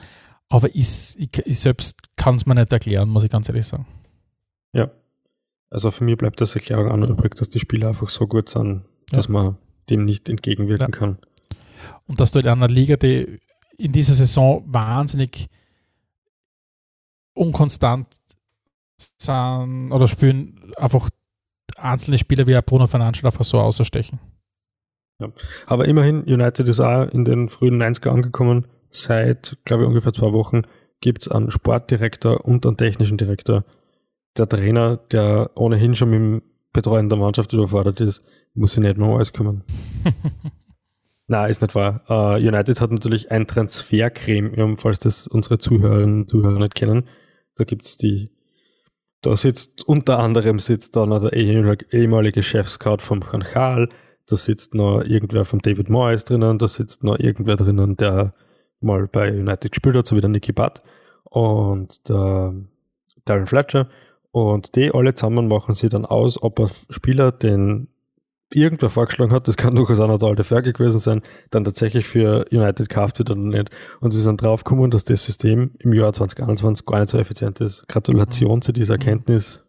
Aber 0.55 0.73
ich, 0.73 1.17
ich, 1.19 1.47
ich 1.47 1.59
selbst 1.59 2.15
kann 2.15 2.37
es 2.37 2.47
mir 2.47 2.55
nicht 2.55 2.73
erklären, 2.73 3.09
muss 3.09 3.25
ich 3.25 3.31
ganz 3.31 3.49
ehrlich 3.49 3.67
sagen. 3.67 3.89
Ja. 4.73 4.89
Also 5.69 5.91
für 5.91 6.05
mich 6.05 6.17
bleibt 6.17 6.41
das 6.41 6.55
Erklärung 6.55 6.93
an 6.93 7.03
übrig, 7.03 7.35
dass 7.35 7.49
die 7.49 7.59
Spieler 7.59 7.89
einfach 7.89 8.09
so 8.09 8.29
gut 8.29 8.49
sind, 8.49 8.85
dass 9.11 9.27
ja. 9.27 9.33
man 9.33 9.59
dem 9.91 10.05
nicht 10.05 10.29
entgegenwirken 10.29 10.93
ja. 10.93 10.97
kann. 10.97 11.19
Und 12.07 12.21
dass 12.21 12.31
du 12.31 12.39
in 12.39 12.47
einer 12.47 12.69
Liga, 12.69 12.95
die 12.95 13.41
in 13.79 13.91
dieser 13.91 14.15
Saison 14.15 14.63
wahnsinnig 14.69 15.49
unkonstant 17.33 18.07
sind 18.97 19.91
oder 19.91 20.07
spielen, 20.07 20.73
einfach 20.77 21.11
einzelne 21.77 22.17
Spieler 22.17 22.47
wie 22.47 22.57
Bruno 22.65 22.87
Fernandes 22.87 23.25
einfach 23.25 23.45
so 23.45 23.59
außerstechen. 23.59 24.21
Ja. 25.19 25.33
Aber 25.67 25.89
immerhin, 25.89 26.23
United 26.23 26.69
ist 26.69 26.79
auch 26.79 27.09
in 27.09 27.25
den 27.25 27.49
frühen 27.49 27.83
90er 27.83 28.11
angekommen, 28.11 28.69
seit, 28.97 29.57
glaube 29.65 29.83
ich, 29.83 29.89
ungefähr 29.89 30.13
zwei 30.13 30.33
Wochen 30.33 30.63
gibt 31.01 31.23
es 31.23 31.29
einen 31.29 31.51
Sportdirektor 31.51 32.45
und 32.45 32.67
einen 32.67 32.77
technischen 32.77 33.19
Direktor. 33.19 33.65
Der 34.37 34.49
Trainer, 34.49 34.97
der 35.13 35.51
ohnehin 35.55 35.95
schon 35.95 36.11
mit 36.11 36.19
dem 36.19 36.43
Betreuen 36.73 37.09
der 37.09 37.19
Mannschaft 37.19 37.53
überfordert 37.53 38.01
ist, 38.01 38.23
muss 38.55 38.73
sich 38.73 38.83
nicht 38.83 38.97
mehr 38.97 39.09
um 39.09 39.15
alles 39.15 39.33
kümmern. 39.33 39.65
Nein, 41.27 41.51
ist 41.51 41.63
nicht 41.63 41.75
wahr. 41.75 42.03
Uh, 42.09 42.37
United 42.37 42.81
hat 42.81 42.91
natürlich 42.91 43.31
ein 43.31 43.47
Transfergremium, 43.47 44.77
falls 44.77 44.99
das 44.99 45.27
unsere 45.27 45.59
Zuhörerinnen 45.59 46.23
und 46.23 46.31
Zuhörer 46.31 46.59
nicht 46.59 46.75
kennen. 46.75 47.09
Da 47.55 47.65
gibt 47.65 47.85
es 47.85 47.97
die, 47.97 48.31
da 49.23 49.37
sitzt 49.37 49.87
unter 49.89 50.19
anderem 50.19 50.59
sitzt 50.59 50.97
da 50.97 51.07
noch 51.07 51.21
der 51.21 51.33
ehemalige 51.33 52.43
Chef-Scout 52.43 52.99
vom 52.99 53.23
Van 53.23 53.41
Gaal, 53.41 53.89
da 54.27 54.37
sitzt 54.37 54.75
noch 54.75 55.03
irgendwer 55.03 55.45
vom 55.45 55.61
David 55.61 55.89
Moyes 55.89 56.25
drinnen, 56.25 56.59
da 56.59 56.69
sitzt 56.69 57.05
noch 57.05 57.19
irgendwer 57.19 57.57
drinnen, 57.57 57.97
der 57.97 58.35
mal 58.85 59.07
bei 59.07 59.33
United 59.33 59.73
gespielt 59.73 59.97
hat, 59.97 60.07
so 60.07 60.17
wie 60.17 60.21
der 60.21 60.31
Nicky 60.31 60.53
Butt 60.53 60.83
und 61.25 62.09
der 62.09 62.55
Darren 63.25 63.47
Fletcher. 63.47 63.89
Und 64.31 64.77
die 64.77 64.93
alle 64.93 65.15
zusammen 65.15 65.49
machen 65.49 65.75
sie 65.75 65.89
dann 65.89 66.05
aus, 66.05 66.43
ob 66.43 66.61
ein 66.61 66.69
Spieler, 66.91 67.33
den 67.33 67.89
irgendwer 68.53 68.91
vorgeschlagen 68.91 69.33
hat, 69.33 69.49
das 69.49 69.57
kann 69.57 69.75
durchaus 69.75 70.01
auch 70.01 70.09
noch 70.09 70.19
der 70.19 70.29
alte 70.29 70.45
Fergie 70.45 70.73
gewesen 70.73 70.99
sein, 70.99 71.23
dann 71.51 71.65
tatsächlich 71.65 72.07
für 72.07 72.47
United 72.51 72.89
kauft 72.89 73.19
wird 73.19 73.31
oder 73.31 73.41
nicht. 73.41 73.71
Und 74.01 74.13
sie 74.13 74.21
sind 74.21 74.43
drauf 74.43 74.65
gekommen, 74.65 74.91
dass 74.91 75.05
das 75.05 75.25
System 75.25 75.73
im 75.79 75.93
Jahr 75.93 76.13
2021 76.13 76.87
gar 76.87 77.01
nicht 77.01 77.11
so 77.11 77.19
effizient 77.19 77.61
ist. 77.61 77.89
Gratulation 77.89 78.57
mhm. 78.57 78.63
zu 78.63 78.73
dieser 78.73 78.95
Erkenntnis. 78.95 79.65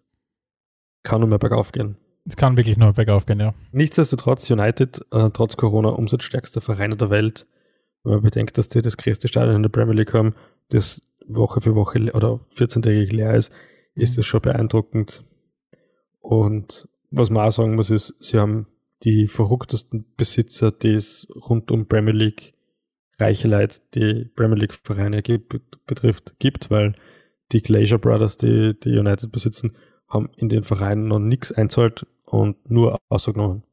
Kann 1.03 1.21
nur 1.21 1.29
mehr 1.29 1.39
bergauf 1.39 1.71
gehen. 1.71 1.97
Es 2.27 2.35
kann 2.35 2.57
wirklich 2.57 2.77
nur 2.77 2.93
bergauf 2.93 3.25
gehen, 3.25 3.39
ja. 3.39 3.53
Nichtsdestotrotz, 3.71 4.49
United, 4.49 5.05
äh, 5.11 5.29
trotz 5.31 5.57
Corona, 5.57 5.89
umsatzstärkster 5.89 6.61
Verein 6.61 6.97
der 6.97 7.11
Welt, 7.11 7.45
wenn 8.05 8.13
man 8.13 8.23
bedenkt, 8.23 8.57
dass 8.57 8.69
die 8.69 8.81
das 8.81 8.97
größte 8.97 9.27
Stadion 9.27 9.57
in 9.57 9.63
der 9.63 9.69
Premier 9.69 9.95
League 9.95 10.13
haben, 10.13 10.35
das 10.69 11.01
Woche 11.27 11.59
für 11.59 11.75
Woche 11.75 12.11
oder 12.13 12.39
14-tägig 12.55 13.11
leer 13.11 13.35
ist, 13.35 13.51
ist 13.95 14.11
mhm. 14.11 14.15
das 14.17 14.25
schon 14.25 14.41
beeindruckend. 14.41 15.23
Und 16.21 16.87
was 17.11 17.29
man 17.29 17.47
auch 17.47 17.51
sagen 17.51 17.75
muss, 17.75 17.89
ist, 17.89 18.23
sie 18.23 18.39
haben 18.39 18.67
die 19.03 19.27
verrücktesten 19.27 20.05
Besitzer, 20.15 20.71
die 20.71 20.93
es 20.93 21.27
rund 21.49 21.71
um 21.71 21.87
Premier 21.87 22.13
League 22.13 22.53
reiche 23.19 23.47
Leute, 23.47 23.79
die 23.93 24.25
Premier 24.35 24.57
League 24.57 24.73
Vereine 24.83 25.21
betrifft, 25.85 26.35
gibt, 26.39 26.69
weil 26.69 26.95
die 27.51 27.61
Glacier 27.61 27.97
Brothers, 27.97 28.37
die, 28.37 28.77
die 28.79 28.97
United 28.97 29.31
besitzen, 29.31 29.75
haben 30.07 30.29
in 30.35 30.49
den 30.49 30.63
Vereinen 30.63 31.07
noch 31.07 31.19
nichts 31.19 31.51
einzahlt 31.51 32.05
und 32.25 32.69
nur 32.69 32.97
ausgenommen. 33.09 33.63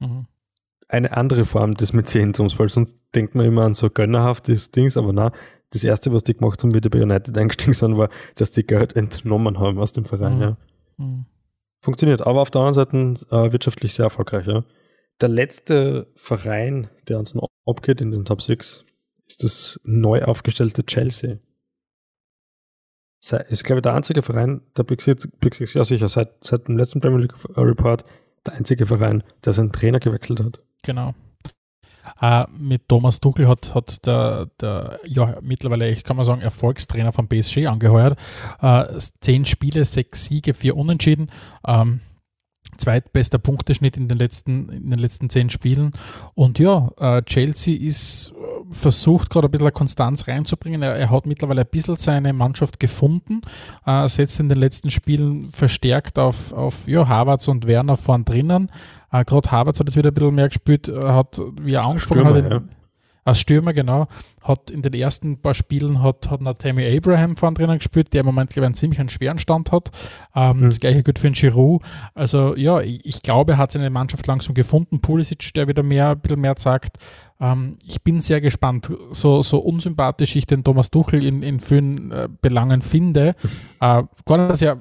Mhm 0.00 0.26
eine 0.88 1.16
andere 1.16 1.44
Form 1.44 1.74
des 1.74 1.92
Mäzentums, 1.92 2.58
weil 2.58 2.68
sonst 2.68 2.96
denkt 3.14 3.34
man 3.34 3.46
immer 3.46 3.62
an 3.62 3.74
so 3.74 3.90
gönnerhaftes 3.90 4.70
Dings, 4.70 4.96
aber 4.96 5.12
na, 5.12 5.32
das 5.70 5.84
erste, 5.84 6.12
was 6.12 6.24
die 6.24 6.34
gemacht 6.34 6.62
haben, 6.62 6.74
wie 6.74 6.80
die 6.80 6.88
bei 6.88 7.02
United 7.02 7.36
eingestiegen 7.38 7.74
sind, 7.74 7.98
war, 7.98 8.08
dass 8.36 8.52
die 8.52 8.66
Geld 8.66 8.96
entnommen 8.96 9.58
haben 9.58 9.78
aus 9.78 9.92
dem 9.92 10.06
Verein. 10.06 10.36
Mhm. 10.36 10.42
Ja. 10.42 10.56
Mhm. 10.96 11.26
Funktioniert, 11.80 12.26
aber 12.26 12.40
auf 12.40 12.50
der 12.50 12.62
anderen 12.62 13.16
Seite 13.16 13.36
äh, 13.36 13.52
wirtschaftlich 13.52 13.94
sehr 13.94 14.06
erfolgreich. 14.06 14.46
Ja. 14.46 14.64
Der 15.20 15.28
letzte 15.28 16.10
Verein, 16.16 16.88
der 17.06 17.18
uns 17.18 17.34
noch 17.34 17.48
abgeht 17.66 18.00
in 18.00 18.10
den 18.10 18.24
Top 18.24 18.42
6, 18.42 18.84
ist 19.26 19.44
das 19.44 19.78
neu 19.84 20.22
aufgestellte 20.22 20.84
Chelsea. 20.86 21.38
Ist, 23.20 23.64
glaube 23.64 23.80
ich, 23.80 23.82
der 23.82 23.94
einzige 23.94 24.22
Verein, 24.22 24.62
der 24.76 24.84
Big 24.84 25.02
Six, 25.02 25.28
Big 25.40 25.54
Six 25.54 25.74
ja 25.74 25.84
sicher, 25.84 26.08
seit, 26.08 26.32
seit 26.40 26.68
dem 26.68 26.78
letzten 26.78 27.00
Premier 27.00 27.18
League 27.18 27.34
Report, 27.56 28.04
der 28.46 28.54
einzige 28.54 28.86
Verein, 28.86 29.24
der 29.44 29.52
seinen 29.52 29.72
Trainer 29.72 29.98
gewechselt 29.98 30.40
hat. 30.40 30.62
Genau. 30.82 31.14
Äh, 32.20 32.44
mit 32.50 32.88
Thomas 32.88 33.20
Tuchel 33.20 33.48
hat, 33.48 33.74
hat 33.74 34.06
der, 34.06 34.46
der 34.60 34.98
ja, 35.04 35.38
mittlerweile, 35.42 35.90
ich 35.90 36.04
kann 36.04 36.16
mal 36.16 36.24
sagen, 36.24 36.40
Erfolgstrainer 36.40 37.12
von 37.12 37.28
PSG 37.28 37.66
angeheuert. 37.66 38.18
Äh, 38.60 38.98
zehn 39.20 39.44
Spiele, 39.44 39.84
sechs 39.84 40.24
Siege, 40.24 40.54
vier 40.54 40.76
Unentschieden. 40.76 41.30
Ähm, 41.66 42.00
zweitbester 42.78 43.38
Punkteschnitt 43.38 43.96
in 43.96 44.08
den 44.08 44.18
letzten, 44.18 44.68
in 44.70 44.90
den 44.90 44.98
letzten 44.98 45.28
zehn 45.28 45.50
Spielen. 45.50 45.90
Und 46.34 46.58
ja, 46.58 46.90
äh, 46.98 47.22
Chelsea 47.22 47.78
ist 47.78 48.32
äh, 48.32 48.72
versucht 48.72 49.30
gerade 49.30 49.48
ein 49.48 49.50
bisschen 49.50 49.72
Konstanz 49.72 50.28
reinzubringen. 50.28 50.82
Er, 50.82 50.94
er, 50.94 51.10
hat 51.10 51.26
mittlerweile 51.26 51.62
ein 51.62 51.68
bisschen 51.70 51.96
seine 51.96 52.32
Mannschaft 52.32 52.80
gefunden, 52.80 53.42
äh, 53.86 54.08
setzt 54.08 54.40
in 54.40 54.48
den 54.48 54.58
letzten 54.58 54.90
Spielen 54.90 55.50
verstärkt 55.50 56.18
auf, 56.18 56.52
auf 56.52 56.88
ja, 56.88 57.06
Havertz 57.06 57.48
und 57.48 57.66
Werner 57.66 57.96
vorn 57.96 58.24
drinnen. 58.24 58.70
Äh, 59.12 59.24
Gerade 59.24 59.50
Havertz 59.50 59.80
hat 59.80 59.88
jetzt 59.88 59.96
wieder 59.96 60.10
ein 60.10 60.14
bisschen 60.14 60.34
mehr 60.34 60.48
gespielt, 60.48 60.88
hat, 60.88 61.40
wie 61.60 61.74
er 61.74 61.84
angefangen 61.84 62.24
hat, 62.24 62.50
ja. 62.50 62.62
Als 63.24 63.40
Stürmer, 63.40 63.72
genau, 63.72 64.06
hat 64.42 64.70
in 64.70 64.82
den 64.82 64.94
ersten 64.94 65.40
paar 65.40 65.54
Spielen 65.54 66.02
hat, 66.02 66.30
hat 66.30 66.58
Tammy 66.58 66.86
Abraham 66.96 67.36
vorne 67.36 67.54
drinnen 67.54 67.78
gespielt, 67.78 68.12
der 68.12 68.20
im 68.20 68.26
Moment, 68.26 68.50
glaube 68.50 68.64
ich, 68.64 68.66
einen 68.66 68.74
ziemlich 68.74 69.00
einen 69.00 69.08
schweren 69.08 69.38
Stand 69.38 69.72
hat. 69.72 69.90
Ähm, 70.34 70.60
mhm. 70.60 70.64
Das 70.64 70.80
gleiche 70.80 71.02
gilt 71.02 71.18
für 71.18 71.28
den 71.28 71.34
Giroud. 71.34 71.82
Also 72.14 72.56
ja, 72.56 72.80
ich, 72.80 73.04
ich, 73.04 73.22
glaube, 73.22 73.52
er 73.52 73.58
hat 73.58 73.72
seine 73.72 73.90
Mannschaft 73.90 74.26
langsam 74.26 74.54
gefunden. 74.54 75.00
Pulisic, 75.00 75.52
der 75.54 75.68
wieder 75.68 75.82
mehr, 75.82 76.10
ein 76.10 76.20
bisschen 76.20 76.40
mehr 76.40 76.54
sagt. 76.58 76.96
Ähm, 77.40 77.76
ich 77.84 78.02
bin 78.02 78.20
sehr 78.20 78.40
gespannt. 78.40 78.90
So, 79.10 79.42
so 79.42 79.58
unsympathisch 79.58 80.36
ich 80.36 80.46
den 80.46 80.64
Thomas 80.64 80.90
Tuchel 80.90 81.24
in, 81.24 81.42
in 81.42 81.60
vielen 81.60 82.10
äh, 82.10 82.28
Belangen 82.40 82.82
finde. 82.82 83.34
Äh, 83.80 84.02
gar 84.24 84.38
nicht, 84.38 84.50
dass 84.50 84.62
er, 84.62 84.80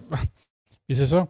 wie 0.88 0.96
soll 0.96 1.04
ich 1.04 1.10
sagen, 1.10 1.30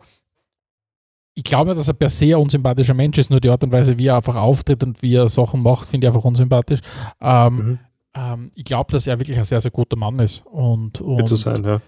ich 1.37 1.43
glaube, 1.43 1.75
dass 1.75 1.87
er 1.87 1.93
per 1.93 2.09
se 2.09 2.25
ein 2.25 2.41
unsympathischer 2.41 2.95
Mensch 2.95 3.19
ist, 3.19 3.29
nur 3.29 3.39
die 3.39 3.51
Art 3.51 3.63
und 3.63 3.71
Weise, 3.71 3.99
wie 3.99 4.07
er 4.07 4.15
einfach 4.15 4.35
auftritt 4.35 4.83
und 4.83 5.03
wie 5.03 5.13
er 5.13 5.27
Sachen 5.27 5.61
macht, 5.61 5.87
finde 5.87 6.07
ich 6.07 6.09
einfach 6.09 6.25
unsympathisch. 6.25 6.79
Ähm, 7.21 7.55
mhm. 7.55 7.79
ähm, 8.15 8.51
ich 8.55 8.65
glaube, 8.65 8.91
dass 8.91 9.05
er 9.05 9.19
wirklich 9.19 9.37
ein 9.37 9.43
sehr, 9.43 9.61
sehr 9.61 9.69
guter 9.69 9.97
Mann 9.97 10.17
ist. 10.17 10.43
Und, 10.47 10.99
und, 10.99 11.27
sein, 11.27 11.63
ja. 11.63 11.79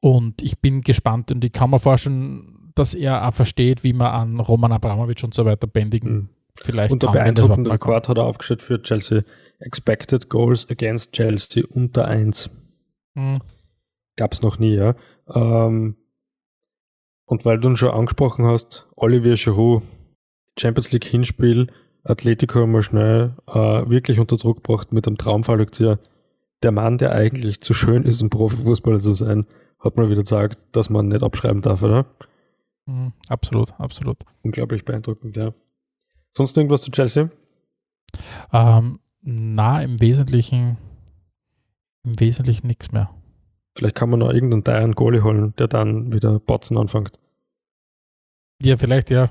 und 0.00 0.40
ich 0.40 0.58
bin 0.60 0.80
gespannt 0.80 1.30
und 1.30 1.44
ich 1.44 1.52
kann 1.52 1.68
mir 1.68 1.78
vorstellen, 1.78 2.72
dass 2.74 2.94
er 2.94 3.28
auch 3.28 3.34
versteht, 3.34 3.84
wie 3.84 3.92
man 3.92 4.06
an 4.06 4.40
Roman 4.40 4.72
Abramovic 4.72 5.22
und 5.24 5.34
so 5.34 5.44
weiter 5.44 5.66
bändigen 5.66 6.14
mhm. 6.14 6.28
vielleicht 6.62 6.90
Und 6.90 7.02
der 7.02 7.10
beeindruckende 7.10 7.72
Rekord 7.72 8.08
hat 8.08 8.16
er 8.16 8.24
aufgestellt 8.24 8.62
für 8.62 8.80
Chelsea. 8.80 9.24
Expected 9.58 10.30
Goals 10.30 10.70
against 10.70 11.12
Chelsea 11.12 11.62
unter 11.68 12.08
1. 12.08 12.48
Mhm. 13.14 13.40
Gab 14.16 14.32
es 14.32 14.40
noch 14.40 14.58
nie, 14.58 14.74
ja. 14.74 14.94
Ähm, 15.34 15.96
und 17.26 17.44
weil 17.44 17.58
du 17.58 17.68
ihn 17.68 17.76
schon 17.76 17.90
angesprochen 17.90 18.46
hast, 18.46 18.88
Olivier 18.96 19.34
Giroud, 19.34 19.82
Champions 20.58 20.92
League 20.92 21.04
Hinspiel, 21.04 21.66
Atletico 22.04 22.66
mal 22.66 22.82
schnell 22.82 23.34
äh, 23.48 23.52
wirklich 23.54 24.18
unter 24.18 24.36
Druck 24.36 24.62
gebracht 24.62 24.92
mit 24.92 25.06
einem 25.06 25.18
Traumfallrückzieher. 25.18 25.98
Der 26.62 26.72
Mann, 26.72 26.98
der 26.98 27.12
eigentlich 27.12 27.60
zu 27.60 27.74
schön 27.74 28.04
ist, 28.04 28.22
um 28.22 28.30
Profifußballer 28.30 29.00
zu 29.00 29.14
sein, 29.14 29.46
hat 29.80 29.96
mal 29.96 30.08
wieder 30.08 30.22
gesagt, 30.22 30.58
dass 30.72 30.88
man 30.88 31.08
nicht 31.08 31.22
abschreiben 31.22 31.62
darf, 31.62 31.82
oder? 31.82 32.06
Mhm, 32.86 33.12
absolut, 33.28 33.78
absolut. 33.78 34.18
Unglaublich 34.42 34.84
beeindruckend, 34.84 35.36
ja. 35.36 35.52
Sonst 36.36 36.56
irgendwas 36.56 36.82
zu 36.82 36.90
Chelsea? 36.90 37.30
Ähm, 38.52 39.00
na, 39.20 39.82
im 39.82 40.00
Wesentlichen, 40.00 40.78
im 42.04 42.18
Wesentlichen 42.20 42.68
nichts 42.68 42.92
mehr. 42.92 43.10
Vielleicht 43.76 43.94
kann 43.94 44.10
man 44.10 44.20
noch 44.20 44.32
irgendeinen 44.32 44.64
teuren 44.64 44.92
Goalie 44.92 45.22
holen, 45.22 45.54
der 45.58 45.68
dann 45.68 46.12
wieder 46.12 46.38
Botzen 46.40 46.78
anfängt. 46.78 47.18
Ja, 48.62 48.76
vielleicht, 48.76 49.10
ja. 49.10 49.28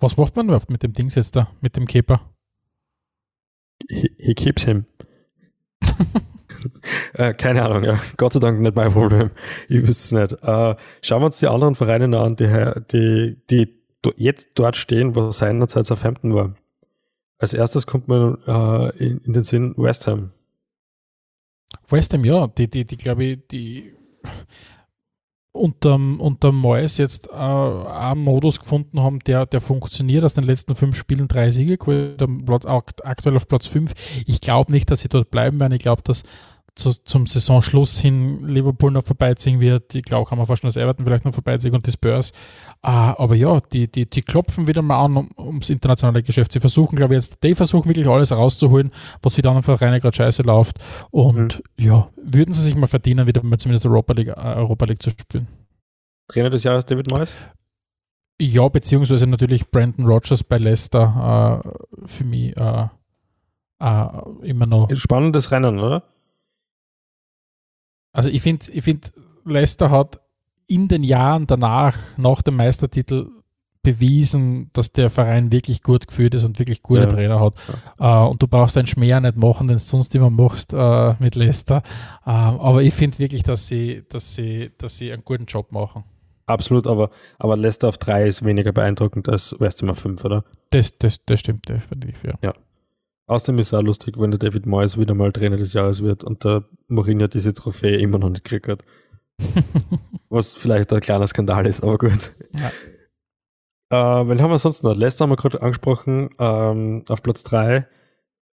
Was 0.00 0.16
macht 0.16 0.36
man 0.36 0.46
überhaupt 0.46 0.70
mit 0.70 0.82
dem 0.82 0.92
Dings 0.92 1.14
jetzt 1.14 1.36
da, 1.36 1.48
mit 1.60 1.76
dem 1.76 1.86
Keeper? 1.86 2.20
He, 3.88 4.10
he 4.18 4.34
keeps 4.34 4.64
him. 4.64 4.86
äh, 7.14 7.32
keine 7.34 7.62
Ahnung, 7.62 7.84
ja. 7.84 8.00
Gott 8.16 8.32
sei 8.32 8.40
Dank 8.40 8.60
nicht 8.60 8.74
mein 8.74 8.92
Problem. 8.92 9.30
Ich 9.68 9.86
wüsste 9.86 10.16
es 10.16 10.30
nicht. 10.30 10.42
Äh, 10.42 10.76
schauen 11.02 11.22
wir 11.22 11.26
uns 11.26 11.38
die 11.38 11.46
anderen 11.46 11.74
Vereine 11.76 12.18
an, 12.18 12.36
die, 12.36 12.46
die, 12.90 13.36
die 13.50 13.76
jetzt 14.16 14.50
dort 14.54 14.76
stehen, 14.76 15.14
wo 15.14 15.30
seinerzeit 15.30 15.86
Southampton 15.86 16.34
war. 16.34 16.54
Als 17.38 17.52
erstes 17.54 17.86
kommt 17.86 18.08
man 18.08 18.38
äh, 18.46 18.96
in, 18.96 19.18
in, 19.18 19.32
den 19.32 19.44
Sinn 19.44 19.74
West 19.76 20.06
Ham. 20.06 20.32
West 21.88 22.12
Ham, 22.14 22.24
ja, 22.24 22.46
die, 22.46 22.68
die, 22.68 22.84
die 22.84 22.96
glaube 22.96 23.24
ich, 23.24 23.46
die 23.50 23.92
unterm, 25.56 26.20
unterm 26.20 26.56
Mois 26.56 26.98
jetzt 26.98 27.28
äh, 27.28 27.34
einen 27.34 28.22
Modus 28.22 28.60
gefunden 28.60 29.00
haben, 29.00 29.18
der, 29.20 29.46
der 29.46 29.60
funktioniert. 29.60 30.24
Aus 30.24 30.34
den 30.34 30.44
letzten 30.44 30.74
fünf 30.74 30.96
Spielen 30.96 31.28
drei 31.28 31.50
Siege, 31.50 31.78
aktuell 31.78 33.36
auf 33.36 33.48
Platz 33.48 33.66
fünf. 33.66 33.94
Ich 34.26 34.40
glaube 34.40 34.70
nicht, 34.70 34.90
dass 34.90 35.00
sie 35.00 35.08
dort 35.08 35.30
bleiben 35.30 35.58
werden. 35.58 35.72
Ich 35.72 35.82
glaube, 35.82 36.02
dass 36.02 36.22
zu, 36.76 36.92
zum 36.92 37.26
Saisonschluss 37.26 37.98
hin 37.98 38.46
Liverpool 38.46 38.92
noch 38.92 39.02
vorbeiziehen 39.02 39.60
wird. 39.60 39.94
Ich 39.94 40.04
glaube, 40.04 40.28
kann 40.28 40.36
man 40.36 40.46
vorstellen, 40.46 40.68
dass 40.68 40.76
Everton 40.76 41.06
vielleicht 41.06 41.24
noch 41.24 41.32
vorbeiziehen 41.32 41.74
und 41.74 41.86
die 41.86 41.90
Spurs. 41.90 42.32
Uh, 42.86 43.16
aber 43.16 43.34
ja, 43.34 43.60
die, 43.60 43.90
die, 43.90 44.08
die 44.08 44.22
klopfen 44.22 44.66
wieder 44.68 44.82
mal 44.82 45.02
an 45.02 45.16
um, 45.16 45.30
ums 45.38 45.70
internationale 45.70 46.22
Geschäft. 46.22 46.52
Sie 46.52 46.60
versuchen, 46.60 46.94
glaube 46.94 47.14
ich, 47.14 47.18
jetzt, 47.18 47.42
die 47.42 47.54
versuchen 47.54 47.88
wirklich 47.88 48.06
alles 48.06 48.30
rauszuholen, 48.30 48.92
was 49.22 49.34
für 49.34 49.42
die 49.42 49.48
anderen 49.48 49.64
Vereine 49.64 50.00
gerade 50.00 50.14
scheiße 50.14 50.42
läuft. 50.42 50.78
Und 51.10 51.62
mhm. 51.78 51.84
ja, 51.84 52.08
würden 52.16 52.52
sie 52.52 52.62
sich 52.62 52.76
mal 52.76 52.86
verdienen, 52.86 53.26
wieder 53.26 53.42
mal 53.42 53.58
zumindest 53.58 53.86
Europa 53.86 54.12
League, 54.12 54.28
äh, 54.28 54.32
Europa 54.34 54.84
League 54.84 55.02
zu 55.02 55.10
spielen. 55.10 55.48
Trainer 56.28 56.50
des 56.50 56.62
Jahres 56.64 56.84
David 56.84 57.10
Moyes? 57.10 57.34
Ja, 58.38 58.68
beziehungsweise 58.68 59.26
natürlich 59.26 59.70
Brandon 59.70 60.06
Rogers 60.06 60.44
bei 60.44 60.58
Leicester 60.58 61.64
uh, 61.64 62.06
für 62.06 62.24
mich 62.24 62.54
uh, 62.60 62.88
immer 64.42 64.66
noch. 64.66 64.90
Spannendes 64.94 65.50
Rennen, 65.50 65.78
oder? 65.78 66.02
Also 68.16 68.30
ich 68.30 68.40
finde, 68.40 68.72
ich 68.72 68.82
find, 68.82 69.12
Leicester 69.44 69.90
hat 69.90 70.20
in 70.66 70.88
den 70.88 71.04
Jahren 71.04 71.46
danach, 71.46 71.98
nach 72.16 72.40
dem 72.40 72.56
Meistertitel, 72.56 73.28
bewiesen, 73.82 74.70
dass 74.72 74.90
der 74.90 75.10
Verein 75.10 75.52
wirklich 75.52 75.82
gut 75.82 76.08
geführt 76.08 76.32
ist 76.32 76.42
und 76.42 76.58
wirklich 76.58 76.82
gute 76.82 77.02
ja. 77.02 77.06
Trainer 77.08 77.40
hat. 77.40 77.54
Ja. 78.00 78.24
Uh, 78.24 78.30
und 78.30 78.42
du 78.42 78.48
brauchst 78.48 78.74
deinen 78.74 78.86
Schmäh 78.86 79.20
nicht 79.20 79.36
machen, 79.36 79.68
den 79.68 79.76
du 79.76 79.82
sonst 79.82 80.14
immer 80.14 80.30
machst 80.30 80.72
uh, 80.72 81.14
mit 81.18 81.34
Leicester. 81.34 81.82
Uh, 82.24 82.30
aber 82.30 82.82
ich 82.82 82.94
finde 82.94 83.18
wirklich, 83.18 83.42
dass 83.42 83.68
sie, 83.68 84.02
dass, 84.08 84.34
sie, 84.34 84.70
dass 84.78 84.96
sie 84.96 85.12
einen 85.12 85.22
guten 85.22 85.44
Job 85.44 85.70
machen. 85.70 86.02
Absolut, 86.46 86.86
aber, 86.86 87.10
aber 87.38 87.56
Leicester 87.56 87.88
auf 87.88 87.98
3 87.98 88.26
ist 88.26 88.44
weniger 88.44 88.72
beeindruckend 88.72 89.28
als 89.28 89.54
West 89.60 89.82
Ham 89.82 89.90
auf 89.90 89.98
5, 89.98 90.24
oder? 90.24 90.42
Das, 90.70 90.96
das, 90.98 91.22
das 91.26 91.40
stimmt 91.40 91.68
definitiv, 91.68 92.24
ja. 92.24 92.32
ja. 92.40 92.54
Außerdem 93.26 93.58
ist 93.58 93.68
es 93.68 93.74
auch 93.74 93.82
lustig, 93.82 94.18
wenn 94.18 94.30
der 94.30 94.38
David 94.38 94.66
Moyes 94.66 94.98
wieder 94.98 95.14
mal 95.14 95.32
Trainer 95.32 95.56
des 95.56 95.72
Jahres 95.72 96.02
wird 96.02 96.22
und 96.22 96.44
der 96.44 96.64
Mourinho 96.88 97.26
diese 97.26 97.52
Trophäe 97.52 97.98
immer 97.98 98.18
noch 98.18 98.28
nicht 98.28 98.44
gekriegt 98.44 98.68
hat. 98.68 98.84
Was 100.28 100.54
vielleicht 100.54 100.92
ein 100.92 101.00
kleiner 101.00 101.26
Skandal 101.26 101.66
ist, 101.66 101.82
aber 101.82 101.98
gut. 101.98 102.32
Ja. 102.54 102.70
Äh, 103.88 104.28
wen 104.28 104.40
haben 104.40 104.50
wir 104.50 104.58
sonst 104.58 104.82
noch? 104.82 104.96
Leicester 104.96 105.24
haben 105.24 105.30
wir 105.30 105.36
gerade 105.36 105.60
angesprochen, 105.60 106.30
ähm, 106.38 107.04
auf 107.08 107.22
Platz 107.22 107.42
3. 107.44 107.76
Äh, 107.76 107.86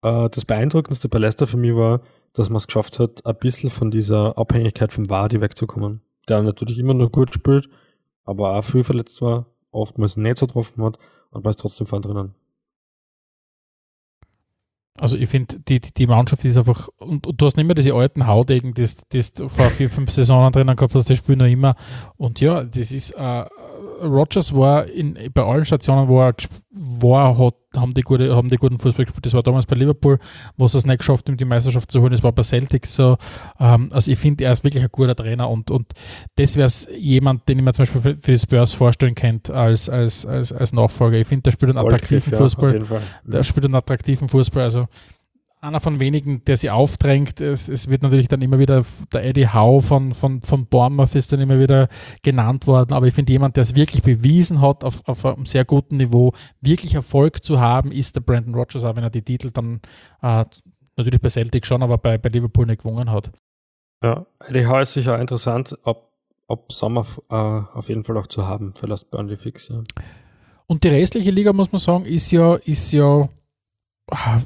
das 0.02 0.44
Beeindruckendste 0.44 1.08
bei 1.08 1.18
Leicester 1.18 1.46
für 1.46 1.56
mich 1.56 1.74
war, 1.74 2.02
dass 2.32 2.48
man 2.48 2.56
es 2.56 2.66
geschafft 2.66 2.98
hat, 2.98 3.26
ein 3.26 3.36
bisschen 3.36 3.70
von 3.70 3.90
dieser 3.90 4.38
Abhängigkeit 4.38 4.92
vom 4.92 5.10
Wadi 5.10 5.40
wegzukommen. 5.40 6.02
Der 6.28 6.42
natürlich 6.42 6.78
immer 6.78 6.94
noch 6.94 7.10
gut 7.10 7.34
spielt, 7.34 7.68
aber 8.24 8.56
auch 8.56 8.64
viel 8.64 8.84
verletzt 8.84 9.20
war, 9.20 9.46
oftmals 9.72 10.16
nicht 10.16 10.38
so 10.38 10.46
getroffen 10.46 10.82
hat 10.84 10.98
und 11.30 11.44
man 11.44 11.50
ist 11.50 11.60
trotzdem 11.60 11.86
vorne 11.86 12.06
drinnen. 12.06 12.34
Also 15.00 15.16
ich 15.16 15.28
finde, 15.28 15.58
die, 15.60 15.80
die 15.80 16.06
Mannschaft 16.06 16.44
ist 16.44 16.58
einfach, 16.58 16.88
und, 16.98 17.26
und, 17.26 17.40
du 17.40 17.46
hast 17.46 17.56
nicht 17.56 17.66
mehr 17.66 17.74
diese 17.74 17.94
alten 17.94 18.26
Haudegen, 18.26 18.74
die, 18.74 18.86
du 19.36 19.48
vor 19.48 19.70
vier, 19.70 19.88
fünf 19.88 20.10
Saisonen 20.10 20.52
drinnen 20.52 20.76
gehabt 20.76 20.94
hast, 20.94 21.08
die 21.08 21.16
spielen 21.16 21.38
noch 21.38 21.46
immer. 21.46 21.74
Und 22.16 22.40
ja, 22.40 22.62
das 22.64 22.92
ist, 22.92 23.12
äh, 23.12 23.44
Rogers 24.02 24.54
war 24.54 24.86
in, 24.86 25.18
bei 25.32 25.42
allen 25.42 25.64
Stationen, 25.64 26.08
wo 26.08 26.20
er 26.20 26.34
war, 26.72 27.36
hat, 27.38 27.54
haben, 27.76 27.94
die 27.94 28.02
gute, 28.02 28.34
haben 28.34 28.48
die 28.48 28.56
guten 28.56 28.78
Fußball 28.78 29.04
gespielt. 29.04 29.26
Das 29.26 29.34
war 29.34 29.42
damals 29.42 29.66
bei 29.66 29.76
Liverpool, 29.76 30.18
wo 30.56 30.64
es 30.64 30.74
es 30.74 30.86
nicht 30.86 30.98
geschafft 30.98 31.28
haben, 31.28 31.36
die 31.36 31.44
Meisterschaft 31.44 31.90
zu 31.90 32.00
holen. 32.00 32.12
Das 32.12 32.22
war 32.22 32.32
bei 32.32 32.42
Celtic 32.42 32.86
so. 32.86 33.16
Ähm, 33.58 33.88
also 33.92 34.10
ich 34.10 34.18
finde, 34.18 34.44
er 34.44 34.52
ist 34.52 34.64
wirklich 34.64 34.82
ein 34.82 34.88
guter 34.90 35.14
Trainer 35.14 35.48
und, 35.48 35.70
und 35.70 35.92
das 36.36 36.56
wäre 36.56 36.70
jemand, 36.96 37.48
den 37.48 37.58
ich 37.58 37.64
mir 37.64 37.72
zum 37.72 37.82
Beispiel 37.82 38.00
für, 38.00 38.14
für 38.20 38.32
die 38.32 38.38
Spurs 38.38 38.72
vorstellen 38.72 39.14
könnte 39.14 39.54
als, 39.54 39.88
als, 39.88 40.24
als, 40.24 40.52
als 40.52 40.72
Nachfolger. 40.72 41.18
Ich 41.18 41.26
finde, 41.26 41.42
der 41.42 41.52
spielt 41.52 41.70
einen 41.70 41.84
attraktiven 41.86 42.32
Fußball. 42.32 42.84
Der 43.24 43.42
spielt 43.44 43.64
einen 43.66 43.74
attraktiven 43.74 44.28
Fußball. 44.28 44.64
Also 44.64 44.86
einer 45.60 45.80
von 45.80 46.00
wenigen, 46.00 46.44
der 46.44 46.56
sie 46.56 46.70
aufdrängt. 46.70 47.40
Es, 47.40 47.68
es, 47.68 47.88
wird 47.88 48.02
natürlich 48.02 48.28
dann 48.28 48.40
immer 48.40 48.58
wieder, 48.58 48.84
der 49.12 49.24
Eddie 49.24 49.48
Howe 49.48 49.82
von, 49.82 50.14
von, 50.14 50.42
von 50.42 50.66
Bournemouth 50.66 51.14
ist 51.14 51.32
dann 51.32 51.40
immer 51.40 51.58
wieder 51.58 51.88
genannt 52.22 52.66
worden, 52.66 52.94
aber 52.94 53.06
ich 53.06 53.14
finde, 53.14 53.32
jemand, 53.32 53.56
der 53.56 53.62
es 53.62 53.74
wirklich 53.74 54.02
bewiesen 54.02 54.60
hat, 54.60 54.84
auf, 54.84 55.06
auf 55.06 55.24
einem 55.24 55.46
sehr 55.46 55.64
guten 55.64 55.98
Niveau, 55.98 56.32
wirklich 56.60 56.94
Erfolg 56.94 57.44
zu 57.44 57.60
haben, 57.60 57.92
ist 57.92 58.16
der 58.16 58.22
Brandon 58.22 58.54
Rogers, 58.54 58.84
auch 58.84 58.96
wenn 58.96 59.04
er 59.04 59.10
die 59.10 59.22
Titel 59.22 59.50
dann 59.50 59.80
äh, 60.22 60.44
natürlich 60.96 61.20
bei 61.20 61.28
Celtic 61.28 61.66
schon, 61.66 61.82
aber 61.82 61.98
bei, 61.98 62.16
bei 62.16 62.30
Liverpool 62.30 62.66
nicht 62.66 62.82
gewonnen 62.82 63.10
hat. 63.10 63.30
Ja, 64.02 64.26
Eddie 64.48 64.66
Howe 64.66 64.82
ist 64.82 64.94
sicher 64.94 65.20
interessant, 65.20 65.76
ob, 65.82 66.10
ob 66.46 66.72
Sommer 66.72 67.04
äh, 67.28 67.34
auf 67.34 67.88
jeden 67.90 68.04
Fall 68.04 68.16
auch 68.16 68.28
zu 68.28 68.46
haben 68.46 68.74
für 68.74 68.86
Last 68.86 69.10
Burnley 69.10 69.36
Fix. 69.36 69.68
Ja. 69.68 69.82
Und 70.66 70.84
die 70.84 70.88
restliche 70.88 71.30
Liga, 71.30 71.52
muss 71.52 71.70
man 71.70 71.80
sagen, 71.80 72.06
ist 72.06 72.30
ja, 72.30 72.54
ist 72.54 72.92
ja 72.92 73.28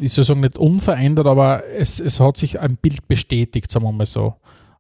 ich 0.01 0.13
soll 0.13 0.25
sagen, 0.25 0.41
nicht 0.41 0.59
unverändert, 0.59 1.27
aber 1.27 1.65
es, 1.77 2.01
es 2.01 2.21
hat 2.21 2.37
sich 2.37 2.61
ein 2.61 2.77
Bild 2.77 3.09
bestätigt, 3.09 3.71
sagen 3.71 3.85
wir 3.85 3.93
mal 3.93 4.07
so. 4.07 4.35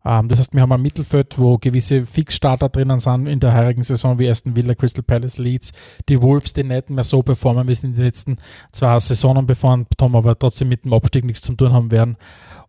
Ähm, 0.04 0.28
das 0.28 0.38
heißt, 0.38 0.54
wir 0.54 0.62
haben 0.62 0.72
ein 0.72 0.82
Mittelfeld, 0.82 1.38
wo 1.38 1.56
gewisse 1.56 2.04
Fixstarter 2.04 2.68
drinnen 2.68 2.98
sind 2.98 3.26
in 3.26 3.40
der 3.40 3.54
heurigen 3.54 3.82
Saison, 3.82 4.18
wie 4.18 4.28
Aston 4.28 4.54
Villa, 4.54 4.74
Crystal 4.74 5.02
Palace, 5.02 5.38
Leeds, 5.38 5.72
die 6.08 6.20
Wolves, 6.20 6.52
die 6.52 6.64
nicht 6.64 6.90
mehr 6.90 7.04
so 7.04 7.22
performen, 7.22 7.66
wie 7.66 7.72
es 7.72 7.82
in 7.82 7.94
den 7.94 8.04
letzten 8.04 8.36
zwei 8.70 8.98
Saisonen 9.00 9.46
performt 9.46 9.88
haben, 10.00 10.14
aber 10.14 10.38
trotzdem 10.38 10.68
mit 10.68 10.84
dem 10.84 10.92
Abstieg 10.92 11.24
nichts 11.24 11.42
zu 11.42 11.54
tun 11.54 11.72
haben 11.72 11.90
werden. 11.90 12.16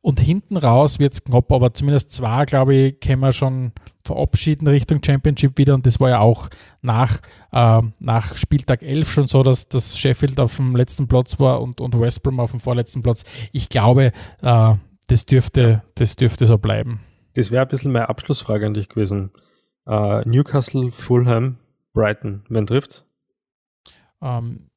Und 0.06 0.20
hinten 0.20 0.56
raus 0.56 1.00
wird 1.00 1.14
es 1.14 1.24
knapp, 1.24 1.52
aber 1.52 1.74
zumindest 1.74 2.12
zwei, 2.12 2.46
glaube 2.46 2.76
ich, 2.76 3.00
können 3.00 3.22
wir 3.22 3.32
schon 3.32 3.72
verabschieden 4.04 4.68
Richtung 4.68 5.02
Championship 5.04 5.58
wieder. 5.58 5.74
Und 5.74 5.88
das 5.88 6.00
war 6.00 6.10
ja 6.12 6.20
auch 6.20 6.50
nach, 6.84 7.22
äh, 7.52 7.82
nach 7.98 8.38
Spieltag 8.38 8.84
11 8.84 9.12
schon 9.12 9.26
so, 9.26 9.42
dass, 9.42 9.68
dass 9.68 9.98
Sheffield 9.98 10.40
auf 10.40 10.58
dem 10.58 10.76
letzten 10.76 11.08
Platz 11.08 11.40
war 11.40 11.60
und, 11.60 11.82
und 11.82 12.00
West 12.00 12.22
Brom 12.22 12.40
auf 12.40 12.52
dem 12.52 12.60
vorletzten 12.60 13.02
Platz. 13.02 13.24
Ich 13.52 13.68
glaube, 13.70 14.12
äh, 14.44 14.74
das, 15.08 15.26
dürfte, 15.26 15.82
das 15.96 16.16
dürfte 16.18 16.46
so 16.46 16.60
bleiben. 16.60 17.00
Das 17.34 17.50
wäre 17.50 17.64
ein 17.64 17.68
bisschen 17.68 17.92
meine 17.92 18.08
Abschlussfrage 18.08 18.68
an 18.68 18.76
dich 18.76 18.90
gewesen. 18.90 19.32
Uh, 19.88 20.22
Newcastle, 20.24 20.92
Fulham, 20.92 21.58
Brighton, 21.96 22.44
wen 22.50 22.68
trifft's? 22.68 23.08
Ähm, 24.22 24.70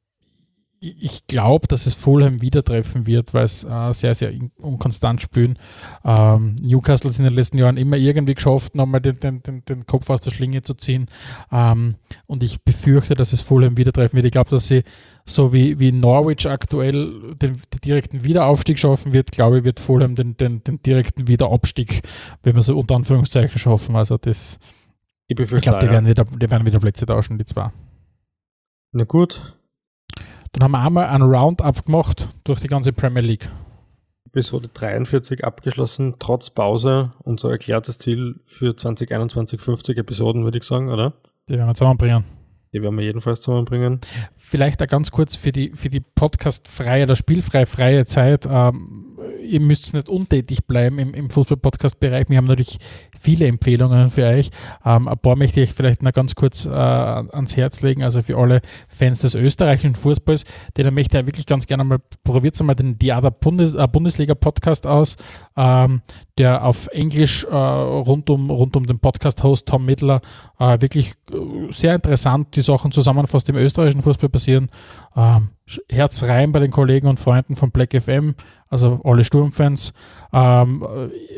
ich 0.80 1.26
glaube, 1.26 1.66
dass 1.66 1.86
es 1.86 1.94
Fulham 1.94 2.40
wieder 2.40 2.62
treffen 2.62 3.06
wird, 3.06 3.34
weil 3.34 3.44
es 3.44 3.64
äh, 3.64 3.92
sehr, 3.92 4.14
sehr 4.14 4.32
unkonstant 4.58 5.20
spielen. 5.20 5.58
Ähm, 6.04 6.54
Newcastle 6.60 7.10
ist 7.10 7.18
in 7.18 7.24
den 7.24 7.34
letzten 7.34 7.58
Jahren 7.58 7.76
immer 7.76 7.96
irgendwie 7.96 8.34
geschafft, 8.34 8.76
nochmal 8.76 9.00
den, 9.00 9.18
den, 9.18 9.42
den, 9.42 9.86
Kopf 9.86 10.08
aus 10.08 10.20
der 10.20 10.30
Schlinge 10.30 10.62
zu 10.62 10.74
ziehen. 10.74 11.06
Ähm, 11.50 11.96
und 12.26 12.42
ich 12.44 12.62
befürchte, 12.62 13.14
dass 13.14 13.32
es 13.32 13.40
Fulham 13.40 13.76
wieder 13.76 13.92
treffen 13.92 14.16
wird. 14.16 14.26
Ich 14.26 14.32
glaube, 14.32 14.50
dass 14.50 14.68
sie, 14.68 14.84
so 15.24 15.52
wie, 15.52 15.78
wie 15.80 15.90
Norwich 15.90 16.48
aktuell 16.48 17.34
den, 17.34 17.54
den 17.54 17.80
direkten 17.84 18.24
Wiederaufstieg 18.24 18.78
schaffen 18.78 19.12
wird, 19.12 19.32
glaube 19.32 19.58
ich, 19.58 19.64
wird 19.64 19.80
Fulham 19.80 20.14
den, 20.14 20.36
den, 20.36 20.62
den 20.62 20.80
direkten 20.82 21.26
Wiederabstieg, 21.26 22.02
wenn 22.44 22.54
wir 22.54 22.62
so 22.62 22.78
unter 22.78 22.94
Anführungszeichen 22.94 23.58
schaffen. 23.58 23.96
Also 23.96 24.16
das, 24.16 24.58
ich, 25.26 25.38
ich 25.38 25.60
glaube, 25.60 25.80
die, 25.80 25.90
werden 25.90 26.06
wieder, 26.06 26.24
die 26.24 26.50
werden 26.50 26.66
wieder 26.66 26.78
Plätze 26.78 27.04
tauschen, 27.04 27.36
die 27.36 27.44
zwei. 27.44 27.72
Na 28.92 29.04
gut, 29.04 29.57
dann 30.52 30.62
haben 30.62 30.72
wir 30.72 30.80
einmal 30.80 31.06
einen 31.06 31.24
Roundup 31.24 31.84
gemacht 31.84 32.28
durch 32.44 32.60
die 32.60 32.68
ganze 32.68 32.92
Premier 32.92 33.22
League. 33.22 33.50
Episode 34.26 34.68
43 34.68 35.44
abgeschlossen, 35.44 36.16
trotz 36.18 36.50
Pause. 36.50 37.12
Unser 37.24 37.50
erklärtes 37.50 37.98
Ziel 37.98 38.40
für 38.44 38.76
2021 38.76 39.60
50 39.60 39.98
Episoden, 39.98 40.44
würde 40.44 40.58
ich 40.58 40.64
sagen, 40.64 40.90
oder? 40.90 41.14
Die 41.48 41.54
werden 41.54 41.66
wir 41.66 41.74
zusammenbringen. 41.74 42.24
Die 42.72 42.82
werden 42.82 42.98
wir 42.98 43.04
jedenfalls 43.04 43.40
zusammenbringen. 43.40 44.00
Vielleicht 44.36 44.82
auch 44.82 44.86
ganz 44.86 45.10
kurz 45.10 45.36
für 45.36 45.52
die, 45.52 45.72
für 45.74 45.88
die 45.88 46.00
Podcast-freie 46.00 47.04
oder 47.04 47.16
spielfrei 47.16 47.64
freie 47.64 48.04
Zeit. 48.04 48.46
Ähm, 48.48 49.16
ihr 49.42 49.60
müsst 49.60 49.94
nicht 49.94 50.08
untätig 50.08 50.66
bleiben 50.66 50.98
im, 50.98 51.14
im 51.14 51.30
Fußball-Podcast-Bereich. 51.30 52.28
Wir 52.28 52.36
haben 52.36 52.46
natürlich 52.46 52.78
viele 53.18 53.46
Empfehlungen 53.46 54.10
für 54.10 54.26
euch. 54.26 54.50
Ähm, 54.84 55.08
ein 55.08 55.18
paar 55.18 55.36
möchte 55.36 55.60
ich 55.60 55.72
vielleicht 55.72 56.02
noch 56.02 56.12
ganz 56.12 56.34
kurz 56.34 56.66
äh, 56.66 56.70
ans 56.70 57.56
Herz 57.56 57.80
legen. 57.80 58.02
Also 58.02 58.22
für 58.22 58.36
alle 58.36 58.60
Fans 58.88 59.20
des 59.20 59.34
österreichischen 59.34 59.94
Fußballs, 59.94 60.44
denen 60.76 60.94
möchte 60.94 61.18
ich 61.18 61.26
wirklich 61.26 61.46
ganz 61.46 61.66
gerne 61.66 61.84
mal, 61.84 61.98
probiert 62.22 62.60
mal 62.62 62.74
den 62.74 62.98
Diada 62.98 63.30
Bundes, 63.30 63.74
äh, 63.74 63.86
Bundesliga-Podcast 63.90 64.86
aus, 64.86 65.16
ähm, 65.56 66.02
der 66.36 66.64
auf 66.64 66.88
Englisch 66.88 67.44
äh, 67.44 67.54
rund, 67.54 68.28
um, 68.30 68.50
rund 68.50 68.76
um 68.76 68.86
den 68.86 68.98
Podcast-Host 68.98 69.66
Tom 69.66 69.86
Mittler 69.86 70.20
äh, 70.58 70.80
wirklich 70.80 71.12
äh, 71.32 71.70
sehr 71.70 71.94
interessant 71.94 72.56
die 72.58 72.62
Sachen 72.62 72.92
zusammenfasst, 72.92 73.48
die 73.48 73.52
im 73.52 73.58
österreichischen 73.58 74.02
Fußball 74.02 74.28
passieren. 74.28 74.68
Ähm, 75.18 75.50
Herz 75.90 76.22
rein 76.22 76.52
bei 76.52 76.60
den 76.60 76.70
Kollegen 76.70 77.08
und 77.08 77.20
Freunden 77.20 77.56
von 77.56 77.70
Black 77.70 77.92
FM, 77.92 78.34
also 78.70 79.00
alle 79.04 79.24
Sturmfans, 79.24 79.92
ähm, 80.32 80.86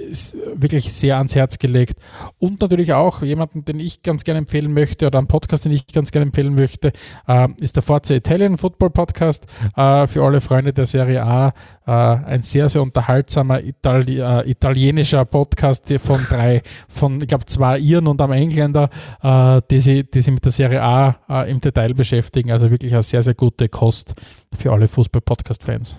ist 0.08 0.36
wirklich 0.54 0.92
sehr 0.92 1.16
ans 1.16 1.34
Herz 1.34 1.58
gelegt. 1.58 1.98
Und 2.38 2.60
natürlich 2.60 2.92
auch 2.92 3.22
jemanden, 3.22 3.64
den 3.64 3.78
ich 3.78 4.02
ganz 4.02 4.24
gerne 4.24 4.38
empfehlen 4.38 4.72
möchte 4.72 5.06
oder 5.06 5.18
einen 5.18 5.28
Podcast, 5.28 5.64
den 5.64 5.72
ich 5.72 5.86
ganz 5.86 6.10
gerne 6.10 6.26
empfehlen 6.26 6.54
möchte, 6.54 6.92
äh, 7.26 7.48
ist 7.60 7.76
der 7.76 7.82
Forza 7.82 8.14
Italian 8.14 8.58
Football 8.58 8.90
Podcast 8.90 9.46
äh, 9.76 10.06
für 10.06 10.24
alle 10.24 10.40
Freunde 10.40 10.72
der 10.72 10.86
Serie 10.86 11.24
A. 11.24 11.52
Äh, 11.86 11.90
ein 11.92 12.42
sehr, 12.42 12.68
sehr 12.68 12.82
unterhaltsamer 12.82 13.62
Itali 13.62 14.20
äh, 14.20 14.50
italienischer 14.50 15.24
Podcast 15.24 15.92
von 15.98 16.24
drei, 16.28 16.62
von, 16.88 17.20
ich 17.20 17.28
glaube, 17.28 17.46
zwei 17.46 17.78
Iren 17.78 18.06
und 18.06 18.20
einem 18.20 18.32
Engländer, 18.32 18.90
äh, 19.22 19.60
die, 19.70 19.80
sie, 19.80 20.04
die 20.04 20.20
sich 20.20 20.32
mit 20.32 20.44
der 20.44 20.52
Serie 20.52 20.82
A 20.82 21.16
äh, 21.28 21.50
im 21.50 21.60
Detail 21.60 21.94
beschäftigen. 21.94 22.50
Also 22.50 22.70
wirklich 22.70 22.92
eine 22.92 23.02
sehr, 23.02 23.22
sehr 23.22 23.34
gute 23.34 23.68
Kost 23.70 24.14
für 24.54 24.72
alle 24.72 24.88
Fußball-Podcast-Fans. 24.88 25.98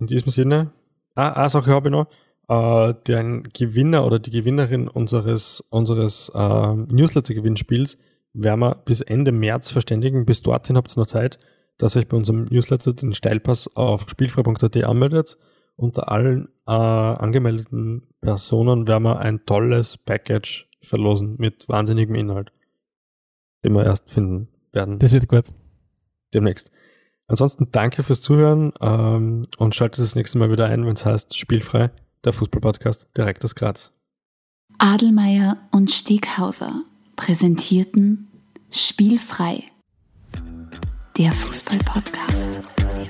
In 0.00 0.06
diesem 0.06 0.30
Sinne, 0.30 0.70
ah, 1.14 1.32
eine 1.32 1.48
Sache 1.48 1.70
habe 1.70 1.88
ich 1.88 1.92
noch. 1.92 2.06
Äh, 2.48 2.94
den 3.06 3.48
Gewinner 3.52 4.06
oder 4.06 4.18
die 4.18 4.30
Gewinnerin 4.30 4.88
unseres, 4.88 5.60
unseres 5.70 6.30
äh, 6.34 6.38
Newsletter-Gewinnspiels 6.38 7.98
werden 8.32 8.60
wir 8.60 8.74
bis 8.76 9.00
Ende 9.00 9.32
März 9.32 9.70
verständigen. 9.70 10.24
Bis 10.24 10.42
dorthin 10.42 10.76
habt 10.76 10.96
ihr 10.96 11.00
noch 11.00 11.06
Zeit, 11.06 11.38
dass 11.76 11.94
ihr 11.94 12.00
euch 12.00 12.08
bei 12.08 12.16
unserem 12.16 12.44
Newsletter 12.44 12.92
den 12.92 13.12
Steilpass 13.12 13.76
auf 13.76 14.08
spielfrei.at 14.08 14.76
anmeldet. 14.84 15.36
Unter 15.76 16.10
allen 16.10 16.48
äh, 16.66 16.72
angemeldeten 16.72 18.08
Personen 18.20 18.88
werden 18.88 19.04
wir 19.04 19.18
ein 19.18 19.44
tolles 19.44 19.96
Package 19.96 20.68
verlosen 20.80 21.36
mit 21.38 21.68
wahnsinnigem 21.68 22.14
Inhalt, 22.14 22.52
den 23.64 23.74
wir 23.74 23.84
erst 23.84 24.10
finden 24.10 24.48
werden. 24.72 24.98
Das 24.98 25.12
wird 25.12 25.28
gut 25.28 25.52
demnächst. 26.34 26.70
Ansonsten 27.26 27.68
danke 27.70 28.02
fürs 28.02 28.22
Zuhören 28.22 28.72
ähm, 28.80 29.42
und 29.58 29.74
schaltet 29.74 30.02
das 30.02 30.14
nächste 30.14 30.38
Mal 30.38 30.50
wieder 30.50 30.66
ein, 30.66 30.86
wenn 30.86 30.94
es 30.94 31.04
heißt 31.04 31.36
Spielfrei, 31.36 31.90
der 32.24 32.32
Fußballpodcast 32.32 33.08
direkt 33.16 33.44
aus 33.44 33.54
Graz. 33.54 33.92
Adelmeier 34.78 35.56
und 35.70 35.90
Steghauser 35.90 36.84
präsentierten 37.16 38.28
Spielfrei, 38.70 39.64
der 41.16 41.32
Fußballpodcast. 41.32 42.56
Fußball 42.56 43.08